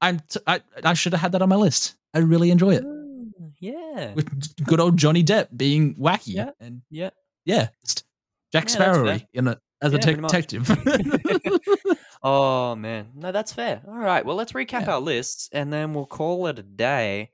I'm. 0.00 0.20
T- 0.28 0.40
I 0.46 0.60
I 0.84 0.94
should 0.94 1.12
have 1.12 1.20
had 1.20 1.32
that 1.32 1.42
on 1.42 1.48
my 1.48 1.56
list. 1.56 1.96
I 2.14 2.20
really 2.20 2.50
enjoy 2.50 2.74
it 2.76 2.84
Mm, 2.84 3.52
yeah, 3.60 4.14
with 4.14 4.64
good 4.64 4.80
old 4.80 4.96
Johnny 4.96 5.22
Depp 5.24 5.48
being 5.56 5.94
wacky 5.96 6.34
Yeah. 6.34 6.50
and 6.60 6.82
yeah. 6.90 7.10
yeah, 7.44 7.68
just 7.84 8.04
Jack 8.52 8.64
Yeah, 8.64 8.70
Sparrow 8.70 9.18
in 9.34 9.48
a 9.48 9.60
as 9.82 9.92
a 9.94 9.98
Yeah, 9.98 10.16
much. 10.16 10.30
detective. 10.32 10.68
Oh 12.20 12.74
man, 12.74 13.10
no, 13.14 13.30
that's 13.30 13.52
fair. 13.52 13.80
All 13.86 13.94
right, 13.94 14.26
well, 14.26 14.34
let's 14.34 14.50
recap 14.52 14.82
Yeah. 14.86 14.94
our 14.94 15.00
lists 15.00 15.48
and 15.52 15.72
then 15.72 15.94
we'll 15.94 16.04
call 16.06 16.48
it 16.48 16.58
a 16.58 16.64
day. 16.64 17.30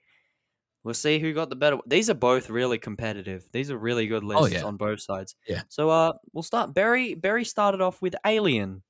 We'll 0.82 0.92
see 0.92 1.18
who 1.18 1.32
got 1.32 1.48
the 1.48 1.56
better. 1.56 1.78
These 1.86 2.10
are 2.10 2.14
both 2.14 2.50
really 2.50 2.76
competitive. 2.76 3.48
These 3.50 3.70
are 3.70 3.78
really 3.78 4.06
good 4.06 4.22
lists 4.22 4.42
Oh, 4.42 4.46
yeah. 4.46 4.62
on 4.64 4.76
both 4.76 5.00
sides. 5.00 5.36
Yeah. 5.48 5.62
So, 5.70 5.88
uh, 5.88 6.12
we'll 6.34 6.42
start. 6.42 6.74
Berry 6.74 7.14
Berry 7.14 7.44
started 7.46 7.80
off 7.80 8.02
with 8.02 8.14
Alien, 8.26 8.82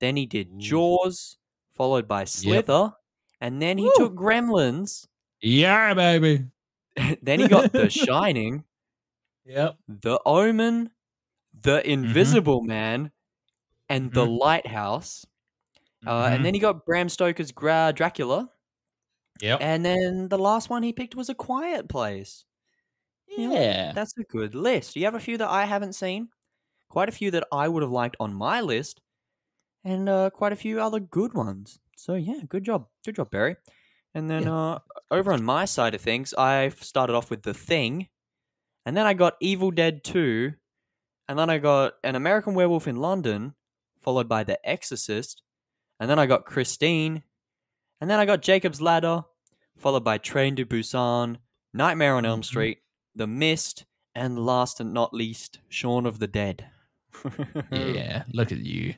then 0.00 0.16
he 0.16 0.26
did 0.26 0.58
Jaws, 0.58 1.38
followed 1.76 2.08
by 2.08 2.24
Slither, 2.24 2.92
and 3.40 3.62
then 3.62 3.78
he 3.78 3.84
Woo. 3.84 3.92
took 3.96 4.14
Gremlins. 4.16 5.06
yeah, 5.40 5.94
baby. 5.94 6.46
then 7.22 7.38
he 7.38 7.46
got 7.46 7.70
The 7.72 7.88
Shining, 7.90 8.64
Yep. 9.46 9.76
The 9.86 10.18
Omen, 10.26 10.90
The 11.62 11.88
Invisible 11.88 12.62
Man, 12.62 13.10
and 13.88 14.12
The 14.12 14.26
Lighthouse. 14.26 15.26
Uh, 16.06 16.28
Mhm. 16.30 16.34
And 16.36 16.44
then 16.44 16.54
he 16.54 16.60
got 16.60 16.86
Bram 16.86 17.08
Stoker's 17.08 17.52
Gra- 17.52 17.92
Dracula. 17.94 18.50
Yep. 19.40 19.58
And 19.62 19.84
then 19.84 20.28
the 20.28 20.38
last 20.38 20.70
one 20.70 20.82
he 20.82 20.92
picked 20.92 21.14
was 21.14 21.28
A 21.28 21.34
Quiet 21.34 21.88
Place. 21.88 22.44
Know, 23.36 23.52
Yeah. 23.54 23.92
That's 23.92 24.16
a 24.18 24.24
good 24.24 24.54
list. 24.54 24.96
You 24.96 25.04
have 25.04 25.14
a 25.14 25.20
few 25.20 25.38
that 25.38 25.48
I 25.48 25.64
haven't 25.64 25.94
seen, 25.94 26.28
quite 26.88 27.08
a 27.08 27.12
few 27.12 27.30
that 27.32 27.46
I 27.52 27.68
would 27.68 27.82
have 27.82 27.92
liked 27.92 28.16
on 28.20 28.34
my 28.34 28.60
list, 28.60 29.00
and 29.84 30.08
uh, 30.08 30.30
quite 30.30 30.52
a 30.52 30.56
few 30.56 30.80
other 30.80 31.00
good 31.00 31.34
ones. 31.34 31.78
So, 31.96 32.14
yeah, 32.14 32.40
good 32.48 32.64
job. 32.64 32.88
Good 33.04 33.16
job, 33.16 33.30
Berry. 33.30 33.56
And 34.14 34.28
then 34.30 34.44
Yeah. 34.44 34.54
uh, 34.54 34.78
over 35.10 35.32
on 35.32 35.44
my 35.44 35.64
side 35.66 35.94
of 35.94 36.00
things, 36.00 36.34
I 36.34 36.70
started 36.70 37.14
off 37.14 37.30
with 37.30 37.42
The 37.42 37.54
Thing, 37.54 38.08
and 38.86 38.96
then 38.96 39.06
I 39.06 39.14
got 39.14 39.36
Evil 39.40 39.70
Dead 39.70 40.02
2, 40.04 40.54
and 41.30 41.38
then 41.38 41.48
I 41.48 41.58
got 41.58 41.94
An 42.02 42.16
American 42.16 42.54
Werewolf 42.54 42.88
in 42.88 42.96
London, 42.96 43.54
followed 44.02 44.28
by 44.28 44.42
The 44.42 44.58
Exorcist, 44.68 45.42
and 46.00 46.10
then 46.10 46.18
I 46.18 46.26
got 46.26 46.44
Christine, 46.44 47.22
and 48.00 48.10
then 48.10 48.18
I 48.18 48.26
got 48.26 48.42
Jacob's 48.42 48.80
Ladder, 48.80 49.22
followed 49.76 50.02
by 50.02 50.18
Train 50.18 50.56
to 50.56 50.66
Busan, 50.66 51.36
Nightmare 51.72 52.16
on 52.16 52.26
Elm 52.26 52.40
Mhm. 52.40 52.44
Street, 52.46 52.78
The 53.14 53.28
Mist, 53.28 53.84
and 54.12 54.44
last 54.44 54.80
and 54.80 54.92
not 54.92 55.14
least, 55.14 55.60
Shaun 55.68 56.04
of 56.04 56.18
the 56.18 56.26
Dead. 56.26 56.66
Yeah. 57.70 58.24
Look 58.32 58.50
at 58.50 58.58
you. 58.58 58.94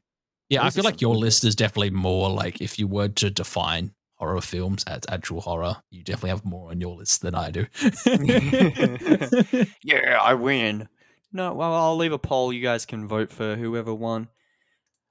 Yeah, 0.49 0.63
I 0.63 0.65
Those 0.65 0.73
are 0.73 0.75
feel 0.77 0.85
like 0.85 1.01
your 1.03 1.15
list 1.17 1.45
is 1.45 1.55
definitely 1.55 1.91
more 1.91 2.31
like 2.31 2.61
if 2.63 2.79
you 2.79 2.87
were 2.87 3.09
to 3.09 3.29
define 3.31 3.93
horror 4.17 4.41
films 4.41 4.85
as 4.85 5.01
actual 5.11 5.41
horror, 5.43 5.83
you 5.91 6.03
definitely 6.03 6.31
have 6.31 6.45
more 6.47 6.71
on 6.71 6.81
your 6.81 6.97
list 6.97 7.21
than 7.23 7.35
I 7.35 7.51
do. 7.51 7.67
yeah, 9.83 10.19
I 10.21 10.35
win. 10.35 10.89
No, 11.33 11.55
well, 11.55 11.73
I'll 11.73 11.97
leave 11.97 12.13
a 12.13 12.19
poll. 12.19 12.53
You 12.53 12.61
guys 12.63 12.85
can 12.87 13.09
vote 13.09 13.33
for 13.33 13.57
whoever 13.57 13.95
won. 13.95 14.29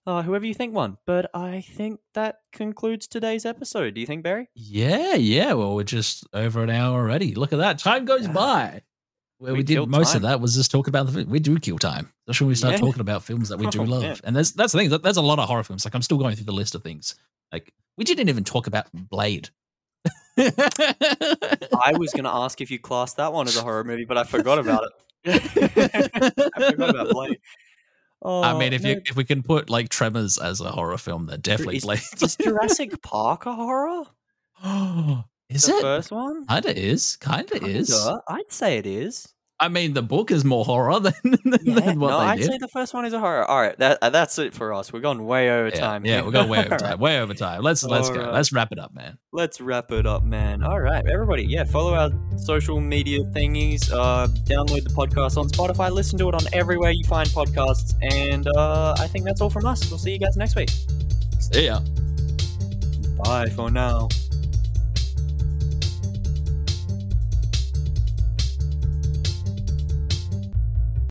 Uh, 0.06 0.22
whoever 0.24 0.46
you 0.46 0.54
think 0.54 0.74
won. 0.74 0.98
But 1.06 1.30
I 1.34 1.62
think 1.62 2.00
that 2.16 2.40
concludes 2.52 3.08
today's 3.08 3.46
episode. 3.46 3.94
Do 3.94 4.02
you 4.02 4.08
think, 4.08 4.24
Berry? 4.24 4.50
yeah, 4.56 5.14
yeah. 5.16 5.54
Well, 5.54 5.76
we're 5.76 5.84
just 5.84 6.26
over 6.34 6.64
an 6.64 6.70
hour 6.70 7.00
already. 7.00 7.36
Look 7.36 7.54
at 7.54 7.60
that. 7.60 7.80
Time 7.80 8.06
goes 8.06 8.24
Yeah. 8.28 8.32
by. 8.34 8.82
Where 9.38 9.54
we, 9.54 9.60
We 9.60 9.64
did 9.64 9.88
most 9.88 10.10
time. 10.10 10.18
of 10.18 10.22
that 10.24 10.40
was 10.42 10.56
just 10.56 10.70
talking 10.72 10.92
about 10.92 11.08
the 11.08 11.12
film. 11.14 11.30
We 11.30 11.40
do 11.40 11.58
kill 11.60 11.80
time, 11.80 12.12
That's 12.28 12.40
when 12.40 12.48
we 12.48 12.54
start 12.56 12.74
Yeah. 12.76 12.80
talking 12.82 13.02
about 13.02 13.24
films 13.24 13.50
that 13.50 13.58
we 13.58 13.66
do 13.72 13.82
Oh, 13.82 13.86
love. 13.86 14.22
And 14.24 14.36
there's 14.36 14.52
that's 14.52 14.72
the 14.74 14.78
thing. 14.80 14.90
That, 14.90 15.02
there's 15.02 15.18
a 15.18 15.22
lot 15.22 15.40
of 15.40 15.48
horror 15.48 15.64
films. 15.64 15.84
Like 15.86 15.96
I'm 15.96 16.02
still 16.04 16.18
going 16.20 16.36
through 16.36 16.46
the 16.46 16.52
list 16.52 16.76
of 16.76 16.84
things. 16.84 17.16
Like 17.52 17.74
we 17.98 18.04
didn't 18.04 18.30
even 18.30 18.44
talk 18.44 18.68
about 18.68 18.88
Blade. 18.94 19.50
I 20.38 21.94
was 21.98 22.12
going 22.14 22.24
to 22.24 22.32
ask 22.34 22.62
if 22.62 22.72
you 22.72 22.80
classed 22.80 23.18
that 23.18 23.34
one 23.34 23.48
as 23.48 23.58
a 23.58 23.62
horror 23.62 23.84
movie, 23.84 24.06
but 24.06 24.18
I 24.18 24.24
forgot 24.24 24.60
about 24.60 24.84
it. 24.84 24.92
I 25.26 26.72
forgot 26.72 26.90
about 26.90 27.10
Blade. 27.10 27.40
Oh, 28.24 28.44
I 28.44 28.56
mean, 28.60 28.72
if 28.72 28.84
no, 28.84 28.90
you 28.92 29.02
if 29.08 29.16
we 29.16 29.24
can 29.24 29.42
put 29.42 29.72
like 29.72 29.90
Tremors 29.90 30.38
as 30.38 30.62
a 30.62 30.70
horror 30.70 31.00
film, 31.00 31.26
then 31.26 31.40
definitely 31.42 31.78
is, 31.78 31.84
Blade. 31.86 32.02
is 32.22 32.36
Jurassic 32.42 33.02
Park 33.02 33.48
a 33.48 33.56
horror? 33.56 34.04
is 35.50 35.64
the 35.64 35.74
it? 35.74 35.82
first 35.82 36.12
one? 36.12 36.46
Kinda 36.46 36.78
is. 36.80 37.16
Kinda 37.16 37.66
is. 37.66 37.90
Kinda. 37.90 38.22
I'd 38.28 38.52
say 38.52 38.78
it 38.78 38.86
is. 38.86 39.28
I 39.62 39.68
mean, 39.70 39.94
the 39.94 40.02
book 40.02 40.32
is 40.32 40.44
more 40.44 40.66
horror 40.66 41.00
than, 41.00 41.14
than 41.24 41.60
Yeah, 41.64 41.94
what 41.94 42.10
no, 42.10 42.20
they 42.20 42.26
I'd 42.26 42.38
did. 42.40 42.48
say 42.48 42.58
the 42.58 42.68
first 42.68 42.96
one 42.96 43.06
is 43.06 43.14
a 43.14 43.20
horror. 43.20 43.46
All 43.46 43.62
right, 43.62 43.78
that 43.78 44.00
uh, 44.02 44.10
that's 44.10 44.40
it 44.40 44.56
for 44.56 44.74
us. 44.74 44.92
We're 44.92 45.02
going 45.02 45.24
way 45.26 45.52
over 45.52 45.70
yeah, 45.70 45.80
time. 45.80 46.04
yeah, 46.04 46.24
we're 46.24 46.32
going 46.32 46.50
way 46.50 46.60
over 46.66 46.70
time. 46.78 46.90
right, 46.90 47.00
Way 47.00 47.20
over 47.20 47.36
time. 47.36 47.62
Let's 47.62 47.84
let's 47.84 48.10
go. 48.10 48.20
Alright. 48.22 48.34
Let's 48.34 48.52
wrap 48.52 48.72
it 48.72 48.80
up, 48.80 48.92
man. 48.96 49.20
Let's 49.32 49.62
wrap 49.62 49.92
it 49.92 50.08
up, 50.08 50.24
man. 50.24 50.64
All 50.64 50.80
right, 50.80 51.06
everybody. 51.08 51.44
Yeah, 51.46 51.64
follow 51.66 51.94
our 51.94 52.10
social 52.40 52.82
media 52.82 53.20
thingies. 53.36 53.92
Uh, 53.92 54.28
download 54.46 54.84
the 54.84 54.90
podcast 54.96 55.38
on 55.38 55.48
Spotify. 55.50 55.92
Listen 55.92 56.18
to 56.18 56.28
it 56.30 56.34
on 56.34 56.42
everywhere 56.54 56.90
you 56.90 57.04
find 57.06 57.30
podcasts. 57.30 57.94
And 58.02 58.48
uh, 58.58 58.96
I 58.98 59.06
think 59.08 59.26
that's 59.26 59.42
all 59.42 59.52
from 59.52 59.68
us. 59.68 59.88
We'll 59.92 60.00
see 60.00 60.12
you 60.12 60.20
guys 60.20 60.36
next 60.38 60.56
week. 60.56 60.72
See 61.40 61.66
ya. 61.68 61.82
Bye 63.24 63.50
for 63.50 63.70
now. 63.70 64.10